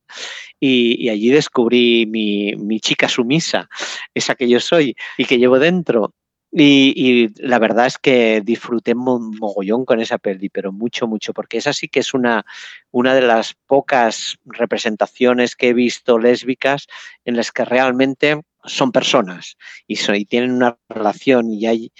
Y, 0.58 1.08
allí 1.10 1.30
descubrí 1.30 2.06
mi, 2.06 2.56
mi 2.56 2.80
chica 2.80 3.08
sumisa, 3.08 3.68
esa 4.14 4.34
que 4.34 4.48
yo 4.48 4.58
soy 4.58 4.96
y 5.16 5.24
que 5.24 5.38
llevo 5.38 5.58
dentro. 5.58 6.12
Y, 6.54 7.28
la 7.42 7.58
verdad 7.58 7.86
es 7.86 7.96
que 7.96 8.42
disfruté 8.44 8.94
mogollón 8.94 9.86
con 9.86 10.00
esa 10.00 10.18
peli, 10.18 10.50
pero 10.50 10.70
mucho, 10.70 11.06
mucho, 11.06 11.32
porque 11.32 11.56
esa 11.56 11.72
sí 11.72 11.88
que 11.88 12.00
es 12.00 12.12
una, 12.12 12.44
una 12.90 13.14
de 13.14 13.22
las 13.22 13.54
pocas 13.54 14.38
representaciones 14.44 15.56
que 15.56 15.68
he 15.68 15.72
visto 15.72 16.18
lésbicas 16.18 16.88
en 17.24 17.36
las 17.36 17.52
que 17.52 17.64
realmente 17.64 18.42
son 18.64 18.92
personas 18.92 19.56
y, 19.86 19.96
tienen 20.26 20.52
una 20.52 20.76
relación 20.90 21.50
y, 21.50 21.66
hay, 21.66 21.92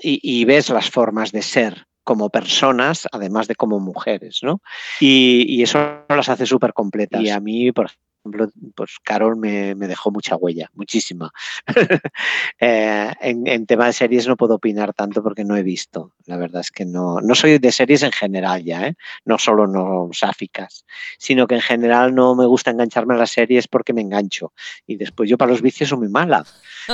y, 0.00 0.44
ves 0.46 0.70
las 0.70 0.90
formas 0.90 1.30
de 1.30 1.42
ser 1.42 1.86
como 2.02 2.30
personas, 2.30 3.06
además 3.12 3.46
de 3.46 3.54
como 3.54 3.78
mujeres, 3.78 4.40
¿no? 4.42 4.60
Y, 5.00 5.44
y 5.46 5.62
eso 5.62 6.04
las 6.08 6.28
hace 6.28 6.46
súper 6.46 6.72
completas. 6.72 7.22
Y 7.22 7.28
a 7.28 7.38
mí, 7.38 7.70
por 7.70 7.90
ejemplo, 8.22 8.48
pues 8.74 8.96
Carol 9.02 9.36
me, 9.36 9.74
dejó 9.74 10.10
mucha 10.10 10.36
huella, 10.36 10.70
muchísima. 10.74 11.32
Eh, 12.60 13.12
en, 13.20 13.66
tema 13.66 13.86
de 13.86 13.92
series 13.92 14.28
no 14.28 14.36
puedo 14.36 14.54
opinar 14.54 14.92
tanto 14.92 15.22
porque 15.22 15.44
no 15.44 15.56
he 15.56 15.62
visto. 15.64 16.12
La 16.26 16.36
verdad 16.36 16.60
es 16.60 16.70
que 16.70 16.84
no, 16.84 17.20
no 17.20 17.34
soy 17.34 17.58
de 17.58 17.72
series 17.72 18.02
en 18.04 18.12
general 18.12 18.62
ya, 18.62 18.86
¿eh? 18.86 18.94
no 19.24 19.36
solo 19.38 19.66
no 19.66 20.10
sáficas, 20.12 20.84
sino 21.18 21.48
que 21.48 21.56
en 21.56 21.60
general 21.60 22.14
no 22.14 22.36
me 22.36 22.46
gusta 22.46 22.70
engancharme 22.70 23.14
a 23.14 23.18
las 23.18 23.30
series 23.30 23.66
porque 23.66 23.92
me 23.92 24.02
engancho. 24.02 24.52
Y 24.86 24.96
después 24.96 25.28
yo 25.28 25.36
para 25.36 25.50
los 25.50 25.62
vicios 25.62 25.88
soy 25.88 25.98
muy 25.98 26.08
mala. 26.08 26.44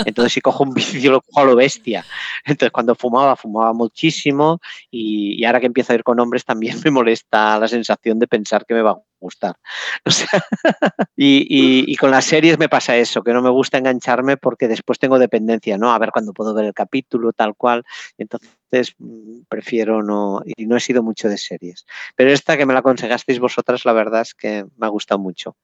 Entonces 0.06 0.32
si 0.32 0.40
cojo 0.40 0.64
un 0.64 0.72
vicio 0.74 1.10
lo 1.10 1.20
cojo 1.20 1.40
a 1.40 1.44
lo 1.44 1.56
bestia. 1.56 2.04
Entonces 2.44 2.72
cuando 2.72 2.94
fumaba, 2.94 3.36
fumaba 3.36 3.74
muchísimo 3.74 4.60
y, 4.90 5.34
y 5.38 5.44
ahora 5.44 5.60
que 5.60 5.66
empiezo 5.66 5.92
a 5.92 5.96
ir 5.96 6.04
con 6.04 6.18
hombres 6.20 6.44
también 6.46 6.78
me 6.84 6.90
molesta 6.90 7.58
la 7.58 7.68
sensación 7.68 8.18
de 8.18 8.26
pensar 8.26 8.64
que 8.64 8.74
me 8.74 8.82
va 8.82 8.92
a 8.92 9.07
gustar. 9.20 9.56
y, 11.16 11.96
con 11.96 12.10
las 12.10 12.24
series 12.24 12.58
me 12.58 12.68
pasa 12.68 12.96
eso, 12.96 13.22
que 13.22 13.32
no 13.32 13.42
me 13.42 13.50
gusta 13.50 13.78
engancharme 13.78 14.36
porque 14.36 14.68
después 14.68 14.98
tengo 14.98 15.18
dependencia, 15.18 15.78
¿no? 15.78 15.92
A 15.92 15.98
ver 15.98 16.10
cuándo 16.10 16.32
puedo 16.32 16.54
ver 16.54 16.66
el 16.66 16.74
capítulo, 16.74 17.32
tal 17.32 17.54
cual. 17.54 17.84
Entonces 18.16 18.94
mm, 18.98 19.40
prefiero 19.48 20.02
no, 20.02 20.42
y 20.44 20.66
no 20.66 20.76
he 20.76 20.80
sido 20.80 21.02
mucho 21.02 21.28
de 21.28 21.38
series. 21.38 21.86
Pero 22.16 22.30
esta 22.30 22.56
que 22.56 22.66
me 22.66 22.72
la 22.72 22.80
aconsejasteis 22.80 23.38
vosotras, 23.38 23.84
la 23.84 23.92
verdad 23.92 24.22
es 24.22 24.34
que 24.34 24.64
me 24.76 24.86
ha 24.86 24.90
gustado 24.90 25.18
mucho 25.18 25.56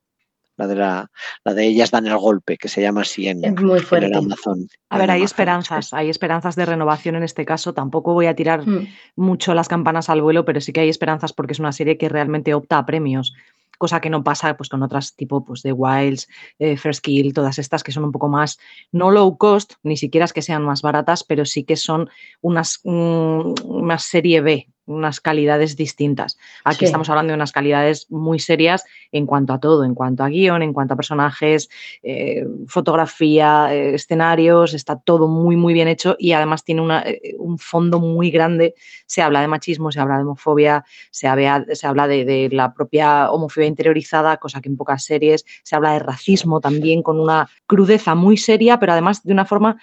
la 0.57 0.67
de 0.67 0.75
la, 0.77 1.11
de 1.45 1.67
ellas 1.67 1.91
dan 1.91 2.07
el 2.07 2.17
golpe, 2.17 2.57
que 2.57 2.69
se 2.69 2.81
llama 2.81 3.03
así 3.03 3.29
en, 3.29 3.45
el 3.45 4.15
Amazon. 4.15 4.69
A 4.89 4.99
ver, 4.99 5.11
hay 5.11 5.23
esperanzas, 5.23 5.93
hay 5.93 6.11
esperanzas 6.11 6.57
de 6.57 6.67
renovación 6.67 7.17
en 7.17 7.23
este 7.25 7.45
caso. 7.45 7.75
Tampoco 7.75 8.15
voy 8.15 8.27
a 8.27 8.35
tirar 8.35 8.67
mm. 8.67 8.87
mucho 9.17 9.55
las 9.55 9.69
campanas 9.69 10.09
al 10.09 10.23
vuelo, 10.23 10.45
pero 10.45 10.61
sí 10.61 10.73
que 10.73 10.81
hay 10.81 10.89
esperanzas 10.89 11.33
porque 11.33 11.53
es 11.53 11.59
una 11.59 11.73
serie 11.73 11.99
que 11.99 12.09
realmente 12.09 12.55
opta 12.55 12.79
a 12.79 12.87
premios 12.87 13.35
cosa 13.79 14.01
que 14.01 14.11
no 14.11 14.25
pasa 14.25 14.57
pues, 14.57 14.69
con 14.69 14.83
otras 14.83 15.15
tipo 15.15 15.45
pues, 15.45 15.63
de 15.63 15.73
Wilds, 15.73 16.29
eh, 16.59 16.77
First 16.77 17.03
Kill, 17.03 17.35
todas 17.35 17.59
estas 17.59 17.83
que 17.83 17.93
son 17.93 18.05
un 18.05 18.13
poco 18.13 18.29
más, 18.29 18.59
no 18.93 19.11
low 19.11 19.37
cost, 19.37 19.75
ni 19.83 19.97
siquiera 19.97 20.25
es 20.25 20.33
que 20.33 20.43
sean 20.43 20.65
más 20.65 20.83
baratas, 20.83 21.25
pero 21.25 21.45
sí 21.45 21.65
que 21.65 21.77
son 21.77 22.09
unas, 22.41 22.81
mm, 22.85 23.55
una 23.65 23.99
serie 23.99 24.41
B, 24.41 24.69
unas 24.87 25.21
calidades 25.21 25.77
distintas. 25.77 26.39
Aquí 26.65 26.85
estamos 26.85 27.09
hablando 27.09 27.33
de 27.33 27.37
unas 27.37 27.53
calidades 27.53 28.11
muy 28.11 28.39
serias 28.39 28.85
en 29.13 29.27
cuanto 29.27 29.53
a 29.53 29.61
todo, 29.61 29.85
en 29.85 29.95
cuanto 29.95 30.25
a 30.25 30.29
guion, 30.29 30.63
en 30.63 30.73
cuanto 30.73 30.95
a 30.95 30.97
personajes, 30.97 31.69
eh, 32.03 32.47
fotografía, 32.67 33.75
eh, 33.75 33.95
escenarios, 33.95 34.75
está 34.75 34.97
todo 34.97 35.29
muy, 35.29 35.57
muy 35.57 35.73
bien 35.73 35.89
hecho 35.89 36.17
y 36.19 36.33
además 36.33 36.65
tiene 36.65 36.83
eh, 37.07 37.35
un 37.39 37.59
fondo 37.59 38.01
muy 38.01 38.31
grande. 38.31 38.75
Se 39.07 39.23
habla 39.23 39.41
de 39.41 39.49
machismo, 39.49 39.91
se 39.91 40.01
habla 40.01 40.17
de 40.17 40.23
homofobia, 40.25 40.85
se, 41.11 41.29
habla, 41.29 41.65
se 41.73 41.87
habla 41.87 42.07
de, 42.07 42.25
de, 42.25 42.49
la 42.51 42.75
propia 42.75 43.31
homofobia 43.31 43.69
interiorizada, 43.69 44.37
cosa 44.37 44.61
que 44.61 44.69
en 44.69 44.77
pocas 44.77 45.05
series, 45.05 45.45
se 45.63 45.77
habla 45.77 45.93
de 45.93 46.01
racismo 46.01 46.61
también 46.61 47.03
con 47.03 47.19
una 47.19 47.49
crudeza 47.67 48.15
muy 48.15 48.37
seria, 48.37 48.79
pero 48.79 48.93
además 48.93 49.23
de 49.23 49.33
una 49.33 49.45
forma 49.45 49.79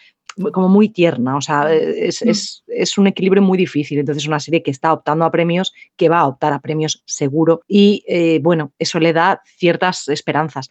como 0.51 0.69
muy 0.69 0.89
tierna, 0.89 1.36
o 1.36 1.41
sea, 1.41 1.63
mm. 1.63 1.69
es, 1.69 2.97
un 2.97 3.07
equilibrio 3.07 3.41
muy 3.41 3.57
difícil. 3.57 3.99
Entonces, 3.99 4.23
es 4.23 4.27
una 4.27 4.39
serie 4.39 4.63
que 4.63 4.71
está 4.71 4.93
optando 4.93 5.25
a 5.25 5.32
premios, 5.32 5.73
que 5.95 6.09
va 6.09 6.19
a 6.19 6.27
optar 6.27 6.53
a 6.53 6.59
premios 6.59 7.03
seguro 7.05 7.61
y, 7.67 8.03
eh, 8.07 8.39
bueno, 8.41 8.73
eso 8.79 8.99
le 8.99 9.13
da 9.13 9.41
ciertas 9.45 10.07
esperanzas. 10.09 10.69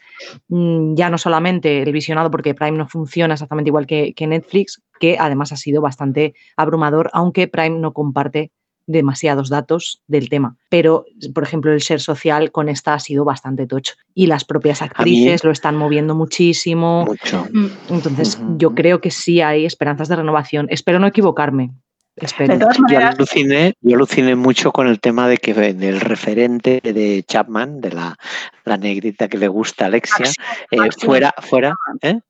Mm, 0.48 0.94
ya 0.94 1.10
no 1.10 1.18
solamente 1.18 1.82
el 1.82 1.92
visionado, 1.92 2.30
porque 2.30 2.54
Prime 2.54 2.78
no 2.78 2.88
funciona 2.88 3.34
exactamente 3.34 3.70
igual 3.70 3.86
que, 3.86 4.14
que 4.14 4.26
Netflix, 4.26 4.82
que 4.98 5.16
además 5.18 5.52
ha 5.52 5.56
sido 5.56 5.80
bastante 5.80 6.34
abrumador, 6.56 7.10
aunque 7.12 7.48
Prime 7.48 7.78
no 7.78 7.92
comparte 7.92 8.52
demasiados 8.90 9.48
datos 9.48 10.02
del 10.06 10.28
tema. 10.28 10.56
Pero, 10.68 11.04
por 11.34 11.44
ejemplo, 11.44 11.72
el 11.72 11.80
ser 11.80 12.00
social 12.00 12.50
con 12.50 12.68
esta 12.68 12.94
ha 12.94 13.00
sido 13.00 13.24
bastante 13.24 13.66
tocho. 13.66 13.94
Y 14.14 14.26
las 14.26 14.44
propias 14.44 14.82
actrices 14.82 15.44
lo 15.44 15.50
están 15.50 15.76
moviendo 15.76 16.14
muchísimo. 16.14 17.04
Mucho. 17.06 17.46
Mm. 17.52 17.66
Entonces, 17.90 18.40
yo 18.56 18.74
creo 18.74 19.00
que 19.00 19.10
sí 19.10 19.40
hay 19.40 19.64
esperanzas 19.64 20.08
de 20.08 20.16
renovación. 20.16 20.66
Espero 20.70 20.98
no 20.98 21.06
equivocarme. 21.06 21.72
Espero. 22.16 22.58
yo, 22.90 22.98
aluciné, 22.98 23.74
yo 23.80 23.96
aluciné 23.96 24.34
mucho 24.34 24.72
con 24.72 24.88
el 24.88 25.00
tema 25.00 25.28
de 25.28 25.38
que 25.38 25.54
del 25.54 26.00
referente 26.00 26.80
de 26.82 27.24
Chapman, 27.26 27.80
de 27.80 27.92
la, 27.92 28.16
la 28.64 28.76
negrita 28.76 29.28
que 29.28 29.38
le 29.38 29.48
gusta 29.48 29.84
a 29.84 29.86
Alexia, 29.88 30.26
eh, 30.70 30.76
fuera, 30.98 31.32
fuera. 31.38 31.74
¿eh? 32.02 32.20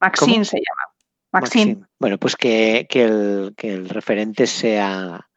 Maxine 0.00 0.44
se 0.44 0.58
llama. 0.58 0.82
Maxine. 1.32 1.78
Bueno, 1.98 2.18
pues 2.18 2.36
que, 2.36 2.86
que, 2.88 3.04
el, 3.04 3.54
que 3.56 3.72
el 3.72 3.88
referente 3.88 4.46
sea 4.46 5.29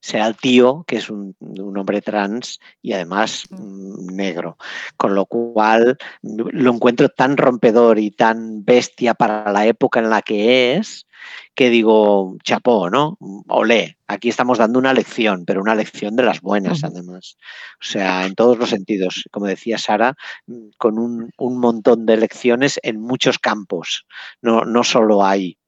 sea 0.00 0.26
el 0.26 0.36
tío, 0.36 0.84
que 0.86 0.96
es 0.96 1.10
un, 1.10 1.36
hombre 1.76 2.00
trans 2.00 2.58
y 2.82 2.92
además 2.92 3.44
mm, 3.50 4.14
negro. 4.14 4.56
Con 4.96 5.14
lo 5.14 5.26
cual 5.26 5.98
lo 6.22 6.72
encuentro 6.72 7.08
tan 7.08 7.36
rompedor 7.36 7.98
y 7.98 8.10
tan 8.10 8.64
bestia 8.64 9.14
para 9.14 9.52
la 9.52 9.66
época 9.66 10.00
en 10.00 10.10
la 10.10 10.22
que 10.22 10.74
es, 10.74 11.06
que 11.54 11.68
digo, 11.68 12.36
chapó, 12.42 12.88
¿no? 12.88 13.18
Olé, 13.48 13.98
aquí 14.06 14.28
estamos 14.28 14.58
dando 14.58 14.78
una 14.78 14.94
lección, 14.94 15.44
pero 15.44 15.60
una 15.60 15.74
lección 15.74 16.16
de 16.16 16.22
las 16.22 16.40
buenas, 16.40 16.84
además. 16.84 17.36
O 17.80 17.84
sea, 17.84 18.24
en 18.26 18.34
todos 18.34 18.58
los 18.58 18.70
sentidos, 18.70 19.24
como 19.30 19.46
decía 19.46 19.78
Sara, 19.78 20.14
mm, 20.46 20.70
con 20.78 20.98
un, 20.98 21.30
montón 21.38 22.06
de 22.06 22.16
lecciones 22.16 22.80
en 22.82 23.00
muchos 23.00 23.38
campos, 23.38 24.06
no, 24.40 24.64
no 24.64 24.82
solo 24.84 25.24
hay 25.24 25.58
mm, 25.58 25.59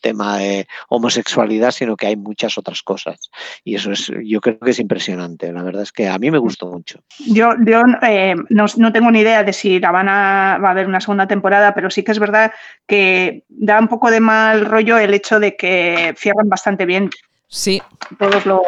tema 0.00 0.38
de 0.38 0.66
homosexualidad, 0.88 1.70
sino 1.70 1.96
que 1.96 2.06
hay 2.06 2.16
muchas 2.16 2.58
otras 2.58 2.82
cosas. 2.82 3.30
Y 3.64 3.74
eso 3.74 3.92
es, 3.92 4.12
yo 4.24 4.40
creo 4.40 4.58
que 4.58 4.70
es 4.70 4.78
impresionante. 4.78 5.52
La 5.52 5.62
verdad 5.62 5.82
es 5.82 5.92
que 5.92 6.08
a 6.08 6.18
mí 6.18 6.30
me 6.30 6.38
gustó 6.38 6.66
mucho. 6.66 7.00
Yo, 7.26 7.54
yo 7.64 7.82
eh, 8.02 8.34
no, 8.50 8.66
no 8.76 8.92
tengo 8.92 9.10
ni 9.10 9.20
idea 9.20 9.42
de 9.44 9.52
si 9.52 9.80
la 9.80 9.90
van 9.90 10.08
a, 10.08 10.58
va 10.62 10.68
a 10.68 10.70
haber 10.72 10.86
una 10.86 11.00
segunda 11.00 11.26
temporada, 11.26 11.74
pero 11.74 11.90
sí 11.90 12.02
que 12.02 12.12
es 12.12 12.18
verdad 12.18 12.52
que 12.86 13.44
da 13.48 13.78
un 13.78 13.88
poco 13.88 14.10
de 14.10 14.20
mal 14.20 14.64
rollo 14.66 14.98
el 14.98 15.14
hecho 15.14 15.40
de 15.40 15.56
que 15.56 16.14
cierran 16.16 16.48
bastante 16.48 16.86
bien. 16.86 17.10
Sí. 17.48 17.80
Todos 18.18 18.46
lo, 18.46 18.62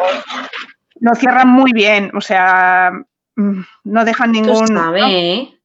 lo 0.99 1.15
cierran 1.15 1.49
muy 1.49 1.71
bien. 1.73 2.11
O 2.15 2.21
sea, 2.21 2.91
mm, 3.35 3.61
no 3.83 4.05
dejan 4.05 4.31
Tú 4.31 4.41
ningún. 4.41 4.67
sabes, 4.67 5.03
¿eh? 5.07 5.56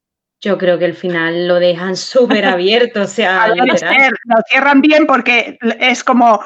Yo 0.42 0.58
creo 0.58 0.78
que 0.78 0.84
el 0.84 0.94
final 0.94 1.46
lo 1.48 1.60
dejan 1.60 1.96
súper 1.96 2.44
abierto, 2.44 3.02
o 3.02 3.06
sea, 3.06 3.48
lo 3.48 3.64
cierran 4.48 4.80
bien 4.80 5.06
porque 5.06 5.58
es 5.78 6.04
como. 6.04 6.40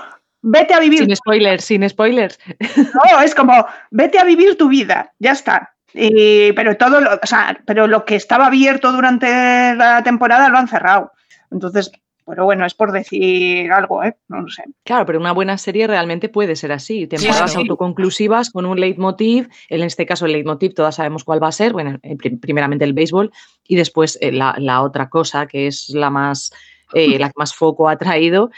Vete 0.48 0.74
a 0.74 0.78
vivir 0.78 1.00
Sin 1.00 1.16
spoilers, 1.16 1.64
sin 1.64 1.88
spoilers. 1.88 2.38
No, 2.76 3.20
es 3.20 3.34
como, 3.34 3.66
vete 3.90 4.18
a 4.20 4.24
vivir 4.24 4.56
tu 4.56 4.68
vida, 4.68 5.12
ya 5.18 5.32
está. 5.32 5.74
Y- 5.92 6.52
pero 6.52 6.76
todo, 6.76 7.00
lo, 7.00 7.14
o 7.14 7.26
sea, 7.26 7.58
pero 7.66 7.88
lo 7.88 8.04
que 8.04 8.14
estaba 8.14 8.46
abierto 8.46 8.92
durante 8.92 9.26
la 9.74 10.02
temporada 10.04 10.48
lo 10.48 10.58
han 10.58 10.68
cerrado. 10.68 11.10
Entonces, 11.50 11.90
pero 12.26 12.44
bueno, 12.44 12.66
es 12.66 12.74
por 12.74 12.92
decir 12.92 13.70
algo, 13.72 14.02
¿eh? 14.02 14.16
No 14.28 14.42
lo 14.42 14.48
sé. 14.48 14.64
Claro, 14.84 15.06
pero 15.06 15.20
una 15.20 15.32
buena 15.32 15.56
serie 15.58 15.86
realmente 15.86 16.28
puede 16.28 16.56
ser 16.56 16.72
así. 16.72 17.06
Temporadas 17.06 17.52
sí. 17.52 17.58
autoconclusivas 17.58 18.50
con 18.50 18.66
un 18.66 18.80
leitmotiv. 18.80 19.48
En 19.68 19.82
este 19.82 20.04
caso, 20.06 20.26
el 20.26 20.32
leitmotiv 20.32 20.74
todas 20.74 20.96
sabemos 20.96 21.24
cuál 21.24 21.42
va 21.42 21.48
a 21.48 21.52
ser. 21.52 21.72
Bueno, 21.72 21.98
eh, 22.02 22.16
prim- 22.16 22.40
primeramente 22.40 22.84
el 22.84 22.92
béisbol 22.92 23.30
y 23.68 23.76
después 23.76 24.18
eh, 24.20 24.32
la, 24.32 24.54
la 24.58 24.82
otra 24.82 25.08
cosa 25.08 25.46
que 25.46 25.68
es 25.68 25.88
la 25.90 26.10
más, 26.10 26.52
eh, 26.92 27.18
la 27.18 27.28
que 27.28 27.34
más 27.36 27.54
foco 27.54 27.88
ha 27.88 27.96
traído. 27.96 28.50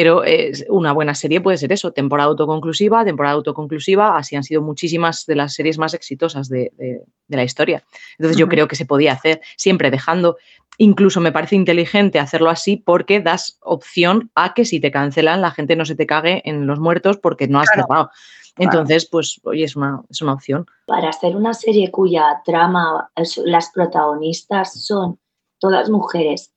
Pero 0.00 0.24
eh, 0.24 0.52
una 0.68 0.92
buena 0.92 1.12
serie 1.12 1.40
puede 1.40 1.58
ser 1.58 1.72
eso, 1.72 1.90
temporada 1.90 2.28
autoconclusiva, 2.28 3.04
temporada 3.04 3.34
autoconclusiva, 3.34 4.16
así 4.16 4.36
han 4.36 4.44
sido 4.44 4.62
muchísimas 4.62 5.26
de 5.26 5.34
las 5.34 5.54
series 5.54 5.76
más 5.76 5.92
exitosas 5.92 6.48
de, 6.48 6.70
de- 6.76 7.02
de 7.26 7.36
la 7.36 7.42
historia. 7.42 7.82
Entonces 8.16 8.36
yo 8.36 8.48
creo 8.48 8.68
que 8.68 8.76
se 8.76 8.86
podía 8.86 9.12
hacer 9.12 9.40
siempre 9.56 9.90
dejando, 9.90 10.36
incluso 10.76 11.20
me 11.20 11.32
parece 11.32 11.56
inteligente 11.56 12.20
hacerlo 12.20 12.48
así 12.48 12.76
porque 12.76 13.18
das 13.20 13.58
opción 13.60 14.30
a 14.36 14.54
que 14.54 14.64
si 14.64 14.78
te 14.78 14.92
cancelan 14.92 15.40
la 15.42 15.50
gente 15.50 15.74
no 15.74 15.84
se 15.84 15.96
te 15.96 16.06
cague 16.06 16.42
en 16.44 16.68
los 16.68 16.78
muertos 16.78 17.16
porque 17.16 17.48
no 17.48 17.58
has 17.58 17.68
Claro. 17.70 17.88
cerrado. 17.88 18.10
Entonces, 18.56 19.04
pues, 19.10 19.40
oye, 19.42 19.64
es 19.64 19.74
una, 19.74 20.00
es 20.08 20.22
una 20.22 20.34
opción. 20.34 20.64
Para 20.86 21.08
hacer 21.08 21.34
una 21.34 21.54
serie 21.54 21.90
cuya 21.90 22.40
trama, 22.44 23.10
las 23.44 23.70
protagonistas 23.72 24.84
son 24.84 25.18
todas 25.58 25.90
mujeres 25.90 26.52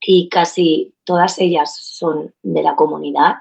y 0.00 0.28
casi 0.28 0.94
todas 1.04 1.38
ellas 1.38 1.76
son 1.80 2.32
de 2.42 2.62
la 2.62 2.74
comunidad, 2.76 3.36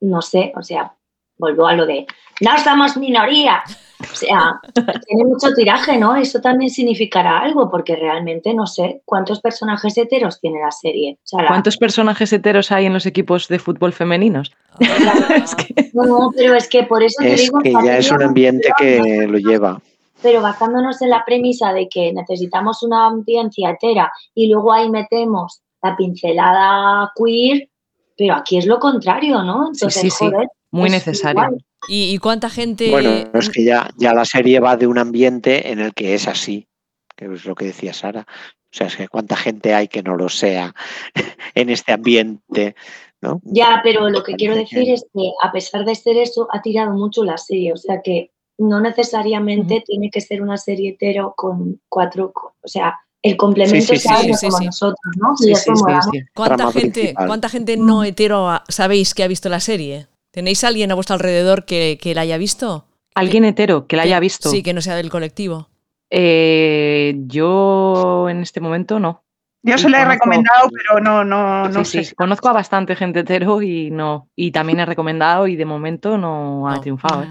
no 0.00 0.22
sé, 0.22 0.52
o 0.56 0.62
sea, 0.62 0.94
vuelvo 1.36 1.66
a 1.66 1.74
lo 1.74 1.86
de, 1.86 2.06
no 2.40 2.50
somos 2.58 2.96
minoría. 2.96 3.62
O 4.00 4.14
sea, 4.14 4.58
tiene 5.06 5.24
mucho 5.24 5.52
tiraje, 5.54 5.98
¿no? 5.98 6.16
Eso 6.16 6.40
también 6.40 6.70
significará 6.70 7.38
algo, 7.40 7.70
porque 7.70 7.96
realmente 7.96 8.54
no 8.54 8.66
sé 8.66 9.02
cuántos 9.04 9.40
personajes 9.42 9.96
heteros 9.98 10.40
tiene 10.40 10.58
la 10.60 10.70
serie. 10.70 11.18
O 11.22 11.26
sea, 11.26 11.42
la- 11.42 11.48
¿Cuántos 11.48 11.76
personajes 11.76 12.32
heteros 12.32 12.72
hay 12.72 12.86
en 12.86 12.94
los 12.94 13.04
equipos 13.04 13.48
de 13.48 13.58
fútbol 13.58 13.92
femeninos? 13.92 14.52
Es 14.80 15.54
que- 15.54 15.90
No, 15.92 16.04
no, 16.04 16.30
pero 16.34 16.54
es 16.54 16.66
que 16.68 16.84
por 16.84 17.02
eso 17.02 17.16
te 17.22 17.34
Es 17.34 17.42
digo 17.42 17.58
que 17.60 17.72
ya 17.84 17.98
es 17.98 18.10
un 18.10 18.22
ambiente 18.22 18.70
que 18.78 19.26
lo 19.28 19.36
lleva. 19.38 19.80
pero 20.22 20.40
basándonos 20.40 21.00
en 21.02 21.10
la 21.10 21.22
premisa 21.26 21.72
de 21.74 21.88
que 21.88 22.12
necesitamos 22.14 22.82
una 22.82 23.04
audiencia 23.06 23.70
hetera 23.70 24.10
y 24.34 24.48
luego 24.50 24.72
ahí 24.72 24.88
metemos 24.90 25.60
la 25.82 25.96
pincelada 25.96 27.12
queer, 27.16 27.68
pero 28.16 28.34
aquí 28.34 28.58
es 28.58 28.66
lo 28.66 28.78
contrario, 28.78 29.42
¿no? 29.42 29.68
Entonces, 29.68 29.94
sí, 29.94 30.10
sí, 30.10 30.26
joder, 30.26 30.48
muy 30.70 30.86
es 30.86 30.92
necesario. 30.92 31.42
igual. 31.42 31.64
¿Y, 31.88 32.14
y 32.14 32.18
cuánta 32.18 32.50
gente? 32.50 32.90
Bueno, 32.90 33.10
es 33.32 33.48
que 33.48 33.64
ya, 33.64 33.88
ya 33.96 34.12
la 34.12 34.24
serie 34.24 34.60
va 34.60 34.76
de 34.76 34.86
un 34.86 34.98
ambiente 34.98 35.70
en 35.70 35.80
el 35.80 35.94
que 35.94 36.14
es 36.14 36.28
así, 36.28 36.68
que 37.16 37.26
es 37.26 37.44
lo 37.44 37.54
que 37.54 37.66
decía 37.66 37.94
Sara. 37.94 38.26
O 38.72 38.76
sea, 38.76 38.86
es 38.86 38.96
que 38.96 39.08
cuánta 39.08 39.36
gente 39.36 39.74
hay 39.74 39.88
que 39.88 40.02
no 40.02 40.16
lo 40.16 40.28
sea 40.28 40.74
en 41.54 41.70
este 41.70 41.92
ambiente, 41.92 42.76
¿no? 43.20 43.40
Ya, 43.44 43.80
pero 43.82 44.08
lo 44.10 44.22
que 44.22 44.34
quiero 44.34 44.54
decir 44.54 44.90
es 44.90 45.04
que 45.12 45.32
a 45.42 45.50
pesar 45.50 45.84
de 45.84 45.94
ser 45.94 46.16
eso, 46.18 46.46
ha 46.52 46.62
tirado 46.62 46.92
mucho 46.92 47.24
la 47.24 47.38
serie, 47.38 47.72
o 47.72 47.76
sea 47.76 48.00
que 48.02 48.30
no 48.58 48.80
necesariamente 48.80 49.82
tiene 49.86 50.10
que 50.10 50.20
ser 50.20 50.42
una 50.42 50.58
serie 50.58 50.90
hetero 50.90 51.32
con 51.34 51.80
cuatro, 51.88 52.32
o 52.34 52.68
sea, 52.68 53.00
el 53.22 53.36
complemento 53.36 53.94
sí, 53.94 53.98
sí, 53.98 54.08
algo 54.08 54.34
sí, 54.34 54.46
como 54.46 54.58
sí. 54.58 54.64
nosotros, 54.66 55.16
¿no? 55.16 55.36
Sí, 55.36 55.44
Y 55.50 55.54
sí, 55.54 55.60
eso 55.70 55.76
sí, 55.76 55.82
mola 55.82 56.02
sí. 56.02 56.20
¿Cuánta 56.34 56.72
gente. 56.72 57.14
¿Cuánta 57.14 57.48
gente 57.48 57.76
no 57.76 58.02
hetero 58.04 58.48
ha- 58.48 58.64
sabéis 58.68 59.12
que 59.14 59.22
ha 59.24 59.28
visto 59.28 59.48
la 59.48 59.60
serie? 59.60 60.06
¿Tenéis 60.30 60.62
alguien 60.64 60.90
a 60.90 60.94
vuestro 60.94 61.14
alrededor 61.14 61.64
que, 61.64 61.98
que 62.00 62.14
la 62.14 62.20
haya 62.22 62.38
visto? 62.38 62.86
¿Alguien 63.14 63.44
hetero 63.44 63.86
que 63.86 63.96
la 63.96 64.02
haya 64.04 64.16
Que- 64.16 64.20
visto? 64.20 64.48
Sí, 64.50 64.62
que 64.62 64.72
no 64.72 64.80
sea 64.80 64.94
del 64.96 65.10
colectivo. 65.10 65.68
Eh, 66.10 67.14
yo 67.26 68.28
en 68.28 68.40
este 68.42 68.60
momento 68.60 68.98
no. 69.00 69.22
Yo 69.62 69.76
se 69.76 69.90
la 69.90 70.00
he 70.00 70.04
recomendado, 70.06 70.70
pero 70.70 71.00
no, 71.00 71.22
no, 71.22 71.68
no 71.68 71.84
Sí, 71.84 71.98
sé. 71.98 72.04
sí, 72.04 72.14
Conozco 72.14 72.48
a 72.48 72.52
bastante 72.54 72.96
gente 72.96 73.20
hetero 73.20 73.60
y 73.60 73.90
no. 73.90 74.28
Y 74.34 74.52
también 74.52 74.80
he 74.80 74.86
recomendado 74.86 75.46
y 75.46 75.56
de 75.56 75.66
momento 75.66 76.16
no 76.16 76.66
ha 76.68 76.76
No. 76.76 76.80
triunfado. 76.80 77.22
¿eh? 77.24 77.28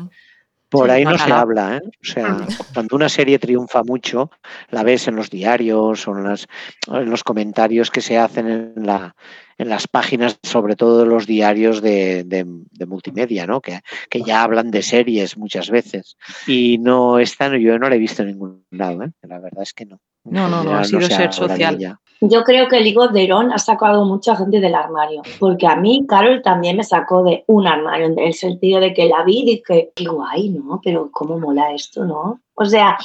Por 0.70 0.92
ahí 0.92 1.04
no 1.04 1.12
se 1.18 1.24
habla, 1.42 1.78
¿eh? 1.78 1.82
O 1.86 2.06
sea, 2.06 2.38
cuando 2.74 2.96
una 2.96 3.10
serie 3.10 3.40
triunfa 3.40 3.82
mucho, 3.84 4.30
la 4.70 4.84
ves 4.84 5.08
en 5.08 5.16
los 5.16 5.30
diarios 5.30 6.08
o 6.08 6.12
en, 6.16 6.24
las- 6.24 6.48
en 6.88 7.10
los 7.10 7.24
comentarios 7.24 7.90
que 7.90 8.02
se 8.02 8.18
hacen 8.20 8.48
en, 8.48 8.86
la, 8.86 9.16
en 9.58 9.68
las 9.70 9.88
páginas, 9.88 10.38
sobre 10.44 10.76
todo 10.76 11.00
de 11.00 11.06
los 11.08 11.26
diarios 11.26 11.82
de, 11.82 12.24
de- 12.24 12.46
de 12.46 12.86
multimedia, 12.86 13.48
¿no? 13.48 13.62
Que, 13.62 13.80
que 14.10 14.22
ya 14.22 14.44
hablan 14.44 14.70
de 14.70 14.84
series 14.84 15.38
muchas 15.38 15.70
veces. 15.72 16.18
Y 16.46 16.78
no 16.78 17.18
están, 17.20 17.58
yo 17.60 17.80
no 17.80 17.90
la 17.90 17.96
he 17.96 18.00
visto 18.00 18.22
en 18.22 18.28
ningún 18.30 18.64
lado, 18.70 19.04
¿eh? 19.04 19.12
La 19.24 19.40
verdad 19.40 19.64
es 19.64 19.74
que 19.74 19.86
no. 19.86 20.00
No, 20.24 20.48
no, 20.48 20.64
no, 20.64 20.78
ha 20.78 20.84
sido 20.84 21.02
se 21.02 21.16
ser 21.16 21.34
social. 21.34 21.76
ella. 21.76 22.00
Yo 22.22 22.44
creo 22.44 22.68
que 22.68 22.78
el 22.78 22.88
higo 22.88 23.08
de 23.08 23.24
Herón 23.24 23.54
ha 23.54 23.58
sacado 23.58 24.04
mucha 24.04 24.36
gente 24.36 24.60
del 24.60 24.76
armario, 24.76 25.22
porque 25.40 25.66
a 25.66 25.78
mí 25.78 26.06
Carol 26.08 26.42
también 26.42 26.76
me 26.76 26.84
sacó 26.84 27.24
de 27.24 27.46
un 27.48 27.66
armario, 27.66 28.08
en 28.08 28.20
el 28.20 28.34
sentido 28.34 28.82
de 28.82 28.94
que 28.94 29.08
la 29.08 29.24
vi 29.24 29.40
y 29.40 29.46
dije, 29.46 29.92
qué 29.96 30.06
guay, 30.06 30.50
¿no? 30.50 30.82
Pero 30.84 31.10
cómo 31.12 31.40
mola 31.40 31.72
esto, 31.74 32.04
¿no? 32.04 32.42
O 32.56 32.66
sea, 32.66 32.98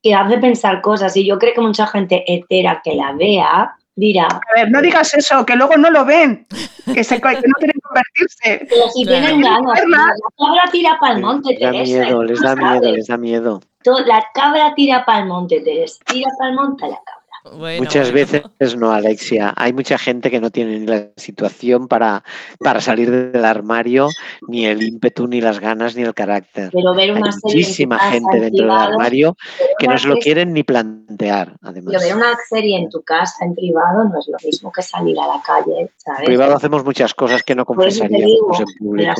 que 0.00 0.14
hace 0.14 0.38
pensar 0.38 0.80
cosas 0.80 1.16
y 1.16 1.24
yo 1.24 1.38
creo 1.38 1.54
que 1.54 1.60
mucha 1.60 1.86
gente 1.88 2.24
hetera 2.26 2.80
que 2.84 2.94
la 2.94 3.12
vea 3.12 3.76
dirá, 3.94 4.26
A 4.26 4.40
ver, 4.56 4.70
no 4.70 4.80
digas 4.80 5.12
eso, 5.14 5.44
que 5.44 5.54
luego 5.56 5.76
no 5.76 5.90
lo 5.90 6.04
ven, 6.04 6.46
que, 6.94 7.04
se, 7.04 7.20
que 7.20 7.28
no 7.34 7.54
quieren 7.58 7.80
convertirse. 7.82 8.66
pero 8.68 8.88
si 8.90 9.04
Claro. 9.04 9.26
tienen 9.26 9.40
ganas, 9.42 9.80
la 9.88 10.06
cabra 10.38 10.62
tira 10.70 10.96
para 11.00 11.14
el 11.14 11.20
monte, 11.20 11.50
Les 11.52 11.60
da 11.60 11.70
Teresa. 11.72 11.98
miedo, 12.04 12.22
les 12.24 12.40
da 12.40 12.56
miedo, 12.56 12.92
les 12.92 13.06
da 13.06 13.16
miedo. 13.16 13.60
La 14.06 14.24
cabra 14.34 14.74
tira 14.74 15.04
para 15.04 15.20
el 15.20 15.26
monte, 15.26 15.60
Teresa. 15.60 15.98
Tira 16.06 16.28
para 16.38 16.50
el 16.50 16.56
monte 16.56 16.86
la 16.88 16.96
cabra. 17.04 17.21
Bueno, 17.44 17.82
Muchas 17.82 18.12
bueno. 18.12 18.28
veces 18.58 18.76
no, 18.76 18.92
Alexia. 18.92 19.52
Hay 19.56 19.72
mucha 19.72 19.98
gente 19.98 20.30
que 20.30 20.40
no 20.40 20.50
tiene 20.50 20.78
ni 20.78 20.86
la 20.86 21.08
situación 21.16 21.88
para, 21.88 22.22
para 22.60 22.80
salir 22.80 23.10
del 23.10 23.44
armario, 23.44 24.08
ni 24.46 24.66
el 24.66 24.82
ímpetu, 24.82 25.26
ni 25.26 25.40
las 25.40 25.58
ganas, 25.58 25.96
ni 25.96 26.02
el 26.02 26.14
carácter. 26.14 26.70
Pero 26.72 26.94
ver 26.94 27.10
Hay 27.10 27.10
una 27.10 27.32
serie 27.32 27.40
muchísima 27.42 27.98
casa, 27.98 28.10
gente 28.12 28.36
en 28.36 28.42
dentro 28.42 28.64
del 28.64 28.70
armario 28.70 29.36
que 29.78 29.88
no 29.88 29.98
se 29.98 30.06
lo 30.06 30.16
quieren 30.18 30.52
ni 30.52 30.62
plantear, 30.62 31.56
además. 31.62 31.94
Pero 31.94 32.00
ver 32.00 32.16
una 32.16 32.36
serie 32.48 32.78
en 32.78 32.88
tu 32.88 33.02
casa, 33.02 33.44
en 33.44 33.54
privado, 33.54 34.04
no 34.04 34.20
es 34.20 34.28
lo 34.28 34.36
mismo 34.44 34.70
que 34.70 34.82
salir 34.82 35.18
a 35.18 35.26
la 35.26 35.42
calle, 35.44 35.90
¿sabes? 35.96 36.20
En 36.20 36.26
privado 36.26 36.54
hacemos 36.54 36.84
muchas 36.84 37.12
cosas 37.12 37.42
que 37.42 37.56
no 37.56 37.66
confesaríamos 37.66 38.60
en 38.60 38.66
público. 38.78 39.14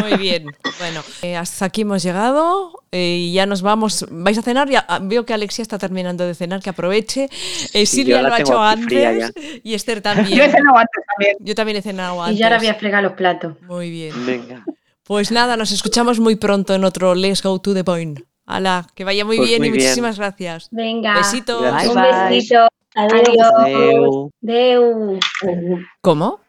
Muy 0.00 0.16
bien. 0.18 0.46
Bueno, 0.78 1.02
eh, 1.22 1.36
hasta 1.36 1.66
aquí 1.66 1.82
hemos 1.82 2.02
llegado 2.02 2.79
eh, 2.92 3.16
y 3.18 3.32
ya 3.32 3.46
nos 3.46 3.62
vamos. 3.62 4.04
¿Vais 4.10 4.36
a 4.38 4.42
cenar? 4.42 4.68
Ya, 4.68 4.84
ah, 4.88 4.98
veo 5.00 5.24
que 5.24 5.32
Alexia 5.32 5.62
está 5.62 5.78
terminando 5.78 6.26
de 6.26 6.34
cenar, 6.34 6.60
que 6.60 6.70
aproveche. 6.70 7.28
Eh, 7.72 7.86
Silvia 7.86 8.20
lo 8.22 8.34
ha 8.34 8.40
hecho 8.40 8.60
antes 8.60 9.32
y 9.62 9.74
Esther 9.74 10.00
también. 10.00 10.28
Yo 10.38 10.44
he 10.44 10.50
cenado 10.50 10.76
antes 10.76 11.04
también. 11.06 11.36
Yo 11.40 11.54
también 11.54 11.76
he 11.78 11.82
cenado 11.82 12.22
antes. 12.22 12.36
Y 12.36 12.40
yo 12.40 12.46
ahora 12.46 12.58
voy 12.58 12.66
a 12.66 12.74
fregar 12.74 13.02
los 13.02 13.12
platos. 13.12 13.60
Muy 13.62 13.90
bien. 13.90 14.26
Venga. 14.26 14.64
Pues 15.04 15.30
nada, 15.30 15.56
nos 15.56 15.72
escuchamos 15.72 16.20
muy 16.20 16.36
pronto 16.36 16.74
en 16.74 16.84
otro 16.84 17.14
Let's 17.14 17.42
Go 17.42 17.60
to 17.60 17.74
the 17.74 17.84
Point. 17.84 18.20
Hala, 18.46 18.86
que 18.94 19.04
vaya 19.04 19.24
muy 19.24 19.36
Pues 19.36 19.48
bien 19.48 19.60
muy 19.62 19.68
y 19.68 19.72
bien. 19.72 19.84
muchísimas 19.84 20.18
gracias. 20.18 20.68
Venga. 20.72 21.14
Besitos. 21.14 21.62
Gracias. 21.62 21.94
Un 21.94 22.28
besito. 22.28 22.68
Adiós. 22.94 24.30
Deu. 24.40 25.20
¿Cómo? 26.00 26.40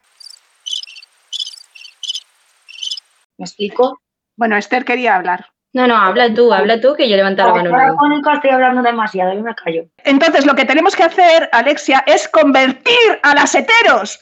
¿Me 3.37 3.45
explico? 3.45 3.99
Bueno, 4.35 4.57
Esther 4.57 4.85
quería 4.85 5.15
hablar. 5.15 5.47
No, 5.73 5.87
no, 5.87 5.95
habla 5.95 6.33
tú, 6.33 6.51
habla 6.51 6.81
tú, 6.81 6.95
que 6.95 7.07
yo 7.07 7.15
levanto 7.15 7.43
la 7.43 7.53
mano. 7.53 7.69
Ahora 7.73 8.35
estoy 8.35 8.49
hablando 8.49 8.81
demasiado, 8.81 9.33
yo 9.33 9.41
me 9.41 9.55
callo. 9.55 9.85
Entonces, 10.03 10.45
lo 10.45 10.53
que 10.53 10.65
tenemos 10.65 10.95
que 10.97 11.03
hacer, 11.03 11.49
Alexia, 11.53 12.03
es 12.07 12.27
convertir 12.27 13.19
a 13.23 13.33
las 13.33 13.55
heteros 13.55 14.19